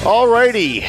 Alrighty. 0.00 0.80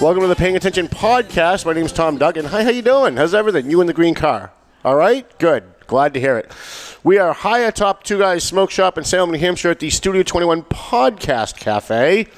Welcome 0.00 0.22
to 0.22 0.28
the 0.28 0.36
Paying 0.36 0.54
Attention 0.54 0.86
Podcast. 0.86 1.66
My 1.66 1.72
name's 1.72 1.90
Tom 1.90 2.18
Duggan. 2.18 2.44
Hi, 2.44 2.62
how 2.62 2.70
you 2.70 2.82
doing? 2.82 3.16
How's 3.16 3.34
everything? 3.34 3.68
You 3.68 3.80
in 3.80 3.88
the 3.88 3.92
green 3.92 4.14
car? 4.14 4.52
All 4.84 4.94
right? 4.94 5.26
Good. 5.40 5.64
Glad 5.88 6.14
to 6.14 6.20
hear 6.20 6.38
it. 6.38 6.52
We 7.02 7.18
are 7.18 7.32
high 7.32 7.60
atop 7.60 8.04
Two 8.04 8.20
Guys 8.20 8.44
Smoke 8.44 8.70
Shop 8.70 8.96
in 8.96 9.02
Salem, 9.02 9.32
New 9.32 9.38
Hampshire 9.38 9.70
at 9.72 9.80
the 9.80 9.90
Studio 9.90 10.22
21 10.22 10.62
Podcast 10.62 11.56
Cafe. 11.56 12.28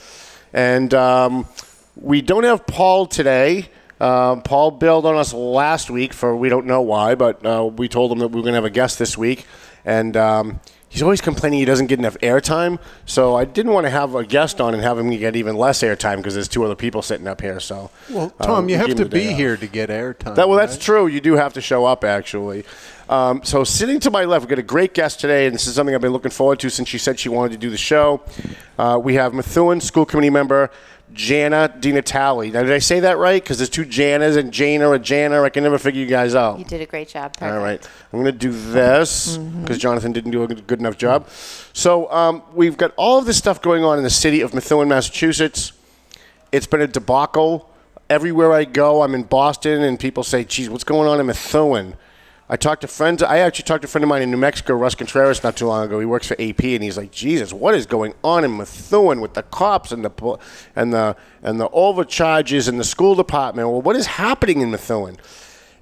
And 0.55 0.95
um, 0.95 1.47
we 1.95 2.23
don't 2.23 2.45
have 2.45 2.67
Paul 2.67 3.05
today. 3.05 3.69
Um, 4.01 4.41
Paul 4.41 4.71
bailed 4.71 5.05
on 5.05 5.17
us 5.17 5.35
last 5.35 5.91
week 5.91 6.15
for 6.15 6.35
we 6.35 6.49
don't 6.49 6.65
know 6.65 6.81
why, 6.81 7.15
but 7.15 7.45
uh, 7.45 7.67
we 7.67 7.89
told 7.89 8.11
him 8.11 8.21
that 8.21 8.29
we 8.29 8.37
were 8.37 8.43
going 8.43 8.55
to 8.55 8.57
have 8.57 8.65
a 8.65 8.71
guest 8.71 8.99
this 8.99 9.19
week. 9.19 9.45
And 9.85 10.17
um, 10.17 10.61
he's 10.93 11.03
always 11.03 11.23
complaining 11.23 11.59
he 11.59 11.65
doesn't 11.65 11.87
get 11.87 11.99
enough 11.99 12.19
airtime. 12.19 12.79
So 13.07 13.35
I 13.35 13.47
didn't 13.47 13.73
want 13.73 13.87
to 13.87 13.91
have 13.91 14.15
a 14.15 14.25
guest 14.25 14.61
on 14.61 14.75
and 14.75 14.83
have 14.83 14.99
him 14.99 15.09
get 15.11 15.35
even 15.35 15.57
less 15.57 15.83
airtime 15.83 16.19
because 16.19 16.35
there's 16.35 16.49
two 16.49 16.63
other 16.65 16.75
people 16.75 17.01
sitting 17.01 17.27
up 17.27 17.41
here. 17.41 17.61
So 17.61 17.91
Well, 18.11 18.25
um, 18.41 18.47
Tom, 18.47 18.69
you 18.69 18.77
have 18.77 18.87
to 18.87 18.93
him 18.93 18.99
the 18.99 19.05
day 19.07 19.27
be 19.27 19.33
off. 19.33 19.39
here 19.39 19.57
to 19.57 19.67
get 19.67 19.89
airtime. 19.89 20.35
That, 20.35 20.49
well, 20.49 20.59
that's 20.59 20.75
right? 20.75 20.83
true. 20.83 21.07
You 21.07 21.23
do 21.23 21.33
have 21.35 21.55
to 21.55 21.63
show 21.63 21.87
up, 21.87 22.05
actually. 22.05 22.65
Um, 23.09 23.43
so, 23.43 23.65
sitting 23.65 24.01
to 24.01 24.11
my 24.11 24.25
left, 24.25 24.45
we've 24.45 24.51
got 24.51 24.59
a 24.59 24.63
great 24.63 24.95
guest 24.95 25.21
today, 25.21 25.47
and 25.47 25.55
this 25.55 25.67
is 25.67 25.75
something 25.75 25.95
I've 25.95 26.01
been 26.01 26.13
looking 26.13 26.31
forward 26.31 26.61
to 26.61 26.71
since 26.71 26.89
she 26.89 26.99
said 26.99 27.19
she 27.19 27.29
wanted 27.29 27.53
to 27.53 27.59
do 27.59 27.69
the 27.69 27.77
show. 27.77 28.23
Uh, 28.79 28.99
we 29.03 29.15
have 29.15 29.35
Methuen 29.35 29.81
School 29.81 30.07
Committee 30.07 30.31
member 30.31 30.71
Jana 31.15 31.73
DiNatale. 31.79 32.53
Now, 32.53 32.63
did 32.63 32.73
I 32.73 32.79
say 32.79 33.01
that 33.01 33.19
right? 33.19 33.43
Because 33.43 33.59
there's 33.59 33.71
two 33.71 33.85
Janas 33.85 34.37
and 34.37 34.53
Jana 34.53 34.89
or 34.89 34.99
Jana. 34.99 35.43
I 35.43 35.49
can 35.51 35.63
never 35.63 35.79
figure 35.79 36.01
you 36.01 36.07
guys 36.07 36.35
out. 36.35 36.59
You 36.59 36.65
did 36.65 36.81
a 36.81 36.87
great 36.87 37.09
job. 37.09 37.35
All 37.41 37.49
Perfect. 37.49 37.63
right. 37.63 37.91
I'm 38.13 38.21
going 38.21 38.33
to 38.33 38.39
do 38.39 38.51
this 38.51 39.37
because 39.37 39.79
Jonathan 39.79 40.13
didn't 40.13 40.31
do 40.31 40.43
a 40.43 40.49
good 40.49 40.67
good 40.67 40.81
enough 40.81 40.97
job. 40.97 41.29
So 41.73 42.11
um, 42.11 42.43
we've 42.55 42.77
got 42.77 42.93
all 42.97 43.19
of 43.19 43.27
this 43.27 43.37
stuff 43.37 43.61
going 43.61 43.85
on 43.85 43.99
in 43.99 44.05
the 44.05 44.11
city 44.11 44.41
of 44.41 44.55
Methuen, 44.55 44.89
Massachusetts. 44.89 45.73
It's 46.51 46.67
been 46.67 46.81
a 46.81 46.87
debacle. 46.87 47.69
Everywhere 48.11 48.53
I 48.53 48.65
go, 48.65 49.03
I'm 49.03 49.15
in 49.15 49.23
Boston, 49.23 49.83
and 49.83 49.99
people 49.99 50.23
say, 50.23 50.45
geez, 50.45 50.69
what's 50.69 50.85
going 50.85 51.09
on 51.09 51.19
in 51.19 51.27
Methuen? 51.27 51.95
I 52.53 52.57
talked 52.57 52.83
to 52.83 52.87
friends. 52.87 53.23
I 53.23 53.39
actually 53.39 53.63
talked 53.63 53.81
to 53.81 53.87
a 53.87 53.89
friend 53.89 54.05
of 54.05 54.11
mine 54.11 54.21
in 54.21 54.31
New 54.31 54.37
Mexico, 54.37 54.75
Russ 54.75 54.95
Contreras, 54.95 55.43
not 55.43 55.57
too 55.57 55.67
long 55.67 55.87
ago. 55.87 55.99
He 55.99 56.05
works 56.05 56.27
for 56.29 56.35
AP, 56.39 56.63
and 56.75 56.85
he's 56.85 56.99
like, 56.99 57.11
"Jesus, 57.11 57.51
what 57.51 57.75
is 57.75 57.87
going 57.87 58.13
on 58.23 58.45
in 58.45 58.59
Methuen 58.59 59.23
with 59.23 59.33
the 59.33 59.43
cops 59.45 59.91
and 59.91 60.05
the 60.05 60.39
and 60.77 60.93
the 60.93 61.17
and 61.43 61.59
the 61.59 61.71
overcharges 61.71 62.69
in 62.69 62.77
the 62.77 62.85
school 62.85 63.15
department? 63.15 63.71
Well, 63.71 63.81
what 63.81 63.97
is 63.97 64.05
happening 64.05 64.61
in 64.61 64.71
Methuen?" 64.71 65.17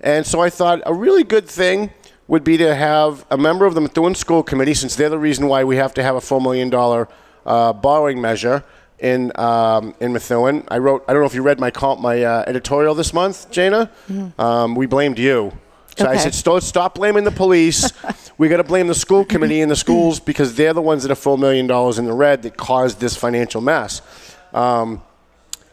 And 0.01 0.25
so 0.25 0.41
I 0.41 0.49
thought 0.49 0.81
a 0.87 0.95
really 0.95 1.25
good 1.25 1.49
thing 1.49 1.91
would 2.29 2.45
be 2.45 2.57
to 2.59 2.73
have 2.77 3.27
a 3.33 3.37
member 3.37 3.67
of 3.67 3.75
the 3.75 3.81
Methuen 3.81 4.15
School 4.15 4.45
Committee, 4.45 4.75
since 4.75 4.95
they're 4.95 5.09
the 5.09 5.19
reason 5.19 5.49
why 5.49 5.65
we 5.65 5.75
have 5.75 5.93
to 5.95 6.05
have 6.05 6.15
a 6.15 6.21
four 6.21 6.41
million 6.41 6.71
dollar 6.71 7.09
uh, 7.47 7.73
borrowing 7.73 8.21
measure 8.21 8.63
in 9.01 9.33
um, 9.35 9.93
in 9.99 10.13
Methuen. 10.13 10.63
I 10.69 10.79
wrote. 10.79 11.05
I 11.09 11.15
don't 11.15 11.23
know 11.23 11.27
if 11.27 11.35
you 11.35 11.43
read 11.43 11.59
my 11.59 11.73
comp, 11.73 12.01
my 12.01 12.23
uh, 12.23 12.45
editorial 12.47 12.95
this 12.95 13.13
month, 13.13 13.51
Jana. 13.51 13.91
Um, 14.39 14.77
we 14.77 14.87
blamed 14.87 15.19
you. 15.19 15.51
So 15.97 16.07
I 16.07 16.17
said, 16.17 16.35
"Stop, 16.35 16.63
stop 16.63 16.95
blaming 16.95 17.25
the 17.25 17.31
police. 17.31 17.93
we 18.39 18.49
got 18.49 18.59
to 18.59 18.65
blame 18.65 18.87
the 18.87 18.95
school 18.95 19.25
committee 19.25 19.61
and 19.61 19.71
the 19.71 19.77
schools 19.77 20.21
because 20.21 20.55
they're 20.55 20.73
the 20.73 20.83
ones 20.83 21.03
that 21.03 21.13
are 21.13 21.17
four 21.17 21.37
million 21.37 21.67
dollars 21.67 21.99
in 21.99 22.07
the 22.07 22.13
red 22.13 22.43
that 22.43 22.57
caused 22.57 23.01
this 23.01 23.17
financial 23.17 23.61
mess." 23.61 24.03
Um, 24.53 25.03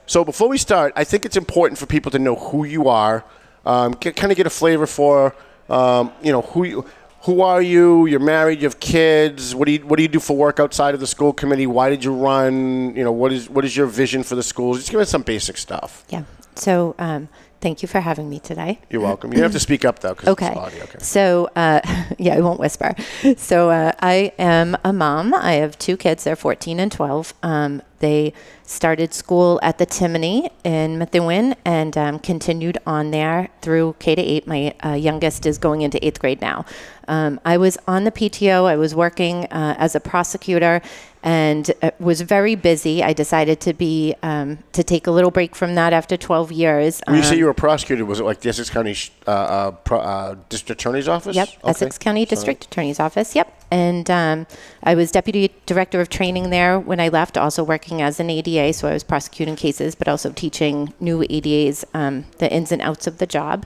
so 0.06 0.24
before 0.24 0.48
we 0.48 0.58
start, 0.58 0.94
I 0.96 1.04
think 1.04 1.26
it's 1.26 1.38
important 1.38 1.78
for 1.78 1.86
people 1.86 2.12
to 2.12 2.20
know 2.20 2.36
who 2.36 2.64
you 2.64 2.88
are, 2.88 3.26
um, 3.66 3.92
get, 4.00 4.16
kind 4.16 4.32
of 4.32 4.38
get 4.38 4.48
a 4.48 4.50
flavor 4.50 4.88
for, 4.88 5.36
um, 5.70 6.14
you 6.24 6.32
know, 6.32 6.42
who 6.42 6.64
you, 6.64 6.86
who 7.24 7.42
are 7.42 7.62
you? 7.62 8.06
You're 8.06 8.22
married, 8.22 8.62
you 8.62 8.68
have 8.68 8.80
kids. 8.80 9.54
What 9.54 9.66
do 9.66 9.74
you 9.74 9.80
what 9.80 9.98
do 9.98 10.04
you 10.04 10.08
do 10.08 10.22
for 10.22 10.38
work 10.38 10.62
outside 10.62 10.94
of 10.94 11.02
the 11.02 11.08
school 11.08 11.34
committee? 11.34 11.68
Why 11.68 11.90
did 11.90 12.06
you 12.06 12.14
run? 12.14 12.96
You 12.96 13.04
know, 13.04 13.12
what 13.12 13.34
is 13.34 13.50
what 13.50 13.66
is 13.66 13.76
your 13.76 13.88
vision 13.88 14.24
for 14.24 14.36
the 14.36 14.44
schools? 14.44 14.78
Just 14.78 14.92
give 14.92 15.02
us 15.02 15.10
some 15.10 15.24
basic 15.24 15.58
stuff. 15.58 16.06
Yeah. 16.10 16.24
So, 16.56 16.96
um, 16.98 17.28
thank 17.62 17.82
you 17.82 17.88
for 17.88 18.00
having 18.00 18.30
me 18.30 18.40
today. 18.40 18.80
You're 18.90 19.02
welcome. 19.02 19.34
You 19.34 19.42
have 19.44 19.52
to 19.54 19.60
speak 19.60 19.86
up 19.86 20.00
though, 20.00 20.14
because 20.14 20.30
Okay. 20.30 20.48
it's 20.48 20.58
audio. 20.58 20.84
Okay. 20.84 21.00
So, 21.00 21.50
uh, 21.56 21.82
yeah, 22.18 22.36
I 22.36 22.42
won't 22.42 22.60
whisper. 22.60 22.96
So, 23.38 23.70
uh, 23.70 23.92
I 24.02 24.32
am 24.40 24.78
a 24.84 24.94
mom. 24.94 25.34
I 25.34 25.54
have 25.54 25.78
two 25.78 25.98
kids. 25.98 26.24
They're 26.24 26.36
14 26.36 26.80
and 26.80 26.92
12. 26.92 27.34
Um, 27.44 27.82
they 28.00 28.32
started 28.64 29.12
school 29.14 29.60
at 29.64 29.80
the 29.80 29.86
Timony 29.88 30.52
in 30.64 31.00
Methuen 31.00 31.56
and 31.66 31.98
um, 31.98 32.20
continued 32.20 32.78
on 32.86 33.10
there 33.10 33.50
through 33.62 33.96
K 33.98 34.14
to 34.14 34.22
8. 34.22 34.46
My 34.48 34.76
uh, 34.86 34.94
youngest 34.94 35.46
is 35.48 35.58
going 35.58 35.82
into 35.82 36.06
eighth 36.06 36.20
grade 36.20 36.40
now. 36.40 36.66
Um, 37.08 37.40
I 37.44 37.58
was 37.58 37.78
on 37.88 38.04
the 38.04 38.12
PTO. 38.12 38.66
I 38.66 38.76
was 38.76 38.94
working 38.94 39.46
uh, 39.46 39.76
as 39.80 39.96
a 39.96 40.00
prosecutor 40.00 40.82
and 41.24 41.72
uh, 41.82 41.92
was 42.00 42.22
very 42.22 42.56
busy. 42.56 43.04
I 43.04 43.14
decided 43.14 43.60
to 43.62 43.74
be 43.74 44.16
um, 44.24 44.60
to 44.74 44.84
take 44.84 45.08
a 45.08 45.12
little 45.12 45.32
break 45.32 45.56
from 45.56 45.76
that 45.76 45.94
after 45.94 46.18
12 46.18 46.52
years. 46.52 47.02
When 47.08 47.18
you 47.18 47.24
say 47.24 47.34
Um, 47.34 47.40
you 47.40 47.46
were 47.46 47.54
prosecuted, 47.54 48.08
was 48.08 48.20
it 48.20 48.24
like 48.24 48.42
the 48.42 48.50
Essex 48.50 48.70
County 48.70 48.96
uh, 49.26 49.32
uh, 49.32 49.72
pro, 49.72 50.00
uh, 50.00 50.36
District 50.50 50.80
Attorney's 50.82 51.08
Office? 51.08 51.36
Yep, 51.36 51.48
Okay. 51.50 51.70
Essex 51.70 51.98
County 51.98 52.26
District 52.26 52.66
Attorney's 52.66 53.00
Office. 53.00 53.36
Yep, 53.36 53.54
and 53.72 54.10
um, 54.12 54.48
I 54.84 54.96
was 54.96 55.12
deputy 55.12 55.54
director 55.66 56.00
of 56.00 56.10
training 56.10 56.50
there 56.52 56.80
when 56.80 57.00
I 57.00 57.10
left. 57.10 57.38
Also 57.38 57.64
working 57.64 58.02
as 58.02 58.20
an 58.20 58.30
ADA, 58.30 58.74
so 58.74 58.88
I 58.88 58.94
was 58.94 59.04
prosecuting 59.04 59.56
cases, 59.56 59.96
but 59.96 60.08
also 60.08 60.32
teaching 60.32 60.94
new 61.00 61.24
ADAs 61.30 61.84
um, 61.94 62.26
the 62.38 62.52
ins 62.52 62.72
and 62.72 62.82
outs 62.82 63.08
of 63.08 63.18
the 63.18 63.26
job. 63.28 63.66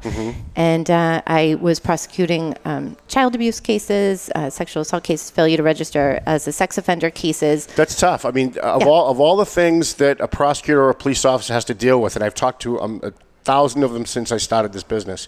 And 0.55 0.89
uh, 0.89 1.21
I 1.27 1.55
was 1.59 1.79
prosecuting 1.79 2.55
um, 2.65 2.97
child 3.07 3.35
abuse 3.35 3.59
cases, 3.59 4.29
uh, 4.35 4.49
sexual 4.49 4.81
assault 4.81 5.03
cases, 5.03 5.29
failure 5.29 5.57
to 5.57 5.63
register 5.63 6.21
as 6.25 6.47
a 6.47 6.51
sex 6.51 6.77
offender 6.77 7.09
cases. 7.09 7.40
That's 7.75 7.95
tough. 7.95 8.23
I 8.25 8.31
mean, 8.31 8.57
of 8.59 8.81
Yeah. 8.81 8.87
all 8.87 9.09
of 9.09 9.19
all 9.19 9.35
the 9.35 9.45
things 9.45 9.95
that 9.95 10.21
a 10.21 10.27
prosecutor 10.27 10.81
or 10.83 10.89
a 10.89 10.95
police 10.95 11.25
officer 11.25 11.53
has 11.53 11.65
to 11.65 11.73
deal 11.73 12.01
with, 12.01 12.15
and 12.15 12.23
I've 12.23 12.35
talked 12.35 12.61
to 12.63 12.79
um, 12.81 13.01
a 13.03 13.11
thousand 13.43 13.83
of 13.83 13.91
them 13.93 14.05
since 14.05 14.31
I 14.31 14.37
started 14.37 14.71
this 14.73 14.83
business. 14.83 15.27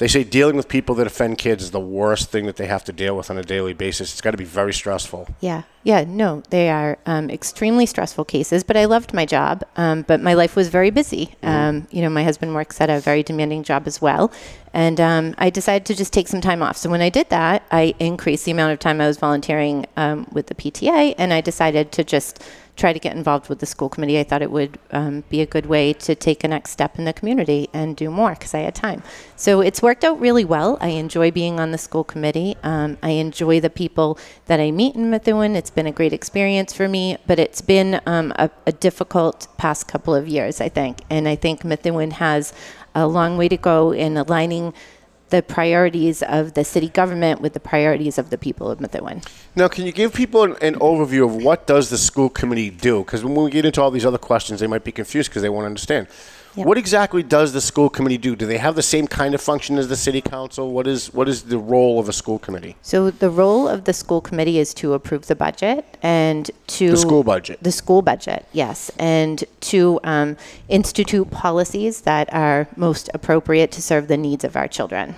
They 0.00 0.08
say 0.08 0.24
dealing 0.24 0.56
with 0.56 0.66
people 0.66 0.94
that 0.94 1.06
offend 1.06 1.36
kids 1.36 1.62
is 1.62 1.72
the 1.72 1.78
worst 1.78 2.30
thing 2.30 2.46
that 2.46 2.56
they 2.56 2.66
have 2.66 2.82
to 2.84 2.92
deal 2.92 3.14
with 3.18 3.30
on 3.30 3.36
a 3.36 3.42
daily 3.42 3.74
basis. 3.74 4.12
It's 4.12 4.22
got 4.22 4.30
to 4.30 4.38
be 4.38 4.46
very 4.46 4.72
stressful. 4.72 5.28
Yeah, 5.40 5.64
yeah, 5.82 6.04
no, 6.04 6.42
they 6.48 6.70
are 6.70 6.96
um, 7.04 7.28
extremely 7.28 7.84
stressful 7.84 8.24
cases, 8.24 8.64
but 8.64 8.78
I 8.78 8.86
loved 8.86 9.12
my 9.12 9.26
job. 9.26 9.62
Um, 9.76 10.00
but 10.08 10.22
my 10.22 10.32
life 10.32 10.56
was 10.56 10.68
very 10.68 10.88
busy. 10.88 11.34
Um, 11.42 11.86
you 11.90 12.00
know, 12.00 12.08
my 12.08 12.24
husband 12.24 12.54
works 12.54 12.80
at 12.80 12.88
a 12.88 12.98
very 12.98 13.22
demanding 13.22 13.62
job 13.62 13.82
as 13.84 14.00
well. 14.00 14.32
And 14.72 14.98
um, 15.02 15.34
I 15.36 15.50
decided 15.50 15.84
to 15.88 15.94
just 15.94 16.14
take 16.14 16.28
some 16.28 16.40
time 16.40 16.62
off. 16.62 16.78
So 16.78 16.88
when 16.88 17.02
I 17.02 17.10
did 17.10 17.28
that, 17.28 17.62
I 17.70 17.94
increased 17.98 18.46
the 18.46 18.52
amount 18.52 18.72
of 18.72 18.78
time 18.78 19.02
I 19.02 19.06
was 19.06 19.18
volunteering 19.18 19.84
um, 19.98 20.26
with 20.32 20.46
the 20.46 20.54
PTA, 20.54 21.14
and 21.18 21.30
I 21.30 21.42
decided 21.42 21.92
to 21.92 22.04
just 22.04 22.42
try 22.80 22.92
to 22.94 22.98
get 22.98 23.14
involved 23.14 23.48
with 23.48 23.58
the 23.58 23.66
school 23.66 23.90
committee. 23.90 24.18
I 24.18 24.24
thought 24.24 24.40
it 24.40 24.50
would 24.50 24.78
um, 24.90 25.22
be 25.28 25.42
a 25.42 25.46
good 25.46 25.66
way 25.66 25.92
to 25.92 26.14
take 26.14 26.42
a 26.42 26.48
next 26.48 26.70
step 26.70 26.98
in 26.98 27.04
the 27.04 27.12
community 27.12 27.68
and 27.74 27.94
do 27.94 28.10
more 28.10 28.30
because 28.30 28.54
I 28.54 28.60
had 28.60 28.74
time. 28.74 29.02
So 29.36 29.60
it's 29.60 29.82
worked 29.82 30.02
out 30.02 30.18
really 30.18 30.44
well. 30.44 30.78
I 30.80 30.88
enjoy 30.88 31.30
being 31.30 31.60
on 31.60 31.70
the 31.72 31.78
school 31.78 32.04
committee. 32.04 32.56
Um, 32.62 32.96
I 33.02 33.10
enjoy 33.10 33.60
the 33.60 33.70
people 33.70 34.18
that 34.46 34.60
I 34.60 34.70
meet 34.70 34.94
in 34.96 35.10
Methuen. 35.10 35.56
It's 35.56 35.70
been 35.70 35.86
a 35.86 35.92
great 35.92 36.14
experience 36.14 36.72
for 36.72 36.88
me, 36.88 37.18
but 37.26 37.38
it's 37.38 37.60
been 37.60 38.00
um, 38.06 38.32
a, 38.36 38.50
a 38.66 38.72
difficult 38.72 39.46
past 39.58 39.86
couple 39.86 40.14
of 40.14 40.26
years, 40.26 40.60
I 40.60 40.70
think. 40.70 41.02
And 41.10 41.28
I 41.28 41.36
think 41.36 41.64
Methuen 41.64 42.12
has 42.12 42.54
a 42.94 43.06
long 43.06 43.36
way 43.36 43.48
to 43.48 43.56
go 43.56 43.92
in 43.92 44.16
aligning 44.16 44.72
the 45.30 45.42
priorities 45.42 46.22
of 46.22 46.54
the 46.54 46.64
city 46.64 46.88
government 46.88 47.40
with 47.40 47.54
the 47.54 47.60
priorities 47.60 48.18
of 48.18 48.30
the 48.30 48.38
people 48.38 48.70
of 48.70 48.80
Methuen. 48.80 49.22
Now, 49.56 49.68
can 49.68 49.86
you 49.86 49.92
give 49.92 50.12
people 50.12 50.42
an, 50.42 50.56
an 50.60 50.74
overview 50.74 51.24
of 51.24 51.42
what 51.42 51.66
does 51.66 51.90
the 51.90 51.98
school 51.98 52.28
committee 52.28 52.70
do? 52.70 53.02
Because 53.04 53.24
when 53.24 53.34
we 53.34 53.50
get 53.50 53.64
into 53.64 53.80
all 53.80 53.90
these 53.90 54.06
other 54.06 54.18
questions, 54.18 54.60
they 54.60 54.66
might 54.66 54.84
be 54.84 54.92
confused 54.92 55.30
because 55.30 55.42
they 55.42 55.48
won't 55.48 55.66
understand. 55.66 56.06
Yep. 56.60 56.66
What 56.66 56.76
exactly 56.76 57.22
does 57.22 57.54
the 57.54 57.60
school 57.62 57.88
committee 57.88 58.18
do? 58.18 58.36
Do 58.36 58.44
they 58.44 58.58
have 58.58 58.74
the 58.74 58.82
same 58.82 59.06
kind 59.06 59.34
of 59.34 59.40
function 59.40 59.78
as 59.78 59.88
the 59.88 59.96
city 59.96 60.20
council? 60.20 60.72
What 60.72 60.86
is 60.86 61.10
what 61.14 61.26
is 61.26 61.44
the 61.44 61.56
role 61.56 61.98
of 61.98 62.06
a 62.06 62.12
school 62.12 62.38
committee? 62.38 62.76
So 62.82 63.10
the 63.10 63.30
role 63.30 63.66
of 63.66 63.84
the 63.84 63.94
school 63.94 64.20
committee 64.20 64.58
is 64.58 64.74
to 64.74 64.92
approve 64.92 65.26
the 65.26 65.34
budget 65.34 65.86
and 66.02 66.50
to 66.78 66.90
The 66.90 66.98
school 66.98 67.24
budget. 67.24 67.62
The 67.62 67.72
school 67.72 68.02
budget, 68.02 68.44
yes, 68.52 68.90
and 68.98 69.42
to 69.72 70.00
um, 70.04 70.36
institute 70.68 71.30
policies 71.30 72.02
that 72.02 72.30
are 72.34 72.68
most 72.76 73.08
appropriate 73.14 73.72
to 73.72 73.80
serve 73.80 74.08
the 74.08 74.18
needs 74.18 74.44
of 74.44 74.54
our 74.54 74.68
children. 74.68 75.14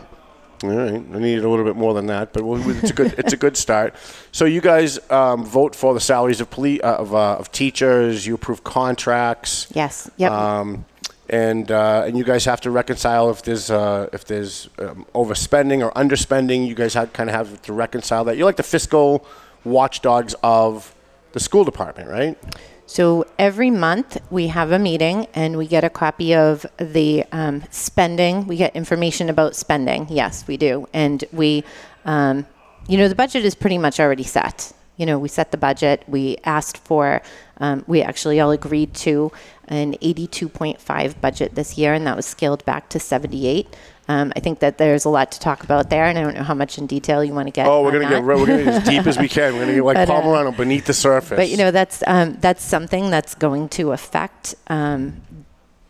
All 0.62 0.70
right, 0.70 0.92
I 0.94 1.18
needed 1.18 1.44
a 1.44 1.48
little 1.48 1.64
bit 1.64 1.74
more 1.74 1.92
than 1.92 2.06
that, 2.06 2.32
but 2.32 2.44
we'll- 2.44 2.70
it's 2.78 2.90
a 2.90 2.94
good 2.94 3.14
it's 3.18 3.32
a 3.32 3.36
good 3.36 3.56
start. 3.56 3.96
So 4.30 4.44
you 4.44 4.60
guys 4.60 5.00
um, 5.10 5.44
vote 5.44 5.74
for 5.74 5.92
the 5.92 5.98
salaries 6.00 6.40
of 6.40 6.50
police 6.50 6.80
uh, 6.84 6.98
of, 7.02 7.12
uh, 7.12 7.34
of 7.34 7.50
teachers. 7.50 8.28
You 8.28 8.34
approve 8.36 8.62
contracts. 8.62 9.66
Yes. 9.74 10.08
Yep. 10.18 10.30
Um, 10.30 10.84
and 11.32 11.72
uh, 11.72 12.04
and 12.06 12.16
you 12.16 12.24
guys 12.24 12.44
have 12.44 12.60
to 12.60 12.70
reconcile 12.70 13.30
if 13.30 13.42
there's 13.42 13.70
uh, 13.70 14.08
if 14.12 14.26
there's 14.26 14.68
um, 14.78 15.06
overspending 15.14 15.84
or 15.84 15.90
underspending. 15.92 16.68
You 16.68 16.74
guys 16.74 16.94
have, 16.94 17.12
kind 17.12 17.28
of 17.30 17.34
have 17.34 17.62
to 17.62 17.72
reconcile 17.72 18.24
that. 18.24 18.36
You're 18.36 18.46
like 18.46 18.56
the 18.56 18.62
fiscal 18.62 19.26
watchdogs 19.64 20.34
of 20.42 20.94
the 21.32 21.40
school 21.40 21.64
department, 21.64 22.10
right? 22.10 22.38
So 22.86 23.24
every 23.38 23.70
month 23.70 24.18
we 24.30 24.48
have 24.48 24.70
a 24.70 24.78
meeting 24.78 25.26
and 25.34 25.56
we 25.56 25.66
get 25.66 25.82
a 25.82 25.88
copy 25.88 26.34
of 26.34 26.66
the 26.76 27.24
um, 27.32 27.64
spending. 27.70 28.46
We 28.46 28.56
get 28.58 28.76
information 28.76 29.30
about 29.30 29.56
spending. 29.56 30.06
Yes, 30.10 30.46
we 30.46 30.58
do. 30.58 30.86
And 30.92 31.24
we, 31.32 31.64
um, 32.04 32.46
you 32.88 32.98
know, 32.98 33.08
the 33.08 33.14
budget 33.14 33.46
is 33.46 33.54
pretty 33.54 33.78
much 33.78 33.98
already 33.98 34.24
set. 34.24 34.74
You 34.98 35.06
know, 35.06 35.18
we 35.18 35.28
set 35.28 35.52
the 35.52 35.56
budget. 35.56 36.04
We 36.06 36.36
asked 36.44 36.76
for, 36.76 37.22
um, 37.58 37.82
we 37.86 38.02
actually 38.02 38.40
all 38.40 38.50
agreed 38.50 38.92
to 39.06 39.32
an 39.72 39.94
82.5 39.94 41.20
budget 41.20 41.54
this 41.54 41.78
year, 41.78 41.94
and 41.94 42.06
that 42.06 42.14
was 42.14 42.26
scaled 42.26 42.64
back 42.66 42.90
to 42.90 43.00
78. 43.00 43.74
Um, 44.06 44.32
I 44.36 44.40
think 44.40 44.58
that 44.58 44.76
there's 44.76 45.04
a 45.04 45.08
lot 45.08 45.32
to 45.32 45.40
talk 45.40 45.64
about 45.64 45.88
there, 45.88 46.04
and 46.04 46.18
I 46.18 46.22
don't 46.22 46.34
know 46.34 46.42
how 46.42 46.54
much 46.54 46.76
in 46.76 46.86
detail 46.86 47.24
you 47.24 47.32
want 47.32 47.46
to 47.46 47.52
get. 47.52 47.66
Oh, 47.66 47.82
we're 47.82 47.92
gonna 47.92 48.08
get 48.08 48.22
we're 48.22 48.36
gonna 48.36 48.64
get 48.64 48.74
as 48.74 48.88
deep 48.88 49.06
as 49.06 49.16
we 49.16 49.28
can. 49.28 49.54
We're 49.54 49.60
gonna 49.60 49.74
get 49.74 49.84
like 49.84 50.06
But, 50.06 50.10
uh, 50.10 50.50
beneath 50.50 50.84
the 50.84 50.92
surface. 50.92 51.36
But 51.36 51.48
you 51.48 51.56
know 51.56 51.70
that's 51.70 52.02
um, 52.06 52.36
that's 52.40 52.62
something 52.62 53.10
that's 53.10 53.34
going 53.34 53.68
to 53.70 53.92
affect 53.92 54.54
um, 54.66 55.22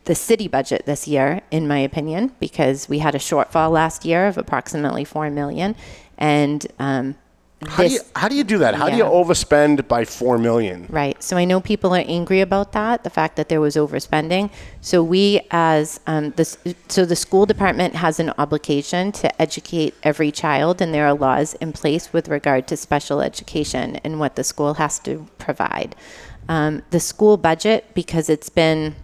the 0.04 0.14
city 0.14 0.46
budget 0.46 0.84
this 0.86 1.08
year, 1.08 1.40
in 1.50 1.66
my 1.66 1.78
opinion, 1.78 2.32
because 2.38 2.88
we 2.88 2.98
had 3.00 3.14
a 3.14 3.18
shortfall 3.18 3.72
last 3.72 4.04
year 4.04 4.26
of 4.26 4.38
approximately 4.38 5.04
four 5.04 5.28
million, 5.30 5.74
and 6.18 6.66
um, 6.78 7.16
how 7.68 7.82
do 7.84 7.88
you 7.88 8.00
how 8.16 8.28
do 8.28 8.36
you 8.36 8.44
do 8.44 8.58
that? 8.58 8.74
How 8.74 8.88
do 8.88 8.96
you 8.96 9.04
overspend 9.04 9.88
by 9.88 10.04
four 10.04 10.38
million? 10.38 10.86
Right. 10.88 11.20
So 11.22 11.36
I 11.36 11.44
know 11.44 11.60
people 11.60 11.94
are 11.94 12.04
angry 12.06 12.40
about 12.40 12.72
that, 12.72 13.04
the 13.04 13.10
fact 13.10 13.36
that 13.36 13.48
there 13.48 13.60
was 13.60 13.76
overspending. 13.76 14.50
So 14.80 15.02
we, 15.02 15.40
as 15.50 16.00
um, 16.06 16.30
this, 16.32 16.58
so 16.88 17.04
the 17.04 17.16
school 17.16 17.46
department 17.46 17.94
has 17.94 18.20
an 18.20 18.32
obligation 18.38 19.12
to 19.12 19.42
educate 19.42 19.94
every 20.02 20.30
child, 20.30 20.80
and 20.80 20.92
there 20.92 21.06
are 21.06 21.14
laws 21.14 21.54
in 21.54 21.72
place 21.72 22.12
with 22.12 22.28
regard 22.28 22.66
to 22.68 22.76
special 22.76 23.20
education 23.20 23.96
and 24.04 24.18
what 24.18 24.36
the 24.36 24.44
school 24.44 24.74
has 24.74 24.98
to 25.00 25.26
provide. 25.38 25.94
Um, 26.48 26.82
the 26.90 27.00
school 27.00 27.36
budget, 27.36 27.94
because 27.94 28.28
it's 28.28 28.48
been 28.48 28.96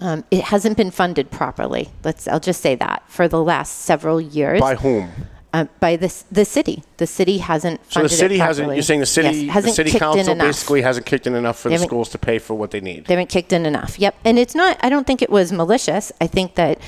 um, 0.00 0.24
it 0.30 0.44
hasn't 0.44 0.76
been 0.76 0.90
funded 0.90 1.30
properly. 1.30 1.90
Let's. 2.04 2.28
I'll 2.28 2.40
just 2.40 2.60
say 2.60 2.74
that 2.76 3.02
for 3.08 3.26
the 3.26 3.42
last 3.42 3.78
several 3.78 4.20
years. 4.20 4.60
By 4.60 4.76
whom? 4.76 5.10
Uh, 5.50 5.64
by 5.80 5.96
the 5.96 6.12
the 6.30 6.44
city. 6.44 6.82
The 6.98 7.06
city 7.06 7.38
hasn't. 7.38 7.80
So 7.90 8.02
the 8.02 8.08
funded 8.08 8.12
it 8.12 8.16
city 8.16 8.38
hasn't. 8.38 8.64
properly. 8.66 8.76
You're 8.76 8.82
saying 8.82 9.00
the 9.00 9.06
city, 9.06 9.28
Yes, 9.28 9.36
the 9.38 9.46
hasn't 9.48 9.74
city 9.76 9.90
kicked 9.90 10.02
in 10.02 10.12
council 10.14 10.32
enough. 10.32 10.46
basically 10.46 10.82
hasn't 10.82 11.06
kicked 11.06 11.26
in 11.26 11.34
enough 11.34 11.58
for 11.58 11.68
They 11.70 11.76
the 11.76 11.78
haven't- 11.80 11.88
schools 11.88 12.08
to 12.10 12.18
pay 12.18 12.38
for 12.38 12.52
what 12.54 12.70
they 12.70 12.80
need. 12.82 13.06
They 13.06 13.14
haven't 13.14 13.30
kicked 13.30 13.52
in 13.54 13.64
enough. 13.64 13.98
Yep. 13.98 14.14
And 14.26 14.38
it's 14.38 14.54
not, 14.54 14.76
I 14.82 14.90
don't 14.90 15.06
think 15.06 15.22
it 15.22 15.30
was 15.30 15.50
malicious. 15.50 16.12
I 16.20 16.26
think 16.26 16.54
that 16.56 16.78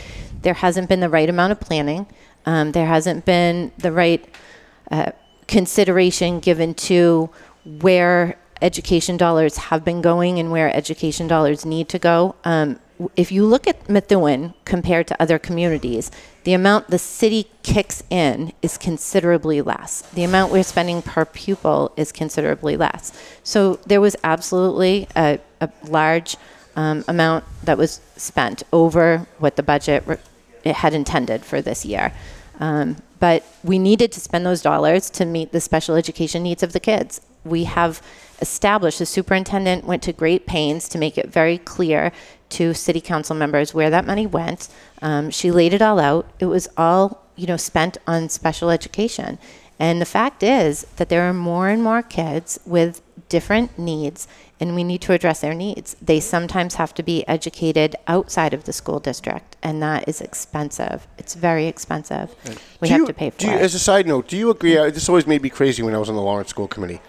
there 0.42 0.52
hasn't 0.54 0.90
been 0.90 1.00
the 1.00 1.08
right 1.08 1.28
amount 1.28 1.52
of 1.52 1.60
planning. 1.60 2.06
Um, 2.44 2.72
there 2.72 2.86
hasn't 2.86 3.24
been 3.24 3.72
the 3.78 3.92
right 3.92 4.22
uh, 4.90 5.12
consideration 5.46 6.40
given 6.40 6.74
to 6.74 7.30
where 7.64 8.36
education 8.62 9.16
dollars 9.16 9.56
have 9.56 9.84
been 9.84 10.02
going 10.02 10.38
and 10.38 10.50
where 10.50 10.74
education 10.76 11.26
dollars 11.28 11.64
need 11.64 11.88
to 11.88 11.98
go. 11.98 12.34
Um, 12.44 12.78
if 13.16 13.32
you 13.32 13.44
look 13.44 13.66
at 13.66 13.88
Methuen 13.88 14.54
compared 14.64 15.06
to 15.08 15.22
other 15.22 15.38
communities, 15.38 16.10
the 16.44 16.52
amount 16.52 16.88
the 16.88 16.98
city 16.98 17.50
kicks 17.62 18.02
in 18.10 18.52
is 18.62 18.76
considerably 18.76 19.62
less. 19.62 20.02
The 20.12 20.24
amount 20.24 20.52
we're 20.52 20.62
spending 20.62 21.02
per 21.02 21.24
pupil 21.24 21.92
is 21.96 22.12
considerably 22.12 22.76
less. 22.76 23.12
So 23.42 23.76
there 23.86 24.00
was 24.00 24.16
absolutely 24.24 25.06
a, 25.16 25.38
a 25.60 25.70
large 25.84 26.36
um, 26.76 27.04
amount 27.08 27.44
that 27.64 27.78
was 27.78 28.00
spent 28.16 28.62
over 28.72 29.26
what 29.38 29.56
the 29.56 29.62
budget 29.62 30.02
re- 30.06 30.72
had 30.72 30.94
intended 30.94 31.44
for 31.44 31.60
this 31.60 31.84
year. 31.84 32.12
Um, 32.58 32.96
but 33.18 33.44
we 33.62 33.78
needed 33.78 34.12
to 34.12 34.20
spend 34.20 34.46
those 34.46 34.62
dollars 34.62 35.10
to 35.10 35.24
meet 35.24 35.52
the 35.52 35.60
special 35.60 35.94
education 35.94 36.42
needs 36.42 36.62
of 36.62 36.72
the 36.72 36.80
kids. 36.80 37.20
We 37.44 37.64
have 37.64 38.02
established, 38.40 38.98
the 38.98 39.06
superintendent 39.06 39.84
went 39.84 40.02
to 40.04 40.12
great 40.12 40.46
pains 40.46 40.88
to 40.90 40.98
make 40.98 41.18
it 41.18 41.28
very 41.28 41.58
clear 41.58 42.12
to 42.50 42.74
city 42.74 43.00
council 43.00 43.34
members 43.36 43.72
where 43.74 43.90
that 43.90 44.06
money 44.06 44.26
went. 44.26 44.68
Um, 45.02 45.30
she 45.30 45.50
laid 45.50 45.72
it 45.72 45.82
all 45.82 45.98
out. 45.98 46.26
It 46.38 46.46
was 46.46 46.68
all, 46.76 47.24
you 47.36 47.46
know, 47.46 47.56
spent 47.56 47.96
on 48.06 48.28
special 48.28 48.70
education. 48.70 49.38
And 49.78 50.00
the 50.00 50.04
fact 50.06 50.42
is 50.42 50.82
that 50.96 51.08
there 51.08 51.22
are 51.22 51.32
more 51.32 51.68
and 51.68 51.82
more 51.82 52.02
kids 52.02 52.60
with 52.66 53.00
different 53.30 53.78
needs, 53.78 54.28
and 54.58 54.74
we 54.74 54.84
need 54.84 55.00
to 55.02 55.12
address 55.14 55.40
their 55.40 55.54
needs. 55.54 55.96
They 56.02 56.20
sometimes 56.20 56.74
have 56.74 56.92
to 56.94 57.02
be 57.02 57.26
educated 57.26 57.96
outside 58.06 58.52
of 58.52 58.64
the 58.64 58.72
school 58.74 58.98
district, 59.00 59.56
and 59.62 59.80
that 59.82 60.06
is 60.06 60.20
expensive. 60.20 61.06
It's 61.16 61.34
very 61.34 61.66
expensive. 61.66 62.34
We 62.80 62.88
Do 62.88 62.92
have 62.92 63.00
you- 63.02 63.06
to 63.06 63.14
pay 63.14 63.30
for 63.30 63.38
do 63.38 63.46
you, 63.46 63.52
it. 63.52 63.60
As 63.62 63.74
a 63.74 63.78
side 63.78 64.06
note, 64.06 64.28
do 64.28 64.36
you 64.36 64.50
agree? 64.50 64.76
uh, 64.76 64.90
This 64.90 65.08
always 65.08 65.26
made 65.26 65.40
me 65.42 65.48
crazy 65.48 65.82
when 65.82 65.94
I 65.94 65.98
was 65.98 66.08
on 66.10 66.16
the 66.16 66.22
Lawrence 66.22 66.50
School 66.50 66.68
Committee. 66.68 67.00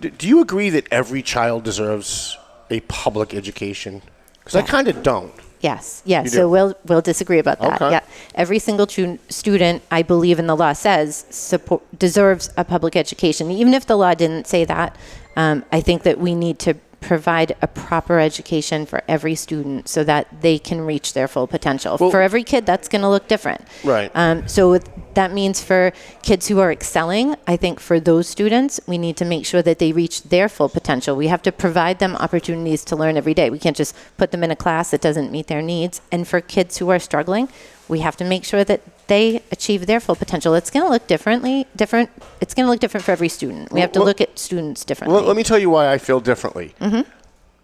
Do, 0.00 0.08
do 0.08 0.26
you 0.28 0.40
agree 0.40 0.70
that 0.70 0.86
every 0.90 1.22
child 1.22 1.64
deserves 1.64 2.38
a 2.70 2.80
public 2.80 3.34
education? 3.34 4.00
Because 4.48 4.64
I 4.64 4.66
kind 4.66 4.88
of 4.88 5.02
don't. 5.02 5.32
Yes, 5.60 6.02
yes. 6.06 6.32
So 6.32 6.48
we'll 6.48 6.74
we'll 6.86 7.02
disagree 7.02 7.38
about 7.38 7.58
that. 7.60 7.82
Okay. 7.82 7.90
Yeah, 7.90 8.00
every 8.34 8.58
single 8.58 8.86
tu- 8.86 9.18
student, 9.28 9.82
I 9.90 10.02
believe 10.02 10.38
in 10.38 10.46
the 10.46 10.54
law 10.56 10.72
says 10.72 11.26
support 11.30 11.82
deserves 11.98 12.48
a 12.56 12.64
public 12.64 12.96
education. 12.96 13.50
Even 13.50 13.74
if 13.74 13.84
the 13.86 13.96
law 13.96 14.14
didn't 14.14 14.46
say 14.46 14.64
that, 14.64 14.96
um, 15.36 15.64
I 15.72 15.80
think 15.80 16.04
that 16.04 16.18
we 16.18 16.34
need 16.34 16.58
to 16.60 16.74
provide 17.00 17.54
a 17.62 17.66
proper 17.66 18.18
education 18.18 18.84
for 18.84 19.02
every 19.08 19.34
student 19.34 19.88
so 19.88 20.02
that 20.04 20.42
they 20.42 20.58
can 20.58 20.80
reach 20.80 21.12
their 21.12 21.28
full 21.28 21.46
potential. 21.46 21.96
Well- 21.98 22.10
for 22.10 22.22
every 22.22 22.44
kid, 22.44 22.66
that's 22.66 22.88
going 22.88 23.02
to 23.02 23.08
look 23.08 23.28
different. 23.28 23.62
Right. 23.84 24.10
Um, 24.14 24.46
so 24.48 24.78
that 25.14 25.32
means 25.32 25.62
for 25.62 25.92
kids 26.22 26.48
who 26.48 26.58
are 26.60 26.72
excelling, 26.72 27.36
I 27.46 27.56
think 27.56 27.80
for 27.80 28.00
those 28.00 28.28
students, 28.28 28.80
we 28.86 28.98
need 28.98 29.16
to 29.18 29.24
make 29.24 29.46
sure 29.46 29.62
that 29.62 29.78
they 29.78 29.92
reach 29.92 30.24
their 30.24 30.48
full 30.48 30.68
potential. 30.68 31.16
We 31.16 31.28
have 31.28 31.42
to 31.42 31.52
provide 31.52 31.98
them 31.98 32.16
opportunities 32.16 32.84
to 32.86 32.96
learn 32.96 33.16
every 33.16 33.34
day. 33.34 33.50
We 33.50 33.58
can't 33.58 33.76
just 33.76 33.94
put 34.16 34.30
them 34.30 34.44
in 34.44 34.50
a 34.50 34.56
class 34.56 34.90
that 34.90 35.00
doesn't 35.00 35.30
meet 35.30 35.46
their 35.46 35.62
needs. 35.62 36.00
And 36.12 36.26
for 36.26 36.40
kids 36.40 36.78
who 36.78 36.88
are 36.90 36.98
struggling, 36.98 37.48
we 37.88 38.00
have 38.00 38.16
to 38.18 38.24
make 38.24 38.44
sure 38.44 38.64
that 38.64 38.80
they 39.08 39.42
achieve 39.50 39.86
their 39.86 40.00
full 40.00 40.14
potential. 40.16 40.54
It's 40.54 40.70
going 40.70 40.84
to 40.84 40.90
look 40.90 41.06
differently, 41.06 41.66
different. 41.74 42.10
It's 42.40 42.54
going 42.54 42.66
to 42.66 42.70
look 42.70 42.80
different 42.80 43.04
for 43.04 43.12
every 43.12 43.28
student. 43.28 43.72
We 43.72 43.80
have 43.80 43.92
to 43.92 44.00
Well- 44.00 44.06
look 44.06 44.20
at 44.20 44.38
students 44.38 44.84
differently. 44.84 45.16
Well, 45.16 45.24
let 45.26 45.36
me 45.36 45.42
tell 45.42 45.58
you 45.58 45.70
why 45.70 45.90
I 45.92 45.98
feel 45.98 46.20
differently. 46.20 46.74
Hmm. 46.78 47.00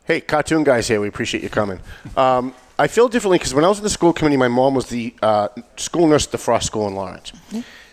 Hey, 0.07 0.21
cartoon 0.21 0.65
guys 0.65 0.89
here. 0.89 1.01
We 1.01 1.09
appreciate 1.09 1.43
you 1.43 1.49
coming. 1.49 1.81
Um, 2.17 2.55
I 2.79 2.89
feel 2.89 3.09
differently 3.09 3.39
because 3.39 3.55
when 3.55 3.65
I 3.65 3.69
was 3.69 3.79
in 3.79 3.85
the 3.85 3.91
school 3.91 4.13
committee, 4.13 4.37
my 4.37 4.49
mom 4.49 4.75
was 4.75 4.87
the 4.87 5.15
uh, 5.23 5.49
school 5.77 6.07
nurse 6.09 6.27
at 6.27 6.33
the 6.33 6.39
Frost 6.39 6.67
School 6.67 6.89
in 6.89 6.95
Lawrence. 6.95 7.33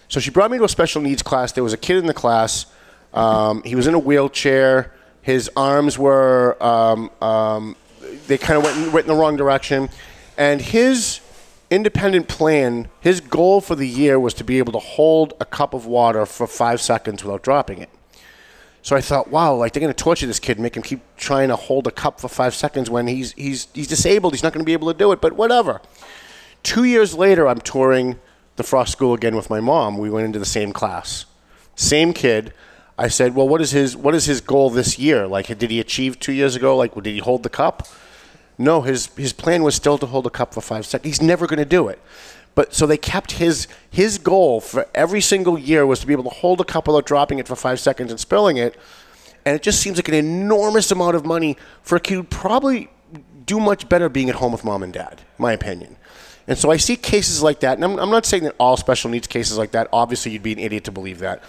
So 0.09 0.19
she 0.19 0.29
brought 0.29 0.51
me 0.51 0.57
to 0.57 0.63
a 0.65 0.69
special 0.69 1.01
needs 1.01 1.21
class. 1.21 1.51
There 1.53 1.63
was 1.63 1.71
a 1.71 1.77
kid 1.77 1.97
in 1.97 2.05
the 2.07 2.13
class. 2.13 2.65
Um, 3.13 3.61
he 3.63 3.75
was 3.75 3.87
in 3.87 3.93
a 3.93 3.99
wheelchair. 3.99 4.93
His 5.21 5.49
arms 5.55 5.97
were 5.97 6.57
um, 6.61 7.09
um, 7.21 7.75
they 8.27 8.37
kind 8.37 8.57
of 8.57 8.63
went 8.65 8.91
went 8.93 9.05
in 9.05 9.13
the 9.13 9.19
wrong 9.19 9.37
direction, 9.37 9.87
and 10.37 10.59
his 10.59 11.19
independent 11.71 12.27
plan, 12.27 12.89
his 12.99 13.21
goal 13.21 13.61
for 13.61 13.75
the 13.75 13.87
year 13.87 14.19
was 14.19 14.33
to 14.35 14.43
be 14.43 14.59
able 14.59 14.73
to 14.73 14.79
hold 14.79 15.33
a 15.39 15.45
cup 15.45 15.73
of 15.73 15.85
water 15.87 16.25
for 16.25 16.45
five 16.45 16.81
seconds 16.81 17.23
without 17.23 17.41
dropping 17.41 17.79
it. 17.79 17.89
So 18.83 18.95
I 18.95 19.01
thought, 19.01 19.29
wow, 19.29 19.55
like 19.55 19.73
they're 19.73 19.81
going 19.81 19.93
to 19.93 20.03
torture 20.03 20.27
this 20.27 20.39
kid, 20.39 20.59
make 20.59 20.75
him 20.75 20.83
keep 20.83 21.01
trying 21.15 21.47
to 21.47 21.55
hold 21.55 21.87
a 21.87 21.91
cup 21.91 22.19
for 22.19 22.27
five 22.27 22.53
seconds 22.53 22.89
when 22.89 23.07
he's 23.07 23.31
he's 23.33 23.67
he's 23.73 23.87
disabled. 23.87 24.33
He's 24.33 24.43
not 24.43 24.53
going 24.53 24.63
to 24.63 24.65
be 24.65 24.73
able 24.73 24.91
to 24.91 24.97
do 24.97 25.11
it. 25.11 25.21
But 25.21 25.33
whatever. 25.33 25.81
Two 26.63 26.83
years 26.83 27.13
later, 27.15 27.47
I'm 27.47 27.61
touring 27.61 28.19
the 28.55 28.63
Frost 28.63 28.91
School 28.91 29.13
again 29.13 29.35
with 29.35 29.49
my 29.49 29.59
mom. 29.59 29.97
We 29.97 30.09
went 30.09 30.25
into 30.25 30.39
the 30.39 30.45
same 30.45 30.73
class, 30.73 31.25
same 31.75 32.11
kid. 32.13 32.53
I 32.97 33.07
said, 33.07 33.33
well, 33.33 33.47
what 33.47 33.61
is 33.61 33.71
his 33.71 33.95
what 33.95 34.13
is 34.13 34.25
his 34.25 34.41
goal 34.41 34.69
this 34.69 34.99
year? 34.99 35.27
Like, 35.27 35.47
did 35.47 35.71
he 35.71 35.79
achieve 35.79 36.19
two 36.19 36.33
years 36.33 36.55
ago? 36.55 36.75
Like, 36.75 36.93
did 36.95 37.05
he 37.05 37.19
hold 37.19 37.43
the 37.43 37.49
cup? 37.49 37.87
No, 38.57 38.81
his 38.81 39.07
his 39.15 39.33
plan 39.33 39.63
was 39.63 39.75
still 39.75 39.97
to 39.97 40.05
hold 40.05 40.27
a 40.27 40.29
cup 40.29 40.53
for 40.53 40.61
five 40.61 40.85
seconds. 40.85 41.17
He's 41.17 41.21
never 41.21 41.47
going 41.47 41.59
to 41.59 41.65
do 41.65 41.87
it. 41.87 41.99
But 42.53 42.73
so 42.73 42.85
they 42.85 42.97
kept 42.97 43.33
his 43.33 43.67
his 43.89 44.17
goal 44.17 44.59
for 44.59 44.87
every 44.93 45.21
single 45.21 45.57
year 45.57 45.85
was 45.85 45.99
to 46.01 46.07
be 46.07 46.13
able 46.13 46.25
to 46.25 46.29
hold 46.29 46.61
a 46.61 46.65
cup 46.65 46.87
without 46.87 47.05
dropping 47.05 47.39
it 47.39 47.47
for 47.47 47.55
five 47.55 47.79
seconds 47.79 48.11
and 48.11 48.19
spilling 48.19 48.57
it. 48.57 48.75
And 49.45 49.55
it 49.55 49.63
just 49.63 49.79
seems 49.79 49.97
like 49.97 50.07
an 50.07 50.13
enormous 50.13 50.91
amount 50.91 51.15
of 51.15 51.25
money 51.25 51.57
for 51.81 51.95
a 51.95 51.99
kid 51.99 52.15
who 52.15 52.23
probably 52.23 52.89
do 53.45 53.59
much 53.59 53.89
better 53.89 54.09
being 54.09 54.29
at 54.29 54.35
home 54.35 54.51
with 54.51 54.63
mom 54.63 54.83
and 54.83 54.93
dad, 54.93 55.21
my 55.37 55.53
opinion. 55.53 55.97
And 56.47 56.57
so 56.57 56.69
I 56.71 56.77
see 56.77 56.95
cases 56.95 57.41
like 57.41 57.61
that, 57.61 57.77
and 57.77 57.83
I'm, 57.83 57.99
I'm 57.99 58.09
not 58.09 58.25
saying 58.25 58.43
that 58.43 58.55
all 58.59 58.77
special 58.77 59.09
needs 59.09 59.27
cases 59.27 59.57
like 59.57 59.71
that. 59.71 59.87
Obviously, 59.93 60.31
you'd 60.31 60.43
be 60.43 60.53
an 60.53 60.59
idiot 60.59 60.83
to 60.85 60.91
believe 60.91 61.19
that. 61.19 61.43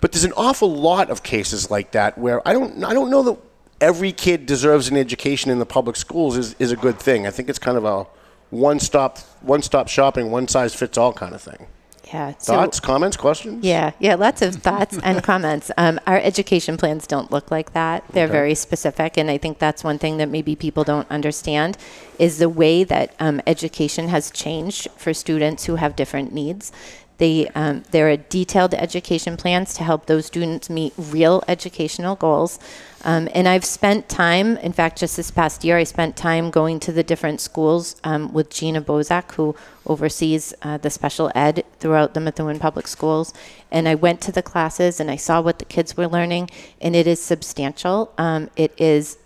But 0.00 0.12
there's 0.12 0.24
an 0.24 0.32
awful 0.36 0.72
lot 0.72 1.10
of 1.10 1.22
cases 1.22 1.70
like 1.70 1.92
that 1.92 2.18
where 2.18 2.46
I 2.46 2.52
don't, 2.52 2.84
I 2.84 2.92
don't 2.92 3.10
know 3.10 3.22
that 3.22 3.38
every 3.80 4.12
kid 4.12 4.46
deserves 4.46 4.88
an 4.88 4.96
education 4.96 5.50
in 5.50 5.58
the 5.58 5.66
public 5.66 5.96
schools 5.96 6.36
is, 6.36 6.54
is 6.58 6.72
a 6.72 6.76
good 6.76 6.98
thing. 6.98 7.26
I 7.26 7.30
think 7.30 7.48
it's 7.48 7.58
kind 7.58 7.76
of 7.76 7.84
a 7.84 8.06
one-stop, 8.50 9.18
one-stop 9.42 9.88
shopping, 9.88 10.30
one-size-fits-all 10.30 11.12
kind 11.14 11.34
of 11.34 11.42
thing. 11.42 11.66
Yeah. 12.12 12.34
so- 12.38 12.52
Thoughts, 12.54 12.78
comments, 12.80 13.16
questions? 13.16 13.64
Yeah, 13.64 13.92
yeah, 13.98 14.14
lots 14.14 14.42
of 14.42 14.54
thoughts 14.56 14.98
and 15.02 15.22
comments. 15.30 15.70
Um, 15.76 15.98
our 16.06 16.18
education 16.18 16.76
plans 16.76 17.06
don't 17.06 17.32
look 17.32 17.50
like 17.50 17.72
that. 17.72 18.04
They're 18.12 18.28
very 18.28 18.54
specific, 18.54 19.16
and 19.16 19.30
I 19.30 19.38
think 19.38 19.58
that's 19.58 19.82
one 19.82 19.98
thing 19.98 20.18
that 20.18 20.28
maybe 20.28 20.54
people 20.54 20.84
don't 20.84 21.10
understand 21.10 21.76
is 22.18 22.38
the 22.38 22.48
way 22.48 22.84
that 22.84 23.14
um, 23.18 23.40
education 23.46 24.08
has 24.08 24.30
changed 24.30 24.86
for 24.96 25.12
students 25.14 25.64
who 25.64 25.76
have 25.76 25.96
different 25.96 26.32
needs. 26.32 26.70
They, 27.18 27.48
um, 27.54 27.84
there 27.90 28.10
are 28.10 28.16
detailed 28.16 28.74
education 28.74 29.36
plans 29.36 29.74
to 29.74 29.84
help 29.84 30.06
those 30.06 30.26
students 30.26 30.68
meet 30.68 30.92
real 30.96 31.44
educational 31.46 32.16
goals. 32.16 32.58
Um, 33.04 33.28
and 33.34 33.46
I've 33.46 33.64
spent 33.64 34.08
time, 34.08 34.56
in 34.58 34.72
fact, 34.72 34.98
just 34.98 35.16
this 35.16 35.30
past 35.30 35.62
year, 35.62 35.76
I 35.76 35.84
spent 35.84 36.16
time 36.16 36.50
going 36.50 36.80
to 36.80 36.92
the 36.92 37.02
different 37.02 37.40
schools 37.40 37.96
um, 38.02 38.32
with 38.32 38.50
Gina 38.50 38.80
Bozak, 38.80 39.32
who 39.32 39.54
oversees 39.86 40.54
uh, 40.62 40.78
the 40.78 40.90
special 40.90 41.30
ed 41.34 41.64
throughout 41.78 42.14
the 42.14 42.20
Methuen 42.20 42.58
Public 42.58 42.88
Schools. 42.88 43.34
And 43.70 43.86
I 43.86 43.94
went 43.94 44.20
to 44.22 44.32
the 44.32 44.42
classes 44.42 45.00
and 45.00 45.10
I 45.10 45.16
saw 45.16 45.42
what 45.42 45.58
the 45.58 45.66
kids 45.66 45.96
were 45.96 46.08
learning, 46.08 46.48
and 46.80 46.96
it 46.96 47.06
is 47.06 47.20
substantial. 47.20 48.12
Um, 48.16 48.48
it 48.56 48.72
is 48.78 49.18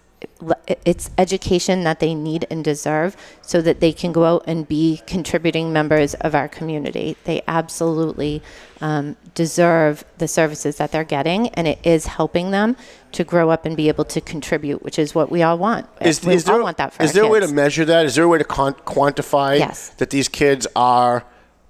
it's 0.85 1.11
education 1.19 1.85
that 1.85 2.01
they 2.01 2.15
need 2.15 2.47
and 2.51 2.63
deserve 2.63 3.17
so 3.43 3.61
that 3.61 3.81
they 3.81 3.93
can 3.93 4.13
go 4.13 4.25
out 4.25 4.45
and 4.47 4.69
be 4.69 5.03
contributing 5.07 5.73
members 5.73 6.15
of 6.15 6.35
our 6.35 6.49
community. 6.49 7.17
They 7.25 7.43
absolutely 7.49 8.43
um, 8.81 9.17
deserve 9.35 10.05
the 10.19 10.29
services 10.29 10.77
that 10.77 10.93
they're 10.93 11.05
getting, 11.05 11.49
and 11.51 11.67
it 11.67 11.79
is 11.85 12.07
helping 12.07 12.51
them 12.53 12.77
to 13.13 13.25
grow 13.25 13.51
up 13.51 13.67
and 13.67 13.77
be 13.77 13.89
able 13.89 14.05
to 14.05 14.21
contribute, 14.21 14.83
which 14.83 14.99
is 14.99 15.15
what 15.15 15.31
we 15.31 15.43
all 15.43 15.59
want. 15.59 15.87
Is, 16.01 16.25
we 16.25 16.35
is 16.35 16.49
all 16.49 16.57
there, 16.57 16.63
want 16.63 16.77
that 16.77 16.93
for 16.93 17.03
is 17.03 17.13
there 17.13 17.25
a 17.25 17.29
way 17.29 17.41
to 17.41 17.49
measure 17.49 17.85
that? 17.85 18.07
Is 18.07 18.15
there 18.15 18.25
a 18.25 18.29
way 18.29 18.39
to 18.39 18.45
con- 18.45 18.75
quantify 18.75 19.59
Yes. 19.59 19.89
that 19.99 20.11
these 20.11 20.29
kids 20.29 20.67
are 20.77 21.25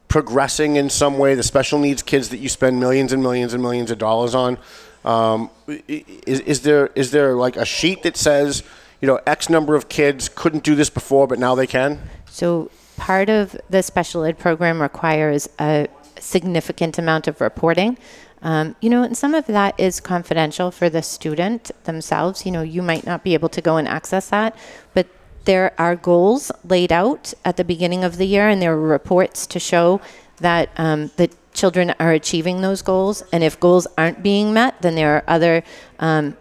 progressing 0.08 0.76
in 0.76 0.90
some 0.90 1.16
way? 1.18 1.34
The 1.34 1.42
special 1.42 1.78
needs 1.78 2.02
kids 2.02 2.28
that 2.30 2.38
you 2.38 2.48
spend 2.48 2.78
millions 2.80 3.12
and 3.12 3.22
millions 3.22 3.54
and 3.54 3.62
millions 3.62 3.90
of 3.90 3.98
dollars 3.98 4.34
on. 4.34 4.58
Um, 5.04 5.50
is, 5.66 6.40
is 6.40 6.62
there 6.62 6.90
is 6.94 7.10
there 7.10 7.34
like 7.34 7.56
a 7.56 7.64
sheet 7.64 8.02
that 8.02 8.16
says, 8.16 8.62
you 9.00 9.06
know, 9.06 9.20
X 9.26 9.48
number 9.48 9.74
of 9.74 9.88
kids 9.88 10.28
couldn't 10.28 10.64
do 10.64 10.74
this 10.74 10.90
before, 10.90 11.26
but 11.26 11.38
now 11.38 11.54
they 11.54 11.66
can? 11.66 12.00
So 12.26 12.70
part 12.96 13.30
of 13.30 13.56
the 13.70 13.82
special 13.82 14.24
ed 14.24 14.38
program 14.38 14.82
requires 14.82 15.48
a 15.58 15.88
significant 16.18 16.98
amount 16.98 17.28
of 17.28 17.40
reporting. 17.40 17.96
Um, 18.42 18.76
you 18.80 18.90
know, 18.90 19.02
and 19.02 19.16
some 19.16 19.34
of 19.34 19.46
that 19.46 19.78
is 19.78 19.98
confidential 20.00 20.70
for 20.70 20.88
the 20.88 21.02
student 21.02 21.70
themselves. 21.84 22.46
You 22.46 22.52
know, 22.52 22.62
you 22.62 22.82
might 22.82 23.04
not 23.04 23.24
be 23.24 23.34
able 23.34 23.48
to 23.48 23.60
go 23.60 23.76
and 23.76 23.88
access 23.88 24.28
that, 24.30 24.56
but 24.94 25.06
there 25.44 25.72
are 25.78 25.96
goals 25.96 26.52
laid 26.64 26.92
out 26.92 27.32
at 27.44 27.56
the 27.56 27.64
beginning 27.64 28.04
of 28.04 28.16
the 28.18 28.26
year, 28.26 28.48
and 28.48 28.60
there 28.60 28.74
are 28.74 28.80
reports 28.80 29.46
to 29.48 29.58
show 29.58 30.00
that 30.38 30.70
um, 30.76 31.10
the 31.16 31.30
children 31.52 31.94
are 31.98 32.12
achieving 32.12 32.60
those 32.60 32.82
goals. 32.82 33.22
And 33.32 33.42
if 33.42 33.58
goals 33.58 33.86
aren't 33.96 34.22
being 34.22 34.52
met, 34.52 34.80
then 34.82 34.94
there 34.94 35.16
are 35.16 35.24
other 35.26 35.62
um, 35.98 36.36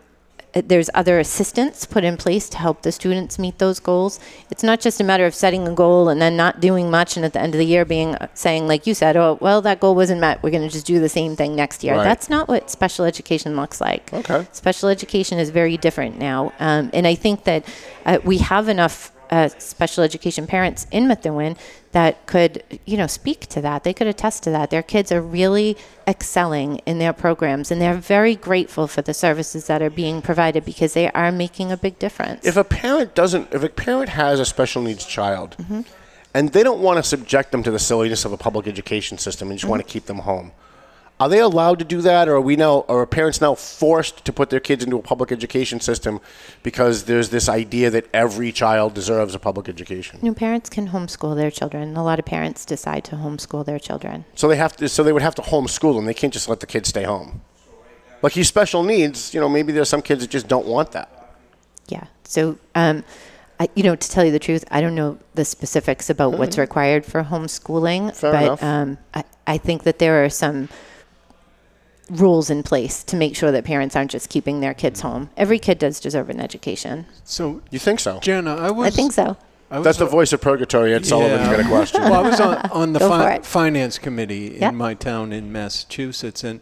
there's 0.53 0.89
other 0.93 1.19
assistance 1.19 1.85
put 1.85 2.03
in 2.03 2.17
place 2.17 2.49
to 2.49 2.57
help 2.57 2.81
the 2.81 2.91
students 2.91 3.37
meet 3.37 3.57
those 3.59 3.79
goals. 3.79 4.19
It's 4.49 4.63
not 4.63 4.79
just 4.79 4.99
a 4.99 5.03
matter 5.03 5.25
of 5.25 5.35
setting 5.35 5.67
a 5.67 5.73
goal 5.73 6.09
and 6.09 6.21
then 6.21 6.35
not 6.35 6.59
doing 6.59 6.89
much, 6.89 7.15
and 7.15 7.25
at 7.25 7.33
the 7.33 7.41
end 7.41 7.53
of 7.53 7.59
the 7.59 7.65
year 7.65 7.85
being 7.85 8.15
uh, 8.15 8.27
saying, 8.33 8.67
like 8.67 8.87
you 8.87 8.93
said, 8.93 9.17
oh 9.17 9.37
well, 9.41 9.61
that 9.61 9.79
goal 9.79 9.95
wasn't 9.95 10.21
met. 10.21 10.41
We're 10.41 10.51
going 10.51 10.67
to 10.67 10.73
just 10.73 10.85
do 10.85 10.99
the 10.99 11.09
same 11.09 11.35
thing 11.35 11.55
next 11.55 11.83
year. 11.83 11.95
Right. 11.95 12.03
That's 12.03 12.29
not 12.29 12.47
what 12.47 12.69
special 12.71 13.05
education 13.05 13.55
looks 13.55 13.79
like. 13.81 14.11
Okay. 14.13 14.47
Special 14.51 14.89
education 14.89 15.37
is 15.37 15.49
very 15.49 15.77
different 15.77 16.17
now, 16.17 16.53
um, 16.59 16.89
and 16.93 17.05
I 17.05 17.15
think 17.15 17.43
that 17.43 17.65
uh, 18.05 18.19
we 18.23 18.37
have 18.39 18.69
enough. 18.69 19.11
Uh, 19.29 19.49
special 19.59 20.03
education 20.05 20.47
parents 20.47 20.87
in 20.89 21.05
Methuen 21.07 21.57
that 21.91 22.25
could, 22.27 22.63
you 22.85 22.95
know, 22.95 23.07
speak 23.07 23.41
to 23.47 23.59
that. 23.61 23.83
They 23.83 23.93
could 23.93 24.07
attest 24.07 24.43
to 24.43 24.51
that. 24.51 24.69
Their 24.69 24.83
kids 24.83 25.11
are 25.11 25.21
really 25.21 25.75
excelling 26.07 26.77
in 26.85 26.99
their 26.99 27.11
programs, 27.13 27.69
and 27.71 27.81
they're 27.81 27.95
very 27.95 28.35
grateful 28.35 28.87
for 28.87 29.01
the 29.01 29.13
services 29.13 29.67
that 29.67 29.81
are 29.81 29.89
being 29.89 30.21
provided 30.21 30.63
because 30.63 30.93
they 30.93 31.11
are 31.11 31.31
making 31.31 31.71
a 31.71 31.77
big 31.77 31.99
difference. 31.99 32.45
If 32.45 32.55
a 32.55 32.63
parent 32.63 33.15
doesn't, 33.15 33.53
if 33.53 33.63
a 33.63 33.69
parent 33.69 34.09
has 34.09 34.39
a 34.39 34.45
special 34.45 34.81
needs 34.81 35.05
child, 35.05 35.55
Mm-hmm. 35.59 35.81
and 36.33 36.53
they 36.53 36.63
don't 36.63 36.81
want 36.81 36.97
to 36.97 37.03
subject 37.03 37.51
them 37.51 37.63
to 37.63 37.71
the 37.71 37.79
silliness 37.79 38.23
of 38.25 38.31
a 38.31 38.37
public 38.37 38.65
education 38.67 39.17
system 39.17 39.49
and 39.49 39.59
just 39.59 39.69
want 39.69 39.81
to 39.85 39.87
keep 39.93 40.05
them 40.05 40.19
home, 40.19 40.51
are 41.19 41.29
they 41.29 41.39
allowed 41.39 41.79
to 41.79 41.85
do 41.85 42.01
that, 42.01 42.29
or 42.29 42.35
are 42.35 42.41
we 42.41 42.55
now, 42.55 42.85
or 42.87 43.01
are 43.01 43.05
parents 43.07 43.41
now 43.41 43.55
forced 43.55 44.23
to 44.25 44.31
put 44.31 44.51
their 44.51 44.59
kids 44.59 44.83
into 44.83 44.97
a 44.97 45.01
public 45.01 45.31
education 45.31 45.79
system 45.79 46.19
because 46.61 47.05
there's 47.05 47.29
this 47.29 47.49
idea 47.49 47.89
that 47.89 48.05
every 48.13 48.51
child 48.51 48.93
deserves 48.93 49.33
a 49.33 49.39
public 49.39 49.67
education? 49.67 50.19
you 50.21 50.29
know, 50.29 50.35
parents 50.35 50.69
can 50.69 50.89
homeschool 50.89 51.35
their 51.35 51.49
children. 51.49 51.97
A 51.97 52.03
lot 52.03 52.19
of 52.19 52.25
parents 52.25 52.65
decide 52.65 53.03
to 53.05 53.15
homeschool 53.15 53.65
their 53.65 53.79
children. 53.79 54.25
So 54.35 54.47
they 54.47 54.57
have 54.57 54.75
to, 54.77 54.87
so 54.87 55.03
they 55.03 55.11
would 55.11 55.23
have 55.23 55.35
to 55.35 55.41
homeschool 55.41 55.95
them. 55.95 56.05
They 56.05 56.13
can't 56.13 56.33
just 56.33 56.47
let 56.47 56.59
the 56.59 56.67
kids 56.67 56.89
stay 56.89 57.03
home. 57.03 57.41
Like 58.21 58.33
he's 58.33 58.47
special 58.47 58.83
needs, 58.83 59.33
you 59.33 59.39
know, 59.39 59.49
maybe 59.49 59.71
there's 59.71 59.89
some 59.89 60.01
kids 60.01 60.21
that 60.21 60.29
just 60.29 60.47
don't 60.47 60.67
want 60.67 60.91
that. 60.91 61.35
Yeah. 61.87 62.05
So, 62.25 62.57
um, 62.75 63.03
I, 63.59 63.69
you 63.75 63.83
know, 63.83 63.95
to 63.95 64.09
tell 64.09 64.23
you 64.23 64.31
the 64.31 64.39
truth, 64.39 64.63
I 64.69 64.81
don't 64.81 64.93
know 64.93 65.17
the 65.33 65.45
specifics 65.45 66.09
about 66.11 66.33
what's 66.37 66.57
required 66.59 67.05
for 67.05 67.23
homeschooling, 67.23 68.15
Fair 68.15 68.31
but. 68.31 68.63
Um, 68.63 68.97
I, 69.15 69.23
I 69.47 69.57
think 69.57 69.83
that 69.83 69.97
there 69.97 70.23
are 70.23 70.29
some 70.29 70.69
rules 72.09 72.49
in 72.49 72.63
place 72.63 73.03
to 73.03 73.15
make 73.15 73.35
sure 73.35 73.51
that 73.51 73.65
parents 73.65 73.95
aren't 73.95 74.11
just 74.11 74.29
keeping 74.29 74.59
their 74.59 74.73
kids 74.73 75.01
home. 75.01 75.29
Every 75.35 75.59
kid 75.59 75.77
does 75.79 75.99
deserve 75.99 76.29
an 76.29 76.39
education. 76.39 77.05
So, 77.23 77.61
You 77.69 77.79
think 77.79 77.99
so? 77.99 78.19
Jenna, 78.19 78.55
I 78.55 78.71
was. 78.71 78.87
I 78.87 78.89
think 78.89 79.11
so. 79.11 79.37
I 79.69 79.79
was 79.79 79.83
That's 79.85 79.97
the 79.97 80.05
voice 80.05 80.31
of 80.31 80.39
purgatory. 80.39 80.93
Ed 80.93 81.05
Sullivan's 81.05 81.41
Yeah. 81.47 81.57
got 81.57 81.65
a 81.65 81.67
question. 81.67 82.01
Well, 82.03 82.13
I 82.25 82.29
was 82.29 82.39
on, 82.39 82.55
on 82.71 82.93
the 82.93 82.99
Go 82.99 83.09
fi- 83.09 83.33
it. 83.35 83.45
finance 83.45 83.97
committee 83.97 84.55
in 84.55 84.61
Yeah. 84.61 84.71
my 84.71 84.93
town 84.93 85.33
in 85.33 85.51
Massachusetts, 85.51 86.43
and 86.45 86.61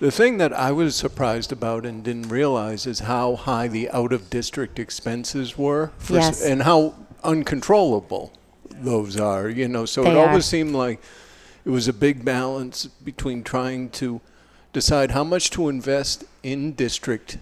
the 0.00 0.10
thing 0.10 0.38
that 0.38 0.54
I 0.54 0.72
was 0.72 0.96
surprised 0.96 1.52
about 1.52 1.84
and 1.84 2.02
didn't 2.02 2.28
realize 2.30 2.86
is 2.86 3.00
how 3.00 3.36
high 3.36 3.68
the 3.68 3.90
out-of-district 3.90 4.78
expenses 4.78 5.58
were, 5.58 5.90
for 5.98 6.16
s- 6.18 6.24
Yes. 6.40 6.44
and 6.46 6.62
how 6.62 6.94
uncontrollable 7.22 8.32
those 8.80 9.18
are. 9.20 9.48
You 9.50 9.68
know, 9.68 9.84
so 9.84 10.04
it 10.06 10.16
are. 10.16 10.26
always 10.28 10.46
seemed 10.46 10.74
like 10.74 11.00
it 11.66 11.70
was 11.70 11.88
a 11.88 11.92
big 11.92 12.24
balance 12.24 12.86
between 12.86 13.42
trying 13.42 13.90
to 13.90 14.20
decide 14.76 15.10
how 15.12 15.24
much 15.24 15.50
to 15.50 15.68
invest 15.68 16.24
in 16.42 16.72
district 16.72 17.38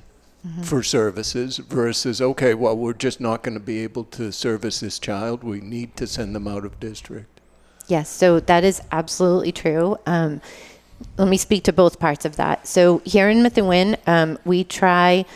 Mm-hmm. 0.47 0.63
for 0.63 0.83
services 0.83 1.57
versus 1.57 2.21
okay 2.21 2.53
well 2.53 2.77
we're 2.77 2.93
just 2.93 3.19
not 3.19 3.43
going 3.43 3.55
to 3.55 3.67
be 3.75 3.79
able 3.83 4.05
to 4.05 4.31
service 4.31 4.81
this 4.81 4.99
child 4.99 5.43
we 5.43 5.59
need 5.63 5.97
to 5.97 6.07
send 6.07 6.35
them 6.37 6.47
out 6.47 6.67
of 6.67 6.79
district 6.79 7.35
Yes, 7.87 8.09
so 8.09 8.41
that 8.41 8.65
is 8.65 8.81
absolutely 8.93 9.53
true. 9.53 9.99
Um, 10.07 10.41
let 11.19 11.29
me 11.29 11.37
speak 11.37 11.65
to 11.65 11.73
both 11.73 11.99
parts 11.99 12.25
of 12.25 12.37
that. 12.37 12.67
So 12.67 13.03
here 13.05 13.29
in 13.29 13.43
Methuen, 13.43 13.97
um, 14.07 14.39
we 14.45 14.65
try 14.65 15.27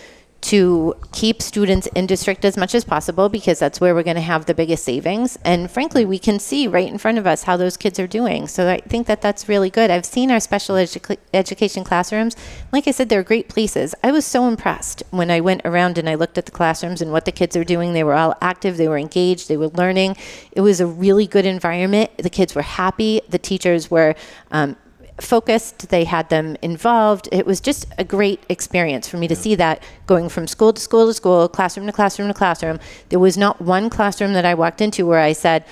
to 0.40 0.94
keep 1.12 1.42
students 1.42 1.88
in 1.88 2.06
district 2.06 2.44
as 2.44 2.56
much 2.56 2.74
as 2.74 2.84
possible 2.84 3.28
because 3.28 3.58
that's 3.58 3.80
where 3.80 3.94
we're 3.94 4.04
going 4.04 4.14
to 4.14 4.20
have 4.22 4.46
the 4.46 4.54
biggest 4.54 4.84
savings. 4.84 5.36
And 5.44 5.70
frankly, 5.70 6.04
we 6.04 6.18
can 6.18 6.38
see 6.38 6.68
right 6.68 6.88
in 6.88 6.96
front 6.96 7.18
of 7.18 7.26
us 7.26 7.42
how 7.42 7.56
those 7.56 7.76
kids 7.76 7.98
are 7.98 8.06
doing. 8.06 8.46
So 8.46 8.70
I 8.70 8.78
think 8.78 9.08
that 9.08 9.20
that's 9.20 9.48
really 9.48 9.68
good. 9.68 9.90
I've 9.90 10.06
seen 10.06 10.30
our 10.30 10.38
special 10.38 10.76
edu- 10.76 11.18
education 11.34 11.82
classrooms. 11.82 12.36
Like 12.72 12.86
I 12.86 12.92
said, 12.92 13.08
they're 13.08 13.24
great 13.24 13.48
places. 13.48 13.94
I 14.02 14.12
was 14.12 14.24
so 14.24 14.46
impressed 14.46 15.02
when 15.10 15.30
I 15.30 15.40
went 15.40 15.62
around 15.64 15.98
and 15.98 16.08
I 16.08 16.14
looked 16.14 16.38
at 16.38 16.46
the 16.46 16.52
classrooms 16.52 17.02
and 17.02 17.10
what 17.10 17.24
the 17.24 17.32
kids 17.32 17.56
are 17.56 17.64
doing. 17.64 17.92
They 17.92 18.04
were 18.04 18.14
all 18.14 18.36
active, 18.40 18.76
they 18.76 18.88
were 18.88 18.98
engaged, 18.98 19.48
they 19.48 19.56
were 19.56 19.68
learning. 19.68 20.16
It 20.52 20.60
was 20.60 20.80
a 20.80 20.86
really 20.86 21.26
good 21.26 21.46
environment. 21.46 22.10
The 22.16 22.30
kids 22.30 22.54
were 22.54 22.62
happy, 22.62 23.22
the 23.28 23.38
teachers 23.38 23.90
were. 23.90 24.14
Um, 24.52 24.76
focused 25.20 25.88
they 25.88 26.04
had 26.04 26.28
them 26.28 26.56
involved. 26.62 27.28
It 27.32 27.46
was 27.46 27.60
just 27.60 27.86
a 27.98 28.04
great 28.04 28.44
experience 28.48 29.08
for 29.08 29.16
me 29.16 29.28
to 29.28 29.36
see 29.36 29.54
that 29.56 29.82
going 30.06 30.28
from 30.28 30.46
school 30.46 30.72
to 30.72 30.80
school 30.80 31.06
to 31.06 31.14
school 31.14 31.48
classroom 31.48 31.86
to 31.86 31.92
classroom 31.92 32.28
to 32.28 32.34
classroom. 32.34 32.78
There 33.08 33.18
was 33.18 33.36
not 33.36 33.60
one 33.60 33.90
classroom 33.90 34.32
that 34.32 34.44
i 34.44 34.54
walked 34.54 34.80
into 34.80 35.06
where 35.06 35.20
i 35.20 35.32
said 35.32 35.64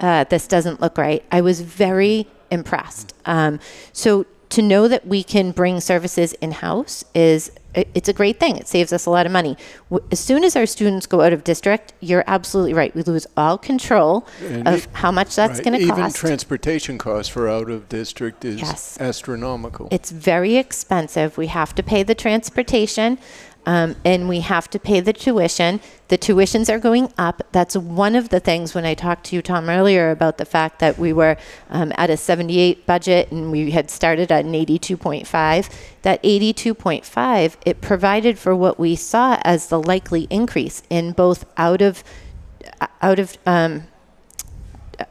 uh, 0.00 0.24
this 0.24 0.46
doesn't 0.46 0.80
look 0.80 0.96
right. 0.96 1.24
I 1.32 1.40
was 1.40 1.60
very 1.60 2.28
impressed. 2.50 3.14
Um, 3.26 3.60
so 3.92 4.26
to 4.50 4.62
know 4.62 4.88
that 4.88 5.06
we 5.06 5.22
can 5.22 5.52
bring 5.52 5.80
services 5.80 6.32
in-house 6.34 7.04
is 7.14 7.52
it's 7.74 8.08
a 8.08 8.12
great 8.14 8.40
thing 8.40 8.56
it 8.56 8.66
saves 8.66 8.92
us 8.94 9.04
a 9.06 9.10
lot 9.10 9.24
of 9.26 9.30
money 9.30 9.56
as 10.10 10.18
soon 10.18 10.42
as 10.42 10.56
our 10.56 10.64
students 10.66 11.06
go 11.06 11.20
out 11.20 11.32
of 11.34 11.44
district 11.44 11.92
you're 12.00 12.24
absolutely 12.26 12.72
right 12.74 12.92
we 12.96 13.02
lose 13.02 13.26
all 13.36 13.56
control 13.58 14.26
And 14.42 14.66
of 14.66 14.84
it- 14.84 14.88
how 14.94 15.12
much 15.12 15.36
that's 15.36 15.58
Right. 15.58 15.64
going 15.64 15.80
to 15.80 15.86
cost. 15.86 15.98
even 15.98 16.12
transportation 16.12 16.96
costs 16.98 17.28
for 17.28 17.48
out 17.48 17.70
of 17.70 17.88
district 17.88 18.44
is 18.44 18.60
Yes. 18.62 18.96
astronomical 19.00 19.86
It's 19.92 20.10
very 20.10 20.56
expensive. 20.56 21.36
We 21.36 21.48
have 21.48 21.74
to 21.76 21.82
pay 21.82 22.02
the 22.02 22.14
transportation. 22.14 23.18
Um, 23.68 23.96
and 24.02 24.30
we 24.30 24.40
have 24.40 24.70
to 24.70 24.78
pay 24.78 25.00
the 25.00 25.12
tuition. 25.12 25.80
The 26.08 26.16
tuitions 26.16 26.70
are 26.70 26.78
going 26.78 27.12
up. 27.18 27.42
That's 27.52 27.76
one 27.76 28.16
of 28.16 28.30
the 28.30 28.40
things 28.40 28.74
when 28.74 28.86
I 28.86 28.94
talked 28.94 29.24
to 29.26 29.36
you, 29.36 29.42
Tom, 29.42 29.68
earlier 29.68 30.10
about 30.10 30.38
the 30.38 30.46
fact 30.46 30.78
that 30.78 30.98
we 30.98 31.12
were 31.12 31.36
um, 31.68 31.92
at 31.98 32.08
a 32.08 32.16
78 32.16 32.86
budget 32.86 33.30
and 33.30 33.52
we 33.52 33.72
had 33.72 33.90
started 33.90 34.32
at 34.32 34.46
an 34.46 34.52
82.5. 34.52 35.70
That 36.00 36.22
82.5, 36.22 37.56
it 37.66 37.82
provided 37.82 38.38
for 38.38 38.56
what 38.56 38.78
we 38.78 38.96
saw 38.96 39.38
as 39.42 39.66
the 39.66 39.82
likely 39.82 40.26
increase 40.30 40.82
in 40.88 41.12
both 41.12 41.44
out 41.58 41.82
of 41.82 42.02
out 43.02 43.18
of 43.18 43.36
um, 43.44 43.82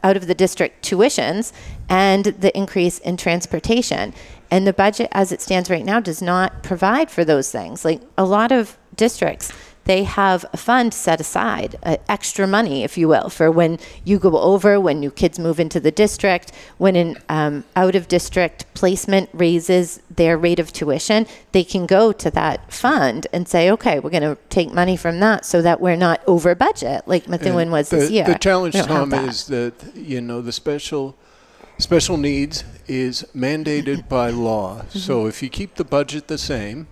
out 0.03 0.17
of 0.17 0.25
the 0.25 0.33
district 0.33 0.83
tuitions 0.83 1.53
and 1.89 2.25
the 2.25 2.55
increase 2.57 2.97
in 2.99 3.17
transportation. 3.17 4.13
And 4.49 4.65
the 4.65 4.73
budget 4.73 5.09
as 5.11 5.31
it 5.31 5.41
stands 5.41 5.69
right 5.69 5.85
now 5.85 5.99
does 5.99 6.21
not 6.21 6.63
provide 6.63 7.11
for 7.11 7.25
those 7.25 7.51
things. 7.51 7.83
Like 7.83 8.01
a 8.17 8.25
lot 8.25 8.51
of 8.51 8.77
districts, 8.95 9.51
they 9.87 10.03
have 10.03 10.45
a 10.51 10.57
fund 10.57 10.93
set 10.93 11.21
aside, 11.21 11.77
uh, 11.81 11.95
extra 12.09 12.45
money, 12.45 12.83
if 12.83 12.97
you 12.97 13.07
will, 13.07 13.29
for 13.29 13.49
when 13.49 13.79
you 14.03 14.19
go 14.19 14.37
over, 14.37 14.81
when 14.81 14.99
new 14.99 15.09
kids 15.09 15.39
move 15.39 15.61
into 15.61 15.79
the 15.79 15.91
district, 15.91 16.51
when 16.77 16.97
an 16.97 17.17
um, 17.29 17.63
out 17.73 17.95
of 17.95 18.09
district 18.09 18.65
placement 18.73 19.29
raises 19.31 20.01
their 20.13 20.37
rate 20.37 20.59
of 20.59 20.73
tuition, 20.73 21.25
they 21.53 21.63
can 21.63 21.85
go 21.85 22.11
to 22.11 22.29
that 22.31 22.71
fund 22.71 23.27
and 23.31 23.47
say, 23.47 23.71
okay, 23.71 23.97
we're 23.99 24.09
going 24.09 24.23
to 24.23 24.37
take 24.49 24.73
money 24.73 24.97
from 24.97 25.21
that 25.21 25.45
so 25.45 25.61
that 25.61 25.79
we're 25.79 25.95
not 25.95 26.21
over 26.27 26.53
budget 26.53 27.07
like 27.07 27.29
Methuen 27.29 27.57
And 27.57 27.71
was 27.71 27.89
the, 27.89 27.95
this 27.95 28.11
year. 28.11 28.25
The 28.25 28.35
challenge, 28.35 28.75
We 28.75 28.81
don't 28.81 28.89
have 28.89 29.09
Tom, 29.09 29.29
is 29.29 29.47
that 29.47 29.73
you 29.95 30.19
know 30.19 30.41
the 30.41 30.51
special 30.51 31.15
special 31.77 32.17
needs 32.17 32.63
is 32.87 33.25
mandated 33.35 34.07
by 34.09 34.29
law. 34.49 34.79
Mm-hmm. 34.81 34.99
So 34.99 35.27
if 35.27 35.41
you 35.43 35.49
keep 35.49 35.75
the 35.75 35.83
budget 35.85 36.27
the 36.27 36.37
same, 36.37 36.87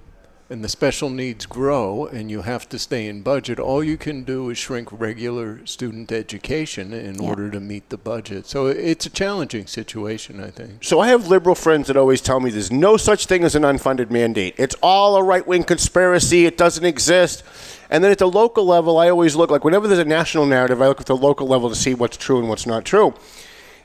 and 0.48 0.64
the 0.64 0.70
special 0.70 1.10
needs 1.10 1.48
grow, 1.48 2.06
and 2.06 2.30
you 2.30 2.44
have 2.44 2.70
to 2.70 2.78
stay 2.78 3.08
in 3.08 3.24
budget, 3.24 3.60
all 3.60 3.84
you 3.84 3.98
can 3.98 4.24
do 4.24 4.52
is 4.52 4.60
shrink 4.60 4.90
regular 4.92 5.66
student 5.66 6.12
education 6.12 6.94
in 6.94 7.16
Yeah. 7.16 7.28
order 7.28 7.50
to 7.50 7.60
meet 7.60 7.90
the 7.90 7.98
budget. 7.98 8.46
So 8.46 8.68
it's 8.68 9.08
a 9.08 9.10
challenging 9.10 9.66
situation, 9.66 10.40
I 10.44 10.52
think. 10.52 10.84
So 10.84 11.00
I 11.00 11.08
have 11.08 11.28
liberal 11.28 11.56
friends 11.56 11.88
that 11.88 11.98
always 11.98 12.22
tell 12.22 12.40
me 12.40 12.52
there's 12.52 12.72
no 12.72 12.96
such 12.96 13.26
thing 13.26 13.44
as 13.44 13.56
an 13.56 13.64
unfunded 13.64 14.12
mandate. 14.12 14.54
It's 14.58 14.76
all 14.84 15.16
a 15.16 15.24
right 15.24 15.46
wing 15.48 15.64
conspiracy. 15.64 16.46
It 16.46 16.58
doesn't 16.60 16.86
exist. 16.86 17.44
And 17.90 18.04
then 18.04 18.12
at 18.12 18.20
the 18.20 18.30
local 18.30 18.66
level, 18.66 19.00
I 19.00 19.10
always 19.10 19.36
look 19.36 19.50
like 19.50 19.64
whenever 19.64 19.88
there's 19.88 20.00
a 20.00 20.06
national 20.06 20.46
narrative, 20.46 20.80
I 20.80 20.88
look 20.90 21.02
at 21.02 21.08
the 21.08 21.18
local 21.18 21.48
level 21.48 21.70
to 21.70 21.76
see 21.76 21.96
what's 21.96 22.18
true 22.18 22.38
and 22.38 22.48
what's 22.50 22.68
not 22.68 22.86
true. 22.86 23.16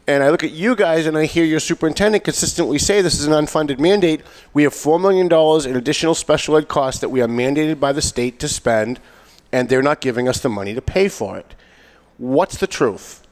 And 0.07 0.23
I 0.25 0.31
look 0.31 0.43
at 0.43 0.51
you 0.51 0.75
guys 0.75 1.07
and 1.07 1.17
I 1.17 1.27
hear 1.27 1.45
your 1.45 1.61
superintendent 1.61 2.25
consistently 2.25 2.79
say 2.79 3.01
this 3.01 3.21
is 3.21 3.27
an 3.27 3.33
unfunded 3.33 3.79
mandate. 3.79 4.23
We 4.53 4.65
have 4.65 4.73
$4 4.73 5.01
million 5.01 5.27
in 5.71 5.77
additional 5.77 6.15
special 6.15 6.57
ed 6.57 6.69
costs 6.69 7.01
that 7.01 7.11
we 7.11 7.21
are 7.21 7.29
mandated 7.29 7.79
by 7.79 7.93
the 7.93 8.03
state 8.03 8.41
to 8.41 8.49
spend, 8.49 8.99
and 9.53 9.69
they're 9.69 9.83
not 9.83 10.01
giving 10.01 10.29
us 10.29 10.41
the 10.41 10.49
money 10.49 10.75
to 10.75 10.83
pay 10.83 11.09
for 11.09 11.39
it. 11.39 11.55
What's 12.19 12.57
the 12.57 12.67
truth? 12.67 13.27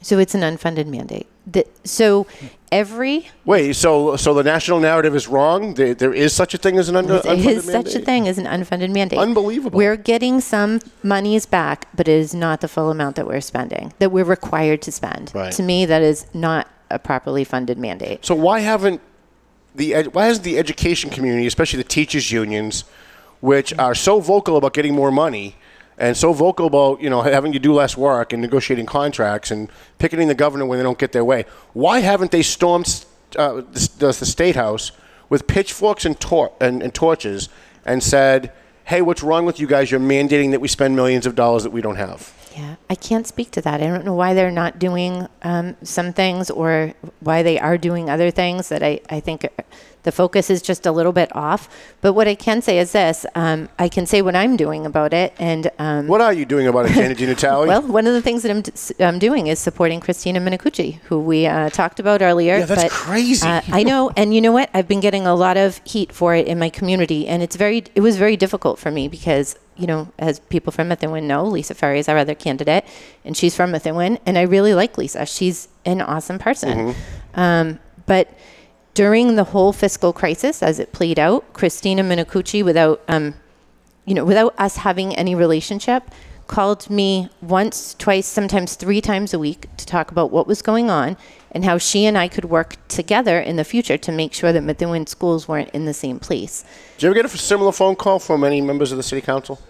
So 0.00 0.18
it's 0.18 0.34
an 0.34 0.40
unfunded 0.40 0.86
mandate. 0.86 1.26
The, 1.46 1.66
so 1.84 2.26
every 2.70 3.28
Wait, 3.44 3.74
so 3.74 4.16
so 4.16 4.34
the 4.34 4.42
national 4.42 4.80
narrative 4.80 5.14
is 5.14 5.28
wrong? 5.28 5.74
There, 5.74 5.94
there 5.94 6.14
is 6.14 6.32
such 6.32 6.54
a 6.54 6.58
thing 6.58 6.78
as 6.78 6.88
an 6.88 6.94
there 6.94 7.20
unfunded 7.20 7.46
is 7.46 7.64
such 7.64 7.72
a 7.72 7.72
mandate? 7.98 8.04
thing 8.04 8.28
as 8.28 8.38
an 8.38 8.44
unfunded 8.46 8.90
mandate. 8.90 9.18
Unbelievable. 9.18 9.76
We're 9.76 9.96
getting 9.96 10.40
some 10.40 10.80
monies 11.02 11.46
back, 11.46 11.88
but 11.94 12.08
it 12.08 12.12
is 12.12 12.34
not 12.34 12.60
the 12.60 12.68
full 12.68 12.90
amount 12.90 13.16
that 13.16 13.26
we're 13.26 13.40
spending, 13.40 13.92
that 13.98 14.10
we're 14.12 14.24
required 14.24 14.82
to 14.82 14.92
spend. 14.92 15.32
Right. 15.34 15.52
To 15.52 15.62
me, 15.62 15.86
that 15.86 16.02
is 16.02 16.26
not 16.34 16.68
a 16.90 16.98
properly 16.98 17.44
funded 17.44 17.78
mandate. 17.78 18.24
So 18.24 18.34
why 18.34 18.60
haven't 18.60 19.00
the 19.74 19.94
ed- 19.94 20.14
why 20.14 20.26
hasn't 20.26 20.44
the 20.44 20.58
education 20.58 21.10
community, 21.10 21.46
especially 21.46 21.78
the 21.78 21.88
teachers 21.88 22.32
unions, 22.32 22.84
which 23.40 23.72
are 23.78 23.94
so 23.94 24.20
vocal 24.20 24.56
about 24.56 24.74
getting 24.74 24.94
more 24.94 25.10
money 25.12 25.56
and 25.98 26.16
so 26.16 26.32
vocal 26.32 26.66
about 26.66 27.02
you 27.02 27.10
know 27.10 27.22
having 27.22 27.52
to 27.52 27.58
do 27.58 27.74
less 27.74 27.96
work 27.96 28.32
and 28.32 28.40
negotiating 28.40 28.86
contracts 28.86 29.50
and 29.50 29.68
picketing 29.98 30.28
the 30.28 30.34
governor 30.34 30.64
when 30.64 30.78
they 30.78 30.82
don't 30.82 30.98
get 30.98 31.12
their 31.12 31.24
way, 31.24 31.44
why 31.72 31.98
haven't 32.00 32.30
they 32.30 32.42
stormed 32.42 33.04
uh, 33.36 33.54
the, 33.72 33.90
the, 33.98 34.12
state 34.12 34.56
house 34.56 34.92
with 35.28 35.46
pitchforks 35.46 36.06
and, 36.06 36.18
tor- 36.18 36.52
and, 36.60 36.82
and 36.82 36.94
torches 36.94 37.48
and 37.84 38.02
said, 38.02 38.52
"Hey, 38.84 39.02
what's 39.02 39.22
wrong 39.22 39.44
with 39.44 39.60
you 39.60 39.66
guys? 39.66 39.90
You're 39.90 40.00
mandating 40.00 40.52
that 40.52 40.60
we 40.60 40.68
spend 40.68 40.96
millions 40.96 41.26
of 41.26 41.34
dollars 41.34 41.64
that 41.64 41.70
we 41.70 41.82
don't 41.82 41.96
have." 41.96 42.32
Yeah, 42.56 42.76
I 42.88 42.94
can't 42.94 43.26
speak 43.26 43.50
to 43.52 43.60
that. 43.62 43.80
I 43.82 43.86
don't 43.86 44.04
know 44.04 44.14
why 44.14 44.34
they're 44.34 44.50
not 44.50 44.78
doing 44.78 45.28
um, 45.42 45.76
some 45.82 46.12
things 46.12 46.50
or 46.50 46.94
why 47.20 47.42
they 47.42 47.58
are 47.58 47.78
doing 47.78 48.08
other 48.10 48.30
things 48.30 48.68
that 48.70 48.82
I, 48.82 49.00
I 49.10 49.20
think 49.20 49.44
uh, 49.44 49.48
the 50.02 50.12
focus 50.12 50.50
is 50.50 50.62
just 50.62 50.86
a 50.86 50.92
little 50.92 51.12
bit 51.12 51.34
off. 51.34 51.68
But 52.00 52.12
what 52.12 52.28
I 52.28 52.34
can 52.34 52.62
say 52.62 52.78
is 52.78 52.92
this 52.92 53.26
um, 53.34 53.68
I 53.78 53.88
can 53.88 54.06
say 54.06 54.22
what 54.22 54.34
I'm 54.36 54.56
doing 54.56 54.86
about 54.86 55.12
it. 55.12 55.34
And 55.38 55.70
um, 55.78 56.06
What 56.06 56.20
are 56.20 56.32
you 56.32 56.44
doing 56.44 56.66
about 56.66 56.86
it, 56.86 56.92
Jana 56.92 57.14
DiNatale? 57.14 57.66
Well, 57.68 57.82
one 57.82 58.06
of 58.06 58.14
the 58.14 58.22
things 58.22 58.42
that 58.42 58.50
I'm, 58.50 58.62
d- 58.62 58.72
I'm 59.04 59.18
doing 59.18 59.46
is 59.48 59.58
supporting 59.58 60.00
Christina 60.00 60.40
Minicucci, 60.40 61.00
who 61.04 61.20
we 61.20 61.46
uh, 61.46 61.70
talked 61.70 62.00
about 62.00 62.22
earlier. 62.22 62.58
Yeah, 62.58 62.66
that's 62.66 62.84
but, 62.84 62.90
crazy. 62.90 63.46
uh, 63.46 63.60
I 63.70 63.82
know, 63.82 64.10
and 64.16 64.34
you 64.34 64.40
know 64.40 64.52
what? 64.52 64.70
I've 64.72 64.88
been 64.88 65.00
getting 65.00 65.26
a 65.26 65.34
lot 65.34 65.56
of 65.56 65.80
heat 65.84 66.12
for 66.12 66.34
it 66.34 66.46
in 66.46 66.58
my 66.58 66.70
community, 66.70 67.26
and 67.26 67.42
it's 67.42 67.56
very. 67.56 67.84
It 67.94 68.00
was 68.00 68.16
very 68.16 68.36
difficult 68.36 68.78
for 68.78 68.90
me 68.90 69.08
because 69.08 69.56
you 69.76 69.86
know, 69.86 70.10
as 70.18 70.40
people 70.40 70.72
from 70.72 70.88
Methuen 70.88 71.26
know, 71.28 71.44
Lisa 71.44 71.72
Ferry 71.74 72.00
is 72.00 72.08
our 72.08 72.18
other 72.18 72.34
candidate, 72.34 72.84
and 73.24 73.36
she's 73.36 73.54
from 73.54 73.70
Methuen, 73.70 74.18
and 74.26 74.36
I 74.36 74.42
really 74.42 74.74
like 74.74 74.98
Lisa. 74.98 75.24
She's 75.24 75.68
an 75.84 76.00
awesome 76.00 76.38
person. 76.38 76.94
Um, 77.34 77.78
but 78.06 78.28
during 78.98 79.36
the 79.36 79.44
whole 79.44 79.72
fiscal 79.72 80.12
crisis, 80.12 80.60
as 80.60 80.80
it 80.80 80.90
played 80.90 81.20
out, 81.20 81.52
Christina 81.52 82.02
Minicucci, 82.02 82.64
without 82.64 83.00
um, 83.06 83.32
you 84.04 84.12
know, 84.12 84.24
without 84.24 84.52
us 84.58 84.78
having 84.78 85.14
any 85.14 85.36
relationship, 85.36 86.02
called 86.48 86.90
me 86.90 87.28
once, 87.40 87.94
twice, 87.94 88.26
sometimes 88.26 88.74
three 88.74 89.00
times 89.00 89.32
a 89.32 89.38
week 89.38 89.68
to 89.76 89.86
talk 89.86 90.10
about 90.10 90.32
what 90.32 90.48
was 90.48 90.62
going 90.62 90.90
on 90.90 91.16
and 91.52 91.64
how 91.64 91.78
she 91.78 92.06
and 92.06 92.18
I 92.18 92.26
could 92.26 92.46
work 92.46 92.74
together 92.88 93.38
in 93.38 93.54
the 93.54 93.62
future 93.62 93.96
to 93.98 94.10
make 94.10 94.34
sure 94.34 94.52
that 94.52 94.62
Methuen 94.62 95.06
schools 95.06 95.46
weren't 95.46 95.70
in 95.70 95.84
the 95.84 95.94
same 95.94 96.18
place. 96.18 96.64
Did 96.96 97.04
you 97.04 97.10
ever 97.10 97.22
get 97.22 97.32
a 97.32 97.38
similar 97.38 97.70
phone 97.70 97.94
call 97.94 98.18
from 98.18 98.42
any 98.42 98.60
members 98.60 98.90
of 98.90 98.96
the 98.96 99.04
city 99.04 99.20
council? 99.20 99.60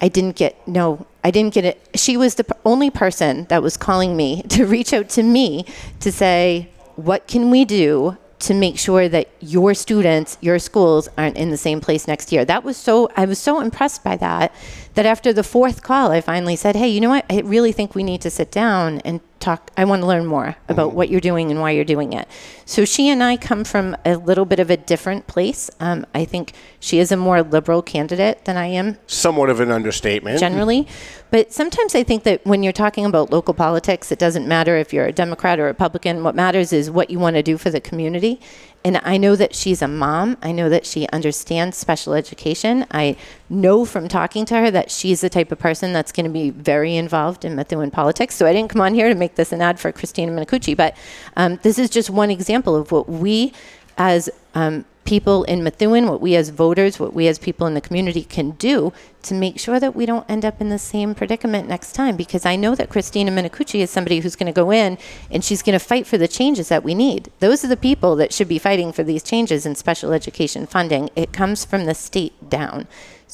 I 0.00 0.08
didn't 0.08 0.36
get 0.36 0.66
no, 0.66 1.06
I 1.22 1.30
didn't 1.30 1.52
get 1.52 1.66
it. 1.66 1.90
She 1.94 2.16
was 2.16 2.36
the 2.36 2.44
p- 2.44 2.54
only 2.64 2.88
person 2.88 3.44
that 3.50 3.62
was 3.62 3.76
calling 3.76 4.16
me 4.16 4.42
to 4.48 4.64
reach 4.64 4.94
out 4.94 5.10
to 5.10 5.22
me 5.22 5.66
to 6.00 6.10
say, 6.10 6.70
"What 6.94 7.26
can 7.26 7.50
we 7.50 7.66
do 7.66 8.16
to 8.38 8.54
make 8.54 8.78
sure 8.78 9.08
that 9.08 9.28
your 9.40 9.74
students, 9.74 10.38
your 10.40 10.58
schools 10.58 11.08
aren't 11.16 11.36
in 11.36 11.50
the 11.50 11.56
same 11.56 11.80
place 11.80 12.06
next 12.06 12.32
year?" 12.32 12.44
That 12.44 12.64
was 12.64 12.76
so 12.76 13.08
I 13.16 13.24
was 13.24 13.38
so 13.38 13.60
impressed 13.60 14.04
by 14.04 14.16
that 14.16 14.52
that 14.94 15.06
after 15.06 15.32
the 15.32 15.42
fourth 15.42 15.82
call, 15.82 16.10
I 16.10 16.20
finally 16.20 16.56
said, 16.56 16.76
"Hey, 16.76 16.88
you 16.88 17.00
know 17.00 17.10
what? 17.10 17.24
I 17.30 17.40
really 17.40 17.72
think 17.72 17.94
we 17.94 18.02
need 18.02 18.20
to 18.22 18.30
sit 18.30 18.50
down 18.50 19.00
and 19.04 19.20
talk. 19.40 19.70
I 19.76 19.84
want 19.84 20.02
to 20.02 20.06
learn 20.06 20.26
more 20.26 20.56
about 20.68 20.94
what 20.94 21.08
you're 21.08 21.20
doing 21.20 21.50
and 21.50 21.60
why 21.60 21.70
you're 21.70 21.84
doing 21.84 22.12
it." 22.12 22.28
So 22.64 22.84
she 22.84 23.08
and 23.08 23.22
I 23.22 23.36
come 23.36 23.64
from 23.64 23.96
a 24.04 24.16
little 24.16 24.44
bit 24.44 24.58
of 24.58 24.70
a 24.70 24.76
different 24.76 25.26
place. 25.26 25.70
Um, 25.78 26.06
I 26.14 26.24
think 26.24 26.52
she 26.80 26.98
is 26.98 27.12
a 27.12 27.16
more 27.16 27.42
liberal 27.42 27.82
candidate 27.82 28.44
than 28.44 28.56
I 28.56 28.66
am 28.66 28.98
Somewhat 29.06 29.50
of 29.50 29.60
an 29.60 29.70
understatement. 29.70 30.40
generally. 30.40 30.86
But 31.30 31.52
sometimes 31.52 31.94
I 31.94 32.02
think 32.02 32.22
that 32.22 32.44
when 32.46 32.62
you're 32.62 32.72
talking 32.72 33.04
about 33.04 33.30
local 33.30 33.52
politics, 33.54 34.12
it 34.12 34.18
doesn't 34.18 34.46
matter 34.46 34.76
if 34.76 34.92
you're 34.92 35.06
a 35.06 35.12
Democrat 35.12 35.58
or 35.58 35.64
Republican. 35.64 36.22
What 36.22 36.34
matters 36.34 36.72
is 36.72 36.90
what 36.90 37.10
you 37.10 37.18
want 37.18 37.34
to 37.36 37.42
do 37.42 37.58
for 37.58 37.68
the 37.70 37.80
community. 37.80 38.40
And 38.84 39.00
I 39.02 39.16
know 39.16 39.34
that 39.34 39.52
she's 39.52 39.82
a 39.82 39.88
mom. 39.88 40.36
I 40.42 40.52
know 40.52 40.68
that 40.68 40.86
she 40.86 41.08
understands 41.08 41.76
special 41.76 42.14
education. 42.14 42.86
I 42.92 43.16
know 43.50 43.84
from 43.84 44.06
talking 44.06 44.44
to 44.46 44.54
her 44.54 44.70
that 44.70 44.92
she's 44.92 45.22
the 45.22 45.28
type 45.28 45.50
of 45.50 45.58
person 45.58 45.92
that's 45.92 46.12
going 46.12 46.26
to 46.26 46.30
be 46.30 46.50
very 46.50 46.94
involved 46.94 47.44
in 47.44 47.56
Methuen 47.56 47.90
politics. 47.90 48.36
So 48.36 48.46
I 48.46 48.52
didn't 48.52 48.70
come 48.70 48.80
on 48.80 48.94
here 48.94 49.08
to 49.08 49.16
make 49.16 49.25
this 49.34 49.52
an 49.52 49.60
ad 49.60 49.80
for 49.80 49.90
Christina 49.90 50.30
Minicucci, 50.30 50.76
but 50.76 50.96
um, 51.36 51.58
this 51.62 51.78
is 51.78 51.90
just 51.90 52.08
one 52.08 52.30
example 52.30 52.76
of 52.76 52.92
what 52.92 53.08
we 53.08 53.52
as 53.98 54.30
um, 54.54 54.84
people 55.06 55.44
in 55.44 55.62
Methuen, 55.62 56.06
what 56.08 56.20
we 56.20 56.36
as 56.36 56.50
voters, 56.50 57.00
what 57.00 57.14
we 57.14 57.28
as 57.28 57.38
people 57.38 57.66
in 57.66 57.74
the 57.74 57.80
community 57.80 58.24
can 58.24 58.50
do 58.52 58.92
to 59.22 59.34
make 59.34 59.58
sure 59.58 59.80
that 59.80 59.94
we 59.96 60.04
don't 60.04 60.28
end 60.28 60.44
up 60.44 60.60
in 60.60 60.68
the 60.68 60.78
same 60.78 61.14
predicament 61.14 61.68
next 61.68 61.92
time. 61.94 62.16
Because 62.16 62.44
I 62.44 62.56
know 62.56 62.74
that 62.74 62.90
Christina 62.90 63.30
Minicucci 63.30 63.80
is 63.80 63.90
somebody 63.90 64.20
who's 64.20 64.36
going 64.36 64.52
to 64.52 64.52
go 64.52 64.70
in 64.70 64.98
and 65.30 65.42
she's 65.44 65.62
going 65.62 65.78
to 65.78 65.84
fight 65.84 66.06
for 66.06 66.18
the 66.18 66.28
changes 66.28 66.68
that 66.68 66.84
we 66.84 66.94
need. 66.94 67.30
Those 67.38 67.64
are 67.64 67.68
the 67.68 67.76
people 67.76 68.16
that 68.16 68.32
should 68.32 68.48
be 68.48 68.58
fighting 68.58 68.92
for 68.92 69.02
these 69.04 69.22
changes 69.22 69.64
in 69.64 69.74
special 69.76 70.12
education 70.12 70.66
funding. 70.66 71.08
It 71.16 71.32
comes 71.32 71.64
from 71.64 71.86
the 71.86 71.94
state 71.94 72.50
down. 72.50 72.86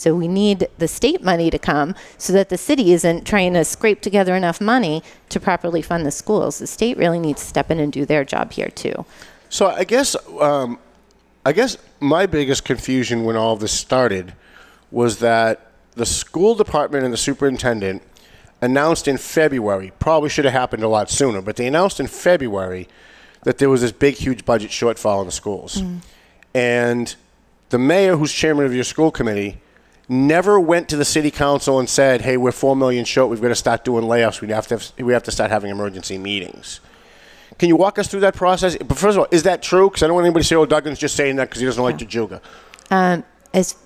So 0.03 0.17
we 0.17 0.27
need 0.27 0.67
the 0.79 0.89
state 0.89 1.23
money 1.23 1.49
to 1.49 1.61
come 1.61 1.95
so 2.19 2.33
that 2.33 2.49
the 2.49 2.59
city 2.59 2.93
isn't 2.93 3.25
trying 3.25 3.53
to 3.55 3.65
scrape 3.65 4.01
together 4.01 4.35
enough 4.35 4.61
money 4.61 5.01
to 5.29 5.39
properly 5.39 5.81
fund 5.81 6.05
the 6.05 6.11
schools. 6.11 6.59
The 6.59 6.67
state 6.67 6.97
really 6.97 7.21
needs 7.21 7.41
to 7.41 7.47
step 7.47 7.71
in 7.71 7.79
and 7.79 7.93
do 7.93 8.05
their 8.05 8.25
job 8.25 8.51
here 8.51 8.67
too. 8.67 9.05
So 9.49 9.69
I 9.69 9.85
guess 9.85 10.17
um, 10.41 10.81
I 11.47 11.53
guess 11.53 11.77
my 12.01 12.27
biggest 12.27 12.65
confusion 12.65 13.23
when 13.23 13.37
all 13.37 13.55
this 13.55 13.71
started 13.71 14.35
was 14.91 15.21
that 15.21 15.71
the 15.95 16.05
school 16.05 16.57
department 16.57 17.05
and 17.05 17.13
the 17.13 17.19
superintendent 17.19 18.03
announced 18.61 19.07
in 19.07 19.19
February, 19.19 19.93
probably 20.01 20.29
should 20.29 20.45
have 20.45 20.55
happened 20.55 20.83
a 20.83 20.89
lot 20.89 21.11
sooner, 21.11 21.41
but 21.41 21.55
they 21.55 21.67
announced 21.69 22.01
in 22.01 22.09
February 22.09 22.89
that 23.45 23.59
there 23.59 23.71
was 23.71 23.83
this 23.83 23.93
big, 23.93 24.17
huge 24.17 24.45
budget 24.45 24.71
shortfall 24.73 25.21
in 25.21 25.27
the 25.27 25.33
schools. 25.33 25.81
And 26.55 27.15
the 27.71 27.79
mayor, 27.79 28.17
who's 28.17 28.33
chairman 28.33 28.67
of 28.67 28.75
your 28.75 28.85
school 28.85 29.11
committee, 29.13 29.62
never 30.09 30.59
went 30.59 30.89
to 30.91 30.97
the 30.97 31.05
city 31.05 31.31
council 31.31 31.79
and 31.79 31.89
said, 31.89 32.23
"Hey, 32.23 32.37
we're 32.37 32.53
four 32.53 32.77
million 32.77 33.05
short. 33.05 33.31
We've 33.31 33.41
got 33.41 33.49
to 33.49 33.55
start 33.55 33.85
doing 33.85 34.05
layoffs. 34.05 34.41
We 34.41 34.49
have 34.49 34.67
to 34.69 34.75
have, 34.75 34.93
we 34.99 35.13
have 35.13 35.23
to 35.25 35.31
start 35.31 35.51
having 35.51 35.71
emergency 35.71 36.19
meetings." 36.19 36.81
Can 37.59 37.69
you 37.69 37.77
walk 37.77 37.99
us 37.99 38.09
through 38.09 38.21
that 38.21 38.35
process? 38.35 38.77
But 38.77 38.99
first 38.99 39.17
of 39.17 39.21
all, 39.21 39.29
is 39.31 39.43
that 39.45 39.63
true? 39.63 39.89
Because 39.89 40.03
I 40.03 40.07
don't 40.07 40.15
want 40.15 40.27
anybody 40.27 40.43
to 40.43 40.49
say, 40.49 40.57
"Oh, 40.57 40.67
Duggan's 40.67 40.99
just 40.99 41.17
saying 41.17 41.37
that 41.37 41.49
because 41.49 41.61
he 41.61 41.67
doesn't 41.67 41.83
like 41.83 41.99
Jajuga." 41.99 42.41
Um, 42.91 43.25
as 43.55 43.77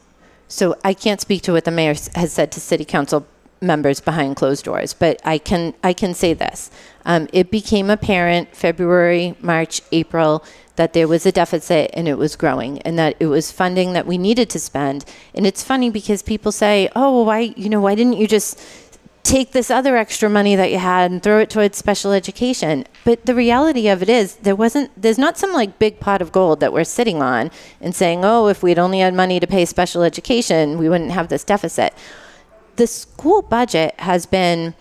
so, 0.49 0.77
I 0.85 0.95
can't 0.95 1.21
speak 1.21 1.43
to 1.43 1.53
what 1.53 1.65
the 1.65 1.71
mayor 1.71 1.95
has 2.15 2.33
said 2.33 2.53
to 2.53 2.61
city 2.61 2.85
council 2.85 3.27
members 3.61 4.01
behind 4.01 4.37
closed 4.37 4.65
doors, 4.65 4.95
but 4.95 5.21
I 5.25 5.39
can 5.39 5.75
I 5.83 5.93
can 5.93 6.15
say 6.15 6.35
this: 6.35 6.71
um, 7.05 7.29
it 7.33 7.51
became 7.51 7.91
apparent 7.91 8.55
February, 8.55 9.37
March, 9.41 9.81
April 9.93 10.45
that 10.77 10.93
there 10.93 11.09
was 11.09 11.25
a 11.25 11.33
deficit 11.33 11.91
and 11.95 12.07
it 12.07 12.19
was 12.19 12.37
growing, 12.37 12.81
and 12.83 12.99
that 12.99 13.17
it 13.19 13.27
was 13.27 13.51
funding 13.51 13.93
that 13.95 14.07
we 14.07 14.19
needed 14.19 14.51
to 14.51 14.61
spend. 14.61 15.05
And 15.35 15.47
it's 15.47 15.63
funny 15.63 15.91
because 15.91 16.23
people 16.23 16.53
say, 16.53 16.89
"Oh, 16.95 17.15
well, 17.15 17.25
why 17.25 17.55
you 17.57 17.69
know 17.69 17.81
why 17.81 17.95
didn't 17.95 18.19
you 18.19 18.27
just?" 18.27 18.61
take 19.27 19.51
this 19.51 19.73
other 19.73 19.97
extra 19.97 20.31
money 20.31 20.55
that 20.55 20.71
you 20.71 20.79
had 20.79 21.11
and 21.11 21.21
throw 21.21 21.41
it 21.41 21.51
towards 21.51 21.77
special 21.77 22.13
education. 22.13 22.85
But 23.05 23.27
the 23.27 23.35
reality 23.35 23.89
of 23.89 24.01
it 24.01 24.09
is 24.09 24.37
there 24.37 24.55
wasn't 24.55 24.91
there's 25.01 25.19
not 25.19 25.37
some 25.37 25.53
like 25.53 25.81
big 25.81 25.99
pot 25.99 26.23
of 26.23 26.31
gold 26.31 26.61
that 26.61 26.73
we're 26.73 26.85
sitting 26.85 27.21
on 27.21 27.51
and 27.81 27.93
saying, 27.93 28.25
"Oh, 28.25 28.47
if 28.47 28.63
we'd 28.63 28.79
only 28.79 29.01
had 29.01 29.15
money 29.15 29.41
to 29.41 29.47
pay 29.47 29.65
special 29.65 30.05
education, 30.05 30.79
we 30.79 30.89
wouldn't 30.89 31.11
have 31.11 31.27
this 31.27 31.43
deficit." 31.43 31.93
The 32.77 32.87
school 32.87 33.43
budget 33.43 33.95
has 33.99 34.27
been 34.27 34.75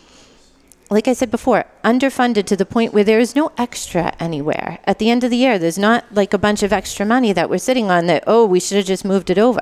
like 0.89 1.07
I 1.07 1.13
said 1.13 1.31
before, 1.31 1.65
underfunded 1.83 2.45
to 2.45 2.55
the 2.55 2.65
point 2.65 2.93
where 2.93 3.03
there 3.03 3.19
is 3.19 3.35
no 3.35 3.51
extra 3.57 4.13
anywhere. 4.19 4.79
At 4.85 4.99
the 4.99 5.09
end 5.09 5.23
of 5.23 5.31
the 5.31 5.37
year, 5.37 5.57
there's 5.57 5.79
not 5.79 6.05
like 6.13 6.33
a 6.33 6.37
bunch 6.37 6.61
of 6.61 6.71
extra 6.71 7.05
money 7.05 7.33
that 7.33 7.49
we're 7.49 7.57
sitting 7.57 7.89
on 7.89 8.05
that, 8.05 8.23
oh, 8.27 8.45
we 8.45 8.59
should 8.59 8.77
have 8.77 8.85
just 8.85 9.03
moved 9.03 9.29
it 9.29 9.39
over. 9.39 9.61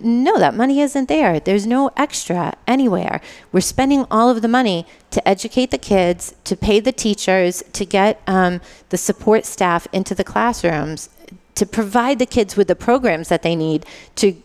No, 0.00 0.38
that 0.38 0.54
money 0.54 0.80
isn't 0.80 1.08
there. 1.08 1.40
There's 1.40 1.66
no 1.66 1.90
extra 1.96 2.54
anywhere. 2.66 3.20
We're 3.50 3.60
spending 3.60 4.06
all 4.10 4.30
of 4.30 4.42
the 4.42 4.48
money 4.48 4.86
to 5.10 5.26
educate 5.26 5.70
the 5.70 5.78
kids, 5.78 6.34
to 6.44 6.56
pay 6.56 6.78
the 6.78 6.92
teachers, 6.92 7.64
to 7.72 7.84
get 7.84 8.20
um, 8.26 8.60
the 8.90 8.98
support 8.98 9.44
staff 9.44 9.88
into 9.92 10.14
the 10.14 10.24
classrooms, 10.24 11.08
to 11.56 11.66
provide 11.66 12.20
the 12.20 12.26
kids 12.26 12.56
with 12.56 12.68
the 12.68 12.76
programs 12.76 13.28
that 13.28 13.42
they 13.42 13.56
need 13.56 13.84
to 14.16 14.40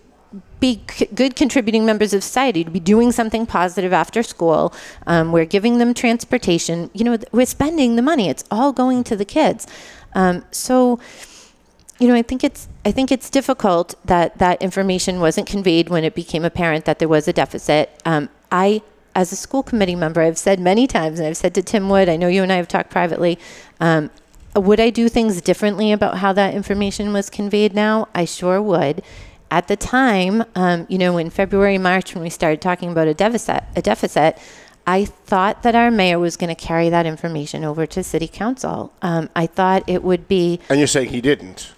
be 0.63 0.81
c- 0.89 1.09
good 1.13 1.35
contributing 1.35 1.85
members 1.85 2.13
of 2.13 2.23
society, 2.23 2.63
to 2.63 2.71
be 2.71 2.79
doing 2.79 3.11
something 3.11 3.45
positive 3.45 3.91
after 3.91 4.23
school. 4.23 4.73
Um, 5.05 5.33
we're 5.33 5.51
giving 5.57 5.77
them 5.77 5.93
transportation. 5.93 6.89
You 6.93 7.03
know, 7.03 7.17
th- 7.17 7.27
we're 7.33 7.53
spending 7.57 7.97
the 7.97 8.01
money. 8.01 8.29
It's 8.29 8.45
all 8.49 8.71
going 8.71 9.03
to 9.09 9.15
the 9.17 9.25
kids. 9.25 9.67
Um, 10.15 10.45
so, 10.51 10.99
you 11.99 12.07
know, 12.07 12.15
I 12.15 12.21
think 12.21 12.45
it's 12.45 12.69
I 12.85 12.91
think 12.91 13.11
it's 13.11 13.29
difficult 13.29 13.95
that 14.05 14.37
that 14.37 14.61
information 14.61 15.19
wasn't 15.19 15.47
conveyed 15.47 15.89
when 15.89 16.03
it 16.05 16.15
became 16.15 16.45
apparent 16.45 16.85
that 16.85 16.97
there 16.99 17.09
was 17.09 17.27
a 17.27 17.33
deficit. 17.33 17.85
Um, 18.05 18.29
I, 18.49 18.81
as 19.15 19.33
a 19.33 19.35
school 19.35 19.63
committee 19.63 19.95
member, 20.05 20.21
I've 20.21 20.37
said 20.37 20.59
many 20.61 20.87
times, 20.87 21.19
and 21.19 21.27
I've 21.27 21.41
said 21.43 21.53
to 21.55 21.61
Tim 21.61 21.89
Wood, 21.89 22.07
I 22.07 22.15
know 22.15 22.29
you 22.29 22.41
and 22.41 22.51
I 22.53 22.55
have 22.55 22.69
talked 22.69 22.89
privately. 22.89 23.37
Um, 23.81 24.11
would 24.55 24.79
I 24.79 24.91
do 24.91 25.09
things 25.09 25.41
differently 25.41 25.91
about 25.91 26.19
how 26.19 26.31
that 26.33 26.53
information 26.53 27.11
was 27.11 27.29
conveyed 27.29 27.73
now? 27.73 28.07
I 28.13 28.23
sure 28.25 28.61
would. 28.61 29.03
At 29.53 29.67
the 29.67 29.75
time, 29.75 30.43
um, 30.55 30.87
you 30.89 30.97
know, 30.97 31.19
in 31.19 31.29
February, 31.29 31.77
March, 31.77 32.15
when 32.15 32.23
we 32.23 32.31
started 32.31 32.59
talking 32.59 32.89
about 32.91 33.07
a 33.07 33.13
deficit, 33.13 33.61
a 33.75 33.83
deficit, 33.83 34.39
I 34.87 35.05
thought 35.05 35.61
that 35.61 35.75
our 35.75 35.91
mayor 35.91 36.17
was 36.17 36.37
going 36.37 36.53
to 36.53 36.59
carry 36.69 36.89
that 36.89 37.05
information 37.05 37.63
over 37.63 37.85
to 37.85 38.03
city 38.03 38.27
council. 38.27 38.91
Um, 39.03 39.29
I 39.35 39.45
thought 39.45 39.83
it 39.87 40.01
would 40.03 40.27
be 40.27 40.59
And 40.69 40.79
you're 40.79 40.87
saying 40.87 41.09
he 41.09 41.21
didn't. 41.21 41.71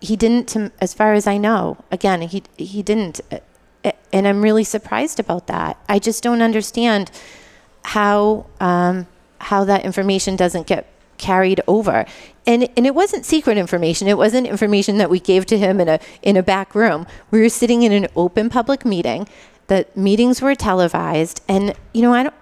he 0.00 0.16
didn't 0.16 0.48
to, 0.48 0.72
as 0.80 0.92
far 0.92 1.12
as 1.12 1.26
i 1.28 1.36
know 1.36 1.76
again 1.92 2.22
he 2.22 2.42
he 2.56 2.82
didn't 2.82 3.20
and 4.12 4.26
i'm 4.26 4.42
really 4.42 4.64
surprised 4.64 5.20
about 5.20 5.46
that 5.46 5.76
i 5.88 5.98
just 5.98 6.22
don't 6.22 6.42
understand 6.42 7.10
how 7.84 8.46
um, 8.60 9.06
how 9.50 9.62
that 9.64 9.84
information 9.84 10.36
doesn't 10.36 10.66
get 10.66 10.82
carried 11.20 11.60
over 11.66 12.04
and 12.46 12.68
and 12.76 12.86
it 12.86 12.94
wasn't 12.94 13.24
secret 13.24 13.56
information 13.56 14.08
it 14.08 14.16
wasn't 14.16 14.46
information 14.46 14.98
that 14.98 15.10
we 15.10 15.20
gave 15.20 15.44
to 15.46 15.56
him 15.58 15.80
in 15.80 15.88
a 15.88 16.00
in 16.22 16.36
a 16.36 16.42
back 16.42 16.74
room 16.74 17.06
we 17.30 17.40
were 17.40 17.48
sitting 17.48 17.82
in 17.82 17.92
an 17.92 18.06
open 18.16 18.48
public 18.48 18.84
meeting 18.84 19.28
the 19.68 19.86
meetings 19.94 20.42
were 20.42 20.54
televised 20.54 21.40
and 21.46 21.74
you 21.92 22.02
know 22.02 22.14
i 22.14 22.22
don't 22.22 22.34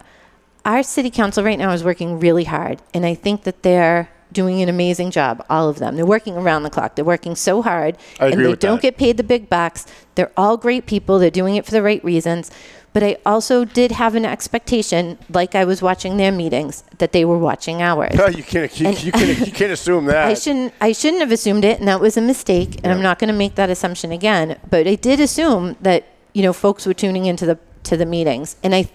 our 0.69 0.83
city 0.83 1.11
council 1.11 1.43
right 1.43 1.59
now 1.59 1.73
is 1.73 1.83
working 1.83 2.21
really 2.21 2.45
hard, 2.45 2.83
and 2.93 3.07
I 3.07 3.15
think 3.15 3.45
that 3.45 3.63
they're 3.63 4.11
doing 4.31 4.61
an 4.61 4.69
amazing 4.69 5.11
job. 5.11 5.43
All 5.49 5.71
of 5.71 5.79
them. 5.79 5.97
They're 5.97 6.05
working 6.05 6.37
around 6.37 6.65
the 6.65 6.71
clock. 6.71 6.95
They're 6.95 7.05
working 7.05 7.35
so 7.35 7.63
hard, 7.63 7.97
I 8.21 8.27
and 8.29 8.41
they 8.45 8.55
don't 8.55 8.77
that. 8.77 8.83
get 8.83 8.99
paid 8.99 9.17
the 9.17 9.25
big 9.25 9.49
bucks. 9.49 9.87
They're 10.15 10.33
all 10.37 10.59
great 10.59 10.85
people. 10.85 11.19
They're 11.19 11.31
doing 11.31 11.57
it 11.57 11.65
for 11.65 11.71
the 11.71 11.83
right 11.83 12.05
reasons. 12.05 12.51
But 12.99 13.07
I 13.07 13.17
also 13.25 13.65
did 13.65 13.93
have 13.93 14.17
an 14.17 14.25
expectation, 14.25 15.19
like 15.31 15.55
I 15.55 15.65
was 15.65 15.81
watching 15.81 16.17
their 16.17 16.33
meetings, 16.33 16.83
that 16.99 17.13
they 17.13 17.25
were 17.25 17.39
watching 17.39 17.81
ours. 17.81 18.17
No, 18.17 18.27
you 18.27 18.43
can't. 18.43 18.81
You, 18.81 18.91
you 18.91 19.13
can't. 19.13 19.39
You 19.39 19.53
can't 19.53 19.71
assume 19.71 20.07
that. 20.13 20.27
I 20.27 20.35
shouldn't. 20.35 20.75
I 20.81 20.91
shouldn't 20.91 21.21
have 21.21 21.31
assumed 21.31 21.65
it, 21.65 21.79
and 21.79 21.87
that 21.87 22.01
was 22.01 22.17
a 22.17 22.21
mistake. 22.21 22.81
And 22.83 22.93
I'm 22.93 23.01
not 23.01 23.21
going 23.21 23.29
to 23.29 23.39
make 23.39 23.55
that 23.55 23.71
assumption 23.71 24.11
again. 24.11 24.59
But 24.69 24.89
I 24.89 24.97
did 24.97 25.21
assume 25.21 25.77
that 25.81 26.07
you 26.33 26.43
know 26.43 26.53
folks 26.53 26.87
were 26.87 26.93
tuning 26.93 27.27
into 27.27 27.47
the 27.47 27.57
to 27.85 27.97
the 27.97 28.05
meetings, 28.05 28.57
and 28.65 28.75
I. 28.75 28.91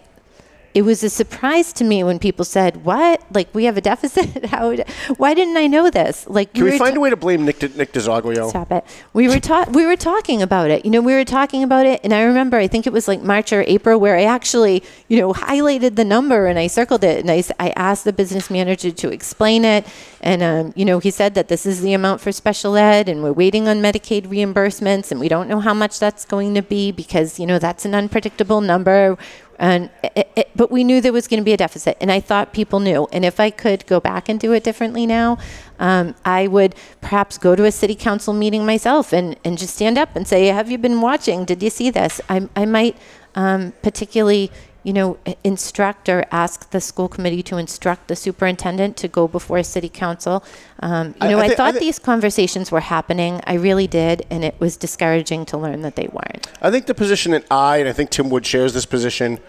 It 0.74 0.82
was 0.84 1.04
a 1.04 1.10
surprise 1.10 1.72
to 1.74 1.84
me 1.84 2.04
when 2.04 2.18
people 2.18 2.46
said, 2.46 2.84
"What? 2.84 3.22
Like 3.32 3.48
we 3.54 3.66
have 3.66 3.78
a 3.78 3.82
deficit? 3.82 4.46
How? 4.54 4.76
Why 5.18 5.34
didn't 5.34 5.58
I 5.58 5.68
know 5.68 5.90
this? 5.90 6.26
Like 6.28 6.54
Can 6.54 6.64
we 6.64 6.72
were 6.72 6.78
find 6.78 6.94
ta- 6.96 6.98
a 6.98 7.02
way 7.02 7.10
to 7.12 7.16
blame 7.16 7.46
Nick, 7.46 7.62
Nick 7.76 7.94
DiZoglio? 7.94 8.50
Stop 8.50 8.72
it. 8.72 8.84
We 9.14 9.28
were 9.28 9.40
ta- 9.40 9.68
we 9.72 9.86
were 9.86 9.96
talking 9.96 10.42
about 10.42 10.72
it. 10.72 10.84
You 10.84 10.92
know, 10.92 11.02
we 11.02 11.14
were 11.14 11.26
talking 11.26 11.62
about 11.64 11.86
it, 11.86 12.02
and 12.04 12.14
I 12.14 12.24
remember 12.24 12.58
I 12.58 12.68
think 12.68 12.88
it 12.88 12.94
was 12.94 13.08
like 13.08 13.22
March 13.22 13.54
or 13.54 13.64
April 13.68 14.00
where 14.00 14.18
I 14.18 14.24
actually, 14.24 14.84
you 15.10 15.20
know, 15.20 15.32
highlighted 15.34 15.96
the 15.96 16.06
number 16.06 16.48
and 16.48 16.58
I 16.58 16.68
circled 16.68 17.04
it, 17.04 17.20
and 17.20 17.30
I 17.60 17.70
asked 17.76 18.04
the 18.04 18.14
business 18.14 18.50
manager 18.50 18.90
to 18.92 19.12
explain 19.12 19.66
it, 19.66 19.86
and 20.22 20.42
um, 20.42 20.74
you 20.76 20.86
know, 20.86 20.98
he 21.00 21.12
said 21.12 21.36
that 21.36 21.50
this 21.50 21.66
is 21.68 21.82
the 21.82 21.94
amount 21.94 22.20
for 22.20 22.32
special 22.32 22.76
ed, 22.78 23.10
and 23.10 23.22
we're 23.22 23.32
waiting 23.32 23.68
on 23.68 23.78
Medicaid 23.82 24.26
reimbursements, 24.28 25.12
and 25.12 25.20
we 25.20 25.28
don't 25.28 25.48
know 25.48 25.60
how 25.60 25.74
much 25.74 26.00
that's 26.00 26.26
going 26.26 26.56
to 26.56 26.64
be 26.64 26.92
because 26.92 27.40
you 27.40 27.46
know 27.46 27.60
that's 27.60 27.86
an 27.86 27.94
unpredictable 27.94 28.62
number. 28.62 29.18
And 29.60 29.90
it, 30.04 30.32
it, 30.36 30.50
but 30.56 30.72
we 30.72 30.84
knew 30.84 31.00
there 31.00 31.14
was 31.14 31.28
going 31.28 31.40
to 31.40 31.44
be 31.44 31.54
a 31.54 31.58
deficit, 31.58 31.98
and 32.02 32.12
I 32.12 32.20
thought 32.20 32.54
people 32.54 32.80
knew. 32.80 33.08
And 33.12 33.24
if 33.24 33.40
I 33.40 33.50
could 33.50 33.86
go 33.86 34.00
back 34.00 34.30
and 34.30 34.40
do 34.40 34.52
it 34.54 34.64
differently 34.64 35.06
now, 35.06 35.38
um, 35.80 36.16
I 36.26 36.48
would 36.48 36.76
perhaps 37.02 37.38
go 37.38 37.56
to 37.56 37.66
a 37.66 37.72
city 37.72 37.96
council 37.96 38.34
meeting 38.34 38.66
myself 38.66 39.14
and, 39.14 39.38
and 39.44 39.58
just 39.58 39.76
stand 39.76 39.98
up 39.98 40.16
and 40.16 40.28
say, 40.28 40.48
"Have 40.48 40.72
you 40.72 40.78
been 40.78 41.02
watching? 41.02 41.46
Did 41.46 41.62
you 41.62 41.70
see 41.70 41.90
this?" 41.90 42.20
I, 42.30 42.50
I 42.56 42.66
might 42.66 42.98
um, 43.36 43.74
particularly, 43.82 44.52
you 44.84 44.94
know, 44.94 45.18
instruct 45.44 46.10
or 46.10 46.26
ask 46.32 46.70
the 46.72 46.82
school 46.82 47.08
committee 47.08 47.42
to 47.44 47.58
instruct 47.58 48.08
the 48.10 48.16
superintendent 48.16 48.98
to 48.98 49.08
go 49.08 49.28
before 49.28 49.64
city 49.64 49.90
council. 49.90 50.44
Um, 50.82 51.08
you 51.08 51.14
I- 51.22 51.30
know, 51.32 51.40
I 51.40 51.44
I, 51.44 51.48
thi- 51.48 51.54
I 51.54 51.56
thought 51.56 51.74
thi- 51.76 51.80
these 51.80 52.00
conversations 52.00 52.72
were 52.72 52.82
happening. 52.82 53.40
I 53.48 53.54
really 53.56 53.88
did, 53.88 54.26
and 54.30 54.44
it 54.44 54.56
was 54.60 54.76
discouraging 54.78 55.46
to 55.48 55.58
learn 55.58 55.82
that 55.84 55.96
they 55.96 56.10
weren't. 56.12 56.52
I 56.62 56.70
think 56.72 56.86
the 56.88 56.94
position 56.96 57.32
that 57.32 57.46
I 57.50 57.78
and 57.78 57.88
I 57.88 57.94
think 57.94 58.10
Tim 58.10 58.30
Wood 58.30 58.46
shares 58.46 58.74
this 58.74 58.86
position 58.86 59.40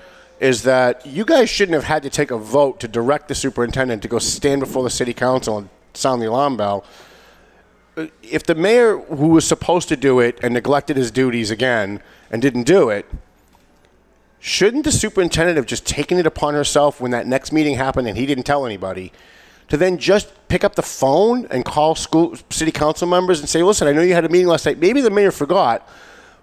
is 0.40 0.62
that 0.62 1.04
you 1.06 1.24
guys 1.24 1.48
shouldn't 1.50 1.74
have 1.74 1.84
had 1.84 2.02
to 2.02 2.10
take 2.10 2.30
a 2.30 2.36
vote 2.38 2.80
to 2.80 2.88
direct 2.88 3.28
the 3.28 3.34
superintendent 3.34 4.02
to 4.02 4.08
go 4.08 4.18
stand 4.18 4.60
before 4.60 4.82
the 4.82 4.90
city 4.90 5.14
council 5.14 5.58
and 5.58 5.68
sound 5.94 6.20
the 6.22 6.26
alarm 6.28 6.56
bell. 6.56 6.84
Uh, 7.96 8.06
If 8.22 8.42
the 8.44 8.54
mayor, 8.54 8.98
who 8.98 9.28
was 9.28 9.46
supposed 9.46 9.88
to 9.88 9.96
do 9.96 10.18
it 10.20 10.38
and 10.42 10.52
neglected 10.54 10.96
his 10.96 11.10
duties 11.10 11.50
again 11.50 12.00
and 12.30 12.42
didn't 12.42 12.64
do 12.64 12.88
it, 12.88 13.06
shouldn't 14.46 14.84
the 14.84 14.92
superintendent 14.92 15.56
have 15.56 15.64
just 15.64 15.86
taken 15.86 16.18
it 16.18 16.26
upon 16.26 16.52
herself 16.52 17.00
when 17.00 17.10
that 17.10 17.26
next 17.26 17.50
meeting 17.50 17.76
happened 17.76 18.06
and 18.06 18.18
he 18.18 18.26
didn't 18.26 18.44
tell 18.44 18.66
anybody 18.66 19.10
to 19.68 19.78
then 19.78 19.96
just 19.96 20.30
pick 20.48 20.62
up 20.62 20.74
the 20.74 20.82
phone 20.82 21.46
and 21.46 21.64
call 21.64 21.94
school 21.94 22.36
city 22.50 22.70
council 22.70 23.08
members 23.08 23.40
and 23.40 23.48
say, 23.48 23.62
"Listen, 23.62 23.88
I 23.88 23.92
know 23.92 24.02
you 24.02 24.12
had 24.12 24.26
a 24.26 24.28
meeting 24.28 24.46
last 24.46 24.66
night. 24.66 24.78
Maybe 24.78 25.00
the 25.00 25.08
mayor 25.08 25.30
forgot, 25.30 25.88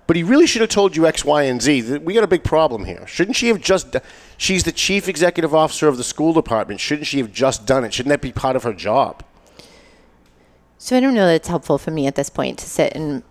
but 0.08 0.16
he 0.16 0.24
really 0.24 0.48
should 0.48 0.62
have 0.62 0.72
told 0.72 0.96
you 0.96 1.06
X, 1.06 1.24
Y, 1.24 1.44
and 1.44 1.62
Z. 1.62 2.00
We 2.00 2.16
got 2.16 2.24
a 2.24 2.28
big 2.28 2.44
problem 2.44 2.86
here. 2.86 3.06
Shouldn't 3.06 3.38
she 3.38 3.50
have 3.50 3.62
just? 3.62 3.96
She's 4.36 4.64
the 4.64 4.72
chief 4.72 5.08
executive 5.08 5.54
officer 5.54 5.88
of 5.88 5.98
the 5.98 6.04
school 6.04 6.34
department. 6.34 6.80
Shouldn't 6.80 7.06
she 7.06 7.20
have 7.20 7.32
just 7.32 7.68
done 7.68 7.84
it? 7.86 7.94
Shouldn't 7.94 8.10
that 8.10 8.22
be 8.22 8.32
part 8.32 8.56
of 8.56 8.64
her 8.64 8.74
job? 8.74 9.24
So 10.80 10.98
I 10.98 11.02
don't 11.02 11.14
know 11.14 11.28
that 11.28 11.36
it's 11.36 11.50
helpful 11.50 11.78
for 11.78 11.92
me 11.92 12.08
at 12.08 12.16
this 12.16 12.32
point 12.32 12.58
to 12.58 12.66
sit 12.66 12.96
and 12.96 13.22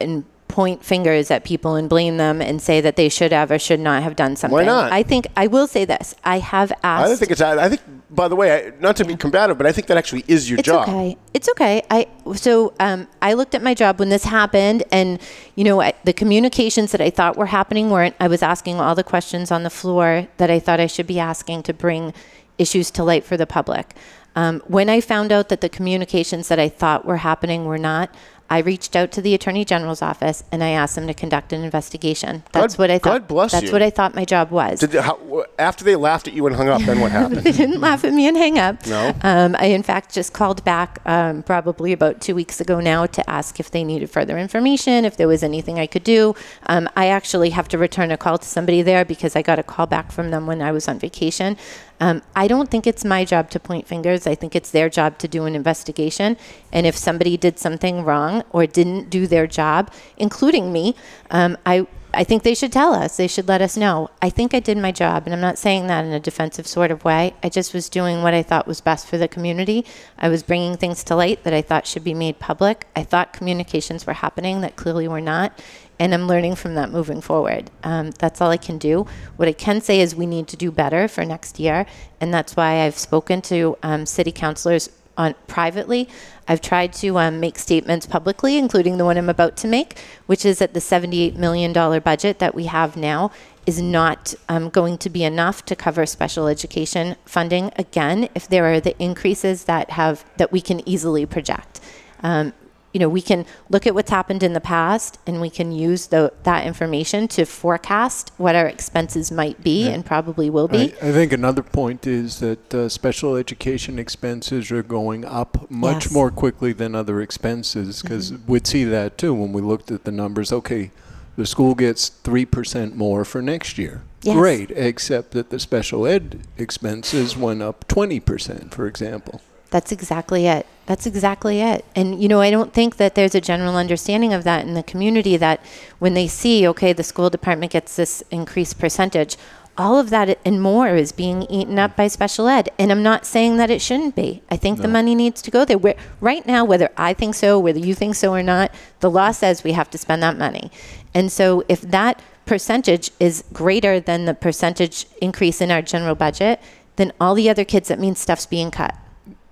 and 0.00 0.24
point 0.50 0.84
fingers 0.84 1.30
at 1.30 1.44
people 1.44 1.76
and 1.76 1.88
blame 1.88 2.16
them 2.16 2.42
and 2.42 2.60
say 2.60 2.80
that 2.80 2.96
they 2.96 3.08
should 3.08 3.32
have 3.32 3.50
or 3.50 3.58
should 3.58 3.78
not 3.78 4.02
have 4.02 4.16
done 4.16 4.34
something. 4.34 4.54
Why 4.54 4.64
not? 4.64 4.92
I 4.92 5.04
think 5.04 5.28
I 5.36 5.46
will 5.46 5.68
say 5.68 5.84
this. 5.84 6.14
I 6.24 6.40
have 6.40 6.72
asked 6.82 7.04
I 7.04 7.08
don't 7.08 7.16
think 7.16 7.30
it's. 7.30 7.40
I 7.40 7.68
think, 7.68 7.80
by 8.10 8.26
the 8.26 8.34
way, 8.34 8.66
I, 8.66 8.72
not 8.80 8.96
to 8.96 9.04
be 9.04 9.16
combative, 9.16 9.56
but 9.56 9.66
I 9.66 9.72
think 9.72 9.86
that 9.86 9.96
actually 9.96 10.24
is 10.26 10.50
your 10.50 10.58
it's 10.58 10.66
job. 10.66 10.88
okay. 10.88 11.16
It's 11.32 11.48
okay. 11.50 11.82
I 11.90 12.08
so 12.34 12.74
um, 12.80 13.06
I 13.22 13.34
looked 13.34 13.54
at 13.54 13.62
my 13.62 13.74
job 13.74 14.00
when 14.00 14.08
this 14.08 14.24
happened, 14.24 14.82
and 14.90 15.20
you 15.54 15.62
know 15.62 15.80
I, 15.80 15.94
the 16.04 16.12
communications 16.12 16.90
that 16.92 17.00
I 17.00 17.10
thought 17.10 17.36
were 17.36 17.46
happening 17.46 17.88
weren't. 17.88 18.16
I 18.18 18.26
was 18.26 18.42
asking 18.42 18.80
all 18.80 18.96
the 18.96 19.04
questions 19.04 19.52
on 19.52 19.62
the 19.62 19.70
floor 19.70 20.26
that 20.38 20.50
I 20.50 20.58
thought 20.58 20.80
I 20.80 20.88
should 20.88 21.06
be 21.06 21.20
asking 21.20 21.62
to 21.64 21.72
bring 21.72 22.12
issues 22.58 22.90
to 22.90 23.04
light 23.04 23.24
for 23.24 23.36
the 23.36 23.46
public. 23.46 23.94
Um, 24.36 24.62
when 24.66 24.88
I 24.88 25.00
found 25.00 25.32
out 25.32 25.48
that 25.48 25.60
the 25.60 25.68
communications 25.68 26.48
that 26.48 26.58
I 26.58 26.68
thought 26.68 27.04
were 27.04 27.18
happening 27.18 27.64
were 27.64 27.78
not, 27.78 28.14
I 28.50 28.58
reached 28.58 28.96
out 28.96 29.12
to 29.12 29.22
the 29.22 29.32
Attorney 29.32 29.64
General's 29.64 30.02
office 30.02 30.42
and 30.50 30.64
I 30.64 30.70
asked 30.70 30.96
them 30.96 31.06
to 31.06 31.14
conduct 31.14 31.52
an 31.52 31.62
investigation. 31.62 32.42
That's 32.50 32.74
God- 32.74 32.82
what 32.82 32.90
I 32.90 32.98
thought. 32.98 33.20
God 33.20 33.28
bless 33.28 33.52
that's 33.52 33.66
you. 33.66 33.72
what 33.72 33.80
I 33.80 33.90
thought 33.90 34.16
my 34.16 34.24
job 34.24 34.50
was. 34.50 34.80
Did, 34.80 34.92
how, 34.94 35.44
after 35.58 35.84
they 35.84 35.94
laughed 35.94 36.26
at 36.26 36.34
you 36.34 36.46
and 36.48 36.56
hung 36.56 36.68
up, 36.68 36.82
then 36.82 37.00
what 37.00 37.12
happened? 37.12 37.36
they 37.44 37.52
didn't 37.52 37.80
laugh 37.80 38.04
at 38.04 38.12
me 38.12 38.26
and 38.26 38.36
hang 38.36 38.58
up. 38.58 38.84
No? 38.88 39.14
Um, 39.22 39.54
I, 39.58 39.66
in 39.66 39.84
fact, 39.84 40.12
just 40.12 40.32
called 40.32 40.64
back 40.64 40.98
um, 41.06 41.44
probably 41.44 41.92
about 41.92 42.20
two 42.20 42.34
weeks 42.34 42.60
ago 42.60 42.80
now 42.80 43.06
to 43.06 43.30
ask 43.30 43.60
if 43.60 43.70
they 43.70 43.84
needed 43.84 44.10
further 44.10 44.36
information, 44.36 45.04
if 45.04 45.16
there 45.16 45.28
was 45.28 45.44
anything 45.44 45.78
I 45.78 45.86
could 45.86 46.04
do. 46.04 46.34
Um, 46.66 46.88
I 46.96 47.06
actually 47.06 47.50
have 47.50 47.68
to 47.68 47.78
return 47.78 48.10
a 48.10 48.16
call 48.16 48.38
to 48.38 48.46
somebody 48.46 48.82
there 48.82 49.04
because 49.04 49.36
I 49.36 49.42
got 49.42 49.60
a 49.60 49.62
call 49.62 49.86
back 49.86 50.10
from 50.10 50.32
them 50.32 50.46
when 50.48 50.60
I 50.60 50.72
was 50.72 50.88
on 50.88 50.98
vacation. 50.98 51.56
Um, 52.00 52.22
I 52.34 52.48
don't 52.48 52.70
think 52.70 52.86
it's 52.86 53.04
my 53.04 53.24
job 53.24 53.50
to 53.50 53.60
point 53.60 53.86
fingers. 53.86 54.26
I 54.26 54.34
think 54.34 54.56
it's 54.56 54.70
their 54.70 54.88
job 54.88 55.18
to 55.18 55.28
do 55.28 55.44
an 55.44 55.54
investigation. 55.54 56.36
And 56.72 56.86
if 56.86 56.96
somebody 56.96 57.36
did 57.36 57.58
something 57.58 58.04
wrong 58.04 58.42
or 58.50 58.66
didn't 58.66 59.10
do 59.10 59.26
their 59.26 59.46
job, 59.46 59.92
including 60.16 60.72
me, 60.72 60.96
um, 61.30 61.56
I 61.66 61.86
I 62.12 62.24
think 62.24 62.42
they 62.42 62.54
should 62.54 62.72
tell 62.72 62.92
us. 62.92 63.16
They 63.16 63.28
should 63.28 63.46
let 63.46 63.62
us 63.62 63.76
know. 63.76 64.10
I 64.20 64.30
think 64.30 64.52
I 64.52 64.58
did 64.58 64.76
my 64.76 64.90
job, 64.90 65.24
and 65.26 65.34
I'm 65.34 65.40
not 65.40 65.58
saying 65.58 65.86
that 65.86 66.04
in 66.04 66.12
a 66.12 66.18
defensive 66.18 66.66
sort 66.66 66.90
of 66.90 67.04
way. 67.04 67.34
I 67.42 67.48
just 67.48 67.72
was 67.72 67.88
doing 67.88 68.22
what 68.22 68.34
I 68.34 68.42
thought 68.42 68.66
was 68.66 68.80
best 68.80 69.06
for 69.06 69.16
the 69.16 69.28
community. 69.28 69.86
I 70.18 70.28
was 70.28 70.42
bringing 70.42 70.76
things 70.76 71.04
to 71.04 71.14
light 71.14 71.44
that 71.44 71.54
I 71.54 71.62
thought 71.62 71.86
should 71.86 72.02
be 72.02 72.14
made 72.14 72.40
public. 72.40 72.88
I 72.96 73.04
thought 73.04 73.32
communications 73.32 74.06
were 74.06 74.14
happening 74.14 74.60
that 74.62 74.74
clearly 74.74 75.06
were 75.06 75.20
not, 75.20 75.56
and 76.00 76.14
I'm 76.14 76.26
learning 76.26 76.56
from 76.56 76.74
that 76.74 76.90
moving 76.90 77.20
forward. 77.20 77.70
Um, 77.84 78.10
that's 78.12 78.40
all 78.40 78.50
I 78.50 78.56
can 78.56 78.78
do. 78.78 79.06
What 79.36 79.48
I 79.48 79.52
can 79.52 79.82
say 79.82 80.00
is 80.00 80.16
we 80.16 80.26
need 80.26 80.48
to 80.48 80.56
do 80.56 80.72
better 80.72 81.06
for 81.06 81.24
next 81.26 81.60
year, 81.60 81.86
and 82.20 82.32
that's 82.32 82.56
why 82.56 82.80
I've 82.80 82.98
spoken 82.98 83.42
to 83.42 83.76
um, 83.82 84.06
city 84.06 84.32
councilors 84.32 84.88
on 85.18 85.34
privately. 85.46 86.08
I've 86.48 86.62
tried 86.62 86.94
to 86.94 87.18
um, 87.18 87.38
make 87.38 87.58
statements 87.58 88.06
publicly, 88.06 88.56
including 88.56 88.96
the 88.96 89.04
one 89.04 89.18
I'm 89.18 89.28
about 89.28 89.58
to 89.58 89.68
make, 89.68 89.98
which 90.24 90.46
is 90.46 90.58
that 90.58 90.72
the 90.72 90.80
$78 90.80 91.36
million 91.36 91.72
budget 92.00 92.38
that 92.38 92.54
we 92.54 92.64
have 92.64 92.96
now 92.96 93.30
is 93.66 93.82
not 93.82 94.34
um, 94.48 94.70
going 94.70 94.96
to 94.98 95.10
be 95.10 95.22
enough 95.22 95.66
to 95.66 95.76
cover 95.76 96.06
special 96.06 96.48
education 96.48 97.16
funding 97.26 97.70
again 97.76 98.30
if 98.34 98.48
there 98.48 98.72
are 98.72 98.80
the 98.80 99.00
increases 99.00 99.64
that 99.64 99.90
have 99.90 100.24
that 100.38 100.50
we 100.50 100.62
can 100.62 100.88
easily 100.88 101.26
project. 101.26 101.80
Um, 102.22 102.54
you 102.92 102.98
know, 103.00 103.08
we 103.08 103.22
can 103.22 103.46
look 103.68 103.86
at 103.86 103.94
what's 103.94 104.10
happened 104.10 104.42
in 104.42 104.52
the 104.52 104.60
past 104.60 105.18
and 105.26 105.40
we 105.40 105.48
can 105.50 105.70
use 105.70 106.08
the, 106.08 106.32
that 106.42 106.66
information 106.66 107.28
to 107.28 107.44
forecast 107.44 108.32
what 108.36 108.54
our 108.56 108.66
expenses 108.66 109.30
might 109.30 109.62
be 109.62 109.88
and 109.88 110.04
probably 110.04 110.50
will 110.50 110.66
be. 110.68 110.92
I, 111.00 111.08
I 111.08 111.12
think 111.12 111.32
another 111.32 111.62
point 111.62 112.06
is 112.06 112.40
that 112.40 112.74
uh, 112.74 112.88
special 112.88 113.36
education 113.36 113.98
expenses 113.98 114.70
are 114.72 114.82
going 114.82 115.24
up 115.24 115.70
much 115.70 115.90
Yes. 115.90 116.04
Mm-hmm. 116.06 116.14
more 116.14 116.30
quickly 116.30 116.72
than 116.72 116.94
other 116.94 117.20
expenses 117.20 118.02
because 118.02 118.32
we'd 118.46 118.66
see 118.66 118.84
that 118.84 119.18
too 119.18 119.34
when 119.34 119.52
we 119.52 119.60
looked 119.60 119.90
at 119.90 120.04
the 120.04 120.10
numbers. 120.12 120.50
Okay, 120.52 120.90
the 121.36 121.46
school 121.46 121.74
gets 121.74 122.10
3% 122.24 122.94
more 122.94 123.24
for 123.24 123.40
next 123.42 123.78
year. 123.78 124.02
Yes. 124.22 124.36
Great, 124.36 124.70
except 124.72 125.30
that 125.32 125.50
the 125.50 125.58
special 125.58 126.06
ed 126.06 126.40
expenses 126.58 127.36
went 127.36 127.62
up 127.62 127.88
20%, 127.88 128.72
for 128.72 128.86
example. 128.86 129.40
That's 129.70 129.92
exactly 129.92 130.46
it. 130.46 130.66
That's 130.90 131.06
exactly 131.06 131.60
it. 131.60 131.84
And, 131.94 132.20
you 132.20 132.26
know, 132.26 132.40
I 132.40 132.50
don't 132.50 132.72
think 132.72 132.96
that 132.96 133.14
there's 133.14 133.36
a 133.36 133.40
general 133.40 133.76
understanding 133.76 134.32
of 134.32 134.42
that 134.42 134.66
in 134.66 134.74
the 134.74 134.82
community 134.82 135.36
that 135.36 135.64
when 136.00 136.14
they 136.14 136.26
see, 136.26 136.66
okay, 136.66 136.92
the 136.92 137.04
school 137.04 137.30
department 137.30 137.70
gets 137.70 137.94
this 137.94 138.24
increased 138.32 138.76
percentage, 138.80 139.36
all 139.78 140.00
of 140.00 140.10
that 140.10 140.36
and 140.44 140.60
more 140.60 140.88
is 140.88 141.12
being 141.12 141.42
eaten 141.44 141.78
up 141.78 141.94
by 141.94 142.08
special 142.08 142.48
ed. 142.48 142.70
And 142.76 142.90
I'm 142.90 143.04
not 143.04 143.24
saying 143.24 143.56
that 143.58 143.70
it 143.70 143.80
shouldn't 143.80 144.16
be. 144.16 144.42
I 144.50 144.56
think 144.56 144.80
the 144.80 144.88
money 144.88 145.14
needs 145.14 145.40
to 145.42 145.50
go 145.52 145.64
there. 145.64 145.78
Where, 145.78 145.94
right 146.20 146.44
now, 146.44 146.64
whether 146.64 146.90
I 146.96 147.14
think 147.14 147.36
so, 147.36 147.56
whether 147.56 147.78
you 147.78 147.94
think 147.94 148.16
so 148.16 148.32
or 148.32 148.42
not, 148.42 148.74
the 148.98 149.12
law 149.12 149.30
says 149.30 149.62
we 149.62 149.74
have 149.74 149.90
to 149.90 149.98
spend 149.98 150.24
that 150.24 150.38
money. 150.38 150.72
And 151.14 151.30
so 151.30 151.62
if 151.68 151.82
that 151.82 152.20
percentage 152.46 153.12
is 153.20 153.44
greater 153.52 154.00
than 154.00 154.24
the 154.24 154.34
percentage 154.34 155.06
increase 155.22 155.60
in 155.60 155.70
our 155.70 155.82
general 155.82 156.16
budget, 156.16 156.60
then 156.96 157.12
all 157.20 157.36
the 157.36 157.48
other 157.48 157.64
kids, 157.64 157.86
that 157.90 158.00
means 158.00 158.18
stuff's 158.18 158.46
being 158.46 158.72
cut. 158.72 158.96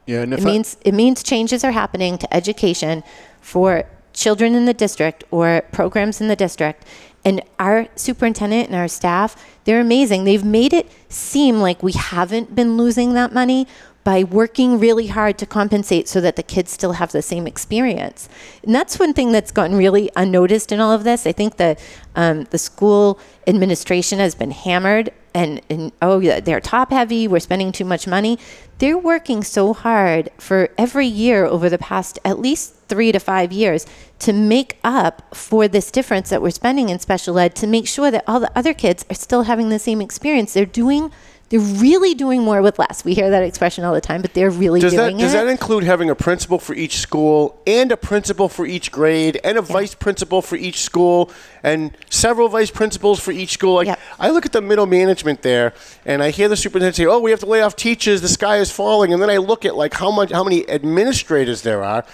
Yeah, 0.09 0.23
and 0.23 0.33
if 0.33 0.41
It 0.41 0.47
I- 0.47 0.51
means 0.53 0.77
it 0.85 0.95
means 0.95 1.23
changes 1.23 1.63
are 1.65 1.73
happening 1.73 2.17
to 2.19 2.35
education 2.35 3.05
for 3.43 3.85
children 4.15 4.55
in 4.55 4.65
the 4.65 4.73
district 4.73 5.23
or 5.31 5.63
programs 5.71 6.21
in 6.21 6.29
the 6.29 6.35
district. 6.37 6.85
And 7.27 7.43
our 7.59 7.89
superintendent 7.95 8.69
and 8.69 8.75
our 8.77 8.89
staff, 8.89 9.37
they're 9.65 9.81
amazing. 9.81 10.25
They've 10.25 10.45
made 10.45 10.73
it 10.73 10.87
seem 11.11 11.61
like 11.61 11.83
we 11.83 11.93
haven't 11.93 12.55
been 12.55 12.79
losing 12.79 13.13
that 13.15 13.35
money 13.35 13.67
by 14.03 14.25
working 14.25 14.79
really 14.79 15.09
hard 15.09 15.37
to 15.37 15.45
compensate 15.45 16.09
so 16.09 16.23
that 16.23 16.37
the 16.37 16.43
kids 16.43 16.73
still 16.73 16.93
have 16.93 17.13
the 17.13 17.21
same 17.21 17.47
experience. 17.47 18.31
And 18.65 18.75
that's 18.75 18.99
one 18.99 19.13
thing 19.13 19.33
that's 19.33 19.51
gotten 19.51 19.77
really 19.77 20.09
unnoticed 20.17 20.73
in 20.73 20.81
all 20.81 20.93
of 20.93 21.05
this. 21.05 21.27
I 21.27 21.33
think 21.33 21.59
that 21.59 21.79
um, 22.17 22.45
the 22.45 22.57
school 22.57 23.21
administration 23.47 24.19
has 24.21 24.35
been 24.35 24.53
hammered 24.53 25.11
and, 25.39 25.61
and 25.71 25.93
oh 26.03 26.21
they're 26.41 26.61
top 26.61 26.91
heavy 26.91 27.29
we're 27.29 27.39
spending 27.39 27.71
too 27.71 27.85
much 27.85 28.07
money. 28.07 28.39
They're 28.79 28.99
working 28.99 29.43
so 29.45 29.73
hard 29.73 30.31
for 30.39 30.71
every 30.77 31.07
year 31.07 31.45
over 31.45 31.69
the 31.71 31.79
past 31.79 32.19
at 32.25 32.39
least 32.41 32.75
three 32.89 33.13
to 33.13 33.21
five 33.21 33.53
years 33.53 33.87
to 34.21 34.33
make 34.33 34.79
up 34.83 35.35
for 35.35 35.69
this 35.69 35.91
difference 35.91 36.31
that 36.31 36.43
we're 36.43 36.51
spending 36.51 36.89
in 36.89 36.99
special 36.99 37.39
ed 37.39 37.55
to 37.57 37.67
make 37.67 37.87
sure 37.87 38.11
that 38.11 38.25
all 38.27 38.41
the 38.41 38.59
other 38.59 38.75
kids 38.75 39.05
are 39.11 39.15
still 39.15 39.45
having 39.45 39.69
the 39.69 39.79
same 39.79 40.01
experience. 40.01 40.55
They're 40.55 40.67
doing 40.67 41.13
they're 41.49 41.61
really 41.61 42.15
doing 42.15 42.43
more 42.43 42.61
with 42.63 42.79
less 42.79 43.05
we 43.05 43.15
hear 43.15 43.31
that 43.31 43.43
expression 43.43 43.85
all 43.85 43.95
the 43.95 44.01
time 44.01 44.23
but 44.23 44.35
they're 44.35 44.51
really 44.51 44.81
Does 44.81 44.95
that 44.95 45.09
doing 45.09 45.17
does 45.17 45.33
it 45.33 45.37
Does 45.37 45.45
that 45.45 45.51
include 45.51 45.85
having 45.85 46.11
a 46.11 46.15
principal 46.15 46.59
for 46.59 46.75
each 46.75 46.99
school 46.99 47.61
and 47.67 47.91
a 47.91 47.97
principal 47.97 48.49
for 48.49 48.67
each 48.67 48.93
grade 48.93 49.41
and 49.43 49.57
a 49.57 49.63
vice 49.63 49.95
principal 49.95 50.43
for 50.43 50.57
each 50.57 50.83
school 50.83 51.31
and 51.63 51.97
several 52.11 52.49
vice 52.49 52.71
principals 52.71 53.21
for 53.21 53.33
each 53.33 53.51
school? 53.51 53.75
Like. 53.75 53.99
I 54.19 54.31
look 54.31 54.47
at 54.47 54.53
the 54.53 54.61
middle 54.61 54.87
management 54.87 55.43
there 55.43 55.73
and 56.05 56.23
I 56.23 56.31
hear 56.31 56.49
the 56.49 56.57
superintendent 56.57 56.97
say, 56.97 57.07
"Oh, 57.07 57.21
we 57.21 57.31
have 57.31 57.41
to 57.41 57.47
lay 57.47 57.63
off 57.63 57.77
teachers. 57.77 58.21
The 58.21 58.29
sky 58.29 58.59
is 58.59 58.71
falling." 58.71 59.13
And 59.13 59.23
then 59.23 59.31
I 59.31 59.37
look 59.39 59.65
at 59.65 59.77
like 59.77 59.95
how 59.95 60.11
much 60.11 60.33
how 60.33 60.45
many 60.45 60.69
administrators 60.69 61.63
there 61.63 61.83
are, 61.83 62.05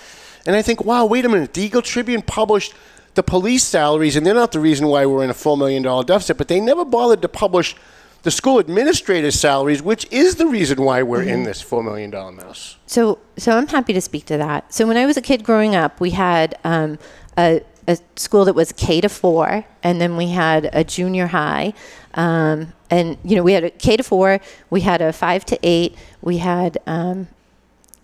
and 0.47 0.55
I 0.55 0.63
think, 0.63 0.85
"Wow, 0.85 1.07
wait 1.07 1.25
a 1.25 1.29
minute. 1.29 1.55
The 1.55 1.63
Eagle 1.63 1.83
Tribune 1.83 2.23
published." 2.23 2.75
The 3.15 3.23
police 3.23 3.63
salaries, 3.63 4.17
and 4.17 4.27
they're 4.27 4.35
not 4.35 4.51
the 4.51 4.59
reason 4.59 4.89
why 4.89 5.07
we're 5.07 5.23
in 5.23 5.31
a 5.31 5.35
four 5.35 5.57
million 5.57 5.85
dollar 5.85 6.03
deficit, 6.03 6.37
but 6.37 6.49
they 6.49 6.59
never 6.59 6.85
bothered 6.85 7.23
to 7.23 7.29
publish 7.29 7.77
the 8.25 8.31
school 8.31 8.59
administrators' 8.59 9.39
salaries, 9.39 9.83
which 9.83 10.07
is 10.11 10.35
the 10.37 10.47
reason 10.47 10.83
why 10.83 11.03
we're 11.03 11.21
Mm-hmm. 11.21 11.29
in 11.29 11.43
this 11.45 11.61
four 11.63 11.83
million 11.83 12.11
dollar 12.11 12.33
mess. 12.33 12.77
So, 12.87 13.19
so 13.37 13.57
I'm 13.57 13.67
happy 13.69 13.93
to 13.93 14.01
speak 14.01 14.25
to 14.27 14.37
that. 14.39 14.73
So, 14.75 14.87
when 14.87 14.97
I 14.97 15.07
was 15.07 15.17
a 15.17 15.23
kid 15.23 15.45
growing 15.45 15.75
up, 15.77 16.01
we 16.01 16.11
had 16.11 16.59
um, 16.65 16.99
a, 17.39 17.61
a 17.87 17.99
school 18.17 18.45
that 18.47 18.55
was 18.55 18.73
K 18.73 19.01
to 19.01 19.09
four, 19.09 19.65
and 19.83 20.01
then 20.01 20.17
we 20.17 20.29
had 20.31 20.71
a 20.73 20.83
junior 20.85 21.27
high, 21.29 21.75
um, 22.15 22.73
and 22.91 23.17
you 23.25 23.37
know 23.37 23.43
we 23.43 23.53
had 23.53 23.65
a 23.65 23.71
K 23.71 23.97
to 23.97 24.03
four, 24.03 24.41
we 24.71 24.81
had 24.81 25.01
a 25.03 25.13
five 25.13 25.45
to 25.47 25.59
eight, 25.63 25.97
we 26.23 26.39
had 26.39 26.79
um, 26.87 27.29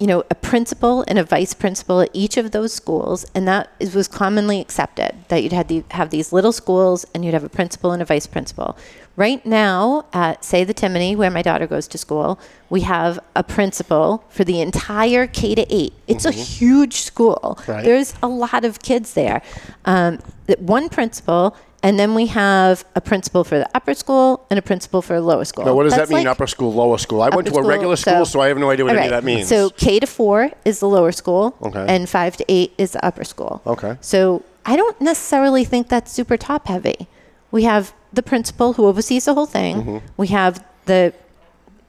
you 0.00 0.06
know, 0.06 0.24
a 0.30 0.34
principal 0.34 1.04
and 1.06 1.18
a 1.18 1.24
vice 1.24 1.52
principal 1.52 2.00
at 2.00 2.08
each 2.14 2.38
of 2.38 2.52
those 2.52 2.72
schools, 2.72 3.26
and 3.34 3.46
that 3.46 3.70
is, 3.78 3.94
was 3.94 4.08
commonly 4.08 4.58
accepted 4.58 5.14
that 5.28 5.42
you'd 5.42 5.52
have, 5.52 5.68
the, 5.68 5.84
have 5.90 6.08
these 6.08 6.32
little 6.32 6.52
schools 6.52 7.04
and 7.14 7.22
you'd 7.22 7.34
have 7.34 7.44
a 7.44 7.50
principal 7.50 7.92
and 7.92 8.00
a 8.00 8.06
vice 8.06 8.26
principal. 8.26 8.78
Right 9.16 9.44
now, 9.44 10.06
at 10.14 10.42
say 10.42 10.64
the 10.64 10.72
Timony, 10.72 11.14
where 11.14 11.30
my 11.30 11.42
daughter 11.42 11.66
goes 11.66 11.86
to 11.88 11.98
school, 11.98 12.40
we 12.70 12.80
have 12.80 13.20
a 13.36 13.44
principal 13.44 14.24
for 14.30 14.44
the 14.44 14.62
entire 14.62 15.26
K 15.26 15.54
to 15.54 15.66
eight. 15.68 15.92
It's 16.06 16.24
a 16.24 16.30
huge 16.30 17.02
school. 17.02 17.58
Right. 17.68 17.84
There's 17.84 18.14
a 18.22 18.28
lot 18.28 18.64
of 18.64 18.80
kids 18.80 19.12
there. 19.12 19.42
Um, 19.84 20.20
that 20.46 20.62
one 20.62 20.88
principal. 20.88 21.54
And 21.82 21.98
then 21.98 22.14
we 22.14 22.26
have 22.26 22.84
a 22.94 23.00
principal 23.00 23.42
for 23.42 23.58
the 23.58 23.68
upper 23.74 23.94
school 23.94 24.44
and 24.50 24.58
a 24.58 24.62
principal 24.62 25.00
for 25.00 25.14
the 25.14 25.22
lower 25.22 25.44
school. 25.44 25.64
Now, 25.64 25.74
what 25.74 25.84
does 25.84 25.94
That's 25.94 26.10
that 26.10 26.14
mean, 26.14 26.24
like- 26.24 26.32
upper 26.32 26.46
school, 26.46 26.72
lower 26.74 26.98
school? 26.98 27.22
I 27.22 27.30
went 27.30 27.48
to 27.48 27.54
a 27.54 27.62
regular 27.66 27.96
school, 27.96 28.26
so, 28.26 28.40
I 28.40 28.48
have 28.48 28.58
no 28.58 28.70
idea 28.70 28.84
what 28.84 28.92
all 28.94 28.98
any 28.98 29.06
of 29.06 29.12
that 29.12 29.24
means. 29.24 29.48
So 29.48 29.70
K 29.70 29.98
to 29.98 30.06
four 30.06 30.50
is 30.64 30.80
the 30.80 30.88
lower 30.88 31.12
school, 31.12 31.54
Okay. 31.62 31.84
and 31.88 32.08
five 32.08 32.36
to 32.36 32.44
eight 32.48 32.72
is 32.76 32.92
the 32.92 33.04
upper 33.04 33.24
school. 33.24 33.62
Okay. 33.66 33.96
So 34.00 34.42
I 34.66 34.76
don't 34.76 35.00
necessarily 35.00 35.64
think 35.64 35.88
that's 35.88 36.12
super 36.12 36.36
top 36.36 36.66
heavy. 36.68 37.08
We 37.50 37.64
have 37.64 37.94
the 38.12 38.22
principal 38.22 38.74
who 38.74 38.86
oversees 38.86 39.24
the 39.24 39.34
whole 39.34 39.46
thing. 39.46 39.76
Mm-hmm. 39.76 39.98
We 40.16 40.28
have 40.28 40.62
the 40.86 41.14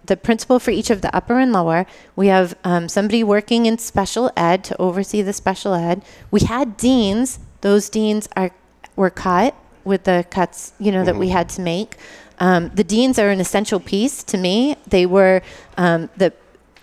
the 0.06 0.18
principal 0.18 0.60
for 0.60 0.72
each 0.72 0.90
of 0.90 1.02
the 1.02 1.16
upper 1.16 1.38
and 1.40 1.54
lower. 1.54 1.86
We 2.16 2.28
have 2.28 2.56
um, 2.64 2.90
somebody 2.90 3.24
working 3.24 3.66
in 3.66 3.78
special 3.78 4.32
ed 4.36 4.64
to 4.66 4.82
oversee 4.82 5.22
the 5.22 5.32
special 5.34 5.74
ed. 5.74 6.02
We 6.32 6.42
had 6.42 6.76
deans. 6.76 7.40
Those 7.62 7.88
deans 7.90 8.28
are 8.36 8.52
were 8.96 9.12
cut 9.12 9.54
with 9.84 10.04
the 10.04 10.26
cuts, 10.30 10.74
you 10.80 10.92
know, 10.92 11.04
that 11.04 11.16
we 11.16 11.30
had 11.30 11.50
to 11.50 11.62
make. 11.62 11.98
Um, 12.40 12.70
the 12.74 12.84
deans 12.84 13.20
are 13.20 13.30
an 13.30 13.40
essential 13.40 13.80
piece 13.80 14.24
to 14.24 14.38
me. 14.38 14.76
They 14.88 15.06
were 15.06 15.42
um, 15.78 16.10
the 16.18 16.34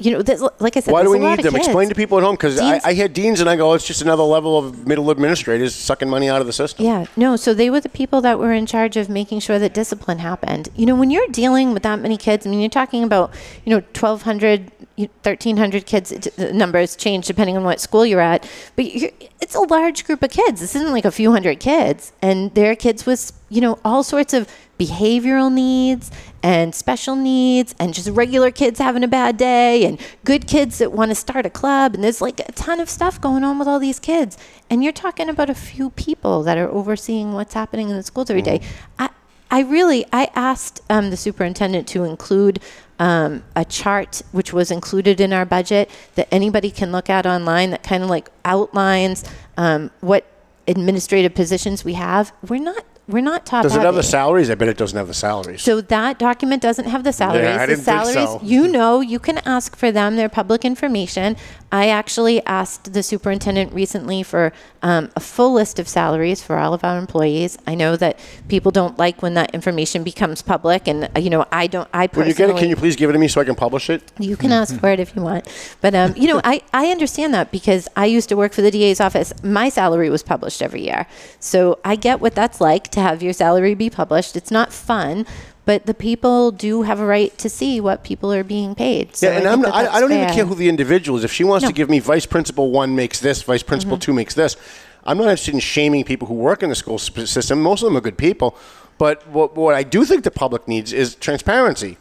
you 0.01 0.13
know, 0.13 0.51
like 0.61 0.77
I 0.77 0.81
said, 0.81 0.93
Why 0.93 1.03
do 1.03 1.11
we 1.11 1.19
need 1.19 1.41
them? 1.41 1.57
Explain 1.57 1.89
to 1.89 1.95
people 1.95 2.19
at 2.19 2.25
home 2.25 2.37
because 2.37 2.61
I, 2.61 2.81
I 2.85 2.93
hear 2.93 3.09
deans 3.09 3.41
and 3.41 3.51
I 3.51 3.57
go, 3.57 3.71
oh, 3.71 3.75
it's 3.75 3.87
just 3.87 4.01
another 4.01 4.23
level 4.23 4.57
of 4.57 4.87
middle 4.87 5.11
administrators 5.11 5.75
sucking 5.75 6.09
money 6.09 6.29
out 6.29 6.41
of 6.41 6.47
the 6.47 6.53
system. 6.53 6.85
Yeah, 6.85 7.07
no, 7.17 7.35
so 7.35 7.53
they 7.53 7.69
were 7.69 7.81
the 7.81 7.89
people 7.89 8.21
that 8.21 8.39
were 8.39 8.53
in 8.53 8.65
charge 8.65 8.97
of 8.97 9.09
making 9.09 9.41
sure 9.41 9.59
that 9.59 9.75
discipline 9.75 10.19
happened. 10.19 10.69
You 10.77 10.87
know, 10.87 10.95
when 10.95 11.11
you're 11.11 11.27
dealing 11.29 11.73
with 11.73 11.83
that 11.83 11.99
many 12.01 12.17
kids, 12.17 12.47
I 12.47 12.51
mean, 12.51 12.61
you're 12.61 12.71
talking 12.71 13.03
about, 13.03 13.35
you 13.65 13.71
know, 13.71 13.81
1,200, 13.81 14.71
1,300 14.97 15.85
kids, 15.85 16.11
the 16.11 16.53
numbers 16.53 16.95
change 16.95 17.27
depending 17.27 17.57
on 17.57 17.65
what 17.65 17.81
school 17.81 18.07
you're 18.07 18.21
at, 18.21 18.49
but 18.77 18.95
you're, 18.95 19.11
it's 19.41 19.55
a 19.57 19.61
large 19.61 20.05
group 20.05 20.23
of 20.23 20.31
kids. 20.31 20.61
This 20.61 20.77
isn't 20.77 20.93
like 20.93 21.05
a 21.05 21.11
few 21.11 21.33
hundred 21.33 21.59
kids. 21.59 22.13
And 22.23 22.55
there 22.55 22.71
are 22.71 22.77
kids 22.77 23.05
with, 23.05 23.33
you 23.49 23.61
know, 23.61 23.79
all 23.85 24.03
sorts 24.03 24.35
of 24.35 24.49
behavioral 24.79 25.53
needs 25.53 26.11
and 26.43 26.75
special 26.75 27.17
needs 27.17 27.75
and 27.81 27.93
just 27.95 28.09
regular 28.11 28.51
kids 28.51 28.79
having 28.79 29.03
a 29.03 29.09
bad 29.09 29.37
day 29.37 29.85
and 29.85 30.01
good 30.25 30.47
kids 30.47 30.79
that 30.79 30.93
want 30.93 31.11
to 31.11 31.15
start 31.15 31.45
a 31.47 31.51
club. 31.51 31.95
And 31.95 32.05
there's 32.05 32.21
like 32.21 32.41
a 32.41 32.53
ton 32.53 32.79
of 32.81 32.89
stuff 32.89 33.21
going 33.21 33.45
on 33.45 33.59
with 33.59 33.67
all 33.67 33.79
these 33.79 33.99
kids. 33.99 34.39
And 34.71 34.85
you're 34.85 34.93
talking 34.93 35.29
about 35.29 35.51
a 35.51 35.55
few 35.55 35.91
people 35.91 36.43
that 36.45 36.59
are 36.59 36.69
overseeing 36.69 37.33
what's 37.33 37.55
happening 37.55 37.91
in 37.91 37.97
the 37.97 38.03
schools 38.03 38.31
every 38.31 38.43
day. 38.43 38.61
I 38.99 39.11
i 39.51 39.63
really 39.63 40.05
i 40.13 40.29
asked 40.35 40.83
um, 40.91 41.09
the 41.09 41.17
superintendent 41.17 41.89
to 41.89 42.05
include 42.05 42.61
um, 42.99 43.43
a 43.57 43.65
chart 43.65 44.21
which 44.31 44.53
was 44.53 44.71
included 44.71 45.23
in 45.23 45.33
our 45.33 45.47
budget 45.47 45.89
that 46.17 46.29
anybody 46.31 46.71
can 46.71 46.93
look 46.93 47.09
at 47.09 47.25
online 47.25 47.71
that 47.71 47.83
kind 47.83 48.03
of 48.03 48.11
like 48.11 48.29
outlines 48.45 49.25
um, 49.57 49.91
what 50.01 50.27
administrative 50.69 51.35
positions 51.35 51.85
we 51.85 51.95
have. 51.95 52.33
We're 52.47 52.61
not 52.61 52.85
we're 53.09 53.23
not 53.23 53.47
top 53.47 53.63
Does 53.63 53.75
it 53.75 53.81
have 53.81 53.95
the 53.95 54.03
heavy. 54.03 54.09
salaries? 54.09 54.51
I 54.51 54.55
bet 54.55 54.69
it 54.69 54.77
doesn't 54.77 54.97
have 54.99 55.09
the 55.09 55.15
salaries. 55.15 55.63
So 55.63 55.81
that 55.81 56.19
document 56.19 56.63
doesn't 56.63 56.85
have 56.87 57.05
the 57.05 57.13
salaries. 57.13 57.47
I 57.49 57.67
the 57.67 57.73
didn't 57.75 57.85
think 57.85 58.05
salaries, 58.05 58.15
so. 58.15 58.41
you 58.45 58.69
know, 58.69 59.01
you 59.01 59.19
can 59.19 59.39
ask 59.47 59.75
for 59.77 59.91
them. 59.91 60.17
They're 60.17 60.29
public 60.29 60.65
information. 60.65 61.37
I 61.71 61.89
actually 61.89 62.45
asked 62.47 62.93
the 62.93 63.03
superintendent 63.03 63.73
recently 63.73 64.23
for 64.23 64.53
um, 64.83 65.11
a 65.15 65.21
full 65.21 65.53
list 65.53 65.79
of 65.79 65.89
salaries 65.89 66.43
for 66.43 66.57
all 66.57 66.73
of 66.73 66.83
our 66.85 66.99
employees. 66.99 67.59
I 67.67 67.75
know 67.75 67.97
that 67.97 68.19
people 68.49 68.71
don't 68.71 68.99
like 68.99 69.23
when 69.23 69.35
that 69.35 69.55
information 69.55 70.03
becomes 70.03 70.41
public, 70.41 70.89
and 70.89 71.11
uh, 71.15 71.21
you 71.21 71.31
know, 71.31 71.47
I 71.53 71.67
don't. 71.67 71.89
I 71.93 72.01
when 72.01 72.09
personally 72.09 72.29
you 72.29 72.35
get 72.35 72.51
it, 72.51 72.59
can 72.59 72.69
you 72.71 72.77
please 72.77 72.97
give 72.97 73.11
it 73.11 73.13
to 73.13 73.19
me 73.19 73.29
so 73.29 73.41
I 73.41 73.45
can 73.45 73.55
publish 73.55 73.91
it? 73.91 74.03
you 74.19 74.37
can 74.37 74.53
ask 74.53 74.79
for 74.79 74.89
it 74.91 75.01
if 75.01 75.15
you 75.15 75.23
want. 75.23 75.49
But, 75.81 75.95
um, 75.95 76.15
you 76.17 76.27
know, 76.27 76.41
I, 76.45 76.63
I 76.73 76.91
understand 76.91 77.35
that 77.35 77.51
because 77.51 77.89
I 77.97 78.07
used 78.07 78.29
to 78.31 78.37
work 78.37 78.53
for 78.53 78.63
the 78.63 78.71
DA's 78.71 79.01
office. 79.01 79.33
My 79.43 79.69
salary 79.69 80.11
was 80.11 80.23
published 80.23 80.63
every 80.63 80.83
year. 80.83 81.07
So 81.41 81.79
I 81.85 81.97
get 81.97 82.21
what 82.21 82.35
that's 82.35 82.61
like 82.61 82.89
to 82.89 83.01
have 83.01 83.23
your 83.23 83.33
salary 83.33 83.75
be 83.75 83.91
published. 83.91 84.37
It's 84.37 84.51
not 84.51 84.73
fun, 84.73 85.27
but 85.69 85.85
the 85.85 85.93
people 85.93 86.51
do 86.51 86.81
have 86.81 86.99
a 86.99 87.05
right 87.05 87.37
to 87.37 87.47
see 87.51 87.79
what 87.79 88.03
people 88.03 88.33
are 88.33 88.43
being 88.43 88.75
paid. 88.75 89.15
So 89.15 89.29
yeah, 89.29 89.37
and 89.37 89.47
I 89.47 89.55
not, 89.55 89.65
that 89.67 89.75
I, 89.75 89.97
I 89.97 90.01
don't 90.01 90.11
even 90.11 90.31
care 90.31 90.47
who 90.47 90.55
the 90.55 90.67
individual 90.67 91.19
is. 91.19 91.25
If 91.25 91.31
she 91.31 91.45
wants 91.45 91.63
No. 91.63 91.69
Mm-hmm. 91.69 91.75
to 91.75 91.77
give 91.77 91.91
me 91.91 91.99
vice 91.99 92.25
principal 92.25 92.71
one 92.71 92.97
makes 92.97 93.21
this, 93.21 93.43
vice 93.43 93.63
principal 93.63 93.99
two 93.99 94.15
makes 94.15 94.33
this, 94.33 94.57
I'm 95.05 95.19
not 95.19 95.25
interested 95.25 95.53
in 95.53 95.61
shaming 95.61 96.05
people 96.05 96.27
who 96.27 96.33
work 96.33 96.63
in 96.63 96.71
the 96.71 96.75
school 96.75 96.97
system. 96.99 97.61
Most 97.61 97.83
of 97.83 97.89
them 97.89 97.99
are 97.99 98.01
good 98.01 98.17
people. 98.17 98.57
But 98.97 99.29
what, 99.29 99.57
what 99.57 99.75
I 99.75 99.83
do 99.83 100.07
think 100.07 100.25
the 100.25 100.31
public 100.31 100.67
needs 100.69 100.95
is 100.95 101.15
transparency. 101.17 101.99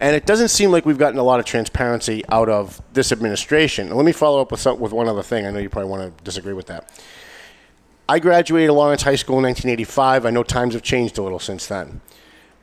And 0.00 0.16
it 0.16 0.26
doesn't 0.26 0.48
seem 0.48 0.72
like 0.72 0.84
we've 0.84 0.98
gotten 0.98 1.20
a 1.20 1.22
lot 1.22 1.38
of 1.38 1.46
transparency 1.46 2.24
out 2.30 2.48
of 2.48 2.82
this 2.94 3.12
administration. 3.12 3.94
Let 3.94 4.04
me 4.04 4.10
follow 4.10 4.40
up 4.40 4.50
with, 4.50 4.58
some, 4.58 4.80
with 4.80 4.92
one 4.92 5.06
other 5.06 5.22
thing. 5.22 5.46
I 5.46 5.52
know 5.52 5.60
you 5.60 5.70
probably 5.70 5.88
want 5.88 6.18
to 6.18 6.24
disagree 6.24 6.52
with 6.52 6.66
that. 6.66 6.90
I 8.08 8.18
graduated 8.18 8.72
Lawrence 8.72 9.02
High 9.02 9.14
School 9.14 9.36
in 9.36 9.44
1985. 9.44 10.26
I 10.26 10.30
know 10.30 10.42
times 10.42 10.74
have 10.74 10.82
changed 10.82 11.16
a 11.16 11.22
little 11.22 11.38
since 11.38 11.68
then. 11.68 12.00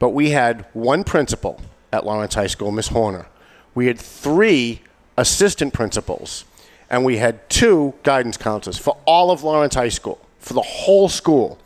But 0.01 0.15
we 0.15 0.31
had 0.31 0.65
one 0.73 1.03
principal 1.03 1.61
at 1.93 2.07
Lawrence 2.07 2.33
High 2.33 2.47
School, 2.47 2.71
Miss 2.71 2.87
Horner. 2.87 3.27
We 3.75 3.85
had 3.85 3.99
three 3.99 4.81
assistant 5.15 5.75
principals, 5.75 6.43
and 6.89 7.05
we 7.05 7.17
had 7.17 7.47
two 7.51 7.93
guidance 8.01 8.35
counselors 8.35 8.79
for 8.79 8.97
all 9.05 9.29
of 9.29 9.43
Lawrence 9.43 9.75
High 9.75 9.89
School, 9.89 10.19
for 10.39 10.55
the 10.55 10.63
whole 10.63 11.07
school. 11.07 11.59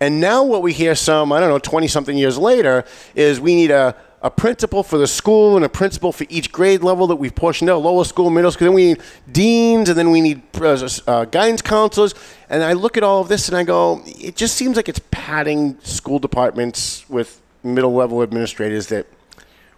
And 0.00 0.22
now 0.22 0.42
what 0.42 0.62
we 0.62 0.72
hear 0.72 0.94
some, 0.94 1.32
I 1.32 1.38
don't 1.38 1.50
know, 1.50 1.58
20 1.58 1.86
something 1.86 2.16
years 2.16 2.38
later, 2.38 2.86
is 3.14 3.40
we 3.40 3.54
need 3.54 3.70
a, 3.70 3.94
a 4.22 4.30
principal 4.30 4.82
for 4.82 4.96
the 4.96 5.06
school 5.06 5.56
and 5.56 5.62
a 5.62 5.68
principal 5.68 6.12
for 6.12 6.24
each 6.30 6.50
grade 6.50 6.82
level 6.82 7.06
that 7.08 7.16
we've 7.16 7.34
portioned 7.34 7.68
out, 7.68 7.82
lower 7.82 8.04
school, 8.06 8.30
middle 8.30 8.50
school. 8.50 8.68
Then 8.68 8.74
we 8.74 8.86
need 8.86 9.02
deans, 9.30 9.90
and 9.90 9.98
then 9.98 10.10
we 10.10 10.22
need 10.22 10.40
uh, 10.58 10.88
uh, 11.06 11.24
guidance 11.26 11.60
counselors. 11.60 12.14
And 12.48 12.62
I 12.62 12.72
look 12.72 12.96
at 12.96 13.02
all 13.02 13.20
of 13.20 13.28
this 13.28 13.48
and 13.48 13.56
I 13.56 13.64
go, 13.64 14.00
it 14.06 14.34
just 14.34 14.56
seems 14.56 14.76
like 14.76 14.88
it's 14.88 15.00
padding 15.10 15.78
school 15.82 16.18
departments 16.18 17.06
with 17.10 17.42
middle 17.66 17.92
level 17.92 18.22
administrators 18.22 18.86
that 18.88 19.06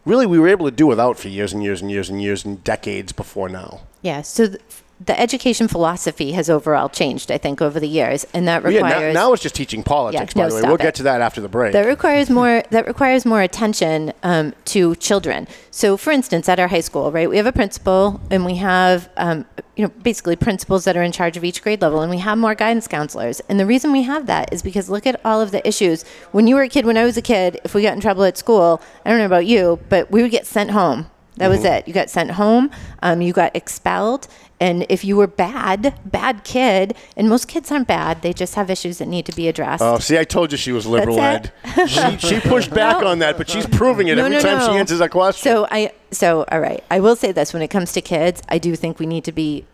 really 0.04 0.26
we 0.26 0.38
were 0.38 0.48
able 0.48 0.66
to 0.66 0.70
do 0.70 0.86
without 0.86 1.18
for 1.18 1.28
years 1.28 1.52
and 1.52 1.62
years 1.62 1.82
and 1.82 1.90
years 1.90 2.08
and 2.08 2.22
years 2.22 2.44
and 2.44 2.62
decades 2.64 3.12
before 3.12 3.48
now. 3.48 3.80
Yeah. 4.02 4.22
So 4.22 4.48
th- 4.48 4.62
the 5.00 5.18
education 5.18 5.68
philosophy 5.68 6.32
has 6.32 6.50
overall 6.50 6.88
changed, 6.88 7.30
I 7.30 7.38
think, 7.38 7.62
over 7.62 7.78
the 7.78 7.86
years. 7.86 8.26
And 8.34 8.48
that 8.48 8.64
But 8.64 8.72
yeah, 8.72 8.82
requires. 8.82 9.14
now, 9.14 9.26
now 9.28 9.32
it's 9.32 9.42
just 9.42 9.54
teaching 9.54 9.84
politics, 9.84 10.34
by 10.34 10.42
no, 10.42 10.48
the 10.48 10.54
way. 10.56 10.62
We'll 10.62 10.74
it. 10.74 10.80
get 10.80 10.94
to 10.96 11.04
that 11.04 11.20
after 11.20 11.40
the 11.40 11.48
break. 11.48 11.72
That 11.72 11.86
requires 11.86 12.28
more. 12.28 12.64
That 12.70 12.86
requires 12.86 13.24
more 13.24 13.40
attention 13.40 14.12
um, 14.24 14.54
to 14.66 14.96
children. 14.96 15.46
So, 15.70 15.96
for 15.96 16.10
instance, 16.10 16.48
at 16.48 16.58
our 16.58 16.66
high 16.66 16.80
school, 16.80 17.12
right, 17.12 17.30
we 17.30 17.36
have 17.36 17.46
a 17.46 17.52
principal, 17.52 18.20
and 18.30 18.44
we 18.44 18.56
have, 18.56 19.08
um, 19.16 19.46
you 19.76 19.84
know, 19.84 19.92
basically 20.02 20.34
principals 20.34 20.84
that 20.84 20.96
are 20.96 21.02
in 21.02 21.12
charge 21.12 21.36
of 21.36 21.44
each 21.44 21.62
grade 21.62 21.80
level, 21.80 22.00
and 22.00 22.10
we 22.10 22.18
have 22.18 22.36
more 22.36 22.56
guidance 22.56 22.88
counselors. 22.88 23.38
And 23.48 23.60
the 23.60 23.66
reason 23.66 23.92
we 23.92 24.02
have 24.02 24.26
that 24.26 24.52
is 24.52 24.62
because 24.62 24.90
look 24.90 25.06
at 25.06 25.20
all 25.24 25.40
of 25.40 25.52
the 25.52 25.66
issues. 25.66 26.04
When 26.32 26.48
you 26.48 26.56
were 26.56 26.62
a 26.62 26.68
kid, 26.68 26.84
when 26.84 26.96
I 26.96 27.04
was 27.04 27.16
a 27.16 27.22
kid, 27.22 27.60
if 27.62 27.72
we 27.72 27.82
got 27.82 27.94
in 27.94 28.00
trouble 28.00 28.24
at 28.24 28.36
school, 28.36 28.82
I 29.04 29.10
don't 29.10 29.20
know 29.20 29.26
about 29.26 29.46
you, 29.46 29.78
but 29.88 30.10
we 30.10 30.22
would 30.22 30.32
get 30.32 30.46
sent 30.46 30.72
home. 30.72 31.08
That 31.36 31.48
was 31.50 31.64
it. 31.64 31.86
You 31.86 31.94
got 31.94 32.10
sent 32.10 32.32
home. 32.32 32.70
Um, 33.00 33.22
you 33.22 33.32
got 33.32 33.54
expelled. 33.54 34.26
And 34.60 34.84
if 34.88 35.04
you 35.04 35.16
were 35.16 35.28
bad, 35.28 35.94
bad 36.04 36.42
kid, 36.42 36.96
and 37.16 37.28
most 37.28 37.46
kids 37.46 37.70
aren't 37.70 37.86
bad, 37.86 38.22
they 38.22 38.32
just 38.32 38.56
have 38.56 38.70
issues 38.70 38.98
that 38.98 39.06
need 39.06 39.24
to 39.26 39.32
be 39.36 39.46
addressed. 39.46 39.82
Oh, 39.82 39.98
see, 39.98 40.18
I 40.18 40.24
told 40.24 40.50
you 40.50 40.58
she 40.58 40.72
was 40.72 40.84
liberal 40.86 41.20
ed. 41.20 41.52
she, 41.86 42.18
she 42.18 42.40
pushed 42.40 42.70
back 42.70 43.02
on 43.04 43.20
that, 43.20 43.36
but 43.38 43.48
she's 43.48 43.66
proving 43.66 44.08
it 44.08 44.16
No, 44.16 44.24
every 44.24 44.36
no, 44.36 44.42
time 44.42 44.60
she 44.60 44.76
answers 44.76 45.00
a 45.00 45.08
question. 45.08 45.42
So 45.52 45.66
I 45.70 45.92
so 46.10 46.44
all 46.50 46.60
right. 46.60 46.82
I 46.90 47.00
will 47.00 47.16
say 47.16 47.30
this: 47.32 47.52
when 47.52 47.62
it 47.62 47.68
comes 47.68 47.92
to 47.92 48.00
kids, 48.00 48.42
I 48.48 48.58
do 48.58 48.74
think 48.74 48.98
we 48.98 49.06
need 49.06 49.24
to 49.24 49.32
be 49.32 49.64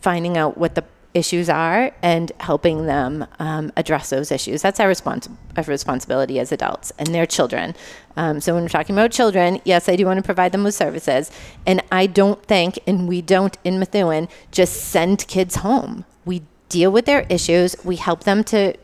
finding 0.00 0.36
out 0.36 0.58
what 0.58 0.74
the 0.74 0.84
issues 1.14 1.48
are 1.48 1.90
and 2.02 2.30
helping 2.38 2.86
them 2.86 3.26
um, 3.38 3.72
address 3.76 4.10
those 4.10 4.30
issues. 4.30 4.62
That's 4.62 4.78
our, 4.78 4.88
respons- 4.88 5.30
our 5.56 5.64
responsibility 5.64 6.38
as 6.38 6.52
adults 6.52 6.92
and 6.98 7.08
their 7.08 7.26
children. 7.26 7.74
Um, 8.18 8.40
so 8.40 8.52
when 8.52 8.64
we're 8.64 8.68
talking 8.68 8.96
about 8.96 9.12
children, 9.12 9.60
yes, 9.64 9.88
I 9.88 9.94
do 9.94 10.04
want 10.04 10.18
to 10.18 10.24
provide 10.24 10.50
them 10.50 10.64
with 10.64 10.74
services, 10.74 11.30
and 11.64 11.82
I 11.92 12.06
don't 12.06 12.42
think, 12.44 12.80
and 12.84 13.06
we 13.06 13.22
don't 13.22 13.56
in 13.62 13.78
Methuen, 13.78 14.28
just 14.50 14.74
send 14.90 15.26
kids 15.28 15.56
home. 15.56 16.04
We 16.24 16.42
deal 16.68 16.90
with 16.90 17.06
their 17.06 17.24
issues. 17.30 17.76
We 17.84 17.94
help 17.96 18.24
them 18.24 18.42
to 18.44 18.74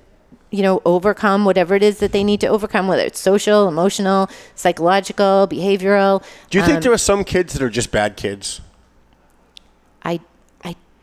you 0.50 0.62
know, 0.62 0.80
overcome 0.84 1.44
whatever 1.44 1.74
it 1.74 1.82
is 1.82 1.98
that 1.98 2.12
they 2.12 2.22
need 2.22 2.40
to 2.40 2.46
overcome, 2.46 2.86
whether 2.86 3.02
it's 3.02 3.18
social, 3.18 3.66
emotional, 3.66 4.30
psychological, 4.54 5.48
behavioral. 5.50 6.22
Do 6.48 6.58
you 6.58 6.64
think 6.64 6.76
Um, 6.76 6.82
there 6.82 6.92
are 6.92 6.98
some 6.98 7.24
kids 7.24 7.54
that 7.54 7.62
are 7.62 7.68
just 7.68 7.90
bad 7.90 8.16
kids? 8.16 8.60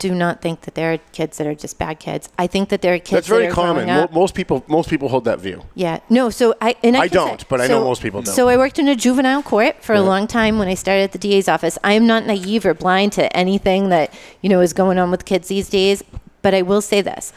Do 0.02 0.16
not 0.16 0.42
think 0.42 0.62
that 0.62 0.74
there 0.74 0.92
are 0.94 0.98
kids 1.12 1.38
that 1.38 1.46
are 1.46 1.54
just 1.54 1.78
bad 1.78 2.00
kids. 2.00 2.28
I 2.40 2.48
think 2.48 2.70
that 2.70 2.82
there 2.82 2.96
are 2.96 2.98
kids 2.98 3.12
That's 3.12 3.28
very 3.28 3.44
that 3.44 3.52
are 3.52 3.54
common. 3.54 3.86
Mo- 3.86 4.10
most 4.12 4.34
people, 4.34 4.64
most 4.68 4.90
people 4.90 5.10
hold 5.10 5.26
that 5.26 5.40
view. 5.40 5.64
Yeah, 5.76 6.00
no. 6.10 6.32
So 6.32 6.56
I 6.60 6.76
and 6.82 6.98
I, 6.98 7.02
I 7.02 7.08
don't, 7.08 7.48
but 7.48 7.62
I 7.62 7.68
know 7.68 7.84
most 7.84 8.02
people 8.02 8.24
do. 8.24 8.32
So 8.32 8.50
I 8.50 8.58
worked 8.58 8.80
in 8.80 8.88
a 8.88 8.96
juvenile 8.96 9.44
court 9.44 9.84
for 9.84 9.94
a 9.94 10.02
long 10.02 10.26
time 10.26 10.58
when 10.58 10.68
I 10.68 10.74
started 10.74 11.04
at 11.04 11.12
the 11.12 11.20
DA's 11.20 11.48
office. 11.48 11.78
I 11.84 11.94
am 11.94 12.08
not 12.08 12.26
naive 12.26 12.66
or 12.66 12.74
blind 12.74 13.14
to 13.14 13.38
anything 13.38 13.90
that 13.90 14.12
you 14.42 14.50
know 14.50 14.62
is 14.62 14.74
going 14.74 14.98
on 14.98 15.12
with 15.12 15.24
kids 15.26 15.50
these 15.50 15.70
days. 15.70 16.02
But 16.42 16.56
I 16.56 16.64
will 16.64 16.82
say 16.82 17.02
this: 17.02 17.32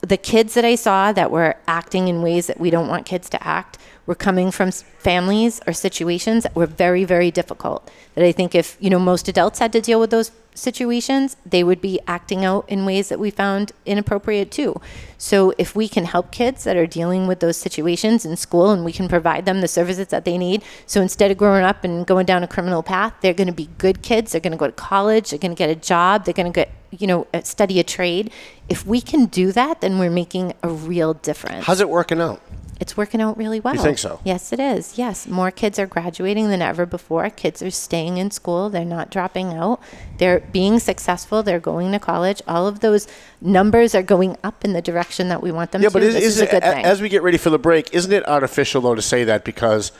the 0.00 0.16
kids 0.16 0.54
that 0.54 0.64
I 0.64 0.76
saw 0.76 1.10
that 1.10 1.32
were 1.32 1.56
acting 1.66 2.06
in 2.06 2.22
ways 2.22 2.46
that 2.46 2.60
we 2.60 2.70
don't 2.70 2.86
want 2.86 3.06
kids 3.06 3.28
to 3.30 3.44
act 3.44 3.76
were 4.06 4.14
coming 4.14 4.50
from 4.50 4.70
families 4.70 5.60
or 5.66 5.72
situations 5.72 6.42
that 6.42 6.54
were 6.54 6.66
very, 6.66 7.04
very 7.04 7.30
difficult. 7.30 7.90
That 8.14 8.24
I 8.24 8.32
think 8.32 8.54
if 8.54 8.76
you 8.80 8.90
know 8.90 8.98
most 8.98 9.28
adults 9.28 9.58
had 9.58 9.72
to 9.72 9.80
deal 9.80 10.00
with 10.00 10.10
those 10.10 10.30
situations, 10.54 11.36
they 11.44 11.64
would 11.64 11.80
be 11.80 11.98
acting 12.06 12.44
out 12.44 12.68
in 12.68 12.86
ways 12.86 13.08
that 13.08 13.18
we 13.18 13.30
found 13.30 13.72
inappropriate 13.84 14.50
too. 14.50 14.80
So 15.18 15.52
if 15.58 15.74
we 15.74 15.88
can 15.88 16.04
help 16.04 16.30
kids 16.30 16.64
that 16.64 16.76
are 16.76 16.86
dealing 16.86 17.26
with 17.26 17.40
those 17.40 17.56
situations 17.56 18.24
in 18.24 18.36
school 18.36 18.70
and 18.70 18.84
we 18.84 18.92
can 18.92 19.08
provide 19.08 19.46
them 19.46 19.60
the 19.60 19.68
services 19.68 20.08
that 20.08 20.24
they 20.24 20.38
need, 20.38 20.62
so 20.86 21.00
instead 21.00 21.30
of 21.30 21.38
growing 21.38 21.64
up 21.64 21.82
and 21.82 22.06
going 22.06 22.26
down 22.26 22.44
a 22.44 22.48
criminal 22.48 22.82
path, 22.82 23.14
they're 23.20 23.34
going 23.34 23.48
to 23.48 23.52
be 23.52 23.68
good 23.78 24.02
kids. 24.02 24.32
They're 24.32 24.40
going 24.40 24.52
to 24.52 24.58
go 24.58 24.66
to 24.66 24.72
college. 24.72 25.30
They're 25.30 25.38
going 25.38 25.54
to 25.54 25.58
get 25.58 25.70
a 25.70 25.76
job. 25.76 26.24
They're 26.24 26.34
going 26.34 26.52
to 26.52 26.56
get 26.56 26.70
you 26.90 27.06
know 27.06 27.26
uh, 27.34 27.42
study 27.42 27.80
a 27.80 27.84
trade. 27.84 28.30
If 28.68 28.86
we 28.86 29.00
can 29.00 29.26
do 29.26 29.52
that, 29.52 29.80
then 29.80 29.98
we're 29.98 30.10
making 30.10 30.54
a 30.62 30.68
real 30.68 31.14
difference. 31.14 31.66
How's 31.66 31.80
it 31.80 31.88
working 31.88 32.20
out? 32.20 32.40
It's 32.80 32.96
working 32.96 33.20
out 33.20 33.36
really 33.38 33.60
well. 33.60 33.74
You 33.74 33.80
think 33.82 33.98
so? 33.98 34.20
Yes, 34.24 34.52
it 34.52 34.58
is. 34.58 34.98
Yes, 34.98 35.26
more 35.28 35.50
kids 35.50 35.78
are 35.78 35.86
graduating 35.86 36.48
than 36.48 36.60
ever 36.60 36.84
before. 36.86 37.30
Kids 37.30 37.62
are 37.62 37.70
staying 37.70 38.18
in 38.18 38.30
school. 38.30 38.68
They're 38.68 38.84
not 38.84 39.10
dropping 39.10 39.52
out. 39.54 39.80
They're 40.18 40.40
being 40.40 40.78
successful. 40.80 41.42
They're 41.42 41.60
going 41.60 41.92
to 41.92 41.98
college. 41.98 42.42
All 42.48 42.66
of 42.66 42.80
those 42.80 43.06
numbers 43.40 43.94
are 43.94 44.02
going 44.02 44.36
up 44.42 44.64
in 44.64 44.72
the 44.72 44.82
direction 44.82 45.28
that 45.28 45.40
we 45.42 45.52
want 45.52 45.70
them 45.72 45.82
Yeah, 45.82 45.88
to. 45.88 45.92
but 45.92 46.02
is, 46.02 46.14
is 46.16 46.24
is 46.36 46.40
it, 46.42 46.52
as 46.52 47.00
we 47.00 47.08
get 47.08 47.22
ready 47.22 47.38
for 47.38 47.50
the 47.50 47.58
break, 47.58 47.94
isn't 47.94 48.12
it 48.12 48.26
artificial 48.28 48.80
though 48.82 48.94
to 48.96 49.02
say 49.02 49.24
that 49.24 49.44
because 49.44 49.92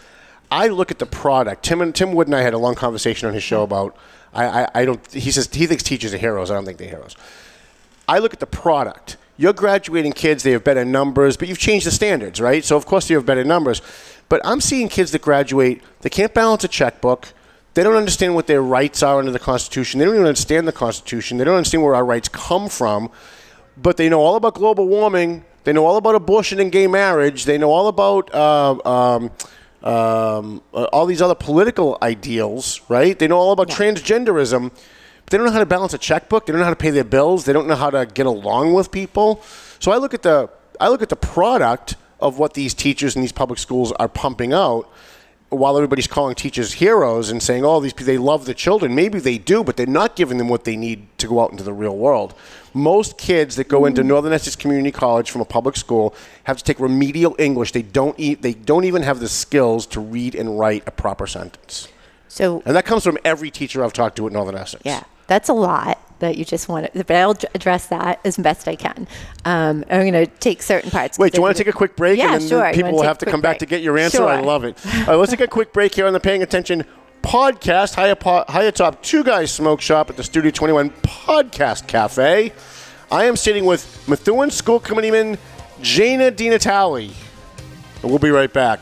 I 0.51 0.69
look 0.69 0.91
at 0.91 0.99
the 0.99 1.07
product. 1.07 1.65
Tim 1.65 1.81
and 1.81 1.95
Tim 1.95 2.13
Wood 2.13 2.27
and 2.29 2.35
I 2.37 2.43
had 2.43 2.55
a 2.55 2.59
long 2.59 2.75
conversation 2.75 3.29
on 3.29 3.35
his 3.35 3.43
show 3.43 3.63
about. 3.63 3.97
I, 4.33 4.63
I, 4.65 4.69
I 4.75 4.85
don't. 4.85 5.13
He 5.13 5.31
says 5.31 5.49
he 5.53 5.67
thinks 5.67 5.83
teachers 5.85 6.13
are 6.13 6.19
heroes. 6.19 6.51
I 6.51 6.55
don't 6.55 6.65
think 6.65 6.79
they're 6.79 6.89
heroes. 6.89 7.15
I 8.09 8.19
look 8.19 8.33
at 8.33 8.41
the 8.41 8.47
product. 8.47 9.17
You're 9.37 9.53
graduating 9.53 10.13
kids, 10.13 10.45
they 10.45 10.53
have 10.53 10.63
better 10.63 10.85
numbers, 10.85 11.37
but 11.37 11.49
you've 11.49 11.59
changed 11.59 11.87
the 11.87 11.91
standards, 11.91 12.41
right? 12.41 12.65
So, 12.65 12.77
of 12.77 12.87
course, 12.87 13.11
you 13.11 13.17
have 13.17 13.27
better 13.27 13.45
numbers. 13.45 13.83
But 14.29 14.41
I'm 14.45 14.61
seeing 14.61 14.89
kids 14.89 15.11
that 15.13 15.23
graduate, 15.23 15.83
they 16.03 16.11
can't 16.11 16.33
balance 16.33 16.63
a 16.65 16.69
checkbook. 16.69 17.33
They 17.75 17.83
don't 17.83 17.97
understand 17.97 18.37
what 18.37 18.47
their 18.47 18.63
rights 18.63 19.03
are 19.03 19.19
under 19.19 19.33
the 19.33 19.41
Constitution. 19.41 19.99
They 19.99 20.05
don't 20.05 20.15
even 20.15 20.27
understand 20.27 20.69
the 20.69 20.73
Constitution. 20.73 21.39
They 21.39 21.45
don't 21.45 21.57
understand 21.57 21.83
where 21.83 21.97
our 21.97 22.05
rights 22.05 22.29
come 22.29 22.69
from. 22.69 23.11
But 23.77 23.97
they 23.97 24.09
know 24.09 24.21
all 24.21 24.37
about 24.37 24.55
global 24.55 24.87
warming. 24.87 25.45
They 25.65 25.73
know 25.73 25.85
all 25.85 25.97
about 25.97 26.15
abortion 26.15 26.61
and 26.61 26.71
gay 26.71 26.87
marriage. 26.87 27.45
They 27.45 27.59
know 27.59 27.73
all 27.73 27.89
about 27.89 28.33
uh, 28.33 28.79
um, 28.85 29.31
um, 29.83 30.63
uh, 30.73 30.85
all 30.85 31.07
these 31.07 31.21
other 31.21 31.35
political 31.35 31.99
ideals, 32.01 32.81
right? 32.89 33.19
They 33.19 33.27
know 33.27 33.39
all 33.39 33.53
about 33.53 33.69
transgenderism. 33.69 34.71
They 35.31 35.37
don't 35.37 35.47
know 35.47 35.53
how 35.53 35.59
to 35.59 35.67
balance 35.67 35.95
a 35.95 35.99
checkbook. 35.99 36.47
They 36.47 36.53
don't 36.53 36.61
know 36.61 36.67
how 36.67 36.71
to 36.71 36.77
pay 36.77 36.91
their 36.91 37.05
bills. 37.05 37.45
They 37.45 37.53
don't 37.53 37.67
know 37.67 37.75
how 37.75 37.91
to 37.91 38.07
get 38.07 38.27
along 38.27 38.75
with 38.75 38.91
people. 38.91 39.43
So 39.79 39.91
I 39.91 39.97
look 39.97 40.15
at 40.15 40.23
the 40.23 40.51
I 40.81 40.89
look 40.89 41.03
at 41.03 41.09
the 41.09 41.17
product 41.17 41.97
of 42.21 42.39
what 42.39 42.55
these 42.55 42.75
teachers 42.75 43.15
in 43.17 43.23
these 43.23 43.33
public 43.33 43.59
schools 43.59 43.93
are 43.93 44.09
pumping 44.09 44.53
out. 44.53 44.91
While 45.51 45.77
everybody's 45.77 46.09
calling 46.09 46.35
teachers 46.35 46.75
heroes 46.75 47.31
and 47.31 47.41
saying, 47.41 47.65
"Oh, 47.65 47.79
these 47.79 47.93
they 47.93 48.19
love 48.19 48.45
the 48.45 48.55
children," 48.55 48.95
maybe 48.95 49.21
they 49.21 49.39
do, 49.39 49.63
but 49.63 49.77
they're 49.77 49.87
not 49.87 50.17
giving 50.17 50.39
them 50.39 50.49
what 50.49 50.65
they 50.65 50.75
need 50.75 51.07
to 51.19 51.29
go 51.29 51.41
out 51.41 51.53
into 51.53 51.63
the 51.63 51.73
real 51.73 51.97
world. 51.97 52.35
Most 52.73 53.19
kids 53.19 53.55
that 53.57 53.69
go 53.69 53.85
into 53.85 54.03
Northern 54.03 54.33
Essex 54.33 54.57
Community 54.57 54.91
College 54.91 55.31
from 55.31 55.41
a 55.41 55.45
public 55.45 55.77
school 55.77 56.13
have 56.45 56.57
to 56.57 56.65
take 56.65 56.81
remedial 56.81 57.37
English. 57.39 57.71
They 57.71 57.83
don't 57.83 58.19
eat. 58.19 58.43
They 58.43 58.55
don't 58.55 58.85
even 58.85 59.03
have 59.03 59.21
the 59.21 59.29
skills 59.29 59.87
to 59.89 60.01
read 60.01 60.35
and 60.35 60.59
write 60.59 60.83
a 60.87 60.91
proper 60.91 61.27
sentence. 61.29 61.87
So 62.27 62.63
And 62.67 62.75
that 62.75 62.85
comes 62.85 63.05
from 63.05 63.17
every 63.25 63.51
teacher 63.53 63.85
I've 63.85 63.93
talked 63.93 64.17
to 64.17 64.27
at 64.27 64.33
Northern 64.33 64.57
Essex. 64.57 64.83
Yeah, 64.85 65.05
that's 65.27 65.49
a 65.49 65.53
lot 65.53 65.99
that 66.21 66.39
you 66.39 66.45
just 66.45 66.69
want 66.69 66.93
to, 66.93 67.05
but 67.05 67.17
I'll 67.17 67.37
address 67.55 67.87
that 67.89 68.21
as 68.25 68.37
best 68.37 68.67
I 68.69 68.77
can. 68.77 69.07
Um, 69.45 69.85
I'm 69.91 70.11
going 70.11 70.13
to 70.13 70.27
take 70.27 70.63
certain 70.63 70.91
parts. 70.91 71.19
Wait, 71.19 71.33
do 71.33 71.39
you 71.39 71.43
want 71.43 71.57
to 71.57 71.63
take 71.63 71.73
a 71.73 71.77
quick 71.77 71.97
break? 71.97 72.19
Yeah, 72.19 72.35
and 72.35 72.43
then 72.43 72.49
sure. 72.49 72.73
People 72.73 72.93
will 72.93 73.03
have 73.03 73.19
to 73.19 73.27
come 73.27 73.41
back 73.41 73.59
to 73.59 73.67
get 73.67 73.83
your 73.83 73.99
answer. 73.99 74.25
I 74.25 74.41
love 74.41 74.65
it. 74.65 74.79
All 74.87 75.07
right, 75.07 75.15
let's 75.17 75.31
take 75.31 75.41
a 75.41 75.49
quick 75.49 75.73
break 75.73 75.95
here 75.95 76.07
on 76.07 76.13
the 76.13 76.21
Paying 76.21 76.43
Attention 76.43 76.85
podcast. 77.23 77.95
Higher, 77.95 78.15
po- 78.15 78.45
Top 78.71 79.03
Two 79.03 79.25
Guys 79.25 79.51
Smoke 79.51 79.81
Shop 79.81 80.11
at 80.11 80.17
the 80.17 80.25
Studio 80.25 80.51
21 80.51 80.91
Podcast 81.03 81.87
Cafe. 81.87 82.53
I 83.11 83.25
am 83.25 83.37
sitting 83.37 83.65
with 83.65 84.09
Methuen 84.09 84.51
School 84.51 84.81
Committeeman 84.81 85.39
Jana 85.81 86.31
DiNatale. 86.31 87.13
And 88.03 88.11
We'll 88.11 88.19
be 88.19 88.31
right 88.31 88.53
back. 88.53 88.81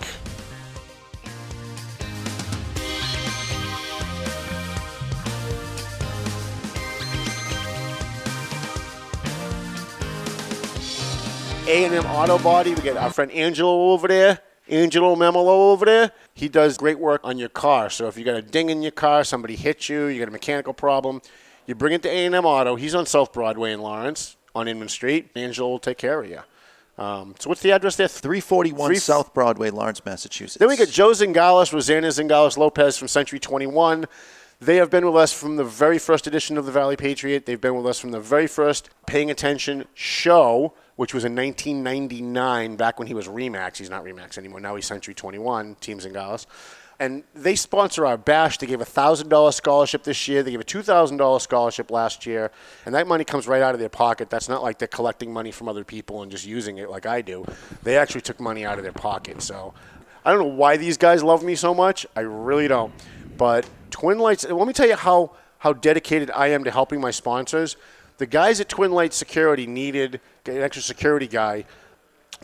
A&M 11.69 12.05
Auto 12.07 12.39
Body. 12.39 12.75
We 12.75 12.83
got 12.83 12.97
our 12.97 13.11
friend 13.11 13.31
Angelo 13.31 13.93
over 13.93 14.09
there. 14.09 14.41
Angelo 14.69 15.15
Memolo 15.15 15.73
over 15.73 15.85
there. 15.85 16.13
He 16.35 16.49
does 16.49 16.77
great 16.77 16.99
work 16.99 17.21
on 17.25 17.39
your 17.39 17.49
car. 17.49 17.89
So 17.91 18.09
if 18.09 18.17
you 18.17 18.25
got 18.25 18.37
a 18.37 18.43
ding 18.43 18.71
in 18.71 18.83
your 18.83 18.91
car, 18.93 19.23
somebody 19.25 19.55
hit 19.57 19.89
you, 19.89 20.07
you 20.07 20.19
got 20.19 20.29
a 20.29 20.33
mechanical 20.33 20.73
problem, 20.73 21.21
you 21.67 21.75
bring 21.75 21.93
it 21.93 22.03
to 22.03 22.09
A&M 22.09 22.35
Auto. 22.45 22.77
He's 22.77 22.95
on 22.95 23.07
South 23.07 23.33
Broadway 23.33 23.73
in 23.73 23.81
Lawrence 23.81 24.37
on 24.55 24.67
Inman 24.69 24.89
Street. 24.89 25.31
Angelo 25.37 25.69
will 25.69 25.79
take 25.79 25.99
care 25.99 26.21
of 26.23 26.29
you. 26.29 26.41
Um, 26.99 27.35
so 27.39 27.49
what's 27.49 27.63
the 27.63 27.73
address 27.73 27.97
there? 27.97 28.09
341 28.09 28.89
Three- 28.89 28.97
South 28.97 29.33
Broadway, 29.33 29.71
Lawrence, 29.71 30.05
Massachusetts. 30.05 30.59
Then 30.59 30.69
we 30.69 30.77
got 30.77 30.89
Joe 30.89 31.11
Zingales, 31.11 31.73
Rosanna 31.73 32.09
Zingales 32.09 32.57
Lopez 32.57 32.97
from 32.99 33.09
Century 33.09 33.39
21. 33.39 34.07
They 34.61 34.77
have 34.77 34.91
been 34.91 35.07
with 35.07 35.17
us 35.17 35.33
from 35.33 35.57
the 35.57 35.65
very 35.65 35.99
first 35.99 36.27
edition 36.27 36.59
of 36.59 36.67
the 36.67 36.73
Valley 36.73 36.97
Patriot. 36.97 37.47
They've 37.47 37.61
been 37.61 37.75
with 37.77 37.87
us 37.87 37.99
from 37.99 38.11
the 38.11 38.21
very 38.21 38.47
first 38.47 38.91
Paying 39.07 39.31
Attention 39.31 39.87
show, 39.95 40.75
which 41.03 41.13
was 41.13 41.25
in 41.25 41.35
1999, 41.35 42.77
back 42.77 42.97
when 43.01 43.09
he 43.09 43.13
was 43.13 43.27
Remax. 43.27 43.79
He's 43.79 43.91
not 43.91 44.05
Remax 44.05 44.39
anymore. 44.39 44.61
Now 44.61 44.77
he's 44.77 44.87
Century 44.87 45.15
21, 45.15 45.75
Team 45.81 45.99
Zingales. 45.99 46.47
And 47.01 47.25
they 47.35 47.57
sponsor 47.57 48.07
our 48.07 48.17
bash. 48.17 48.59
They 48.59 48.69
gave 48.69 48.81
a 48.81 48.85
$1,000 48.85 49.53
scholarship 49.53 50.05
this 50.05 50.29
year. 50.29 50.45
They 50.45 50.53
gave 50.53 50.61
a 50.61 50.65
$2,000 50.65 51.41
scholarship 51.41 51.91
last 51.91 52.25
year. 52.25 52.53
And 52.87 52.95
that 52.95 53.09
money 53.09 53.25
comes 53.25 53.49
right 53.49 53.61
out 53.61 53.75
of 53.75 53.81
their 53.81 53.89
pocket. 53.89 54.31
That's 54.31 54.49
not 54.49 54.63
like 54.63 54.79
they're 54.79 54.87
collecting 54.87 55.33
money 55.33 55.51
from 55.51 55.69
other 55.69 55.83
people 55.83 56.23
and 56.23 56.31
just 56.31 56.47
using 56.47 56.79
it 56.79 56.89
like 56.89 57.05
I 57.05 57.21
do. 57.21 57.45
They 57.83 57.99
actually 57.99 58.21
took 58.21 58.39
money 58.39 58.65
out 58.65 58.79
of 58.79 58.85
their 58.85 58.93
pocket. 58.93 59.43
So 59.43 59.75
I 60.25 60.31
don't 60.31 60.39
know 60.39 60.55
why 60.55 60.77
these 60.77 60.99
guys 60.99 61.25
love 61.25 61.43
me 61.43 61.57
so 61.57 61.75
much. 61.75 62.07
I 62.15 62.21
really 62.21 62.69
don't. 62.69 62.95
But 63.37 63.69
Twin 63.91 64.21
Lights, 64.21 64.49
let 64.49 64.69
me 64.69 64.73
tell 64.73 64.87
you 64.87 64.95
how, 64.95 65.33
how 65.59 65.73
dedicated 65.73 66.31
I 66.31 66.51
am 66.51 66.63
to 66.63 66.71
helping 66.71 67.01
my 67.01 67.11
sponsors. 67.11 67.77
The 68.23 68.27
guys 68.29 68.61
at 68.61 68.69
Twin 68.69 68.93
Lights 68.93 69.17
Security 69.17 69.67
needed 69.67 70.21
an 70.47 70.59
extra 70.59 70.81
security 70.81 71.27
guy 71.27 71.65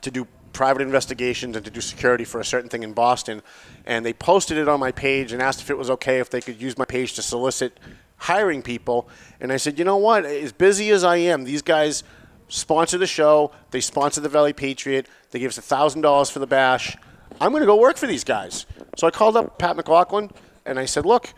to 0.01 0.11
do 0.11 0.26
private 0.53 0.83
investigations 0.83 1.55
and 1.55 1.64
to 1.64 1.70
do 1.70 1.81
security 1.81 2.24
for 2.24 2.41
a 2.41 2.45
certain 2.45 2.68
thing 2.68 2.83
in 2.83 2.95
Boston. 2.95 3.43
And 3.87 4.05
they 4.05 4.12
posted 4.12 4.59
it 4.59 4.66
on 4.68 4.81
my 4.81 4.91
page 4.91 5.31
and 5.31 5.41
asked 5.41 5.61
if 5.61 5.70
it 5.70 5.79
was 5.79 5.89
okay 5.91 6.18
if 6.18 6.31
they 6.31 6.41
could 6.41 6.61
use 6.61 6.76
my 6.76 6.85
page 6.85 7.14
to 7.14 7.22
solicit 7.22 7.79
hiring 8.16 8.61
people. 8.61 9.09
And 9.41 9.53
I 9.53 9.57
said, 9.57 9.79
you 9.79 9.85
know 9.85 9.99
what? 9.99 10.24
As 10.24 10.51
busy 10.51 10.91
as 10.91 11.05
I 11.05 11.18
am, 11.18 11.45
these 11.45 11.62
guys 11.62 12.03
sponsor 12.49 12.99
the 12.99 13.07
show. 13.07 13.53
They 13.70 13.81
sponsor 13.81 14.20
the 14.20 14.29
Valley 14.29 14.53
Patriot. 14.53 15.07
They 15.31 15.39
give 15.39 15.57
us 15.57 15.61
$1,000 15.61 16.33
for 16.33 16.41
the 16.41 16.47
bash. 16.49 16.97
I'm 17.41 17.53
going 17.53 17.62
to 17.62 17.66
go 17.66 17.76
work 17.76 17.99
for 17.99 18.09
these 18.09 18.24
guys. 18.24 18.66
So 18.97 19.07
I 19.07 19.12
called 19.12 19.37
up 19.37 19.61
Pat 19.61 19.76
McLaughlin 19.76 20.33
and 20.66 20.76
I 20.76 20.87
said, 20.87 21.07
look, 21.07 21.33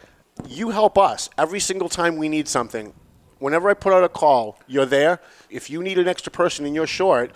you 0.49 0.71
help 0.71 0.97
us 0.97 1.29
every 1.37 1.61
single 1.61 1.91
time 1.91 2.17
we 2.17 2.31
need 2.31 2.49
something. 2.49 2.95
Whenever 3.41 3.69
I 3.69 3.75
put 3.75 3.93
out 3.93 4.05
a 4.05 4.09
call, 4.09 4.59
you're 4.69 4.87
there. 4.87 5.21
If 5.49 5.69
you 5.69 5.83
need 5.83 5.99
an 5.99 6.07
extra 6.07 6.31
person 6.31 6.65
and 6.67 6.75
you're 6.75 6.87
short, 6.87 7.33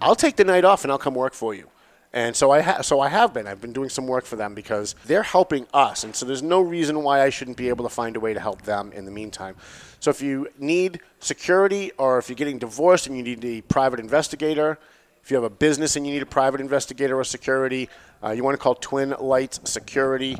I'll 0.00 0.16
take 0.16 0.36
the 0.36 0.44
night 0.44 0.64
off 0.64 0.82
and 0.82 0.90
I'll 0.90 0.98
come 0.98 1.14
work 1.14 1.34
for 1.34 1.54
you. 1.54 1.68
And 2.14 2.34
so 2.36 2.50
I 2.50 2.60
ha- 2.60 2.82
so 2.82 3.00
I 3.00 3.08
have 3.08 3.32
been. 3.32 3.46
I've 3.46 3.60
been 3.60 3.72
doing 3.72 3.88
some 3.88 4.06
work 4.06 4.24
for 4.24 4.36
them 4.36 4.54
because 4.54 4.94
they're 5.06 5.22
helping 5.22 5.66
us, 5.72 6.04
and 6.04 6.14
so 6.14 6.26
there's 6.26 6.42
no 6.42 6.60
reason 6.60 7.02
why 7.02 7.22
I 7.22 7.30
shouldn't 7.30 7.56
be 7.56 7.70
able 7.70 7.84
to 7.84 7.88
find 7.88 8.16
a 8.16 8.20
way 8.20 8.34
to 8.34 8.40
help 8.40 8.62
them 8.62 8.92
in 8.92 9.06
the 9.06 9.10
meantime. 9.10 9.56
So 9.98 10.10
if 10.10 10.20
you 10.20 10.48
need 10.58 11.00
security, 11.20 11.90
or 11.96 12.18
if 12.18 12.28
you're 12.28 12.36
getting 12.36 12.58
divorced 12.58 13.06
and 13.06 13.16
you 13.16 13.22
need 13.22 13.42
a 13.44 13.62
private 13.62 13.98
investigator, 13.98 14.78
if 15.22 15.30
you 15.30 15.36
have 15.36 15.44
a 15.44 15.50
business 15.50 15.96
and 15.96 16.06
you 16.06 16.12
need 16.12 16.22
a 16.22 16.26
private 16.26 16.60
investigator 16.60 17.18
or 17.18 17.24
security, 17.24 17.88
uh, 18.22 18.32
you 18.32 18.44
want 18.44 18.54
to 18.54 18.62
call 18.62 18.74
Twin 18.74 19.14
Lights 19.18 19.60
Security. 19.64 20.36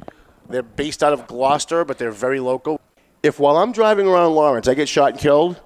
They're 0.51 0.63
based 0.63 1.03
out 1.03 1.15
of 1.15 1.27
Gloucester, 1.27 1.87
but 1.87 1.97
they're 1.97 2.11
very 2.11 2.41
local. 2.41 2.81
If 3.23 3.39
while 3.39 3.57
I'm 3.57 3.70
driving 3.70 4.09
around 4.09 4.35
Lawrence, 4.35 4.66
I 4.66 4.75
get 4.75 4.89
shot 4.89 5.12
and 5.12 5.20
killed, 5.20 5.61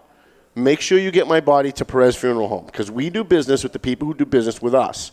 make 0.54 0.80
sure 0.80 0.98
you 0.98 1.10
get 1.10 1.26
my 1.26 1.40
body 1.40 1.72
to 1.72 1.84
Perez 1.86 2.14
Funeral 2.14 2.48
Home 2.48 2.66
because 2.66 2.90
we 2.90 3.08
do 3.08 3.24
business 3.24 3.62
with 3.62 3.72
the 3.72 3.78
people 3.78 4.06
who 4.06 4.14
do 4.14 4.26
business 4.26 4.60
with 4.60 4.74
us. 4.74 5.10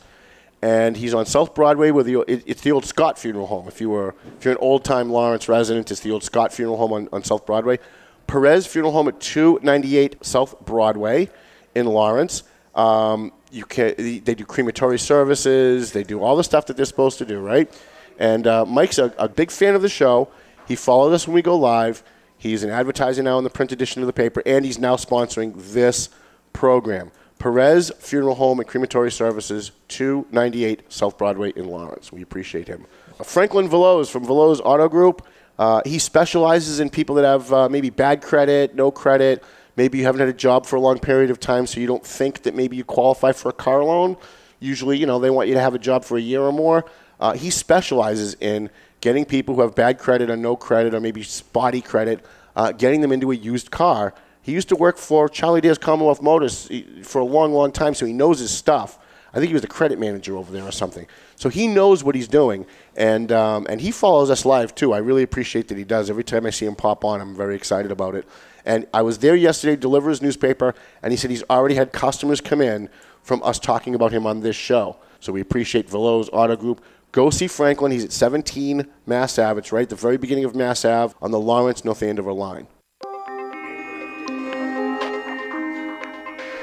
And 0.62 0.96
he's 0.96 1.14
on 1.14 1.26
South 1.26 1.56
Broadway 1.56 1.91
the 1.91 2.22
it, 2.22 2.44
it's 2.46 2.62
the 2.62 2.72
old 2.72 2.86
Scott 2.86 3.18
Funeral 3.18 3.48
Home. 3.48 3.68
If 3.68 3.80
you 3.80 3.89
were 3.89 4.16
if 4.38 4.46
you're 4.46 4.54
an 4.54 4.58
old 4.62 4.84
time 4.84 5.10
Lawrence 5.10 5.48
resident, 5.48 5.91
it's 5.91 6.02
the 6.02 6.12
old 6.12 6.24
Scott 6.24 6.54
Funeral 6.54 6.78
Home 6.78 6.94
on, 6.94 7.10
on 7.14 7.24
South 7.24 7.46
Broadway. 7.46 7.80
Perez 8.28 8.66
Funeral 8.66 8.94
Home 8.94 9.08
at 9.10 9.20
298 9.20 10.26
South 10.26 10.60
Broadway 10.66 11.30
in 11.76 11.86
Lawrence. 11.86 12.44
Um, 12.76 13.32
you 13.52 13.66
can 13.66 13.94
they 13.98 14.36
do 14.36 14.46
crematory 14.46 15.00
services. 15.00 15.91
They 15.91 16.04
do 16.04 16.22
all 16.22 16.36
the 16.36 16.44
stuff 16.44 16.66
that 16.68 16.78
they're 16.78 16.86
supposed 16.86 17.18
to 17.20 17.26
do, 17.26 17.39
right? 17.39 17.72
And 18.18 18.48
uh, 18.48 18.66
Mike's 18.66 18.98
a, 18.98 19.14
a 19.18 19.30
big 19.30 19.52
fan 19.52 19.76
of 19.76 19.82
the 19.82 19.89
show. 19.89 20.30
He 20.68 20.76
followed 20.76 21.14
us 21.14 21.28
when 21.28 21.36
we 21.36 21.41
go 21.41 21.58
live. 21.58 22.04
He's 22.44 22.62
an 22.62 22.72
advertiser 22.72 23.24
now 23.24 23.38
in 23.38 23.46
the 23.46 23.50
print 23.50 23.72
edition 23.72 24.02
of 24.02 24.08
the 24.08 24.12
paper, 24.12 24.44
and 24.46 24.66
he's 24.66 24.78
now 24.78 24.98
sponsoring 24.98 25.54
this 25.72 26.10
program. 26.52 27.10
Perez 27.39 27.89
Funeral 28.00 28.36
Home 28.36 28.60
and 28.60 28.68
Crematory 28.68 29.14
Services, 29.14 29.72
298 29.88 30.91
South 30.91 31.18
Broadway 31.18 31.54
in 31.56 31.70
Lawrence. 31.70 32.12
We 32.12 32.22
appreciate 32.22 32.68
him. 32.68 32.86
Uh, 33.18 33.24
Franklin 33.24 33.70
Veloz 33.70 34.12
from 34.12 34.26
Veloz 34.26 34.60
Auto 34.62 34.89
Group. 34.89 35.26
Uh, 35.58 35.82
he 35.86 35.98
specializes 35.98 36.82
in 36.82 36.89
people 36.89 37.16
that 37.16 37.24
have 37.24 37.54
uh, 37.54 37.70
maybe 37.70 37.89
bad 37.89 38.22
credit, 38.22 38.76
no 38.76 38.91
credit. 38.91 39.41
Maybe 39.78 40.00
you 40.00 40.04
haven't 40.04 40.20
had 40.20 40.28
a 40.28 40.34
job 40.34 40.66
for 40.66 40.76
a 40.76 40.82
long 40.82 41.00
period 41.00 41.32
of 41.32 41.39
time, 41.39 41.66
so 41.66 41.80
you 41.80 41.88
don't 41.88 42.06
think 42.06 42.41
that 42.41 42.54
maybe 42.56 42.76
you 42.76 42.84
qualify 42.84 43.32
for 43.32 43.48
a 43.48 43.54
car 43.54 43.86
loan. 43.86 44.18
Usually, 44.60 44.98
you 44.98 45.06
know, 45.06 45.18
they 45.18 45.30
want 45.30 45.48
you 45.48 45.54
to 45.54 45.62
have 45.62 45.76
a 45.76 45.80
job 45.80 46.04
for 46.04 46.18
a 46.18 46.22
year 46.22 46.41
or 46.41 46.52
more. 46.52 46.84
Uh, 47.24 47.32
he 47.32 47.49
specializes 47.49 48.36
in 48.41 48.69
getting 48.99 49.24
people 49.24 49.55
who 49.55 49.61
have 49.61 49.74
bad 49.74 49.97
credit 49.97 50.30
or 50.30 50.36
no 50.36 50.57
credit 50.57 50.93
or 50.93 50.99
maybe 50.99 51.24
spotty 51.24 51.80
credit, 51.80 52.19
uh, 52.57 52.74
getting 52.74 52.99
them 52.99 53.13
into 53.13 53.32
a 53.32 53.36
used 53.36 53.71
car. 53.71 54.13
He 54.41 54.51
used 54.51 54.67
to 54.67 54.76
work 54.76 54.97
for 54.97 55.30
Charlie 55.30 55.61
Dare's 55.61 55.78
Commonwealth 55.78 56.21
Motors 56.21 56.69
for 57.03 57.21
a 57.21 57.24
long, 57.24 57.53
long 57.53 57.71
time, 57.71 57.93
so 57.93 58.05
he 58.05 58.11
knows 58.11 58.39
his 58.39 58.51
stuff. 58.51 58.99
I 59.34 59.38
think 59.38 59.47
he 59.47 59.53
was 59.53 59.61
the 59.61 59.69
credit 59.69 59.99
manager 59.99 60.36
over 60.36 60.51
there 60.51 60.65
or 60.65 60.74
something. 60.74 61.07
So 61.38 61.47
he 61.47 61.65
knows 61.65 62.03
what 62.03 62.13
he's 62.13 62.28
doing, 62.28 62.65
and 62.97 63.32
um, 63.32 63.67
and 63.69 63.80
he 63.80 63.91
follows 63.91 64.30
us 64.30 64.43
live 64.43 64.76
too. 64.76 64.91
I 64.91 64.97
really 64.97 65.24
appreciate 65.24 65.69
that 65.69 65.78
he 65.78 65.86
does. 65.86 66.09
Every 66.09 66.26
time 66.26 66.45
I 66.45 66.49
see 66.49 66.65
him 66.65 66.76
pop 66.76 67.05
on, 67.05 67.21
I'm 67.21 67.36
very 67.38 67.55
excited 67.55 67.89
about 67.89 68.15
it. 68.15 68.28
And 68.65 68.86
I 68.93 69.01
was 69.01 69.19
there 69.19 69.36
yesterday 69.38 69.76
to 69.76 69.82
deliver 69.82 70.09
his 70.09 70.21
newspaper, 70.21 70.76
and 71.01 71.13
he 71.13 71.17
said 71.17 71.32
he's 71.32 71.43
already 71.49 71.76
had 71.76 71.93
customers 71.93 72.41
come 72.41 72.59
in 72.59 72.89
from 73.21 73.41
us 73.43 73.59
talking 73.59 73.95
about 73.95 74.11
him 74.11 74.28
on 74.28 74.41
this 74.41 74.57
show. 74.57 74.97
So 75.21 75.32
we 75.32 75.39
appreciate 75.39 75.88
Veloz 75.88 76.28
Auto 76.34 76.57
Group, 76.57 76.84
Go 77.14 77.30
see 77.30 77.47
Franklin. 77.47 77.91
He's 77.91 78.03
at 78.03 78.11
17 78.11 78.88
Mass 79.05 79.38
Ave. 79.38 79.59
It's 79.59 79.72
right 79.72 79.84
at 79.84 79.89
the 79.89 79.95
very 79.95 80.18
beginning 80.18 80.45
of 80.45 80.55
Mass 80.55 80.84
Ave 80.84 81.14
on 81.22 81.30
the 81.30 81.39
Lawrence 81.39 81.86
North 81.86 82.01
Andover 82.01 82.34
line. 82.34 82.66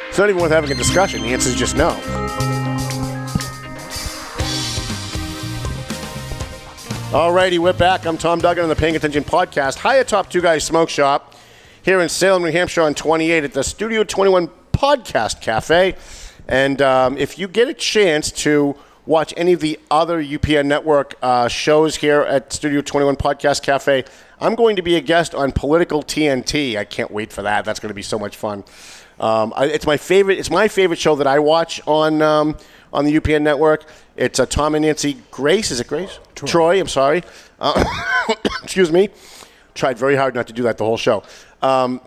It's 0.09 0.19
not 0.19 0.29
even 0.29 0.43
worth 0.43 0.51
having 0.51 0.73
a 0.73 0.75
discussion. 0.75 1.23
The 1.23 1.29
answer 1.29 1.51
is 1.51 1.55
just 1.55 1.77
no. 1.77 1.91
Alrighty, 7.13 7.61
we're 7.61 7.73
back. 7.73 8.05
I'm 8.05 8.19
Tom 8.19 8.41
Duggan 8.41 8.65
on 8.65 8.69
the 8.69 8.75
Paying 8.75 8.97
Attention 8.97 9.23
podcast. 9.23 9.77
Hi 9.79 9.97
atop 9.97 10.31
Two 10.31 10.41
Guys 10.41 10.65
Smoke 10.65 10.89
Shop 10.89 11.37
here 11.85 12.01
in 12.01 12.09
Salem, 12.09 12.43
New 12.43 12.51
Hampshire 12.51 12.83
on 12.83 12.95
28 12.95 13.45
at 13.45 13.53
the 13.53 13.63
Studio 13.63 14.03
21 14.03 14.49
Podcast 14.73 15.41
Cafe. 15.43 15.95
And 16.49 16.83
um, 16.83 17.17
if 17.19 17.39
you 17.39 17.47
get 17.47 17.69
a 17.69 17.75
chance 17.75 18.33
to 18.33 18.75
watch 19.11 19.35
any 19.37 19.53
of 19.53 19.59
the 19.59 19.77
other 19.91 20.23
UPN 20.23 20.67
network 20.67 21.17
uh, 21.21 21.49
shows 21.49 21.97
here 21.97 22.21
at 22.21 22.53
Studio 22.53 22.81
21 22.81 23.17
Podcast 23.17 23.61
Cafe, 23.61 24.05
I'm 24.41 24.55
going 24.55 24.77
to 24.77 24.83
be 24.83 24.95
a 24.95 25.01
guest 25.01 25.35
on 25.35 25.51
Political 25.51 26.05
TNT. 26.05 26.77
I 26.77 26.85
can't 26.85 27.11
wait 27.11 27.33
for 27.33 27.43
that. 27.43 27.65
That's 27.65 27.81
going 27.81 27.89
to 27.89 27.95
be 27.95 28.03
so 28.03 28.21
much 28.21 28.37
fun. 28.37 28.63
Um, 29.19 29.53
I, 29.57 29.67
it's 29.67 29.85
my 29.85 29.97
favorite. 29.97 30.39
It's 30.39 30.49
my 30.49 30.69
favorite 30.69 31.01
show 31.01 31.17
that 31.17 31.27
I 31.27 31.41
watch 31.41 31.81
on 31.89 32.23
um, 32.23 32.57
on 32.93 33.05
the 33.05 33.19
UPN 33.19 33.43
network. 33.43 33.85
It's 34.17 34.39
uh, 34.39 34.47
Tom 34.47 34.77
and 34.77 34.85
Nancy 34.85 35.17
Grace. 35.33 35.73
Is 35.73 35.81
it 35.81 35.89
Grace? 35.89 36.21
Troy. 36.37 36.81
I'm 36.81 36.87
sorry. 36.87 37.25
Uh, 37.59 37.85
excuse 38.63 38.93
me. 38.93 39.09
Tried 39.75 39.99
very 39.99 40.15
hard 40.15 40.37
not 40.37 40.47
to 40.47 40.53
do 40.53 40.63
that 40.63 40.79
the 40.79 40.85
whole 40.85 40.97
show. 40.97 41.25
Um, 41.63 42.01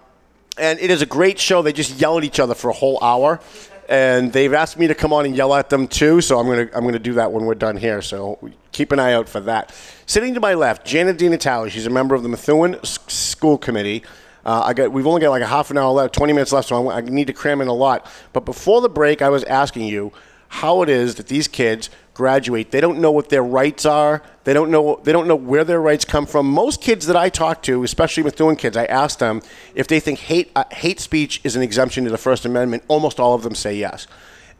and 0.57 0.79
it 0.79 0.89
is 0.89 1.01
a 1.01 1.05
great 1.05 1.37
show. 1.37 1.61
They 1.61 1.73
just 1.73 1.99
yell 1.99 2.17
at 2.17 2.23
each 2.23 2.39
other 2.39 2.55
for 2.55 2.69
a 2.69 2.73
whole 2.73 2.97
hour, 3.03 3.41
and 3.89 4.31
they've 4.31 4.53
asked 4.53 4.77
me 4.77 4.87
to 4.87 4.95
come 4.95 5.13
on 5.13 5.25
and 5.25 5.35
yell 5.35 5.53
at 5.53 5.69
them 5.69 5.87
too. 5.87 6.21
So 6.21 6.39
I'm 6.39 6.47
gonna 6.47 6.69
I'm 6.73 6.83
gonna 6.83 6.99
do 6.99 7.13
that 7.13 7.31
when 7.31 7.45
we're 7.45 7.55
done 7.55 7.77
here. 7.77 8.01
So 8.01 8.39
keep 8.71 8.91
an 8.91 8.99
eye 8.99 9.13
out 9.13 9.29
for 9.29 9.39
that. 9.41 9.73
Sitting 10.05 10.33
to 10.33 10.39
my 10.39 10.53
left, 10.53 10.85
Janet 10.85 11.17
DiNatale. 11.17 11.69
She's 11.69 11.85
a 11.85 11.89
member 11.89 12.15
of 12.15 12.23
the 12.23 12.29
Methuen 12.29 12.77
School 12.83 13.57
Committee. 13.57 14.03
Uh, 14.45 14.61
I 14.65 14.73
got 14.73 14.91
we've 14.91 15.07
only 15.07 15.21
got 15.21 15.29
like 15.29 15.41
a 15.41 15.47
half 15.47 15.71
an 15.71 15.77
hour 15.77 15.91
left, 15.91 16.13
20 16.13 16.33
minutes 16.33 16.51
left, 16.51 16.67
so 16.67 16.89
I, 16.89 16.97
I 16.97 17.01
need 17.01 17.27
to 17.27 17.33
cram 17.33 17.61
in 17.61 17.67
a 17.67 17.73
lot. 17.73 18.11
But 18.33 18.45
before 18.45 18.81
the 18.81 18.89
break, 18.89 19.21
I 19.21 19.29
was 19.29 19.43
asking 19.45 19.85
you 19.85 20.11
how 20.53 20.83
it 20.83 20.89
is 20.89 21.15
that 21.15 21.27
these 21.27 21.47
kids 21.47 21.89
graduate. 22.13 22.69
They 22.69 22.79
don't 22.79 22.99
know 22.99 23.11
what 23.11 23.29
their 23.29 23.43
rights 23.43 23.87
are. 23.87 24.21
They 24.43 24.53
don't 24.53 24.69
know. 24.69 24.99
They 25.03 25.11
don't 25.11 25.27
know 25.27 25.35
where 25.35 25.63
their 25.63 25.81
rights 25.81 26.05
come 26.05 26.27
from. 26.27 26.45
Most 26.47 26.79
kids 26.79 27.07
that 27.07 27.15
I 27.15 27.29
talk 27.29 27.63
to, 27.63 27.83
especially 27.83 28.21
Methuen 28.21 28.55
kids, 28.55 28.77
I 28.77 28.85
ask 28.85 29.17
them 29.17 29.41
if 29.73 29.87
they 29.87 29.99
think 29.99 30.19
hate 30.19 30.51
uh, 30.55 30.65
hate 30.71 30.99
speech 30.99 31.41
is 31.43 31.55
an 31.55 31.63
exemption 31.63 32.03
to 32.03 32.11
the 32.11 32.19
First 32.19 32.45
Amendment. 32.45 32.83
Almost 32.87 33.19
all 33.19 33.33
of 33.33 33.41
them 33.41 33.55
say 33.55 33.75
yes. 33.75 34.05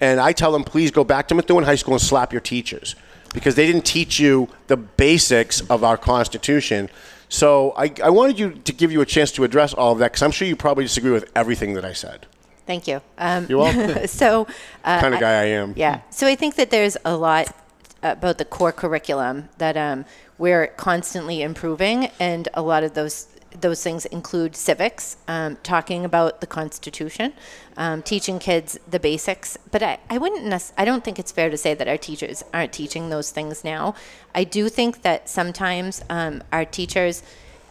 And 0.02 0.20
I 0.20 0.32
tell 0.34 0.52
them, 0.52 0.64
please 0.64 0.90
go 0.90 1.04
back 1.04 1.28
to 1.28 1.36
Methuen 1.36 1.64
High 1.64 1.76
School 1.76 1.94
and 1.94 2.02
slap 2.02 2.34
your 2.34 2.42
teachers 2.42 2.96
because 3.32 3.54
they 3.54 3.68
didn't 3.68 3.86
teach 3.86 4.20
you 4.20 4.50
the 4.68 4.78
basics 4.78 5.62
of 5.70 5.84
our 5.84 5.96
Constitution. 5.96 6.90
So 7.30 7.74
I, 7.78 7.94
I 8.04 8.10
wanted 8.10 8.40
you 8.40 8.52
to 8.52 8.74
give 8.74 8.92
you 8.92 9.02
a 9.02 9.06
chance 9.06 9.32
to 9.34 9.44
address 9.44 9.74
all 9.76 9.92
of 9.92 10.00
that 10.00 10.12
because 10.12 10.24
I'm 10.24 10.32
sure 10.32 10.48
you 10.48 10.56
probably 10.56 10.86
disagree 10.86 11.12
with 11.12 11.32
everything 11.36 11.76
that 11.76 11.86
I 11.86 11.94
said. 11.94 12.26
Thank 12.66 12.88
you. 12.88 13.02
Um, 13.18 13.46
You're 13.50 13.60
welcome. 13.60 14.08
so, 14.08 14.48
uh, 14.84 15.02
Kind 15.02 15.14
of 15.14 15.20
guy 15.20 15.42
I 15.42 15.46
am. 15.46 15.74
Yeah. 15.76 16.02
So 16.10 16.28
I 16.28 16.36
think 16.36 16.56
that 16.56 16.70
there's 16.70 16.98
a 17.04 17.16
lot 17.16 17.54
about 18.02 18.38
the 18.38 18.46
core 18.46 18.72
curriculum 18.72 19.50
that 19.58 19.78
um, 19.78 20.06
we're 20.38 20.68
constantly 20.68 21.42
improving, 21.42 22.10
and 22.20 22.48
a 22.54 22.62
lot 22.62 22.84
of 22.84 22.94
those 22.94 23.28
those 23.62 23.84
things 23.84 24.06
include 24.08 24.56
civics, 24.56 25.18
um, 25.28 25.58
talking 25.62 26.06
about 26.06 26.42
the 26.42 26.48
Constitution, 26.48 27.34
um, 27.78 28.02
teaching 28.02 28.40
kids 28.40 28.80
the 28.90 29.00
basics. 29.00 29.58
But 29.72 29.84
I, 29.84 30.00
I 30.10 30.18
wouldn't. 30.18 30.46
Nec- 30.46 30.72
I 30.78 30.86
don't 30.86 31.04
think 31.04 31.20
it's 31.20 31.32
fair 31.32 31.50
to 31.50 31.58
say 31.58 31.74
that 31.74 31.88
our 31.88 31.98
teachers 31.98 32.44
aren't 32.54 32.74
teaching 32.74 33.10
those 33.10 33.32
things 33.32 33.64
now. 33.64 33.96
I 34.34 34.44
do 34.44 34.70
think 34.70 35.04
that 35.04 35.30
sometimes 35.30 36.04
um, 36.10 36.44
our 36.52 36.66
teachers 36.66 37.24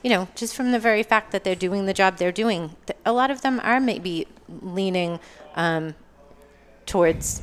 you 0.03 0.11
know, 0.11 0.28
just 0.34 0.55
from 0.55 0.72
the 0.72 0.78
very 0.78 1.03
fact 1.03 1.30
that 1.32 1.44
they're 1.44 1.55
doing 1.55 1.86
the 1.86 1.94
job 1.94 2.16
they're 2.16 2.32
doing, 2.32 2.76
a 3.05 3.12
lot 3.12 3.30
of 3.30 3.42
them 3.42 3.61
are 3.62 3.80
maybe 3.80 4.26
leaning 4.48 5.20
um, 5.55 5.94
towards 6.86 7.42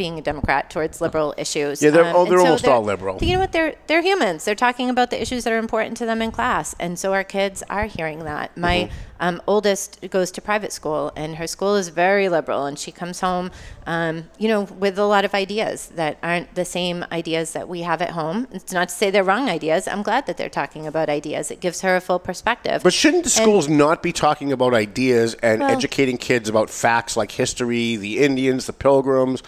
being 0.00 0.18
a 0.18 0.22
Democrat, 0.22 0.70
towards 0.70 1.00
liberal 1.02 1.34
issues. 1.36 1.82
Yeah, 1.82 1.90
they're- 1.90 2.04
Um, 2.06 2.16
oh, 2.16 2.24
they're 2.24 2.38
so 2.38 2.44
almost 2.46 2.66
all 2.66 2.82
liberal. 2.82 3.18
You 3.20 3.34
know 3.34 3.40
what? 3.44 3.52
They're 3.52 3.74
they're 3.88 4.00
humans. 4.10 4.38
They're 4.46 4.62
talking 4.68 4.88
about 4.88 5.08
the 5.10 5.20
issues 5.20 5.44
that 5.44 5.52
are 5.52 5.58
important 5.58 5.96
to 5.98 6.06
them 6.06 6.22
in 6.22 6.30
class, 6.32 6.74
and 6.80 6.98
so 6.98 7.12
our 7.12 7.24
kids 7.36 7.62
are 7.68 7.84
hearing 7.96 8.20
that. 8.24 8.56
My 8.56 8.76
Mm-hmm. 8.80 9.26
um, 9.26 9.42
oldest 9.46 9.90
goes 10.16 10.30
to 10.36 10.40
private 10.40 10.72
school, 10.72 11.12
and 11.22 11.36
her 11.36 11.46
school 11.46 11.74
is 11.76 11.88
very 11.90 12.28
liberal, 12.30 12.64
and 12.64 12.78
she 12.78 12.90
comes 13.00 13.20
home, 13.20 13.50
um, 13.86 14.14
you 14.38 14.48
know, 14.48 14.62
with 14.84 14.98
a 14.98 15.04
lot 15.14 15.24
of 15.26 15.34
ideas 15.34 15.88
that 16.00 16.16
aren't 16.22 16.48
the 16.54 16.64
same 16.64 17.04
ideas 17.20 17.52
that 17.56 17.68
we 17.68 17.80
have 17.90 18.00
at 18.00 18.10
home. 18.20 18.46
It's 18.52 18.72
not 18.72 18.88
to 18.88 18.94
say 18.94 19.10
they're 19.10 19.28
wrong 19.32 19.46
ideas. 19.58 19.86
I'm 19.86 20.02
glad 20.02 20.24
that 20.28 20.36
they're 20.38 20.48
talking 20.62 20.86
about 20.86 21.10
ideas. 21.10 21.50
It 21.50 21.60
gives 21.60 21.82
her 21.82 21.94
a 21.96 22.00
full 22.00 22.18
perspective. 22.30 22.78
But 22.82 22.94
shouldn't 22.94 23.24
the 23.24 23.34
And- 23.36 23.42
schools 23.44 23.68
not 23.68 24.02
be 24.02 24.12
talking 24.12 24.50
about 24.52 24.72
ideas 24.72 25.36
and 25.42 25.60
Well- 25.60 25.70
educating 25.70 26.16
kids 26.16 26.48
about 26.48 26.70
facts 26.70 27.14
like 27.20 27.32
history, 27.32 27.96
the 27.96 28.20
Indians, 28.28 28.64
the 28.66 28.72
Pilgrims, 28.72 29.42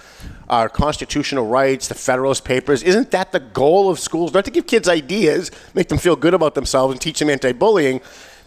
our 0.48 0.68
constitutional 0.68 1.46
rights, 1.46 1.88
the 1.88 1.94
Federalist 1.94 2.44
Papers? 2.44 2.82
Isn't 2.82 3.10
that 3.12 3.32
the 3.32 3.40
goal 3.40 3.90
of 3.90 3.98
schools? 3.98 4.32
Not 4.34 4.44
to 4.44 4.50
give 4.50 4.66
kids 4.66 4.88
ideas, 4.88 5.50
make 5.74 5.88
them 5.88 5.98
feel 5.98 6.16
good 6.16 6.34
about 6.34 6.54
themselves, 6.54 6.92
and 6.92 7.00
teach 7.00 7.18
them 7.18 7.30
anti-bullying, 7.30 8.00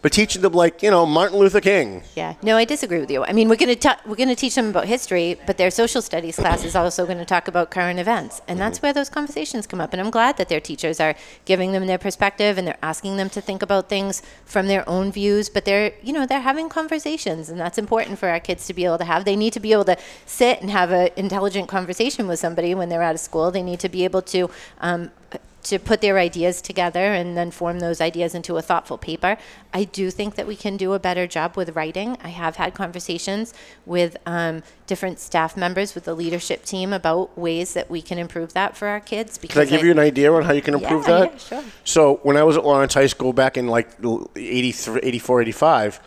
but 0.06 0.14
teaching 0.14 0.44
them 0.44 0.54
like 0.54 0.84
you 0.84 0.92
know 0.92 1.04
Martin 1.04 1.40
Luther 1.40 1.60
King. 1.60 2.04
Yeah, 2.16 2.36
no, 2.44 2.58
I 2.58 2.66
disagree 2.66 3.00
with 3.00 3.10
you. 3.10 3.24
I 3.24 3.34
mean, 3.34 3.50
we're 3.50 3.56
going 3.56 3.76
to 3.76 3.98
we're 4.06 4.16
going 4.16 4.30
to 4.30 4.36
teach 4.36 4.54
them 4.54 4.70
about 4.70 4.86
history, 4.86 5.40
but 5.48 5.58
their 5.58 5.72
social 5.72 6.00
studies 6.00 6.36
class 6.36 6.64
is 6.64 6.76
also 6.76 7.08
going 7.08 7.18
to 7.18 7.26
talk 7.26 7.48
about 7.48 7.72
current 7.72 7.98
events, 7.98 8.40
and 8.48 8.60
that's 8.60 8.84
where 8.84 8.94
those 8.94 9.10
conversations 9.10 9.66
come 9.66 9.82
up. 9.82 9.94
And 9.94 10.00
I'm 10.00 10.12
glad 10.12 10.38
that 10.38 10.48
their 10.48 10.60
teachers 10.60 11.00
are 11.00 11.16
giving 11.46 11.72
them 11.72 11.88
their 11.88 11.98
perspective 11.98 12.60
and 12.60 12.68
they're 12.68 12.78
asking 12.84 13.18
them 13.18 13.32
to 13.32 13.42
think 13.42 13.64
about 13.64 13.90
things 13.90 14.22
from 14.46 14.68
their 14.68 14.88
own 14.88 15.12
views. 15.12 15.50
But 15.50 15.66
they're 15.66 15.94
you 16.04 16.14
know 16.14 16.28
they're 16.28 16.40
having 16.40 16.70
conversations, 16.70 17.50
and 17.50 17.60
that's 17.60 17.80
important 17.80 18.20
for 18.20 18.30
our 18.30 18.40
kids 18.40 18.68
to 18.68 18.76
be 18.76 18.86
able 18.86 19.00
to 19.00 19.06
have. 19.06 19.26
They 19.26 19.36
need 19.36 19.54
to 19.54 19.60
be 19.60 19.72
able 19.74 19.86
to 19.86 19.98
sit 20.28 20.62
and 20.62 20.70
have 20.70 20.92
an 20.92 21.10
intelligent 21.16 21.68
conversation 21.68 22.28
with 22.28 22.38
somebody 22.38 22.76
when 22.76 22.90
they're 22.90 23.02
out 23.02 23.16
of 23.16 23.22
school. 23.22 23.50
They 23.50 23.64
need 23.64 23.80
to 23.80 23.90
be 23.90 24.04
able 24.04 24.22
to. 24.22 24.52
Um, 24.82 25.10
to 25.66 25.80
put 25.80 26.00
their 26.02 26.18
ideas 26.18 26.62
together 26.62 27.14
and 27.14 27.36
then 27.36 27.52
form 27.52 27.80
those 27.80 28.00
ideas 28.02 28.34
into 28.36 28.56
a 28.58 28.62
thoughtful 28.62 28.98
paper. 28.98 29.38
I 29.74 29.84
do 29.84 30.10
think 30.12 30.36
that 30.36 30.48
we 30.48 30.56
can 30.56 30.78
do 30.78 30.94
a 30.94 31.00
better 31.00 31.28
job 31.28 31.58
with 31.58 31.76
writing. 31.76 32.18
I 32.24 32.30
have 32.30 32.56
had 32.56 32.74
conversations 32.74 33.54
with 33.86 34.16
um, 34.26 34.64
different 34.88 35.20
staff 35.20 35.58
members 35.58 35.94
with 35.96 36.06
the 36.06 36.14
leadership 36.14 36.64
team 36.66 36.94
about 36.94 37.38
ways 37.38 37.74
that 37.74 37.90
we 37.90 38.02
can 38.02 38.18
improve 38.18 38.54
that 38.54 38.78
for 38.78 38.88
our 38.88 39.00
kids. 39.00 39.38
Can 39.38 39.62
I 39.62 39.66
give 39.66 39.84
you 39.84 39.92
an 39.92 40.00
idea 40.00 40.32
on 40.32 40.44
how 40.44 40.54
you 40.54 40.62
can 40.62 40.76
improve 40.76 41.08
Yeah, 41.08 41.20
that? 41.20 41.32
yeah, 41.32 41.38
sure. 41.38 41.64
So 41.84 42.20
when 42.24 42.38
I 42.38 42.44
was 42.44 42.58
at 42.58 42.64
Lawrence 42.64 42.94
High 42.94 43.08
School 43.08 43.34
back 43.34 43.58
in 43.58 43.68
like 43.68 43.90
83, 44.36 45.00
84, 45.04 45.42
85, 45.42 46.00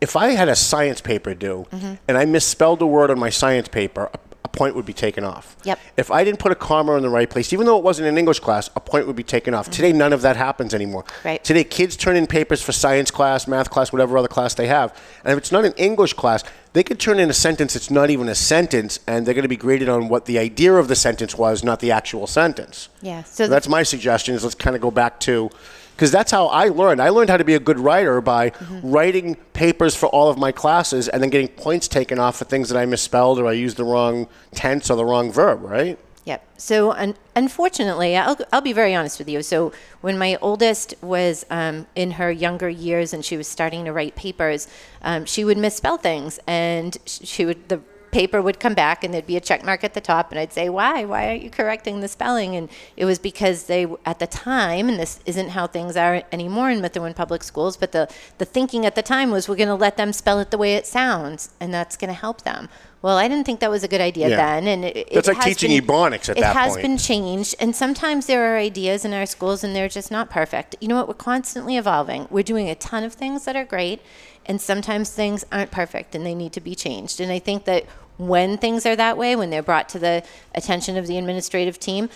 if 0.00 0.16
I 0.16 0.28
had 0.30 0.48
a 0.48 0.56
science 0.56 1.00
paper 1.00 1.34
due 1.34 1.66
Mm-hmm. 1.72 1.94
and 2.08 2.16
I 2.18 2.24
misspelled 2.24 2.80
a 2.82 2.86
word 2.86 3.10
on 3.10 3.18
my 3.18 3.30
science 3.30 3.68
paper, 3.68 4.10
a, 4.14 4.18
a 4.44 4.48
point 4.48 4.74
would 4.74 4.86
be 4.86 4.92
taken 4.92 5.22
off. 5.22 5.56
Yep. 5.64 5.78
If 5.96 6.10
I 6.10 6.24
didn't 6.24 6.40
put 6.40 6.50
a 6.50 6.56
comma 6.56 6.96
in 6.96 7.02
the 7.02 7.08
right 7.08 7.30
place, 7.30 7.52
even 7.52 7.66
though 7.66 7.78
it 7.78 7.84
wasn't 7.84 8.08
an 8.08 8.18
English 8.18 8.40
class, 8.40 8.70
a 8.74 8.80
point 8.80 9.06
would 9.06 9.16
be 9.16 9.22
taken 9.22 9.54
off. 9.54 9.70
Today, 9.70 9.92
none 9.92 10.12
of 10.12 10.22
that 10.22 10.36
happens 10.36 10.74
anymore. 10.74 11.04
Mm-hmm. 11.04 11.28
Right. 11.28 11.44
Today, 11.44 11.64
kids 11.64 11.96
turn 11.96 12.16
in 12.16 12.26
papers 12.26 12.62
for 12.62 12.72
science 12.72 13.10
class, 13.10 13.46
math 13.46 13.70
class, 13.70 13.92
whatever 13.92 14.18
other 14.18 14.28
class 14.28 14.54
they 14.54 14.66
have. 14.66 14.98
And 15.24 15.32
if 15.32 15.38
it's 15.38 15.52
not 15.52 15.64
an 15.64 15.74
English 15.76 16.14
class, 16.14 16.42
they 16.72 16.82
could 16.82 16.98
turn 16.98 17.20
in 17.20 17.28
a 17.28 17.34
sentence 17.34 17.74
that's 17.74 17.90
not 17.90 18.08
even 18.08 18.28
a 18.30 18.34
sentence, 18.34 18.98
and 19.06 19.26
they're 19.26 19.34
going 19.34 19.42
to 19.42 19.48
be 19.48 19.56
graded 19.56 19.90
on 19.90 20.08
what 20.08 20.24
the 20.24 20.38
idea 20.38 20.74
of 20.74 20.88
the 20.88 20.96
sentence 20.96 21.36
was, 21.36 21.62
not 21.62 21.80
the 21.80 21.90
actual 21.90 22.26
sentence. 22.26 22.88
Yeah. 23.02 23.22
So 23.24 23.42
So 23.44 23.48
that's 23.48 23.68
my 23.68 23.82
suggestion. 23.82 24.34
Is 24.34 24.42
let's 24.42 24.54
kind 24.54 24.76
of 24.76 24.82
go 24.82 24.90
back 24.90 25.20
to, 25.20 25.50
because 25.94 26.10
that's 26.10 26.30
how 26.30 26.46
I 26.46 26.68
learned. 26.68 27.00
I 27.00 27.10
learned 27.10 27.30
how 27.30 27.36
to 27.36 27.44
be 27.44 27.54
a 27.54 27.60
good 27.60 27.78
writer 27.78 28.20
by 28.20 28.50
Mm-hmm. 28.50 28.90
writing 28.90 29.34
papers 29.52 29.94
for 29.94 30.06
all 30.06 30.28
of 30.28 30.38
my 30.38 30.52
classes, 30.52 31.08
and 31.08 31.22
then 31.22 31.30
getting 31.30 31.48
points 31.48 31.88
taken 31.88 32.18
off 32.18 32.36
for 32.36 32.44
things 32.44 32.68
that 32.68 32.78
I 32.78 32.86
misspelled 32.86 33.38
or 33.38 33.46
I 33.46 33.52
used 33.52 33.76
the 33.76 33.84
wrong 33.84 34.28
tense 34.54 34.90
or 34.90 34.96
the 34.96 35.04
wrong 35.04 35.32
verb. 35.32 35.62
Right? 35.62 35.98
Yep. 36.24 36.44
So 36.56 36.92
un- 36.92 37.16
unfortunately, 37.34 38.16
I'll, 38.16 38.38
I'll 38.52 38.60
be 38.60 38.72
very 38.72 38.94
honest 38.94 39.18
with 39.18 39.28
you. 39.28 39.42
So 39.42 39.72
when 40.02 40.16
my 40.16 40.38
oldest 40.40 40.94
was 41.02 41.44
um, 41.50 41.86
in 41.96 42.12
her 42.12 42.30
younger 42.30 42.68
years 42.68 43.12
and 43.12 43.24
she 43.24 43.36
was 43.36 43.48
starting 43.48 43.84
to 43.86 43.92
write 43.92 44.14
papers, 44.14 44.68
um, 45.02 45.24
she 45.24 45.44
would 45.44 45.58
misspell 45.58 45.96
things, 45.98 46.38
and 46.46 46.96
she 47.06 47.44
would 47.44 47.68
the 47.68 47.80
paper 48.12 48.40
would 48.40 48.60
come 48.60 48.74
back 48.74 49.02
and 49.02 49.12
there'd 49.12 49.26
be 49.26 49.36
a 49.36 49.40
check 49.40 49.64
mark 49.64 49.82
at 49.82 49.94
the 49.94 50.00
top 50.00 50.30
and 50.30 50.38
I'd 50.38 50.52
say 50.52 50.68
why? 50.68 51.04
Why 51.04 51.28
aren't 51.28 51.42
you 51.42 51.50
correcting 51.50 52.00
the 52.00 52.08
spelling? 52.08 52.54
And 52.54 52.68
it 52.96 53.04
was 53.06 53.18
because 53.18 53.64
they 53.64 53.86
at 54.06 54.18
the 54.20 54.26
time 54.28 54.88
and 54.88 55.00
this 55.00 55.18
isn't 55.26 55.48
how 55.50 55.66
things 55.66 55.96
are 55.96 56.22
anymore 56.30 56.70
in 56.70 56.80
Methuen 56.80 57.14
public 57.14 57.42
schools 57.42 57.76
but 57.76 57.90
the 57.92 58.08
the 58.38 58.44
thinking 58.44 58.86
at 58.86 58.94
the 58.94 59.02
time 59.02 59.30
was 59.30 59.48
we're 59.48 59.56
going 59.56 59.68
to 59.68 59.74
let 59.74 59.96
them 59.96 60.12
spell 60.12 60.38
it 60.38 60.50
the 60.52 60.58
way 60.58 60.74
it 60.74 60.86
sounds 60.86 61.50
and 61.58 61.72
that's 61.74 61.96
going 61.96 62.08
to 62.12 62.14
help 62.14 62.42
them. 62.42 62.68
Well 63.00 63.16
I 63.16 63.26
didn't 63.28 63.46
think 63.46 63.60
that 63.60 63.70
was 63.70 63.82
a 63.82 63.88
good 63.88 64.02
idea 64.02 64.28
Yeah. 64.28 64.36
then 64.36 64.66
and 64.68 64.84
it, 64.84 65.08
That's 65.12 65.26
it 65.26 65.34
like 65.34 65.44
has 65.44 65.56
teaching 65.56 65.70
been- 65.70 65.86
Ebonics 65.88 66.28
at 66.28 66.36
it 66.36 66.42
that 66.42 66.54
has 66.54 66.76
been 66.76 66.98
changed 66.98 67.54
and 67.58 67.74
sometimes 67.74 68.26
there 68.26 68.54
are 68.54 68.58
ideas 68.58 69.04
in 69.06 69.12
our 69.14 69.26
schools 69.26 69.64
and 69.64 69.74
they're 69.74 69.88
just 69.88 70.10
not 70.10 70.28
perfect. 70.30 70.76
You 70.80 70.88
know 70.88 70.96
what? 70.96 71.08
We're 71.08 71.14
constantly 71.14 71.76
evolving. 71.78 72.28
We're 72.30 72.44
doing 72.44 72.68
a 72.68 72.74
ton 72.74 73.04
of 73.04 73.14
things 73.14 73.46
that 73.46 73.56
are 73.56 73.64
great 73.64 74.00
and 74.44 74.60
sometimes 74.60 75.10
things 75.10 75.44
aren't 75.52 75.70
perfect 75.70 76.16
and 76.16 76.26
they 76.26 76.34
need 76.34 76.52
to 76.52 76.60
be 76.60 76.74
changed. 76.74 77.20
And 77.20 77.30
i 77.32 77.38
think 77.38 77.64
that 77.64 77.86
when 78.18 78.56
things 78.56 78.84
are 78.86 78.96
that 78.96 79.16
way 79.16 79.34
when 79.34 79.50
they're 79.50 79.62
brought 79.62 79.88
to 79.90 79.98
the 79.98 80.22
attention 80.54 80.96
of 80.96 81.06
the 81.06 81.16
administrative 81.18 81.78
team 81.78 82.08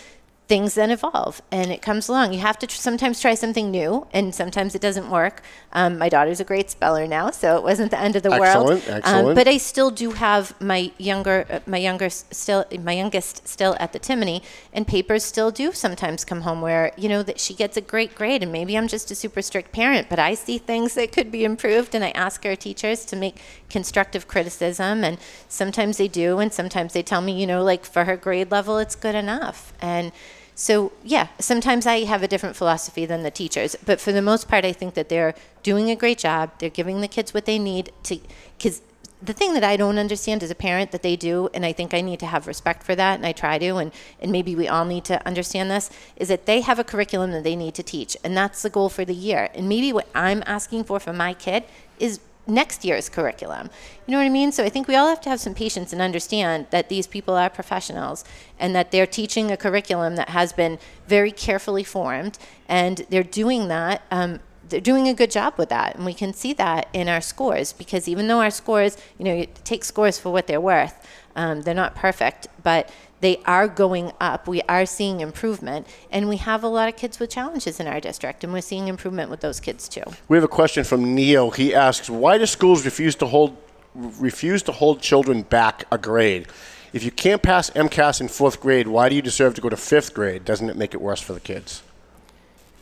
things 0.47 0.75
then 0.75 0.91
evolve 0.91 1.41
and 1.51 1.71
it 1.71 1.81
comes 1.81 2.07
along. 2.07 2.31
You 2.33 2.39
have 2.39 2.57
to 2.59 2.67
tr- 2.67 2.77
sometimes 2.77 3.19
try 3.19 3.33
something 3.35 3.69
new, 3.69 4.07
and 4.13 4.33
sometimes 4.33 4.75
it 4.75 4.81
doesn't 4.81 5.09
work. 5.09 5.41
Um, 5.73 5.97
my 5.97 6.07
daughter's 6.09 6.39
a 6.39 6.45
great 6.45 6.71
speller 6.71 7.05
now, 7.05 7.31
so 7.31 7.57
it 7.57 7.63
wasn't 7.63 7.91
the 7.91 7.99
end 7.99 8.15
of 8.15 8.23
the 8.23 8.29
world. 8.29 8.71
Excellent, 8.71 8.87
excellent. 8.87 9.27
Um, 9.27 9.35
but 9.35 9.47
I 9.47 9.57
still 9.57 9.91
do 9.91 10.11
have 10.11 10.59
my 10.61 10.91
younger, 10.97 11.45
uh, 11.49 11.59
my 11.65 11.77
younger 11.77 12.09
still, 12.09 12.65
my 12.81 12.93
youngest 12.93 13.47
still 13.47 13.75
at 13.79 13.91
the 13.91 13.99
Timony, 13.99 14.41
and 14.71 14.87
papers 14.87 15.23
still 15.23 15.51
do 15.51 15.73
sometimes 15.73 16.23
come 16.23 16.41
home 16.41 16.61
where 16.61 16.93
you 16.97 17.09
know 17.09 17.23
that 17.23 17.39
she 17.39 17.53
gets 17.53 17.75
a 17.75 17.81
great 17.81 18.15
grade, 18.15 18.41
and 18.41 18.51
maybe 18.51 18.77
I'm 18.77 18.87
just 18.87 19.11
a 19.11 19.15
super 19.15 19.41
strict 19.41 19.73
parent, 19.73 20.07
but 20.09 20.19
I 20.19 20.33
see 20.33 20.57
things 20.57 20.93
that 20.93 21.11
could 21.11 21.29
be 21.29 21.43
improved, 21.43 21.93
and 21.93 22.03
I 22.03 22.11
ask 22.11 22.45
our 22.45 22.55
teachers 22.55 23.03
to 23.05 23.15
make 23.17 23.41
constructive 23.69 24.27
criticism, 24.27 25.03
and 25.03 25.17
sometimes 25.49 25.97
they 25.97 26.07
do, 26.07 26.39
and 26.39 26.53
sometimes 26.53 26.93
they 26.93 27.03
tell 27.03 27.21
me, 27.21 27.37
you 27.39 27.45
know, 27.45 27.63
like 27.63 27.85
for 27.85 28.05
her 28.05 28.15
grade 28.15 28.49
level, 28.49 28.77
it's 28.77 28.95
good 28.95 29.15
enough, 29.15 29.73
and 29.81 30.13
so, 30.59 30.91
yeah, 31.03 31.27
sometimes 31.37 31.85
I 31.85 32.05
have 32.05 32.23
a 32.23 32.27
different 32.27 32.55
philosophy 32.55 33.05
than 33.05 33.21
the 33.21 33.29
teachers, 33.29 33.75
but 33.85 34.01
for 34.01 34.11
the 34.11 34.23
most 34.23 34.47
part, 34.47 34.65
I 34.65 34.73
think 34.73 34.95
that 34.95 35.07
they're 35.07 35.35
doing 35.61 35.91
a 35.91 35.95
great 35.95 36.17
job. 36.17 36.49
They're 36.57 36.71
giving 36.71 37.01
the 37.01 37.07
kids 37.07 37.31
what 37.31 37.45
they 37.45 37.59
need 37.59 37.91
to, 38.05 38.19
because 38.57 38.81
the 39.21 39.33
thing 39.33 39.53
that 39.53 39.63
I 39.63 39.77
don't 39.77 39.99
understand 39.99 40.41
as 40.41 40.49
a 40.49 40.55
parent 40.55 40.89
that 40.93 41.03
they 41.03 41.15
do, 41.15 41.47
and 41.53 41.63
I 41.63 41.73
think 41.73 41.93
I 41.93 42.01
need 42.01 42.19
to 42.21 42.25
have 42.25 42.47
respect 42.47 42.81
for 42.81 42.95
that, 42.95 43.17
and 43.17 43.25
I 43.27 43.33
try 43.33 43.59
to, 43.59 43.77
and, 43.77 43.91
and 44.19 44.31
maybe 44.31 44.55
we 44.55 44.67
all 44.67 44.83
need 44.83 45.05
to 45.05 45.23
understand 45.27 45.69
this, 45.69 45.91
is 46.15 46.27
that 46.29 46.47
they 46.47 46.61
have 46.61 46.79
a 46.79 46.83
curriculum 46.83 47.33
that 47.33 47.43
they 47.43 47.55
need 47.55 47.75
to 47.75 47.83
teach, 47.83 48.17
and 48.23 48.35
that's 48.35 48.63
the 48.63 48.71
goal 48.71 48.89
for 48.89 49.05
the 49.05 49.13
year. 49.13 49.49
And 49.53 49.69
maybe 49.69 49.93
what 49.93 50.07
I'm 50.15 50.41
asking 50.47 50.85
for 50.85 50.99
for 50.99 51.13
my 51.13 51.35
kid 51.35 51.65
is 51.99 52.19
next 52.47 52.85
year's 52.85 53.09
curriculum. 53.09 53.69
You 54.05 54.13
know 54.13 54.17
what 54.17 54.25
I 54.25 54.29
mean? 54.29 54.51
So 54.51 54.63
I 54.63 54.69
think 54.69 54.87
we 54.87 54.95
all 54.95 55.07
have 55.07 55.21
to 55.21 55.29
have 55.29 55.39
some 55.39 55.53
patience 55.53 55.93
and 55.93 56.01
understand 56.01 56.67
that 56.71 56.89
these 56.89 57.07
people 57.07 57.35
are 57.35 57.49
professionals 57.49 58.23
and 58.59 58.75
that 58.75 58.91
they're 58.91 59.07
teaching 59.07 59.51
a 59.51 59.57
curriculum 59.57 60.15
that 60.15 60.29
has 60.29 60.53
been 60.53 60.79
very 61.07 61.31
carefully 61.31 61.83
formed 61.83 62.37
and 62.67 63.05
they're 63.09 63.23
doing 63.23 63.67
that. 63.67 64.01
Um, 64.11 64.39
they're 64.69 64.81
doing 64.81 65.07
a 65.07 65.13
good 65.13 65.31
job 65.31 65.53
with 65.57 65.69
that, 65.69 65.95
and 65.95 66.05
we 66.05 66.13
can 66.13 66.33
see 66.33 66.53
that 66.53 66.89
in 66.91 67.07
our 67.07 67.21
scores 67.21 67.71
because 67.73 68.07
even 68.07 68.27
though 68.27 68.41
our 68.41 68.51
scores, 68.51 68.97
you 69.17 69.25
know, 69.25 69.33
you 69.33 69.47
take 69.63 69.83
scores 69.85 70.19
for 70.19 70.31
what 70.31 70.47
they're 70.47 70.59
worth, 70.59 71.07
um, 71.37 71.61
they're 71.61 71.73
not 71.73 71.95
perfect, 71.95 72.47
but 72.63 72.91
they 73.19 73.37
are 73.45 73.67
going 73.67 74.11
up. 74.19 74.47
We 74.47 74.61
are 74.63 74.85
seeing 74.85 75.21
improvement, 75.21 75.87
and 76.11 76.29
we 76.29 76.37
have 76.37 76.63
a 76.63 76.67
lot 76.67 76.87
of 76.89 76.95
kids 76.95 77.19
with 77.19 77.29
challenges 77.29 77.79
in 77.79 77.87
our 77.87 77.99
district, 77.99 78.43
and 78.43 78.53
we're 78.53 78.61
seeing 78.61 78.87
improvement 78.87 79.29
with 79.29 79.41
those 79.41 79.59
kids 79.59 79.89
too. 79.89 80.03
We 80.27 80.37
have 80.37 80.43
a 80.43 80.47
question 80.47 80.83
from 80.83 81.15
Neil. 81.15 81.51
He 81.51 81.73
asks, 81.73 82.09
"Why 82.09 82.37
do 82.37 82.45
schools 82.45 82.85
refuse 82.85 83.15
to 83.15 83.27
hold 83.27 83.57
refuse 83.95 84.61
to 84.63 84.71
hold 84.71 85.01
children 85.01 85.41
back 85.41 85.85
a 85.91 85.97
grade? 85.97 86.47
If 86.93 87.03
you 87.03 87.11
can't 87.11 87.41
pass 87.41 87.69
MCAS 87.71 88.21
in 88.21 88.27
fourth 88.27 88.61
grade, 88.61 88.87
why 88.87 89.09
do 89.09 89.15
you 89.15 89.21
deserve 89.21 89.55
to 89.55 89.61
go 89.61 89.69
to 89.69 89.77
fifth 89.77 90.13
grade? 90.13 90.45
Doesn't 90.45 90.69
it 90.69 90.77
make 90.77 90.93
it 90.93 91.01
worse 91.01 91.21
for 91.21 91.33
the 91.33 91.39
kids?" 91.39 91.81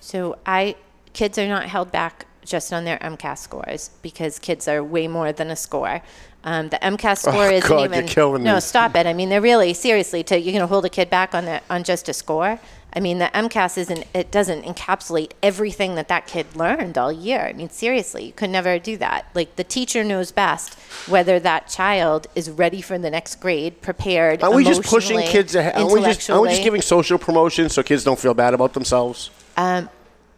So 0.02 0.38
I 0.46 0.76
kids 1.14 1.38
are 1.38 1.48
not 1.48 1.66
held 1.68 1.92
back 1.92 2.28
just 2.44 2.72
on 2.72 2.84
their 2.84 3.00
MCAS 3.02 3.40
scores 3.40 3.90
because 4.02 4.38
kids 4.38 4.68
are 4.68 4.84
way 4.84 5.08
more 5.08 5.32
than 5.32 5.50
a 5.50 5.56
score. 5.56 6.02
Um, 6.46 6.70
the 6.70 6.78
MCAS 6.78 7.18
score 7.18 7.34
Oh, 7.34 7.50
isn't 7.50 7.68
God, 7.68 7.80
you're 7.90 7.94
even. 7.96 8.08
killing 8.08 8.44
no, 8.44 8.56
me. 8.56 8.62
stop 8.62 8.96
it. 8.96 9.08
I 9.08 9.14
mean, 9.14 9.30
they're 9.30 9.42
really 9.42 9.74
seriously. 9.74 10.24
To 10.26 10.40
you're 10.40 10.52
going 10.54 10.62
to 10.62 10.68
hold 10.68 10.86
a 10.86 10.90
kid 10.90 11.10
back 11.10 11.34
on 11.34 11.46
the 11.46 11.60
on 11.70 11.84
just 11.84 12.08
a 12.08 12.14
score. 12.14 12.60
I 12.98 13.00
mean, 13.02 13.18
the 13.18 13.30
MCAS 13.34 13.78
isn't. 13.80 14.06
It 14.14 14.32
doesn't 14.32 14.64
encapsulate 14.64 15.32
everything 15.44 15.96
that 15.96 16.08
that 16.08 16.28
kid 16.28 16.56
learned 16.56 16.98
all 17.00 17.12
year. 17.12 17.42
I 17.42 17.54
mean, 17.54 17.70
seriously, 17.70 18.26
you 18.26 18.32
could 18.32 18.52
never 18.52 18.78
do 18.78 18.96
that. 18.98 19.26
Like 19.34 19.56
the 19.56 19.64
teacher 19.64 20.04
knows 20.04 20.32
best 20.32 20.76
whether 21.10 21.40
that 21.40 21.68
child 21.68 22.28
is 22.36 22.50
ready 22.50 22.80
for 22.80 22.98
the 23.00 23.10
next 23.10 23.36
grade, 23.42 23.82
prepared. 23.82 24.44
Aren't 24.44 24.56
we 24.56 24.64
just 24.64 24.84
pushing 24.84 25.20
kids 25.22 25.56
ahead? 25.56 25.76
Aren't 25.76 25.92
we 25.94 26.02
just, 26.02 26.30
aren't 26.30 26.44
we 26.44 26.50
just 26.50 26.64
giving 26.64 26.82
social 26.82 27.18
promotion 27.18 27.70
so 27.70 27.82
kids 27.82 28.04
don't 28.04 28.20
feel 28.20 28.36
bad 28.36 28.54
about 28.54 28.74
themselves? 28.74 29.32
Um, 29.58 29.90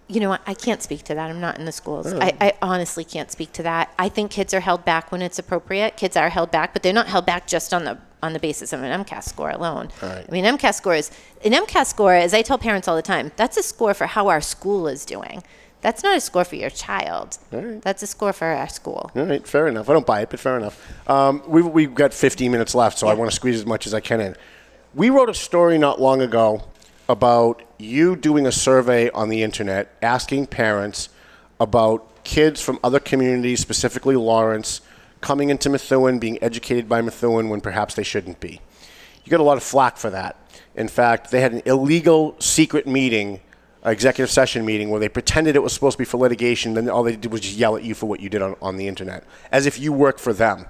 you 0.09 0.19
know, 0.21 0.29
what? 0.29 0.41
I 0.47 0.53
can't 0.53 0.81
speak 0.81 1.03
to 1.03 1.15
that. 1.15 1.29
I'm 1.29 1.41
not 1.41 1.59
in 1.59 1.65
the 1.65 1.71
schools. 1.71 2.13
Oh. 2.13 2.19
I, 2.19 2.33
I 2.39 2.53
honestly 2.61 3.03
can't 3.03 3.29
speak 3.31 3.51
to 3.53 3.63
that. 3.63 3.93
I 3.99 4.07
think 4.09 4.31
kids 4.31 4.53
are 4.53 4.61
held 4.61 4.85
back 4.85 5.11
when 5.11 5.21
it's 5.21 5.37
appropriate. 5.37 5.97
Kids 5.97 6.15
are 6.15 6.29
held 6.29 6.49
back, 6.51 6.73
but 6.73 6.83
they're 6.83 6.93
not 6.93 7.07
held 7.07 7.25
back 7.25 7.47
just 7.47 7.73
on 7.73 7.83
the 7.83 7.97
on 8.23 8.33
the 8.33 8.39
basis 8.39 8.73
of 8.73 8.81
an 8.81 9.05
MCAS 9.05 9.23
score 9.23 9.51
alone. 9.51 9.89
Right. 10.01 10.25
I 10.27 10.31
mean, 10.31 10.43
MCAS 10.43 10.75
score 10.75 10.95
is 10.95 11.11
an 11.43 11.51
MCAS 11.51 11.87
score. 11.87 12.13
As 12.13 12.33
I 12.33 12.41
tell 12.41 12.57
parents 12.57 12.87
all 12.87 12.95
the 12.95 13.01
time, 13.01 13.31
that's 13.35 13.57
a 13.57 13.63
score 13.63 13.93
for 13.93 14.07
how 14.07 14.27
our 14.29 14.41
school 14.41 14.87
is 14.87 15.05
doing. 15.05 15.43
That's 15.81 16.01
not 16.01 16.17
a 16.17 16.21
score 16.21 16.43
for 16.43 16.55
your 16.55 16.71
child. 16.71 17.37
Right. 17.51 17.81
That's 17.81 18.01
a 18.01 18.07
score 18.07 18.33
for 18.33 18.47
our 18.47 18.67
school. 18.67 19.11
All 19.15 19.25
right, 19.25 19.45
fair 19.47 19.67
enough. 19.67 19.89
I 19.89 19.93
don't 19.93 20.05
buy 20.07 20.21
it, 20.21 20.29
but 20.31 20.39
fair 20.39 20.57
enough. 20.57 20.81
Um, 21.07 21.43
we've, 21.47 21.67
we've 21.67 21.93
got 21.93 22.13
15 22.13 22.51
minutes 22.51 22.73
left, 22.73 22.97
so 22.97 23.07
I 23.07 23.13
want 23.13 23.29
to 23.29 23.35
squeeze 23.35 23.59
as 23.59 23.65
much 23.65 23.85
as 23.85 23.93
I 23.93 23.99
can 23.99 24.19
in. 24.19 24.35
We 24.95 25.11
wrote 25.11 25.29
a 25.29 25.35
story 25.35 25.77
not 25.77 26.01
long 26.01 26.21
ago 26.21 26.63
about 27.09 27.63
you 27.77 28.15
doing 28.15 28.45
a 28.45 28.51
survey 28.51 29.09
on 29.11 29.29
the 29.29 29.43
internet 29.43 29.95
asking 30.01 30.47
parents 30.47 31.09
about 31.59 32.23
kids 32.23 32.61
from 32.61 32.79
other 32.83 32.99
communities, 32.99 33.59
specifically 33.59 34.15
Lawrence, 34.15 34.81
coming 35.21 35.49
into 35.49 35.69
Methuen, 35.69 36.19
being 36.19 36.41
educated 36.43 36.89
by 36.89 37.01
Methuen 37.01 37.49
when 37.49 37.61
perhaps 37.61 37.95
they 37.95 38.03
shouldn't 38.03 38.39
be. 38.39 38.61
You 39.23 39.31
got 39.31 39.39
a 39.39 39.43
lot 39.43 39.57
of 39.57 39.63
flack 39.63 39.97
for 39.97 40.09
that. 40.09 40.37
In 40.75 40.87
fact, 40.87 41.31
they 41.31 41.41
had 41.41 41.53
an 41.53 41.61
illegal 41.65 42.35
secret 42.39 42.85
meeting, 42.85 43.39
executive 43.83 44.29
session 44.29 44.65
meeting, 44.65 44.89
where 44.89 44.99
they 44.99 45.09
pretended 45.09 45.55
it 45.55 45.63
was 45.63 45.73
supposed 45.73 45.93
to 45.93 45.99
be 45.99 46.05
for 46.05 46.17
litigation, 46.17 46.73
then 46.75 46.89
all 46.89 47.03
they 47.03 47.15
did 47.15 47.31
was 47.31 47.41
just 47.41 47.55
yell 47.55 47.75
at 47.75 47.83
you 47.83 47.95
for 47.95 48.05
what 48.05 48.19
you 48.19 48.29
did 48.29 48.41
on, 48.41 48.55
on 48.61 48.77
the 48.77 48.87
internet, 48.87 49.23
as 49.51 49.65
if 49.65 49.79
you 49.79 49.91
work 49.91 50.19
for 50.19 50.33
them. 50.33 50.65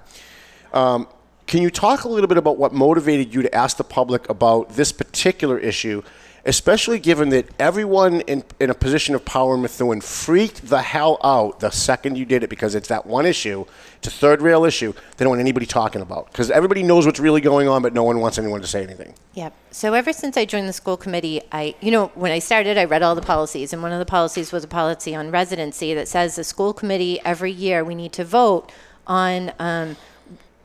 Um, 0.72 1.08
can 1.46 1.62
you 1.62 1.70
talk 1.70 2.04
a 2.04 2.08
little 2.08 2.28
bit 2.28 2.36
about 2.36 2.58
what 2.58 2.72
motivated 2.72 3.34
you 3.34 3.42
to 3.42 3.54
ask 3.54 3.76
the 3.76 3.84
public 3.84 4.28
about 4.28 4.70
this 4.70 4.92
particular 4.92 5.58
issue, 5.58 6.02
especially 6.48 6.98
given 6.98 7.28
that 7.28 7.46
everyone 7.58 8.22
in, 8.22 8.42
in 8.58 8.70
a 8.70 8.74
position 8.74 9.14
of 9.14 9.22
power 9.22 9.54
in 9.54 9.60
Methuen 9.60 10.00
freaked 10.00 10.66
the 10.66 10.80
hell 10.80 11.18
out 11.22 11.60
the 11.60 11.68
second 11.68 12.16
you 12.16 12.24
did 12.24 12.42
it 12.42 12.48
because 12.48 12.74
it's 12.74 12.88
that 12.88 13.04
one 13.04 13.26
issue, 13.26 13.66
it's 13.98 14.08
a 14.08 14.10
third 14.10 14.40
rail 14.40 14.64
issue 14.64 14.94
they 15.16 15.24
don't 15.24 15.28
want 15.28 15.40
anybody 15.40 15.66
talking 15.66 16.00
about 16.00 16.26
because 16.32 16.50
everybody 16.50 16.82
knows 16.82 17.04
what's 17.04 17.20
really 17.20 17.42
going 17.42 17.68
on, 17.68 17.82
but 17.82 17.92
no 17.92 18.02
one 18.02 18.18
wants 18.18 18.38
anyone 18.38 18.62
to 18.62 18.66
say 18.66 18.82
anything. 18.82 19.12
Yep. 19.34 19.52
So 19.72 19.92
ever 19.92 20.10
since 20.14 20.38
I 20.38 20.46
joined 20.46 20.66
the 20.66 20.72
school 20.72 20.96
committee, 20.96 21.42
I, 21.52 21.74
you 21.82 21.90
know, 21.90 22.06
when 22.14 22.32
I 22.32 22.38
started, 22.38 22.78
I 22.78 22.86
read 22.86 23.02
all 23.02 23.14
the 23.14 23.20
policies, 23.20 23.74
and 23.74 23.82
one 23.82 23.92
of 23.92 23.98
the 23.98 24.06
policies 24.06 24.50
was 24.50 24.64
a 24.64 24.68
policy 24.68 25.14
on 25.14 25.30
residency 25.30 25.92
that 25.92 26.08
says 26.08 26.36
the 26.36 26.44
school 26.44 26.72
committee 26.72 27.20
every 27.26 27.52
year 27.52 27.84
we 27.84 27.94
need 27.94 28.14
to 28.14 28.24
vote 28.24 28.72
on 29.06 29.52
um, 29.58 29.96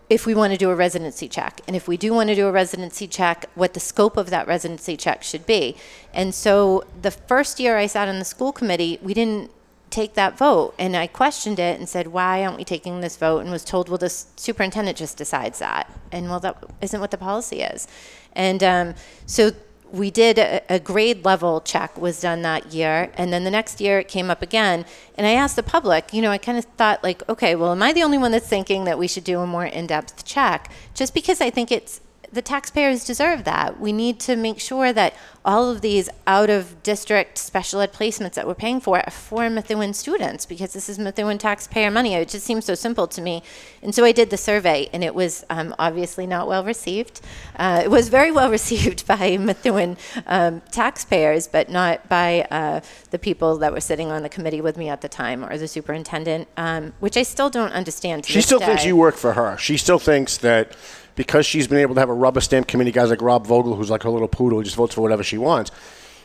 if 0.09 0.25
we 0.25 0.35
want 0.35 0.51
to 0.51 0.57
do 0.57 0.69
a 0.69 0.75
residency 0.75 1.27
check, 1.27 1.61
and 1.67 1.75
if 1.75 1.87
we 1.87 1.97
do 1.97 2.13
want 2.13 2.29
to 2.29 2.35
do 2.35 2.47
a 2.47 2.51
residency 2.51 3.07
check, 3.07 3.49
what 3.55 3.73
the 3.73 3.79
scope 3.79 4.17
of 4.17 4.29
that 4.29 4.47
residency 4.47 4.97
check 4.97 5.23
should 5.23 5.45
be. 5.45 5.75
And 6.13 6.33
so 6.35 6.83
the 7.01 7.11
first 7.11 7.59
year 7.59 7.77
I 7.77 7.87
sat 7.87 8.07
on 8.07 8.19
the 8.19 8.25
school 8.25 8.51
committee, 8.51 8.99
we 9.01 9.13
didn't 9.13 9.51
take 9.89 10.15
that 10.15 10.37
vote. 10.37 10.73
And 10.79 10.95
I 10.95 11.07
questioned 11.07 11.59
it 11.59 11.79
and 11.79 11.87
said, 11.87 12.07
why 12.07 12.43
aren't 12.43 12.57
we 12.57 12.63
taking 12.63 13.01
this 13.01 13.15
vote? 13.15 13.39
And 13.39 13.51
was 13.51 13.63
told, 13.63 13.89
well, 13.89 13.97
the 13.97 14.09
superintendent 14.09 14.97
just 14.97 15.17
decides 15.17 15.59
that. 15.59 15.89
And 16.11 16.29
well, 16.29 16.39
that 16.39 16.57
isn't 16.81 16.99
what 16.99 17.11
the 17.11 17.17
policy 17.17 17.61
is. 17.61 17.87
And 18.33 18.63
um, 18.63 18.95
so 19.25 19.51
we 19.93 20.09
did 20.09 20.39
a, 20.39 20.59
a 20.67 20.79
grade 20.79 21.23
level 21.23 21.61
check 21.61 21.95
was 22.01 22.19
done 22.19 22.41
that 22.41 22.73
year. 22.73 23.11
And 23.13 23.31
then 23.31 23.43
the 23.43 23.51
next 23.51 23.79
year 23.79 23.99
it 23.99 24.07
came 24.07 24.31
up 24.31 24.41
again. 24.41 24.85
And 25.15 25.27
I 25.27 25.33
asked 25.33 25.55
the 25.55 25.61
public, 25.61 26.11
you 26.11 26.21
know, 26.21 26.31
I 26.31 26.39
kind 26.39 26.57
of 26.57 26.65
thought 26.65 27.03
like, 27.03 27.21
okay, 27.29 27.53
well, 27.55 27.71
am 27.71 27.83
I 27.83 27.93
the 27.93 28.01
only 28.01 28.17
one 28.17 28.31
that's 28.31 28.47
thinking 28.47 28.85
that 28.85 28.97
we 28.97 29.07
should 29.07 29.23
do 29.23 29.39
a 29.39 29.45
more 29.45 29.65
in-depth 29.65 30.25
check? 30.25 30.71
Just 30.95 31.13
because 31.13 31.41
I 31.41 31.51
think 31.51 31.71
it's 31.71 32.01
the 32.33 32.41
taxpayers 32.41 33.05
deserve 33.05 33.43
that. 33.43 33.79
We 33.79 33.93
need 33.93 34.19
to 34.21 34.35
make 34.35 34.59
sure 34.59 34.91
that 34.91 35.13
all 35.45 35.69
of 35.69 35.81
these 35.81 36.09
out 36.25 36.49
of 36.49 36.81
district 36.81 37.37
special 37.37 37.79
ed 37.81 37.93
placements 37.93 38.33
that 38.33 38.47
we're 38.47 38.55
paying 38.55 38.79
for 38.79 38.99
are 38.99 39.11
for 39.11 39.49
Methuen 39.49 39.93
students 39.93 40.45
because 40.45 40.73
this 40.73 40.89
is 40.89 40.97
Methuen 40.97 41.37
taxpayer 41.37 41.91
money. 41.91 42.15
It 42.15 42.29
just 42.29 42.45
seems 42.45 42.65
so 42.65 42.73
simple 42.73 43.07
to 43.07 43.21
me. 43.21 43.43
And 43.83 43.93
so 43.93 44.03
I 44.03 44.11
did 44.11 44.31
the 44.31 44.37
survey, 44.37 44.89
and 44.93 45.03
it 45.03 45.13
was 45.13 45.45
um, 45.49 45.75
obviously 45.77 46.25
not 46.25 46.47
well 46.47 46.63
received. 46.63 47.21
Uh, 47.55 47.81
it 47.83 47.91
was 47.91 48.09
very 48.09 48.31
well 48.31 48.49
received 48.59 49.05
by 49.05 49.37
Methuen 49.37 49.97
um, 50.25 50.61
taxpayers, 50.71 51.47
but 51.47 51.69
not 51.69 52.09
by 52.09 52.47
uh, 52.49 52.81
the 53.11 53.19
people 53.19 53.57
that 53.59 53.71
were 53.71 53.81
sitting 53.81 54.09
on 54.09 54.23
the 54.23 54.29
committee 54.29 54.61
with 54.61 54.77
me 54.77 54.89
at 54.89 55.01
the 55.01 55.09
time 55.09 55.45
or 55.45 55.57
the 55.57 55.67
superintendent, 55.67 56.47
um, 56.57 56.93
which 56.99 57.15
I 57.15 57.23
still 57.23 57.51
don't 57.51 57.73
understand. 57.73 58.23
To 58.23 58.31
She 58.31 58.41
still 58.41 58.59
thinks 58.59 58.85
you 58.85 58.95
work 58.95 59.17
for 59.17 59.33
her. 59.33 59.55
She 59.57 59.77
still 59.77 59.99
thinks 59.99 60.37
that 60.37 60.75
because 61.15 61.45
she's 61.45 61.67
been 61.67 61.79
able 61.79 61.95
to 61.95 61.99
have 61.99 62.09
a 62.09 62.13
rubber 62.13 62.41
stamp 62.41 62.67
committee, 62.67 62.91
guys 62.91 63.09
like 63.09 63.21
Rob 63.21 63.45
Vogel, 63.45 63.75
who's 63.75 63.89
like 63.89 64.03
her 64.03 64.09
little 64.09 64.27
poodle, 64.27 64.59
who 64.59 64.63
just 64.63 64.75
votes 64.75 64.93
for 64.95 65.01
whatever 65.01 65.23
she 65.23 65.37
wants. 65.37 65.71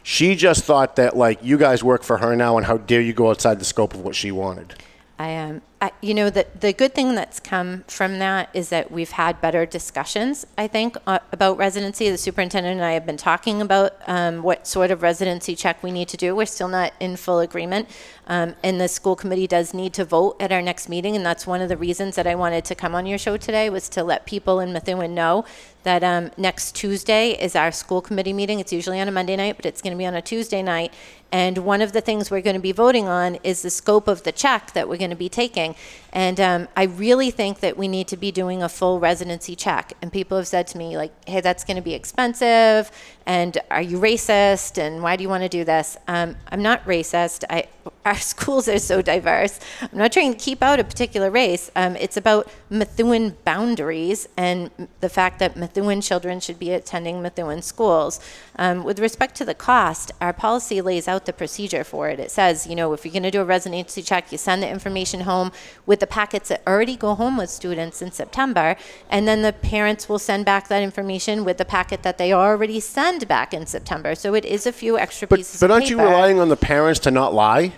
She 0.03 0.34
just 0.36 0.64
thought 0.64 0.97
that 0.97 1.16
like 1.16 1.43
you 1.43 1.59
guys 1.59 1.84
work 1.84 2.03
for 2.03 2.18
her 2.18 2.34
now, 2.34 2.57
and 2.57 2.66
how 2.66 2.78
dare 2.78 3.01
you 3.01 3.12
go 3.12 3.30
outside 3.30 3.59
the 3.59 3.64
scope 3.64 3.95
of 3.95 4.01
what 4.01 4.14
she 4.14 4.30
wanted. 4.30 4.74
I 5.18 5.28
am. 5.30 5.62
You 6.03 6.12
know, 6.12 6.29
the 6.29 6.45
the 6.59 6.72
good 6.72 6.93
thing 6.93 7.14
that's 7.14 7.39
come 7.39 7.85
from 7.87 8.18
that 8.18 8.51
is 8.53 8.68
that 8.70 8.91
we've 8.91 9.12
had 9.12 9.41
better 9.41 9.64
discussions. 9.64 10.45
I 10.57 10.66
think 10.66 10.97
uh, 11.07 11.20
about 11.31 11.57
residency. 11.57 12.11
The 12.11 12.18
superintendent 12.18 12.74
and 12.74 12.85
I 12.85 12.93
have 12.93 13.07
been 13.07 13.16
talking 13.16 13.62
about 13.62 13.93
um, 14.09 14.43
what 14.43 14.66
sort 14.66 14.91
of 14.91 15.03
residency 15.03 15.55
check 15.55 15.81
we 15.81 15.93
need 15.93 16.09
to 16.09 16.16
do. 16.16 16.35
We're 16.35 16.47
still 16.47 16.66
not 16.66 16.95
in 16.99 17.16
full 17.16 17.39
agreement, 17.39 17.89
um, 18.26 18.57
and 18.64 18.81
the 18.81 18.89
school 18.89 19.14
committee 19.14 19.47
does 19.47 19.72
need 19.72 19.93
to 19.95 20.05
vote 20.05 20.37
at 20.41 20.51
our 20.51 20.62
next 20.62 20.89
meeting. 20.89 21.14
And 21.14 21.24
that's 21.24 21.47
one 21.47 21.61
of 21.61 21.68
the 21.68 21.76
reasons 21.76 22.16
that 22.16 22.26
I 22.26 22.35
wanted 22.35 22.64
to 22.64 22.74
come 22.74 22.97
on 22.97 23.07
your 23.07 23.18
show 23.18 23.37
today 23.37 23.70
was 23.70 23.89
to 23.91 24.03
let 24.03 24.26
people 24.26 24.59
in 24.59 24.72
Methuen 24.72 25.14
know 25.14 25.45
that 25.85 26.03
um, 26.03 26.31
next 26.37 26.74
Tuesday 26.74 27.31
is 27.31 27.55
our 27.57 27.70
school 27.72 28.03
committee 28.03 28.33
meeting. 28.33 28.61
It's 28.61 28.72
usually 28.72 29.01
on 29.01 29.09
a 29.09 29.12
Monday 29.12 29.37
night, 29.37 29.57
but 29.57 29.64
it's 29.64 29.81
going 29.81 29.93
to 29.93 29.99
be 29.99 30.07
on 30.07 30.14
a 30.14 30.22
Tuesday 30.22 30.62
night. 30.62 30.93
And 31.31 31.59
one 31.59 31.83
of 31.83 31.93
the 31.93 32.01
things 32.01 32.31
we're 32.31 32.41
going 32.43 32.57
to 32.57 32.61
be 32.61 32.72
voting 32.72 33.07
on 33.07 33.37
is 33.45 33.62
the 33.62 33.70
scope 33.70 34.09
of 34.09 34.22
the 34.22 34.33
check 34.33 34.72
that 34.72 34.89
we're 34.89 34.97
going 34.97 35.11
to 35.11 35.16
be 35.16 35.29
taking 35.29 35.67
thing. 35.74 36.07
And 36.18 36.40
um, 36.40 36.66
I 36.76 36.82
really 36.82 37.30
think 37.30 37.60
that 37.60 37.76
we 37.76 37.86
need 37.86 38.08
to 38.08 38.16
be 38.16 38.32
doing 38.32 38.60
a 38.60 38.68
full 38.68 38.98
residency 38.98 39.54
check. 39.54 39.92
And 40.02 40.12
people 40.12 40.36
have 40.36 40.48
said 40.48 40.66
to 40.66 40.76
me, 40.76 40.96
like, 40.96 41.12
hey, 41.28 41.40
that's 41.40 41.62
going 41.62 41.76
to 41.76 41.80
be 41.80 41.94
expensive. 41.94 42.90
And 43.24 43.56
are 43.70 43.82
you 43.82 44.00
racist? 44.00 44.78
And 44.78 45.00
why 45.00 45.14
do 45.14 45.22
you 45.22 45.28
want 45.28 45.44
to 45.44 45.48
do 45.48 45.62
this? 45.62 45.96
Um, 46.08 46.34
I'm 46.48 46.60
not 46.60 46.84
racist. 46.86 47.44
I, 47.48 47.68
our 48.04 48.16
schools 48.34 48.68
are 48.68 48.80
so 48.80 49.00
diverse. 49.00 49.60
I'm 49.80 49.96
not 49.96 50.10
trying 50.10 50.32
to 50.32 50.38
keep 50.38 50.60
out 50.60 50.80
a 50.80 50.84
particular 50.84 51.30
race. 51.30 51.70
Um, 51.76 51.94
it's 51.94 52.16
about 52.16 52.50
Methuen 52.68 53.36
boundaries 53.44 54.28
and 54.36 54.70
the 54.98 55.08
fact 55.08 55.38
that 55.38 55.56
Methuen 55.56 56.00
children 56.00 56.40
should 56.40 56.58
be 56.58 56.72
attending 56.72 57.22
Methuen 57.22 57.62
schools. 57.62 58.18
Um, 58.56 58.82
with 58.82 58.98
respect 58.98 59.36
to 59.36 59.44
the 59.44 59.54
cost, 59.54 60.10
our 60.20 60.32
policy 60.32 60.80
lays 60.80 61.06
out 61.06 61.26
the 61.26 61.32
procedure 61.32 61.84
for 61.84 62.08
it. 62.08 62.18
It 62.18 62.32
says, 62.32 62.66
you 62.66 62.74
know, 62.74 62.92
if 62.92 63.04
you're 63.04 63.12
going 63.12 63.22
to 63.22 63.30
do 63.30 63.42
a 63.42 63.44
residency 63.44 64.02
check, 64.02 64.32
you 64.32 64.38
send 64.38 64.64
the 64.64 64.68
information 64.68 65.20
home 65.20 65.52
with 65.86 66.00
the 66.00 66.07
packets 66.09 66.48
that 66.48 66.62
already 66.66 66.96
go 66.96 67.14
home 67.14 67.36
with 67.36 67.50
students 67.50 68.02
in 68.02 68.11
September, 68.12 68.76
and 69.11 69.26
then 69.28 69.42
the 69.42 69.52
parents 69.52 70.09
will 70.09 70.18
send 70.18 70.44
back 70.44 70.68
that 70.68 70.82
information 70.82 71.44
with 71.44 71.59
the 71.59 71.64
packet 71.64 72.02
that 72.02 72.18
they 72.18 72.32
already 72.32 72.80
send 72.80 73.28
back 73.28 73.54
in 73.54 73.66
September. 73.66 74.14
So 74.14 74.34
it 74.34 74.44
is 74.44 74.66
a 74.66 74.72
few 74.72 74.98
extra 74.98 75.28
But, 75.28 75.36
pieces 75.36 75.61
but 75.61 75.70
aren't 75.70 75.90
you 75.90 75.98
relying 75.98 76.38
on 76.38 76.48
the 76.48 76.56
parents 76.56 77.00
to 77.00 77.11
not 77.11 77.34
lie? 77.34 77.72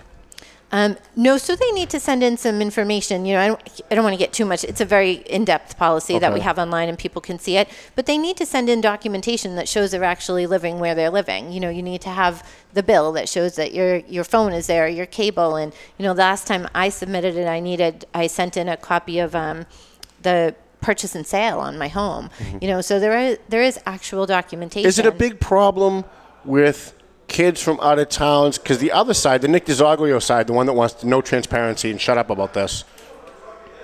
Um, 0.72 0.96
no, 1.16 1.36
so 1.36 1.56
they 1.56 1.70
need 1.72 1.90
to 1.90 1.98
send 1.98 2.22
in 2.22 2.36
some 2.36 2.62
information. 2.62 3.26
You 3.26 3.34
know, 3.34 3.40
I 3.40 3.46
don't, 3.48 3.82
I 3.90 3.94
don't 3.94 4.04
want 4.04 4.14
to 4.14 4.18
get 4.18 4.32
too 4.32 4.44
much. 4.44 4.62
It's 4.62 4.80
a 4.80 4.84
very 4.84 5.14
in-depth 5.14 5.76
policy 5.76 6.18
that 6.18 6.32
we 6.32 6.40
have 6.40 6.58
online, 6.58 6.88
and 6.88 6.96
people 6.96 7.20
can 7.20 7.38
see 7.38 7.56
it. 7.56 7.68
But 7.96 8.06
they 8.06 8.16
need 8.16 8.36
to 8.36 8.46
send 8.46 8.68
in 8.68 8.80
documentation 8.80 9.56
that 9.56 9.68
shows 9.68 9.90
they're 9.90 10.04
actually 10.04 10.46
living 10.46 10.78
where 10.78 10.94
they're 10.94 11.10
living. 11.10 11.50
You 11.50 11.60
know, 11.60 11.70
you 11.70 11.82
need 11.82 12.00
to 12.02 12.10
have 12.10 12.48
the 12.72 12.82
bill 12.82 13.10
that 13.12 13.28
shows 13.28 13.56
that 13.56 13.72
your 13.72 13.96
your 13.96 14.22
phone 14.22 14.52
is 14.52 14.68
there, 14.68 14.86
your 14.86 15.06
cable, 15.06 15.56
and 15.56 15.72
you 15.98 16.04
know, 16.04 16.12
last 16.12 16.46
time 16.46 16.68
I 16.74 16.88
submitted 16.88 17.36
it, 17.36 17.48
I 17.48 17.58
needed 17.58 18.04
I 18.14 18.28
sent 18.28 18.56
in 18.56 18.68
a 18.68 18.76
copy 18.76 19.18
of 19.18 19.34
um, 19.34 19.66
the 20.22 20.54
purchase 20.80 21.14
and 21.14 21.26
sale 21.26 21.58
on 21.58 21.78
my 21.78 21.88
home. 21.88 22.30
You 22.60 22.68
know, 22.68 22.80
so 22.80 23.00
there 23.00 23.18
is 23.18 23.38
there 23.48 23.62
is 23.62 23.80
actual 23.86 24.24
documentation. 24.24 24.88
Mm-hmm. 24.88 24.88
Is 24.88 24.98
it 25.00 25.06
a 25.06 25.12
big 25.12 25.40
problem 25.40 26.04
with 26.44 26.94
kids 27.30 27.62
from 27.62 27.80
out 27.80 27.98
of 27.98 28.08
towns? 28.10 28.58
Because 28.58 28.78
the 28.78 28.92
other 28.92 29.14
side, 29.14 29.40
the 29.40 29.48
Nick 29.48 29.64
DiZoglio 29.64 30.20
side, 30.20 30.46
the 30.46 30.52
one 30.52 30.66
that 30.66 30.74
wants 30.74 31.02
no 31.02 31.22
transparency 31.22 31.90
and 31.90 31.98
shut 31.98 32.18
up 32.18 32.28
about 32.28 32.52
this, 32.52 32.84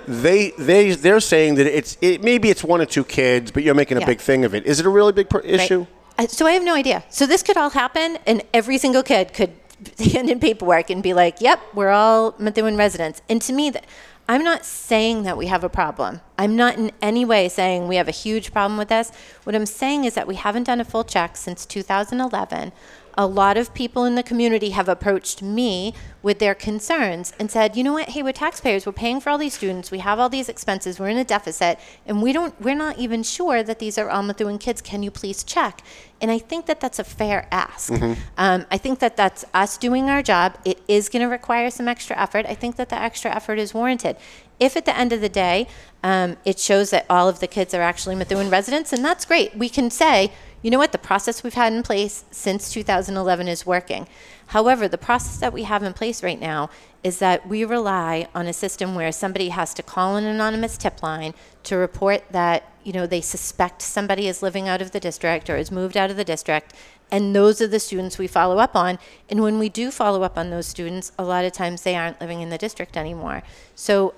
they 0.07 0.51
they 0.57 0.91
they're 0.95 1.19
saying 1.19 1.55
that 1.55 1.65
it's 1.65 1.97
it 2.01 2.23
maybe 2.23 2.49
it's 2.49 2.63
one 2.63 2.79
or 2.79 2.85
two 2.85 3.03
kids, 3.03 3.51
but 3.51 3.63
you're 3.63 3.75
making 3.75 3.97
a 3.97 4.01
Yeah. 4.01 4.05
big 4.13 4.19
thing 4.19 4.45
of 4.45 4.53
it. 4.53 4.65
Is 4.65 4.79
it 4.79 4.85
a 4.85 4.89
really 4.89 5.11
big 5.13 5.27
issue? 5.43 5.85
Uh, 6.17 6.27
So 6.27 6.45
I 6.47 6.51
have 6.51 6.63
no 6.63 6.75
idea. 6.75 7.03
So 7.09 7.25
this 7.25 7.41
could 7.43 7.57
all 7.57 7.71
happen, 7.71 8.17
and 8.25 8.41
every 8.53 8.77
single 8.77 9.03
kid 9.03 9.33
could 9.33 9.51
hand 10.13 10.29
in 10.29 10.39
paperwork 10.39 10.89
and 10.89 11.01
be 11.03 11.13
like, 11.13 11.41
"Yep, 11.41 11.59
we're 11.73 11.89
all 11.91 12.35
Methuen 12.39 12.77
residents." 12.77 13.21
And 13.29 13.41
to 13.43 13.53
me, 13.53 13.69
that 13.71 13.83
I'm 14.29 14.43
not 14.43 14.65
saying 14.65 15.23
that 15.23 15.37
we 15.37 15.47
have 15.47 15.63
a 15.63 15.69
problem. 15.69 16.19
I'm 16.37 16.55
not 16.55 16.75
in 16.77 16.91
any 17.01 17.23
way 17.23 17.47
saying 17.49 17.87
we 17.87 17.95
have 17.97 18.07
a 18.09 18.17
huge 18.25 18.51
problem 18.51 18.77
with 18.77 18.89
this. 18.89 19.11
What 19.45 19.55
I'm 19.55 19.65
saying 19.65 20.03
is 20.05 20.13
that 20.15 20.25
we 20.27 20.35
haven't 20.35 20.63
done 20.63 20.81
a 20.81 20.85
full 20.85 21.03
check 21.05 21.37
since 21.37 21.65
2011. 21.65 22.71
A 23.19 23.25
lot 23.25 23.57
of 23.57 23.73
people 23.73 24.05
in 24.05 24.13
the 24.13 24.21
community 24.21 24.69
have 24.69 24.87
approached 24.87 25.41
me 25.41 25.93
with 26.21 26.37
their 26.37 26.53
concerns 26.53 27.33
and 27.39 27.49
said, 27.49 27.75
"You 27.75 27.83
know 27.83 27.93
what? 27.93 28.09
Hey, 28.09 28.21
we're 28.21 28.31
taxpayers. 28.31 28.85
We're 28.85 28.91
paying 28.91 29.19
for 29.19 29.31
all 29.31 29.39
these 29.39 29.55
students. 29.55 29.89
We 29.89 29.99
have 29.99 30.19
all 30.19 30.29
these 30.29 30.49
expenses. 30.49 30.99
We're 30.99 31.09
in 31.09 31.17
a 31.17 31.23
deficit, 31.23 31.79
and 32.05 32.21
we 32.21 32.31
don't. 32.31 32.53
We're 32.61 32.75
not 32.75 32.99
even 32.99 33.23
sure 33.23 33.63
that 33.63 33.79
these 33.79 33.97
are 33.97 34.09
all 34.09 34.21
Methuen 34.21 34.59
kids. 34.59 34.81
Can 34.81 35.01
you 35.01 35.09
please 35.09 35.43
check?" 35.43 35.81
And 36.21 36.29
I 36.31 36.39
think 36.39 36.65
that 36.67 36.79
that's 36.79 36.99
a 36.99 37.03
fair 37.03 37.47
ask. 37.51 37.91
Um, 38.37 38.65
I 38.71 38.77
think 38.77 38.99
that 38.99 39.17
that's 39.17 39.45
us 39.53 39.77
doing 39.77 40.09
our 40.09 40.21
job. 40.23 40.57
It 40.65 40.79
is 40.87 41.09
going 41.09 41.21
to 41.21 41.29
require 41.29 41.69
some 41.69 41.87
extra 41.87 42.19
effort. 42.19 42.45
I 42.47 42.55
think 42.55 42.75
that 42.75 42.89
the 42.89 42.99
extra 42.99 43.35
effort 43.35 43.59
is 43.59 43.73
warranted. 43.73 44.17
If 44.59 44.75
at 44.75 44.85
the 44.85 44.97
end 44.97 45.13
of 45.13 45.21
the 45.21 45.29
day, 45.29 45.67
um, 46.03 46.37
it 46.43 46.59
shows 46.59 46.89
that 46.89 47.05
all 47.07 47.29
of 47.29 47.39
the 47.39 47.47
kids 47.47 47.73
are 47.75 47.81
actually 47.81 48.15
Methuen 48.15 48.49
residents, 48.49 48.91
and 48.91 49.05
that's 49.05 49.25
great. 49.25 49.55
We 49.55 49.69
can 49.69 49.91
say, 49.91 50.31
you 50.61 50.71
know 50.71 50.77
what, 50.77 50.91
the 50.91 50.97
process 50.97 51.43
we've 51.43 51.53
had 51.53 51.73
in 51.73 51.83
place 51.83 52.25
since 52.31 52.71
2011 52.71 53.47
is 53.47 53.65
working. 53.65 54.07
However, 54.47 54.87
the 54.87 54.97
process 54.97 55.37
that 55.37 55.53
we 55.53 55.63
have 55.63 55.83
in 55.83 55.93
place 55.93 56.23
right 56.23 56.39
now 56.39 56.69
is 57.03 57.19
that 57.19 57.47
we 57.47 57.63
rely 57.63 58.27
on 58.33 58.47
a 58.47 58.53
system 58.53 58.95
where 58.95 59.11
somebody 59.11 59.49
has 59.49 59.73
to 59.75 59.83
call 59.83 60.15
an 60.15 60.25
anonymous 60.25 60.77
tip 60.77 61.03
line 61.03 61.33
to 61.63 61.75
report 61.75 62.23
that 62.31 62.71
you 62.83 62.93
know 62.93 63.05
they 63.05 63.21
suspect 63.21 63.81
somebody 63.81 64.27
is 64.27 64.41
living 64.41 64.67
out 64.67 64.81
of 64.81 64.91
the 64.91 64.99
district 64.99 65.49
or 65.49 65.57
has 65.57 65.71
moved 65.71 65.97
out 65.97 66.09
of 66.09 66.17
the 66.17 66.23
district 66.23 66.73
and 67.11 67.35
those 67.35 67.61
are 67.61 67.67
the 67.67 67.79
students 67.79 68.17
we 68.17 68.27
follow 68.27 68.57
up 68.57 68.75
on. 68.75 68.99
And 69.29 69.41
when 69.41 69.59
we 69.59 69.69
do 69.69 69.91
follow 69.91 70.23
up 70.23 70.37
on 70.37 70.49
those 70.49 70.65
students 70.65 71.11
a 71.17 71.23
lot 71.23 71.45
of 71.45 71.51
times 71.51 71.83
they 71.83 71.95
aren't 71.95 72.19
living 72.19 72.41
in 72.41 72.49
the 72.49 72.57
district 72.57 72.97
anymore. 72.97 73.43
So 73.75 74.13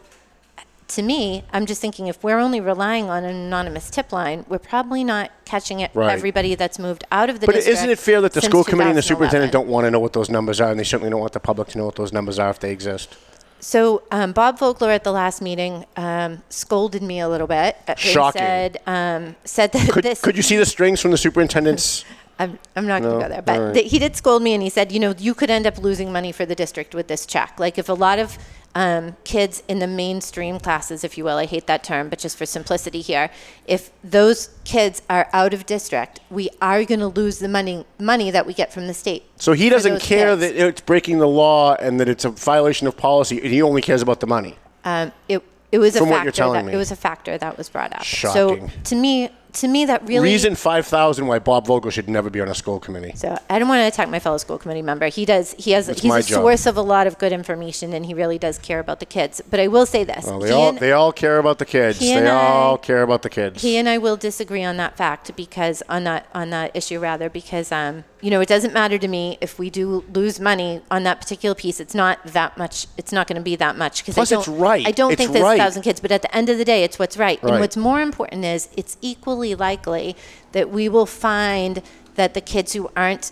to 0.90 1.02
me, 1.02 1.44
I'm 1.54 1.66
just 1.66 1.82
thinking 1.82 2.08
if 2.08 2.24
we're 2.24 2.40
only 2.40 2.60
relying 2.62 3.10
on 3.10 3.24
an 3.24 3.36
anonymous 3.36 3.90
tip 3.90 4.12
line, 4.12 4.46
we're 4.50 4.60
probably 4.60 5.04
not 5.04 5.32
catching 5.46 5.80
it 5.80 5.92
Right. 5.94 6.12
everybody 6.12 6.56
that's 6.56 6.78
moved 6.80 7.04
out 7.12 7.30
of 7.30 7.40
the 7.40 7.48
district. 7.48 7.48
But 7.48 7.56
district. 7.56 7.78
isn't 7.80 7.90
it 7.92 8.00
fair 8.00 8.22
that 8.22 8.34
the 8.34 8.42
since 8.42 8.52
school 8.52 8.64
committee 8.64 8.90
and 8.90 8.98
the 8.98 9.02
2011? 9.02 9.08
superintendent 9.30 9.52
don't 9.54 9.68
want 9.68 9.86
to 9.86 9.92
know 9.92 10.00
what 10.00 10.14
those 10.14 10.30
numbers 10.30 10.60
are, 10.62 10.72
and 10.72 10.80
they 10.80 10.84
certainly 10.84 11.10
don't 11.10 11.20
want 11.22 11.34
the 11.34 11.40
public 11.40 11.68
to 11.70 11.78
know 11.78 11.86
what 11.86 11.96
those 11.96 12.12
numbers 12.14 12.40
are 12.40 12.50
if 12.50 12.60
they 12.60 12.72
exist? 12.72 13.16
So 13.62 14.04
um, 14.10 14.32
Bob 14.32 14.58
Vogler 14.58 14.90
at 14.92 15.04
the 15.04 15.12
last 15.12 15.42
meeting 15.42 15.86
um, 15.98 16.42
scolded 16.50 17.04
me 17.04 17.20
a 17.20 17.28
little 17.28 17.48
bit. 17.48 17.76
Uh, 17.88 17.96
he 17.98 18.10
Shocking. 18.10 18.40
Said 18.40 18.78
um, 18.88 19.36
said 19.44 19.72
that 19.74 19.90
Could, 19.90 20.04
this. 20.06 20.22
could 20.22 20.38
you 20.38 20.44
see 20.44 20.56
the 20.58 20.66
strings 20.66 21.02
from 21.02 21.12
the 21.12 21.18
superintendent's? 21.18 22.06
I'm, 22.40 22.58
I'm 22.76 22.88
not 22.88 23.02
going 23.02 23.14
No? 23.14 23.20
to 23.20 23.26
go 23.26 23.30
there, 23.30 23.42
but 23.42 23.60
right. 23.60 23.74
th- 23.74 23.92
he 23.92 24.00
did 24.00 24.16
scold 24.16 24.42
me, 24.42 24.54
and 24.54 24.64
he 24.64 24.70
said, 24.70 24.92
you 24.92 25.00
know, 25.00 25.14
you 25.18 25.34
could 25.34 25.50
end 25.50 25.68
up 25.68 25.78
losing 25.78 26.12
money 26.12 26.32
for 26.32 26.46
the 26.46 26.56
district 26.56 26.96
with 26.96 27.08
this 27.08 27.26
check. 27.26 27.60
Like 27.60 27.78
if 27.78 27.90
a 27.90 27.94
lot 27.94 28.18
of 28.18 28.38
um, 28.76 29.18
kids 29.26 29.62
in 29.68 29.80
the 29.80 29.88
mainstream 29.88 30.60
classes, 30.60 31.04
if 31.04 31.18
you 31.18 31.24
will, 31.26 31.38
I 31.38 31.46
hate 31.46 31.68
that 31.68 31.84
term, 31.84 32.08
but 32.08 32.20
just 32.20 32.38
for 32.38 32.46
simplicity 32.46 33.02
here, 33.02 33.30
if 33.68 33.92
those 34.04 34.50
kids 34.64 35.02
are 35.10 35.28
out 35.34 35.54
of 35.54 35.66
district, 35.66 36.22
we 36.30 36.50
are 36.62 36.86
going 36.86 37.00
to 37.02 37.08
lose 37.08 37.40
the 37.40 37.50
money 37.50 37.86
money 38.00 38.32
that 38.32 38.46
we 38.46 38.54
get 38.54 38.72
from 38.72 38.88
the 38.88 38.94
state. 38.94 39.24
So 39.38 39.52
he 39.54 39.70
doesn't 39.70 40.00
care 40.02 40.38
kids. 40.38 40.42
that 40.42 40.68
it's 40.68 40.82
breaking 40.82 41.18
the 41.20 41.28
law 41.28 41.74
and 41.76 42.00
that 42.00 42.08
it's 42.08 42.24
a 42.26 42.30
violation 42.30 42.88
of 42.88 42.96
policy, 42.96 43.38
and 43.40 43.48
he 43.48 43.62
only 43.62 43.82
cares 43.82 44.02
about 44.02 44.20
the 44.22 44.28
money. 44.28 44.56
Um, 44.86 45.12
it 45.28 45.44
it 45.72 45.80
was 45.80 45.96
a 45.96 46.00
From 46.00 46.10
what 46.10 46.16
factor 46.18 46.26
you're 46.28 46.32
telling 46.32 46.66
that 46.66 46.66
me. 46.68 46.74
it 46.74 46.78
was 46.78 46.92
a 46.92 46.96
factor 46.96 47.38
that 47.38 47.58
was 47.58 47.70
brought 47.70 47.94
up. 47.94 48.04
Shocking. 48.04 48.70
So 48.70 48.70
to 48.86 48.96
me, 48.96 49.30
to 49.54 49.68
me, 49.68 49.86
that 49.86 50.08
really 50.08 50.30
Reason 50.30 50.56
5,000 50.56 51.26
why 51.28 51.40
Bob 51.40 51.66
Vogel 51.68 51.90
should 51.92 52.08
never 52.10 52.30
be 52.30 52.40
on 52.42 52.48
a 52.50 52.54
school 52.56 52.80
committee. 52.80 53.14
So 53.16 53.38
I 53.50 53.60
don't 53.60 53.68
want 53.68 53.80
to 53.82 53.88
attack 53.88 54.10
my 54.10 54.20
fellow 54.20 54.38
school 54.38 54.58
committee 54.58 54.82
member. 54.82 55.08
He 55.08 55.26
does. 55.26 55.54
He 55.58 55.72
has. 55.72 55.90
It's 55.90 56.02
he's 56.02 56.10
my 56.10 56.20
a 56.20 56.22
job. 56.24 56.42
source 56.42 56.66
of 56.66 56.78
a 56.78 56.82
lot 56.82 57.08
of 57.08 57.18
good 57.18 57.32
information, 57.32 57.94
and 57.94 58.06
he 58.06 58.14
really 58.14 58.38
does 58.38 58.58
care 58.60 58.80
about 58.80 59.00
the 59.00 59.06
kids. 59.06 59.42
But 59.50 59.60
I 59.60 59.68
will 59.68 59.86
say 59.86 60.04
this: 60.04 60.26
Well, 60.26 60.40
they 60.40 60.48
he, 60.48 60.54
all, 60.54 60.70
and, 60.70 60.80
they 60.80 60.92
all 60.92 61.12
care 61.12 61.38
about 61.40 61.58
the 61.60 61.66
kids. 61.66 62.00
he 62.00 62.08
They 62.14 62.20
and 62.20 62.28
all 62.28 62.76
I- 62.76 62.78
care 62.78 63.02
about 63.02 63.22
the 63.24 63.30
kids. 63.30 63.62
he 63.62 63.78
and 63.78 63.90
I 63.90 63.98
will 63.98 64.18
disagree 64.18 64.64
on 64.64 64.78
that 64.78 64.96
fact 64.98 65.36
because 65.36 65.82
on 65.90 66.04
that 66.04 66.28
on 66.34 66.50
that 66.52 66.76
issue 66.76 67.00
rather 67.00 67.30
because 67.30 67.72
um 67.72 68.04
you 68.22 68.30
know 68.30 68.42
it 68.42 68.48
doesn't 68.50 68.74
matter 68.74 68.98
to 68.98 69.08
me 69.08 69.38
if 69.42 69.58
we 69.58 69.70
do 69.70 70.04
lose 70.14 70.40
money 70.40 70.82
on 70.92 71.04
that 71.04 71.20
particular 71.22 71.56
piece. 71.56 71.80
It's 71.80 71.96
not 71.96 72.24
that 72.26 72.58
much. 72.58 72.88
It's 72.98 73.12
not 73.12 73.28
going 73.28 73.38
to 73.38 73.42
be 73.44 73.56
that 73.56 73.78
much 73.78 74.02
because 74.02 74.16
Plus, 74.16 74.32
I 74.32 74.38
it's 74.38 74.46
don't. 74.46 74.58
right. 74.60 74.86
I 74.86 74.92
don't 74.92 75.12
It's 75.14 75.20
think 75.20 75.32
there's 75.34 75.44
right. 75.44 75.60
a 75.60 75.64
thousand 75.64 75.82
kids, 75.84 76.00
but 76.00 76.12
at 76.12 76.22
the 76.22 76.36
end 76.36 76.50
of 76.50 76.58
the 76.58 76.66
day, 76.66 76.84
it's 76.84 77.00
what's 77.00 77.18
right. 77.18 77.42
Right. 77.42 77.52
And 77.54 77.62
what's 77.62 77.78
more 77.78 78.02
important 78.02 78.44
is 78.46 78.70
it's 78.76 78.98
equally 79.02 79.49
likely 79.56 80.16
that 80.52 80.70
we 80.70 80.90
will 80.90 81.06
find 81.06 81.82
that 82.16 82.34
the 82.34 82.42
kids 82.42 82.74
who 82.74 82.90
aren't 82.96 83.32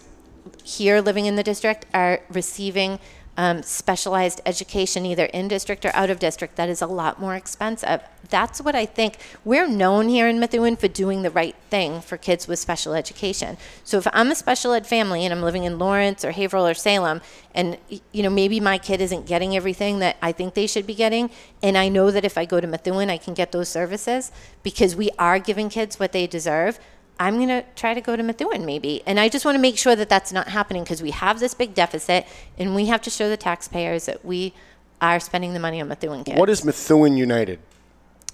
here 0.63 1.01
living 1.01 1.25
in 1.25 1.35
the 1.35 1.43
district 1.43 1.85
are 1.93 2.21
receiving 2.29 2.99
um, 3.37 3.61
specialized 3.61 4.41
education 4.45 5.05
either 5.05 5.25
in 5.25 5.47
district 5.47 5.85
or 5.85 5.95
out 5.95 6.09
of 6.09 6.19
district 6.19 6.55
that 6.55 6.69
is 6.69 6.81
a 6.81 6.87
lot 6.87 7.19
more 7.19 7.35
expensive 7.35 8.01
that's 8.29 8.61
what 8.61 8.75
i 8.75 8.85
think 8.85 9.17
we're 9.43 9.67
known 9.67 10.09
here 10.09 10.27
in 10.27 10.39
methuen 10.39 10.75
for 10.75 10.87
doing 10.87 11.21
the 11.21 11.29
right 11.29 11.55
thing 11.69 12.01
for 12.01 12.17
kids 12.17 12.47
with 12.47 12.59
special 12.59 12.93
education 12.93 13.57
so 13.83 13.97
if 13.97 14.07
i'm 14.13 14.31
a 14.31 14.35
special 14.35 14.73
ed 14.73 14.85
family 14.85 15.25
and 15.25 15.33
i'm 15.33 15.41
living 15.41 15.63
in 15.63 15.77
lawrence 15.77 16.23
or 16.23 16.31
haverhill 16.31 16.67
or 16.67 16.73
salem 16.73 17.21
and 17.53 17.77
you 18.11 18.23
know 18.23 18.29
maybe 18.29 18.59
my 18.59 18.77
kid 18.77 19.01
isn't 19.01 19.25
getting 19.25 19.55
everything 19.55 19.99
that 19.99 20.17
i 20.21 20.31
think 20.31 20.53
they 20.53 20.67
should 20.67 20.87
be 20.87 20.95
getting 20.95 21.29
and 21.61 21.77
i 21.77 21.87
know 21.87 22.11
that 22.11 22.25
if 22.25 22.37
i 22.37 22.45
go 22.45 22.59
to 22.59 22.67
methuen 22.67 23.09
i 23.09 23.17
can 23.17 23.33
get 23.33 23.51
those 23.51 23.69
services 23.69 24.31
because 24.63 24.95
we 24.95 25.09
are 25.17 25.39
giving 25.39 25.69
kids 25.69 25.99
what 25.99 26.11
they 26.11 26.27
deserve 26.27 26.79
I'm 27.19 27.37
going 27.37 27.47
to 27.47 27.63
try 27.75 27.93
to 27.93 28.01
go 28.01 28.15
to 28.15 28.23
Methuen 28.23 28.65
maybe. 28.65 29.01
And 29.05 29.19
I 29.19 29.29
just 29.29 29.45
want 29.45 29.55
to 29.55 29.59
make 29.59 29.77
sure 29.77 29.95
that 29.95 30.09
that's 30.09 30.31
not 30.31 30.49
happening 30.49 30.83
because 30.83 31.01
we 31.01 31.11
have 31.11 31.39
this 31.39 31.53
big 31.53 31.73
deficit 31.73 32.27
and 32.57 32.75
we 32.75 32.85
have 32.87 33.01
to 33.01 33.09
show 33.09 33.29
the 33.29 33.37
taxpayers 33.37 34.05
that 34.05 34.23
we 34.23 34.53
are 35.01 35.19
spending 35.19 35.53
the 35.53 35.59
money 35.59 35.81
on 35.81 35.87
Methuen 35.87 36.23
kids. 36.23 36.39
What 36.39 36.49
is 36.49 36.63
Methuen 36.63 37.17
United? 37.17 37.59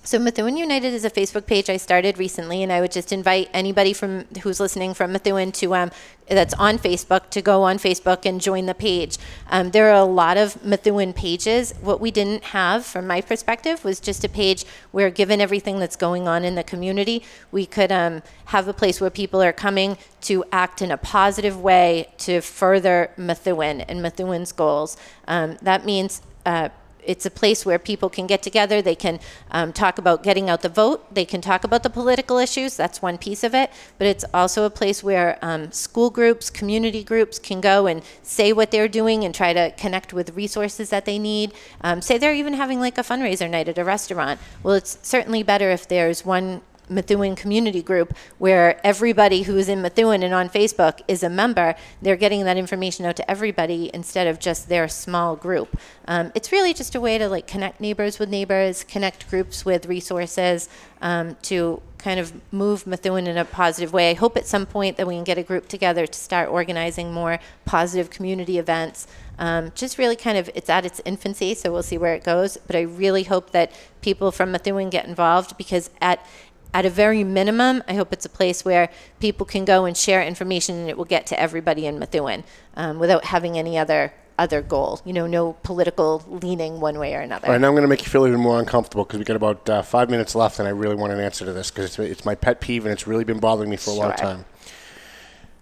So 0.05 0.19
Methuen 0.19 0.57
United 0.57 0.93
is 0.93 1.05
a 1.05 1.09
Facebook 1.09 1.45
page 1.45 1.69
I 1.69 1.77
started 1.77 2.17
recently, 2.17 2.61
and 2.61 2.73
I 2.73 2.81
would 2.81 2.91
just 2.91 3.13
invite 3.13 3.49
anybody 3.53 3.93
from 3.93 4.25
who's 4.41 4.59
listening 4.59 4.93
from 4.93 5.13
Methuen 5.13 5.53
to 5.53 5.73
um, 5.75 5.91
that's 6.27 6.53
on 6.55 6.77
Facebook 6.77 7.29
to 7.29 7.41
go 7.41 7.63
on 7.63 7.77
Facebook 7.77 8.25
and 8.25 8.41
join 8.41 8.65
the 8.65 8.73
page. 8.73 9.17
Um, 9.49 9.71
there 9.71 9.87
are 9.89 10.01
a 10.01 10.03
lot 10.03 10.35
of 10.35 10.61
Methuen 10.61 11.13
pages. 11.13 11.73
What 11.79 12.01
we 12.01 12.11
didn't 12.11 12.43
have, 12.43 12.85
from 12.85 13.07
my 13.07 13.21
perspective, 13.21 13.85
was 13.85 14.01
just 14.01 14.25
a 14.25 14.29
page 14.29 14.65
where, 14.91 15.09
given 15.09 15.39
everything 15.39 15.79
that's 15.79 15.95
going 15.95 16.27
on 16.27 16.43
in 16.43 16.55
the 16.55 16.65
community, 16.65 17.23
we 17.53 17.65
could 17.65 17.91
um, 17.93 18.23
have 18.47 18.67
a 18.67 18.73
place 18.73 18.99
where 18.99 19.09
people 19.09 19.41
are 19.41 19.53
coming 19.53 19.97
to 20.23 20.43
act 20.51 20.81
in 20.81 20.91
a 20.91 20.97
positive 20.97 21.61
way 21.61 22.09
to 22.17 22.41
further 22.41 23.09
Methuen 23.15 23.79
and 23.79 24.01
Methuen's 24.01 24.51
goals. 24.51 24.97
Um, 25.29 25.57
that 25.61 25.85
means. 25.85 26.21
Uh, 26.45 26.67
it's 27.05 27.25
a 27.25 27.31
place 27.31 27.65
where 27.65 27.79
people 27.79 28.09
can 28.09 28.27
get 28.27 28.41
together. 28.41 28.81
They 28.81 28.95
can 28.95 29.19
um, 29.51 29.73
talk 29.73 29.97
about 29.97 30.23
getting 30.23 30.49
out 30.49 30.61
the 30.61 30.69
vote. 30.69 31.13
They 31.13 31.25
can 31.25 31.41
talk 31.41 31.63
about 31.63 31.83
the 31.83 31.89
political 31.89 32.37
issues. 32.37 32.75
That's 32.75 33.01
one 33.01 33.17
piece 33.17 33.43
of 33.43 33.53
it. 33.53 33.71
But 33.97 34.07
it's 34.07 34.25
also 34.33 34.65
a 34.65 34.69
place 34.69 35.03
where 35.03 35.37
um, 35.41 35.71
school 35.71 36.09
groups, 36.09 36.49
community 36.49 37.03
groups 37.03 37.39
can 37.39 37.61
go 37.61 37.87
and 37.87 38.03
say 38.21 38.53
what 38.53 38.71
they're 38.71 38.87
doing 38.87 39.23
and 39.23 39.33
try 39.33 39.53
to 39.53 39.71
connect 39.71 40.13
with 40.13 40.35
resources 40.35 40.89
that 40.89 41.05
they 41.05 41.19
need. 41.19 41.53
Um, 41.81 42.01
say 42.01 42.17
they're 42.17 42.33
even 42.33 42.53
having 42.53 42.79
like 42.79 42.97
a 42.97 43.01
fundraiser 43.01 43.49
night 43.49 43.67
at 43.67 43.77
a 43.77 43.83
restaurant. 43.83 44.39
Well, 44.61 44.75
it's 44.75 44.97
certainly 45.01 45.43
better 45.43 45.71
if 45.71 45.87
there's 45.87 46.25
one 46.25 46.61
Methuen 46.89 47.35
community 47.35 47.81
group 47.81 48.15
where 48.37 48.85
everybody 48.85 49.43
who 49.43 49.57
is 49.57 49.69
in 49.69 49.81
Methuen 49.81 50.23
and 50.23 50.33
on 50.33 50.49
Facebook 50.49 51.01
is 51.07 51.23
a 51.23 51.29
member. 51.29 51.75
They're 52.01 52.15
getting 52.15 52.43
that 52.45 52.57
information 52.57 53.05
out 53.05 53.15
to 53.17 53.29
everybody 53.29 53.89
instead 53.93 54.27
of 54.27 54.39
just 54.39 54.69
their 54.69 54.87
small 54.87 55.35
group. 55.35 55.77
Um, 56.07 56.31
it's 56.35 56.51
really 56.51 56.73
just 56.73 56.95
a 56.95 57.01
way 57.01 57.17
to 57.17 57.29
like 57.29 57.47
connect 57.47 57.79
neighbors 57.79 58.19
with 58.19 58.29
neighbors, 58.29 58.83
connect 58.83 59.29
groups 59.29 59.65
with 59.65 59.85
resources 59.85 60.69
um, 61.01 61.35
to 61.43 61.81
kind 62.03 62.19
of 62.19 62.33
move 62.51 62.85
Methuen 62.85 63.27
in 63.27 63.37
a 63.37 63.45
positive 63.45 63.93
way. 63.93 64.11
I 64.11 64.13
hope 64.13 64.35
at 64.35 64.45
some 64.45 64.65
point 64.65 64.97
that 64.97 65.07
we 65.07 65.15
can 65.15 65.23
get 65.23 65.37
a 65.37 65.43
group 65.43 65.69
together 65.69 66.05
to 66.05 66.19
start 66.19 66.49
organizing 66.49 67.13
more 67.13 67.39
positive 67.63 68.09
community 68.09 68.57
events. 68.57 69.07
Um, 69.39 69.71
just 69.73 69.97
really 69.97 70.17
kind 70.17 70.37
of, 70.37 70.49
it's 70.53 70.69
at 70.69 70.85
its 70.85 71.01
infancy, 71.05 71.53
so 71.55 71.71
we'll 71.71 71.81
see 71.81 71.97
where 71.97 72.13
it 72.13 72.23
goes. 72.23 72.57
But 72.67 72.75
I 72.75 72.81
really 72.81 73.23
hope 73.23 73.51
that 73.51 73.71
people 74.01 74.31
from 74.31 74.51
Methuen 74.51 74.89
get 74.89 75.05
involved 75.05 75.57
because 75.57 75.89
at 76.01 76.25
at 76.73 76.85
a 76.85 76.89
very 76.89 77.23
minimum, 77.23 77.83
I 77.87 77.93
hope 77.93 78.11
it's 78.11 78.25
a 78.25 78.29
place 78.29 78.65
where 78.65 78.89
people 79.19 79.45
can 79.45 79.65
go 79.65 79.85
and 79.85 79.95
share 79.95 80.23
information 80.23 80.75
and 80.75 80.89
it 80.89 80.97
will 80.97 81.05
get 81.05 81.27
to 81.27 81.39
everybody 81.39 81.85
in 81.85 81.99
Methuen 81.99 82.43
um, 82.75 82.99
without 82.99 83.25
having 83.25 83.57
any 83.57 83.77
other 83.77 84.13
other 84.39 84.63
goal. 84.63 84.99
You 85.05 85.13
know, 85.13 85.27
no 85.27 85.53
political 85.61 86.23
leaning 86.27 86.79
one 86.79 86.97
way 86.97 87.13
or 87.13 87.19
another. 87.19 87.47
All 87.47 87.53
right, 87.53 87.61
now 87.61 87.67
I'm 87.67 87.73
going 87.73 87.83
to 87.83 87.87
make 87.87 88.01
you 88.01 88.09
feel 88.09 88.25
even 88.25 88.39
more 88.39 88.59
uncomfortable 88.59 89.05
because 89.05 89.19
we 89.19 89.25
got 89.25 89.35
about 89.35 89.69
uh, 89.69 89.81
five 89.83 90.09
minutes 90.09 90.33
left, 90.33 90.57
and 90.57 90.67
I 90.67 90.71
really 90.71 90.95
want 90.95 91.13
an 91.13 91.19
answer 91.19 91.45
to 91.45 91.53
this 91.53 91.69
because 91.69 91.85
it's, 91.85 91.99
it's 91.99 92.25
my 92.25 92.33
pet 92.33 92.59
peeve 92.59 92.85
and 92.85 92.91
it's 92.91 93.05
really 93.05 93.23
been 93.23 93.39
bothering 93.39 93.69
me 93.69 93.77
for 93.77 93.91
a 93.91 93.93
long 93.93 94.13
time. 94.13 94.45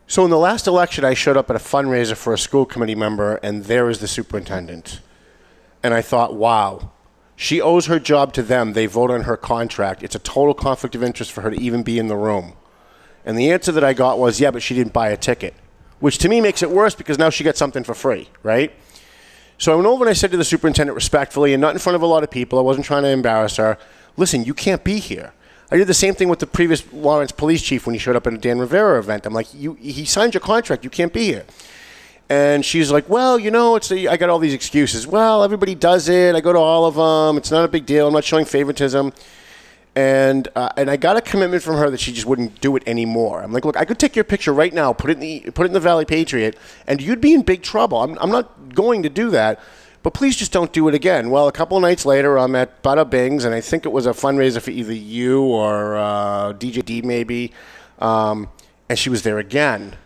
So 0.07 0.23
in 0.25 0.29
the 0.29 0.37
last 0.37 0.67
election, 0.67 1.05
I 1.05 1.13
showed 1.13 1.37
up 1.37 1.49
at 1.49 1.55
a 1.55 1.59
fundraiser 1.59 2.15
for 2.15 2.33
a 2.33 2.37
school 2.37 2.65
committee 2.65 2.95
member, 2.95 3.35
and 3.43 3.65
there 3.65 3.89
is 3.89 3.99
the 3.99 4.07
superintendent. 4.07 4.99
And 5.83 5.93
I 5.93 6.01
thought, 6.01 6.35
wow, 6.35 6.91
she 7.41 7.59
owes 7.59 7.87
her 7.87 7.99
job 7.99 8.33
to 8.33 8.43
them. 8.43 8.73
They 8.73 8.85
vote 8.85 9.09
on 9.09 9.23
her 9.23 9.35
contract. 9.35 10.03
It's 10.03 10.13
a 10.13 10.19
total 10.19 10.53
conflict 10.53 10.93
of 10.93 11.01
interest 11.01 11.31
for 11.31 11.41
her 11.41 11.49
to 11.49 11.59
even 11.59 11.81
be 11.81 11.97
in 11.97 12.07
the 12.07 12.15
room. 12.15 12.53
And 13.25 13.35
the 13.35 13.49
answer 13.49 13.71
that 13.71 13.83
I 13.83 13.93
got 13.93 14.19
was, 14.19 14.39
yeah, 14.39 14.51
but 14.51 14.61
she 14.61 14.75
didn't 14.75 14.93
buy 14.93 15.09
a 15.09 15.17
ticket, 15.17 15.55
which 15.99 16.19
to 16.19 16.29
me 16.29 16.39
makes 16.39 16.61
it 16.61 16.69
worse 16.69 16.93
because 16.93 17.17
now 17.17 17.31
she 17.31 17.43
got 17.43 17.57
something 17.57 17.83
for 17.83 17.95
free, 17.95 18.29
right? 18.43 18.71
So 19.57 19.71
I 19.71 19.75
went 19.75 19.87
over 19.87 20.03
and 20.03 20.09
I 20.11 20.13
said 20.13 20.29
to 20.29 20.37
the 20.37 20.43
superintendent 20.43 20.93
respectfully, 20.93 21.55
and 21.55 21.59
not 21.59 21.73
in 21.73 21.79
front 21.79 21.95
of 21.95 22.03
a 22.03 22.05
lot 22.05 22.21
of 22.21 22.29
people, 22.29 22.59
I 22.59 22.61
wasn't 22.61 22.85
trying 22.85 23.03
to 23.03 23.09
embarrass 23.09 23.55
her, 23.55 23.79
listen, 24.17 24.43
you 24.43 24.53
can't 24.53 24.83
be 24.83 24.99
here. 24.99 25.33
I 25.71 25.77
did 25.77 25.87
the 25.87 25.95
same 25.95 26.13
thing 26.13 26.29
with 26.29 26.39
the 26.39 26.47
previous 26.47 26.83
Lawrence 26.93 27.31
police 27.31 27.63
chief 27.63 27.87
when 27.87 27.95
he 27.95 27.99
showed 27.99 28.15
up 28.15 28.27
at 28.27 28.33
a 28.33 28.37
Dan 28.37 28.59
Rivera 28.59 28.99
event. 28.99 29.25
I'm 29.25 29.33
like, 29.33 29.51
you, 29.51 29.73
he 29.81 30.05
signed 30.05 30.35
your 30.35 30.41
contract, 30.41 30.83
you 30.83 30.91
can't 30.91 31.11
be 31.11 31.25
here. 31.25 31.45
And 32.31 32.63
she's 32.63 32.89
like, 32.93 33.09
well, 33.09 33.37
you 33.37 33.51
know, 33.51 33.75
it's 33.75 33.91
a, 33.91 34.07
I 34.07 34.15
got 34.15 34.29
all 34.29 34.39
these 34.39 34.53
excuses. 34.53 35.05
Well, 35.05 35.43
everybody 35.43 35.75
does 35.75 36.07
it. 36.07 36.33
I 36.33 36.39
go 36.39 36.53
to 36.53 36.59
all 36.59 36.85
of 36.85 36.95
them. 36.95 37.35
It's 37.35 37.51
not 37.51 37.65
a 37.65 37.67
big 37.67 37.85
deal. 37.85 38.07
I'm 38.07 38.13
not 38.13 38.23
showing 38.23 38.45
favoritism. 38.45 39.11
And 39.97 40.47
uh, 40.55 40.69
and 40.77 40.89
I 40.89 40.95
got 40.95 41.17
a 41.17 41.21
commitment 41.21 41.61
from 41.61 41.75
her 41.75 41.89
that 41.89 41.99
she 41.99 42.13
just 42.13 42.25
wouldn't 42.25 42.61
do 42.61 42.77
it 42.77 42.83
anymore. 42.87 43.43
I'm 43.43 43.51
like, 43.51 43.65
look, 43.65 43.75
I 43.75 43.83
could 43.83 43.99
take 43.99 44.15
your 44.15 44.23
picture 44.23 44.53
right 44.53 44.73
now, 44.73 44.93
put 44.93 45.09
it 45.09 45.15
in 45.15 45.19
the 45.19 45.51
put 45.51 45.65
it 45.65 45.71
in 45.71 45.73
the 45.73 45.81
Valley 45.81 46.05
Patriot, 46.05 46.57
and 46.87 47.01
you'd 47.01 47.19
be 47.19 47.33
in 47.33 47.41
big 47.41 47.63
trouble. 47.63 48.01
I'm, 48.01 48.17
I'm 48.19 48.31
not 48.31 48.73
going 48.73 49.03
to 49.03 49.09
do 49.09 49.29
that, 49.31 49.59
but 50.01 50.13
please 50.13 50.37
just 50.37 50.53
don't 50.53 50.71
do 50.71 50.87
it 50.87 50.95
again. 50.95 51.31
Well, 51.31 51.49
a 51.49 51.51
couple 51.51 51.77
nights 51.81 52.05
later, 52.05 52.39
I'm 52.39 52.55
at 52.55 52.81
Bada 52.81 53.09
Bing's, 53.09 53.43
and 53.43 53.53
I 53.53 53.59
think 53.59 53.85
it 53.85 53.91
was 53.91 54.05
a 54.05 54.11
fundraiser 54.11 54.61
for 54.61 54.71
either 54.71 54.93
you 54.93 55.43
or 55.43 55.97
uh, 55.97 56.53
DJ 56.53 57.03
maybe, 57.03 57.51
um, 57.99 58.47
and 58.87 58.97
she 58.97 59.09
was 59.09 59.23
there 59.23 59.37
again. 59.37 59.97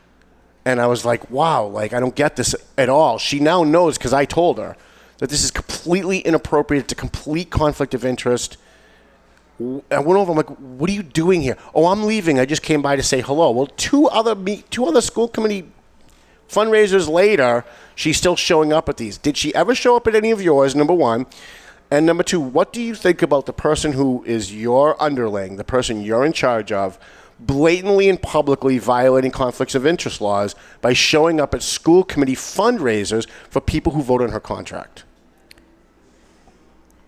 And 0.65 0.81
I 0.81 0.87
was 0.87 1.05
like, 1.05 1.29
wow, 1.29 1.65
like 1.65 1.93
I 1.93 1.99
don't 1.99 2.15
get 2.15 2.35
this 2.35 2.55
at 2.77 2.89
all. 2.89 3.17
She 3.19 3.39
now 3.39 3.63
knows 3.63 3.97
because 3.97 4.13
I 4.13 4.25
told 4.25 4.57
her 4.57 4.75
that 5.19 5.29
this 5.29 5.43
is 5.43 5.51
completely 5.51 6.19
inappropriate. 6.19 6.85
It's 6.85 6.93
a 6.93 6.95
complete 6.95 7.49
conflict 7.51 7.93
of 7.93 8.03
interest. 8.03 8.57
I 9.59 9.99
went 9.99 10.19
over. 10.19 10.31
I'm 10.31 10.37
like, 10.37 10.49
"What 10.49 10.89
are 10.89 10.93
you 10.93 11.03
doing 11.03 11.41
here?" 11.41 11.55
Oh, 11.73 11.87
I'm 11.87 12.03
leaving. 12.03 12.39
I 12.39 12.45
just 12.45 12.61
came 12.61 12.81
by 12.81 12.97
to 12.97 13.03
say 13.03 13.21
hello. 13.21 13.51
Well, 13.51 13.67
two 13.67 14.07
other 14.07 14.35
me, 14.35 14.65
two 14.69 14.85
other 14.85 14.99
school 14.99 15.29
committee 15.29 15.71
fundraisers 16.49 17.07
later, 17.07 17.63
she's 17.95 18.17
still 18.17 18.35
showing 18.35 18.73
up 18.73 18.89
at 18.89 18.97
these. 18.97 19.17
Did 19.17 19.37
she 19.37 19.55
ever 19.55 19.73
show 19.73 19.95
up 19.95 20.07
at 20.07 20.15
any 20.15 20.31
of 20.31 20.41
yours? 20.41 20.75
Number 20.75 20.93
one, 20.93 21.25
and 21.89 22.05
number 22.05 22.23
two, 22.23 22.41
what 22.41 22.73
do 22.73 22.81
you 22.81 22.95
think 22.95 23.21
about 23.21 23.45
the 23.45 23.53
person 23.53 23.93
who 23.93 24.23
is 24.25 24.53
your 24.53 25.01
underling, 25.01 25.55
the 25.55 25.63
person 25.63 26.01
you're 26.01 26.25
in 26.25 26.33
charge 26.33 26.71
of, 26.71 26.99
blatantly 27.45 28.09
and 28.09 28.21
publicly 28.21 28.77
violating 28.77 29.31
conflicts 29.31 29.75
of 29.75 29.85
interest 29.85 30.21
laws 30.21 30.55
by 30.81 30.93
showing 30.93 31.39
up 31.39 31.53
at 31.53 31.61
school 31.61 32.03
committee 32.03 32.35
fundraisers 32.35 33.29
for 33.49 33.61
people 33.61 33.93
who 33.93 34.01
vote 34.01 34.21
on 34.21 34.29
her 34.29 34.39
contract? 34.39 35.03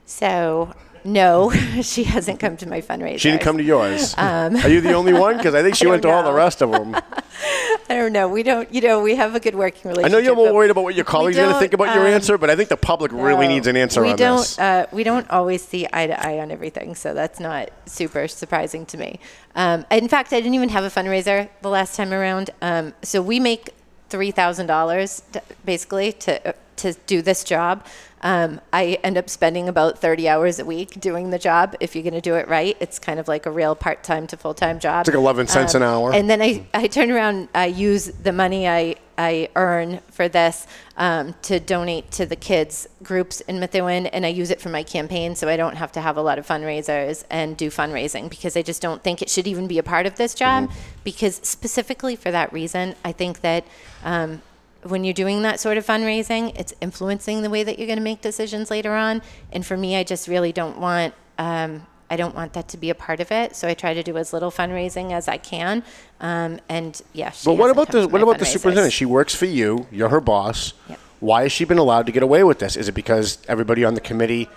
So, 0.06 0.74
no, 1.08 1.52
she 1.82 2.04
hasn't 2.04 2.40
come 2.40 2.58
to 2.58 2.68
my 2.68 2.82
fundraiser. 2.82 3.20
She 3.20 3.32
didn't 3.32 3.42
come 3.42 3.58
to 3.58 3.64
yours. 3.64 4.14
Um, 4.18 4.58
Are 4.58 4.68
you 4.68 4.82
the 4.82 4.94
only 4.94 5.14
one? 5.14 5.38
Because 5.38 5.56
I 5.56 5.64
think 5.64 5.76
she 5.76 5.86
I 5.88 5.90
went 5.90 6.02
to 6.02 6.10
all 6.10 6.24
the 6.24 6.34
rest 6.34 6.62
of 6.62 6.72
them. 6.72 6.96
I 7.90 7.96
don't 7.96 8.12
know. 8.12 8.28
We 8.28 8.44
don't, 8.44 8.72
you 8.74 8.82
know, 8.82 9.02
we 9.02 9.16
have 9.16 9.34
a 9.34 9.40
good 9.40 9.56
working 9.56 9.90
relationship. 9.90 10.12
I 10.12 10.12
know 10.12 10.18
you're 10.18 10.36
more 10.36 10.54
worried 10.54 10.70
about 10.70 10.84
what 10.84 10.96
your 10.96 11.06
colleagues 11.06 11.38
are 11.38 11.44
going 11.44 11.54
to 11.54 11.60
think 11.60 11.74
about 11.74 11.96
your 11.96 12.06
um, 12.06 12.14
answer, 12.14 12.38
but 12.38 12.50
I 12.50 12.56
think 12.58 12.68
the 12.68 12.78
public 12.78 13.14
really 13.14 13.48
needs 13.48 13.68
an 13.68 13.78
answer 13.78 14.02
we 14.02 14.12
on 14.12 14.18
don't, 14.18 14.38
this. 14.40 14.60
Uh, 14.60 14.88
we 14.92 15.04
don't 15.04 15.30
always 15.30 15.66
see 15.66 15.88
eye 15.94 16.08
to 16.08 16.28
eye 16.28 16.40
on 16.40 16.52
everything, 16.52 16.94
so 16.94 17.14
that's 17.14 17.40
not 17.40 17.70
super 17.86 18.28
surprising 18.28 18.86
to 18.88 18.98
me. 18.98 19.20
Um, 19.56 19.86
in 19.90 20.10
fact, 20.10 20.34
I 20.34 20.42
didn't 20.42 20.56
even 20.56 20.70
have 20.70 20.84
a 20.84 20.90
fundraiser 20.90 21.50
the 21.62 21.70
last 21.70 21.96
time 21.96 22.12
around. 22.12 22.50
Um, 22.62 22.94
so 23.02 23.22
we 23.22 23.40
make 23.40 23.70
three 24.10 24.32
thousand 24.32 24.68
dollars 24.68 25.22
basically 25.66 26.12
to 26.14 26.50
uh, 26.50 26.54
to 26.78 26.94
do 27.06 27.22
this 27.22 27.44
job. 27.44 27.86
Um, 28.22 28.62
I 28.74 28.98
end 29.04 29.18
up 29.18 29.30
spending 29.30 29.70
about 29.70 30.00
30 30.00 30.28
hours 30.28 30.60
a 30.60 30.66
week 30.66 31.00
doing 31.00 31.30
the 31.30 31.38
job. 31.38 31.76
If 31.80 31.96
you're 31.96 32.04
going 32.04 32.14
to 32.16 32.22
do 32.22 32.36
it 32.36 32.48
right, 32.48 32.76
it's 32.80 32.98
kind 32.98 33.20
of 33.20 33.28
like 33.28 33.46
a 33.46 33.52
real 33.52 33.76
part-time 33.76 34.26
to 34.28 34.38
full-time 34.38 34.80
job. 34.80 35.02
It's 35.02 35.10
like 35.10 35.22
11 35.22 35.48
cents 35.48 35.76
an 35.76 35.84
hour. 35.84 36.14
And 36.14 36.30
then 36.30 36.42
I, 36.42 36.66
I 36.74 36.88
turn 36.88 37.12
around, 37.12 37.50
I 37.54 37.68
use 37.68 38.06
the 38.06 38.34
money 38.34 38.68
I, 38.68 38.96
I 39.20 39.50
earn 39.56 40.00
for 40.12 40.28
this 40.28 40.66
um, 40.96 41.36
to 41.44 41.60
donate 41.60 42.10
to 42.12 42.26
the 42.26 42.36
kids 42.36 42.88
groups 43.04 43.42
in 43.42 43.60
Methuen, 43.60 44.08
and 44.08 44.26
I 44.26 44.30
use 44.30 44.50
it 44.50 44.62
for 44.62 44.70
my 44.70 44.84
campaign, 44.84 45.36
so 45.36 45.48
I 45.48 45.58
don't 45.58 45.76
have 45.76 45.92
to 45.94 46.02
have 46.02 46.18
a 46.18 46.22
lot 46.22 46.40
of 46.40 46.48
fundraisers 46.48 47.24
and 47.30 47.56
do 47.56 47.70
fundraising 47.70 48.30
because 48.30 48.58
I 48.58 48.64
just 48.64 48.82
don't 48.82 49.04
think 49.04 49.22
it 49.22 49.30
should 49.30 49.48
even 49.48 49.68
be 49.68 49.78
a 49.78 49.84
part 49.84 50.06
of 50.06 50.16
this 50.16 50.34
job. 50.34 50.72
Because 51.04 51.36
specifically 51.44 52.16
for 52.16 52.32
that 52.32 52.52
reason, 52.52 52.96
I 53.06 53.12
think 53.12 53.42
that 53.42 53.66
um, 54.04 54.42
when 54.90 55.04
you're 55.04 55.14
doing 55.14 55.42
that 55.44 55.60
sort 55.60 55.78
of 55.78 55.86
fundraising, 55.86 56.58
it's 56.58 56.74
influencing 56.82 57.42
the 57.42 57.50
way 57.50 57.64
that 57.64 57.78
you're 57.78 57.88
going 57.88 58.00
to 58.00 58.04
make 58.04 58.22
decisions 58.22 58.72
later 58.72 58.94
on. 58.94 59.22
And 59.52 59.66
for 59.66 59.78
me, 59.78 59.96
I 59.96 60.04
just 60.04 60.28
really 60.28 60.52
don't 60.52 60.80
want. 60.80 61.14
Um, 61.38 61.86
I 62.10 62.16
don't 62.16 62.34
want 62.34 62.54
that 62.54 62.70
to 62.70 62.78
be 62.78 62.90
a 62.90 62.96
part 62.96 63.20
of 63.20 63.34
it, 63.34 63.54
so 63.54 63.68
I 63.68 63.74
try 63.74 63.94
to 63.94 64.02
do 64.02 64.18
as 64.18 64.32
little 64.32 64.50
fundraising 64.50 65.12
as 65.12 65.28
I 65.28 65.38
can. 65.38 65.84
Um, 66.22 66.60
and 66.70 67.02
yeah, 67.12 67.32
she 67.32 67.46
But 67.46 67.56
what 67.56 67.70
about 67.70 67.92
the 67.92 68.08
what 68.08 68.22
about 68.22 68.40
the 68.40 68.46
superintendent? 68.46 68.94
She 68.94 69.06
works 69.06 69.36
for 69.36 69.46
you. 69.46 69.88
You're 69.92 70.10
her 70.10 70.22
boss. 70.22 70.74
Yep. 70.90 71.00
Why 71.20 71.42
has 71.44 71.52
she 71.52 71.66
been 71.66 71.78
allowed 71.78 72.06
to 72.06 72.12
get 72.12 72.24
away 72.24 72.44
with 72.44 72.60
this? 72.60 72.78
Is 72.78 72.88
it 72.88 72.94
because 72.94 73.40
everybody 73.48 73.84
on 73.84 73.94
the 73.94 74.02
committee 74.02 74.48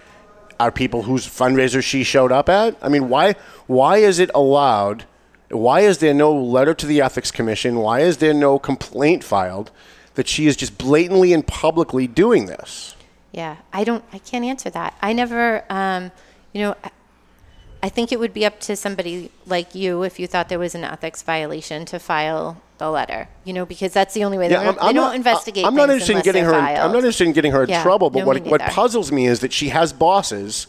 are 0.61 0.71
people 0.71 1.03
whose 1.03 1.27
fundraisers 1.27 1.83
she 1.83 2.05
showed 2.05 2.31
up 2.31 2.49
at? 2.49 2.77
I 2.83 2.89
mean, 2.89 3.09
why 3.09 3.35
why 3.67 3.97
is 3.97 4.19
it 4.19 4.31
allowed? 4.35 5.05
Why 5.49 5.81
is 5.81 5.99
there 5.99 6.15
no 6.15 6.33
letter 6.33 6.75
to 6.75 6.87
the 6.87 7.01
ethics 7.01 7.33
commission? 7.33 7.77
Why 7.77 8.01
is 8.01 8.19
there 8.19 8.35
no 8.35 8.61
complaint 8.61 9.25
filed 9.25 9.73
that 10.15 10.29
she 10.29 10.47
is 10.47 10.57
just 10.57 10.79
blatantly 10.79 11.33
and 11.33 11.47
publicly 11.47 12.07
doing 12.07 12.47
this? 12.47 12.97
Yeah, 13.33 13.57
I 13.73 13.85
don't. 13.85 14.05
I 14.13 14.19
can't 14.19 14.45
answer 14.45 14.71
that. 14.71 14.95
I 15.01 15.13
never. 15.13 15.65
Um, 15.71 16.11
you 16.53 16.63
know, 16.63 16.75
I, 17.81 17.89
think 17.89 18.11
it 18.11 18.19
would 18.19 18.35
be 18.35 18.45
up 18.45 18.59
to 18.61 18.75
somebody 18.75 19.31
like 19.47 19.75
you 19.75 20.03
if 20.03 20.19
you 20.19 20.27
thought 20.27 20.49
there 20.49 20.59
was 20.59 20.75
an 20.75 20.83
ethics 20.83 21.23
violation 21.23 21.85
to 21.87 22.01
file 22.01 22.61
the 22.79 22.91
letter. 22.91 23.29
You 23.45 23.53
know, 23.53 23.65
because 23.65 23.93
that's 23.93 24.15
the 24.15 24.25
only 24.25 24.37
way. 24.37 24.51
Yeah, 24.51 24.59
they 24.59 24.65
don't, 24.65 24.81
they 24.81 24.87
don't 24.87 24.95
not, 24.95 25.15
investigate. 25.15 25.65
I'm 25.65 25.77
not 25.77 25.91
interested 25.91 26.17
in 26.17 26.23
getting 26.23 26.45
her. 26.45 26.55
In, 26.55 26.65
I'm 26.65 26.91
not 26.91 26.97
interested 26.97 27.29
in 27.29 27.33
getting 27.33 27.53
her 27.53 27.63
in 27.63 27.69
Yeah, 27.69 27.83
trouble. 27.83 28.11
But 28.11 28.21
no, 28.21 28.27
what 28.27 28.45
what 28.47 28.61
puzzles 28.63 29.13
me 29.13 29.27
is 29.27 29.41
that 29.41 29.53
she 29.53 29.69
has 29.69 29.93
bosses 29.93 30.67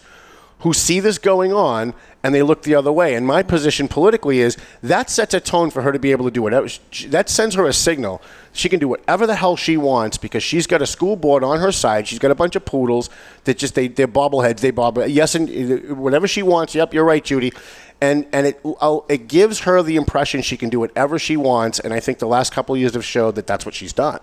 who 0.61 0.73
see 0.73 0.99
this 0.99 1.17
going 1.17 1.53
on 1.53 1.93
and 2.23 2.35
they 2.35 2.43
look 2.43 2.63
the 2.63 2.75
other 2.75 2.91
way. 2.91 3.15
And 3.15 3.25
my 3.25 3.41
position 3.43 3.87
politically 3.87 4.39
is 4.39 4.57
that 4.83 5.09
sets 5.09 5.33
a 5.33 5.39
tone 5.39 5.71
for 5.71 5.81
her 5.81 5.91
to 5.91 5.99
be 5.99 6.11
able 6.11 6.25
to 6.25 6.31
do 6.31 6.41
whatever. 6.41 6.67
That 7.07 7.29
sends 7.29 7.55
her 7.55 7.65
a 7.65 7.73
signal. 7.73 8.21
She 8.53 8.69
can 8.69 8.79
do 8.79 8.87
whatever 8.87 9.25
the 9.25 9.35
hell 9.35 9.55
she 9.55 9.77
wants 9.77 10.17
because 10.17 10.43
she's 10.43 10.67
got 10.67 10.81
a 10.81 10.85
school 10.85 11.15
board 11.15 11.43
on 11.43 11.59
her 11.59 11.71
side. 11.71 12.07
She's 12.07 12.19
got 12.19 12.31
a 12.31 12.35
bunch 12.35 12.55
of 12.55 12.65
poodles 12.65 13.09
that 13.45 13.57
just 13.57 13.75
they 13.75 13.87
they're 13.87 14.07
bobbleheads. 14.07 14.59
They 14.59 14.71
bobble. 14.71 15.07
Yes, 15.07 15.35
and 15.35 15.97
whatever 15.97 16.27
she 16.27 16.43
wants. 16.43 16.75
Yep, 16.75 16.93
you're 16.93 17.05
right, 17.05 17.23
Judy. 17.23 17.53
And 17.99 18.27
and 18.31 18.47
it 18.47 18.59
oh, 18.63 19.05
it 19.09 19.27
gives 19.27 19.61
her 19.61 19.81
the 19.81 19.95
impression 19.95 20.41
she 20.41 20.57
can 20.57 20.69
do 20.69 20.79
whatever 20.79 21.17
she 21.17 21.37
wants. 21.37 21.79
And 21.79 21.93
I 21.93 21.99
think 21.99 22.19
the 22.19 22.27
last 22.27 22.53
couple 22.53 22.75
of 22.75 22.81
years 22.81 22.93
have 22.93 23.05
showed 23.05 23.35
that 23.35 23.47
that's 23.47 23.65
what 23.65 23.73
she's 23.73 23.93
done. 23.93 24.19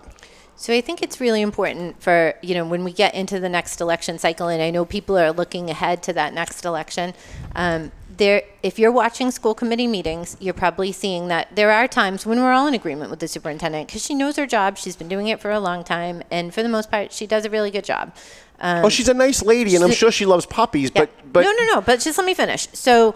So 0.59 0.73
I 0.73 0.81
think 0.81 1.01
it's 1.01 1.21
really 1.21 1.41
important 1.41 2.03
for, 2.03 2.33
you 2.41 2.53
know, 2.53 2.65
when 2.65 2.83
we 2.83 2.91
get 2.91 3.15
into 3.15 3.39
the 3.39 3.47
next 3.47 3.79
election 3.79 4.19
cycle, 4.19 4.49
and 4.49 4.61
I 4.61 4.71
know 4.71 4.83
people 4.83 5.17
are 5.17 5.31
looking 5.31 5.69
ahead 5.69 6.03
to 6.03 6.13
that 6.13 6.33
next 6.33 6.65
election, 6.65 7.13
um, 7.55 7.93
there, 8.17 8.43
if 8.61 8.77
you're 8.77 8.91
watching 8.91 9.31
school 9.31 9.53
committee 9.53 9.87
meetings, 9.87 10.35
you're 10.41 10.53
probably 10.53 10.91
seeing 10.91 11.29
that 11.29 11.55
there 11.55 11.71
are 11.71 11.87
times 11.87 12.25
when 12.25 12.41
we're 12.41 12.51
all 12.51 12.67
in 12.67 12.73
agreement 12.73 13.09
with 13.09 13.21
the 13.21 13.27
superintendent 13.29 13.87
because 13.87 14.03
she 14.03 14.13
knows 14.13 14.35
her 14.35 14.45
job. 14.45 14.77
She's 14.77 14.97
been 14.97 15.07
doing 15.07 15.29
it 15.29 15.39
for 15.39 15.49
a 15.49 15.61
long 15.61 15.85
time, 15.85 16.23
and 16.29 16.53
for 16.53 16.61
the 16.61 16.67
most 16.67 16.91
part, 16.91 17.13
she 17.13 17.25
does 17.25 17.45
a 17.45 17.49
really 17.49 17.71
good 17.71 17.85
job. 17.85 18.13
Um, 18.61 18.85
oh, 18.85 18.89
she's 18.89 19.07
a 19.07 19.13
nice 19.13 19.41
lady, 19.41 19.75
and 19.75 19.83
I'm 19.83 19.91
sure 19.91 20.11
she 20.11 20.25
loves 20.25 20.45
puppies. 20.45 20.91
yeah. 20.93 21.01
But 21.01 21.33
but 21.33 21.41
no, 21.43 21.51
no, 21.51 21.65
no. 21.75 21.81
But 21.81 21.99
just 21.99 22.17
let 22.17 22.25
me 22.25 22.33
finish. 22.33 22.67
So, 22.73 23.15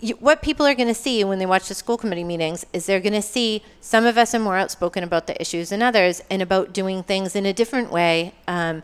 you, 0.00 0.14
what 0.16 0.42
people 0.42 0.66
are 0.66 0.74
going 0.74 0.88
to 0.88 0.94
see 0.94 1.24
when 1.24 1.38
they 1.38 1.46
watch 1.46 1.68
the 1.68 1.74
school 1.74 1.96
committee 1.96 2.24
meetings 2.24 2.66
is 2.72 2.86
they're 2.86 3.00
going 3.00 3.12
to 3.14 3.22
see 3.22 3.62
some 3.80 4.04
of 4.04 4.18
us 4.18 4.34
are 4.34 4.38
more 4.38 4.56
outspoken 4.56 5.02
about 5.02 5.26
the 5.26 5.40
issues 5.40 5.70
than 5.70 5.82
others, 5.82 6.22
and 6.30 6.42
about 6.42 6.72
doing 6.72 7.02
things 7.02 7.34
in 7.34 7.46
a 7.46 7.52
different 7.52 7.90
way. 7.90 8.34
Um, 8.46 8.82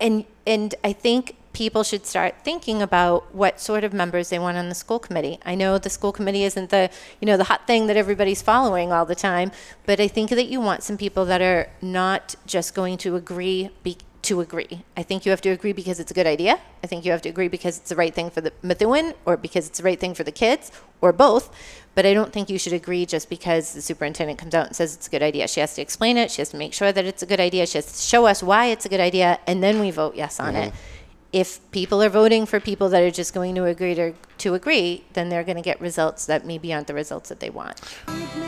and 0.00 0.24
and 0.46 0.74
I 0.82 0.92
think 0.92 1.36
people 1.54 1.84
should 1.84 2.04
start 2.04 2.34
thinking 2.42 2.82
about 2.82 3.32
what 3.34 3.60
sort 3.60 3.84
of 3.84 3.92
members 3.92 4.28
they 4.28 4.38
want 4.38 4.58
on 4.58 4.68
the 4.68 4.74
school 4.74 4.98
committee. 4.98 5.38
I 5.46 5.54
know 5.54 5.78
the 5.78 5.88
school 5.88 6.12
committee 6.12 6.44
isn't 6.44 6.70
the 6.70 6.90
you 7.20 7.26
know 7.26 7.36
the 7.36 7.44
hot 7.44 7.66
thing 7.66 7.86
that 7.86 7.96
everybody's 7.96 8.42
following 8.42 8.92
all 8.92 9.06
the 9.06 9.14
time, 9.14 9.52
but 9.86 10.00
I 10.00 10.08
think 10.08 10.30
that 10.30 10.46
you 10.46 10.60
want 10.60 10.82
some 10.82 10.98
people 10.98 11.24
that 11.26 11.40
are 11.40 11.70
not 11.80 12.34
just 12.44 12.74
going 12.74 12.98
to 12.98 13.16
agree 13.16 13.70
be, 13.82 13.96
to 14.24 14.40
agree. 14.40 14.84
I 14.96 15.02
think 15.02 15.24
you 15.24 15.30
have 15.30 15.40
to 15.42 15.50
agree 15.50 15.72
because 15.72 16.00
it's 16.00 16.10
a 16.10 16.14
good 16.14 16.26
idea. 16.26 16.58
I 16.82 16.86
think 16.86 17.04
you 17.04 17.12
have 17.12 17.22
to 17.22 17.28
agree 17.28 17.48
because 17.48 17.78
it's 17.78 17.88
the 17.88 17.96
right 17.96 18.14
thing 18.14 18.30
for 18.30 18.40
the 18.40 18.52
Methuen 18.62 19.14
or 19.24 19.36
because 19.36 19.66
it's 19.68 19.78
the 19.78 19.84
right 19.84 19.98
thing 19.98 20.14
for 20.14 20.24
the 20.24 20.32
kids 20.32 20.72
or 21.00 21.12
both. 21.12 21.54
But 21.94 22.06
I 22.06 22.14
don't 22.14 22.32
think 22.32 22.50
you 22.50 22.58
should 22.58 22.72
agree 22.72 23.06
just 23.06 23.28
because 23.28 23.72
the 23.72 23.82
superintendent 23.82 24.38
comes 24.38 24.54
out 24.54 24.66
and 24.66 24.76
says 24.76 24.94
it's 24.94 25.06
a 25.06 25.10
good 25.10 25.22
idea. 25.22 25.46
She 25.46 25.60
has 25.60 25.74
to 25.76 25.82
explain 25.82 26.16
it. 26.16 26.30
She 26.30 26.40
has 26.40 26.50
to 26.50 26.56
make 26.56 26.72
sure 26.72 26.90
that 26.92 27.04
it's 27.04 27.22
a 27.22 27.26
good 27.26 27.40
idea. 27.40 27.66
She 27.66 27.78
has 27.78 27.86
to 27.86 28.02
show 28.02 28.26
us 28.26 28.42
why 28.42 28.66
it's 28.66 28.84
a 28.84 28.88
good 28.88 29.00
idea, 29.00 29.38
and 29.46 29.62
then 29.62 29.78
we 29.80 29.90
vote 29.90 30.16
yes 30.16 30.40
on 30.40 30.56
it. 30.56 30.72
Mm-hmm. 30.72 30.93
If 31.34 31.58
people 31.72 32.00
are 32.00 32.08
voting 32.08 32.46
for 32.46 32.60
people 32.60 32.88
that 32.90 33.02
are 33.02 33.10
just 33.10 33.34
going 33.34 33.56
to 33.56 33.64
agree 33.64 33.96
to, 33.96 34.12
to 34.38 34.54
agree, 34.54 35.02
then 35.14 35.30
they're 35.30 35.42
going 35.42 35.56
to 35.56 35.62
get 35.62 35.80
results 35.80 36.26
that 36.26 36.46
maybe 36.46 36.72
aren't 36.72 36.86
the 36.86 36.94
results 36.94 37.28
that 37.28 37.40
they 37.40 37.50
want. 37.50 37.80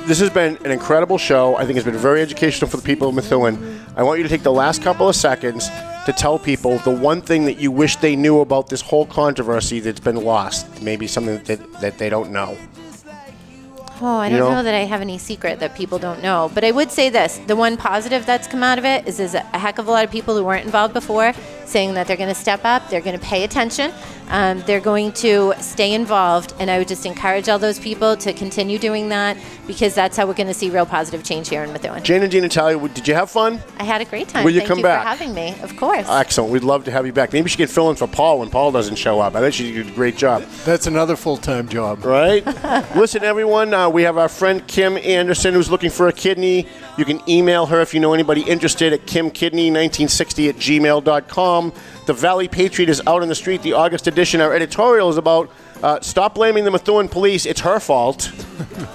this 0.07 0.21
has 0.21 0.31
been 0.31 0.57
an 0.65 0.71
incredible 0.71 1.19
show. 1.19 1.57
I 1.57 1.67
think 1.67 1.79
it's 1.79 1.85
been 1.85 1.97
very 1.97 2.23
educational 2.23 2.71
for 2.71 2.77
the 2.77 2.85
people 2.85 3.09
of 3.09 3.17
Methuen. 3.17 3.85
I 3.97 4.05
want 4.05 4.19
you 4.19 4.23
to 4.23 4.29
take 4.29 4.45
the 4.45 4.53
last 4.53 4.83
couple 4.83 5.09
of 5.09 5.17
seconds 5.17 5.69
to 6.07 6.15
tell 6.17 6.39
people 6.39 6.79
the 6.79 6.93
one 6.93 7.21
thing 7.21 7.47
that 7.47 7.59
you 7.59 7.73
wish 7.73 7.97
they 7.97 8.15
knew 8.15 8.39
about 8.39 8.69
this 8.69 8.83
whole 8.83 9.05
controversy 9.05 9.81
that's 9.81 9.99
been 9.99 10.23
lost. 10.23 10.81
Maybe 10.81 11.09
something 11.09 11.43
that, 11.43 11.73
that 11.81 11.99
they 11.99 12.09
don't 12.09 12.31
know. 12.31 12.57
Oh, 14.01 14.17
I 14.17 14.29
don't 14.29 14.39
know? 14.39 14.51
know 14.51 14.63
that 14.63 14.75
I 14.75 14.81
have 14.81 15.01
any 15.01 15.19
secret 15.19 15.61
that 15.61 15.75
people 15.75 15.99
don't 15.99 16.23
know. 16.23 16.51
But 16.55 16.65
I 16.65 16.71
would 16.71 16.91
say 16.91 17.09
this 17.09 17.39
the 17.47 17.57
one 17.57 17.77
positive 17.77 18.27
that's 18.27 18.47
come 18.47 18.63
out 18.63 18.79
of 18.79 18.85
it 18.85 19.07
is 19.07 19.17
there's 19.17 19.35
a 19.35 19.41
heck 19.41 19.79
of 19.79 19.89
a 19.89 19.91
lot 19.91 20.05
of 20.05 20.11
people 20.11 20.37
who 20.37 20.45
weren't 20.45 20.65
involved 20.65 20.95
before 20.95 21.33
saying 21.67 21.95
that 21.95 22.07
they're 22.07 22.17
going 22.17 22.29
to 22.29 22.35
step 22.35 22.61
up, 22.65 22.89
they're 22.89 23.01
going 23.01 23.19
to 23.19 23.25
pay 23.25 23.45
attention, 23.45 23.93
um, 24.29 24.63
they're 24.67 24.81
going 24.81 25.13
to 25.13 25.53
stay 25.59 25.93
involved. 25.93 26.55
And 26.59 26.71
I 26.71 26.79
would 26.79 26.89
just 26.89 27.05
encourage 27.07 27.49
all 27.49 27.59
those 27.59 27.79
people 27.79 28.17
to 28.19 28.33
continue 28.33 28.79
doing 28.79 29.09
that 29.11 29.37
because 29.67 29.95
that's 29.95 30.17
how 30.17 30.27
we're 30.27 30.35
going 30.35 30.47
to 30.47 30.55
see 30.55 30.71
real 30.71 30.87
positive 30.87 31.25
change 31.25 31.49
here 31.49 31.65
in 31.65 31.73
Methuen. 31.73 32.03
Jana 32.05 32.29
DiNatale, 32.29 32.95
did 32.95 33.07
you 33.09 33.15
have 33.15 33.31
fun? 33.31 33.61
I 33.79 33.85
had 33.85 34.01
a 34.01 34.05
great 34.05 34.29
time. 34.29 34.45
Will 34.45 34.53
you 34.53 34.61
Thank 34.61 34.69
come 34.69 34.79
you 34.79 34.85
back? 34.85 35.03
for 35.03 35.09
having 35.09 35.35
me. 35.35 35.55
Of 35.63 35.77
course. 35.77 36.09
Excellent. 36.09 36.53
We'd 36.53 36.65
love 36.65 36.85
to 36.85 36.91
have 36.91 37.07
you 37.07 37.13
back. 37.13 37.33
Maybe 37.33 37.49
she 37.49 37.57
can 37.57 37.69
fill 37.69 37.91
in 37.91 37.97
for 37.97 38.07
Paul 38.07 38.41
when 38.41 38.51
Paul 38.51 38.73
doesn't 38.73 38.97
show 38.97 39.21
up. 39.21 39.35
I 39.35 39.41
think 39.41 39.55
she 39.55 39.73
did 39.73 39.89
a 39.89 39.93
great 39.93 40.17
job. 40.17 40.43
That's 40.65 40.87
another 40.87 41.17
full 41.17 41.37
time 41.37 41.69
job. 41.69 42.05
Right? 42.05 42.47
Listen, 42.97 43.25
everyone, 43.25 43.75
uh, 43.75 43.86
we 43.91 44.03
have 44.03 44.19
our 44.19 44.29
friend 44.29 44.67
Kim 44.67 44.97
Anderson 44.99 45.55
who's 45.55 45.71
looking 45.71 45.91
for 45.91 46.09
a 46.09 46.13
kidney. 46.13 46.67
You 46.97 47.05
can 47.05 47.21
email 47.29 47.67
her 47.67 47.81
if 47.81 47.95
you 47.95 48.01
know 48.01 48.15
anybody 48.15 48.43
interested 48.43 48.93
at 48.93 49.07
kimkidney1960 49.07 50.49
at 50.49 50.57
gmail.com. 50.57 51.73
The 52.07 52.13
Valley 52.15 52.49
Patriot 52.49 52.89
is 52.89 53.03
out 53.07 53.23
on 53.23 53.29
the 53.29 53.35
street. 53.35 53.63
The 53.63 53.73
August 53.73 54.07
edition. 54.07 54.41
Our 54.41 54.55
editorial 54.55 55.09
is 55.11 55.17
about 55.17 55.51
uh, 55.83 56.01
stop 56.01 56.35
blaming 56.35 56.65
the 56.65 56.71
Methuen 56.71 57.09
police. 57.09 57.45
It's 57.45 57.61
her 57.61 57.79
fault. 57.81 58.33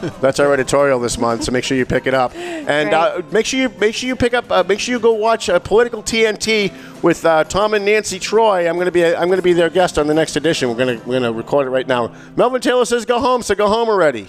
That's 0.22 0.40
our 0.40 0.54
editorial 0.54 1.00
this 1.00 1.18
month, 1.18 1.44
so 1.44 1.52
make 1.52 1.64
sure 1.64 1.78
you 1.78 1.86
pick 1.86 2.08
it 2.08 2.14
up. 2.14 2.36
And 2.36 2.94
uh, 2.94 3.22
make 3.32 3.46
sure 3.46 3.60
you 3.60 3.70
make 3.70 3.94
sure 3.94 4.08
you 4.08 4.16
pick 4.16 4.34
up. 4.34 4.52
Uh, 4.52 4.64
make 4.68 4.80
sure 4.80 4.94
you 4.94 5.00
go 5.00 5.14
watch 5.14 5.50
uh, 5.50 5.60
Political 5.60 6.04
TNT 6.04 7.04
with 7.04 7.24
uh, 7.26 7.44
Tom 7.44 7.76
and 7.76 7.86
Nancy 7.86 8.18
Troy. 8.18 8.68
I'm 8.68 8.78
gonna 8.78 8.92
be 8.92 9.06
I'm 9.06 9.30
gonna 9.30 9.42
be 9.42 9.54
their 9.54 9.70
guest 9.70 10.00
on 10.00 10.08
the 10.08 10.14
next 10.14 10.36
edition. 10.36 10.70
We're 10.70 10.76
gonna 10.76 11.02
we're 11.06 11.20
gonna 11.20 11.34
record 11.34 11.68
it 11.68 11.70
right 11.70 11.88
now. 11.88 12.14
Melvin 12.36 12.62
Taylor 12.62 12.86
says 12.86 13.06
go 13.06 13.20
home, 13.20 13.44
so 13.44 13.54
go 13.54 13.68
home 13.68 13.90
already. 13.90 14.28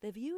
The 0.00 0.12
views 0.12 0.37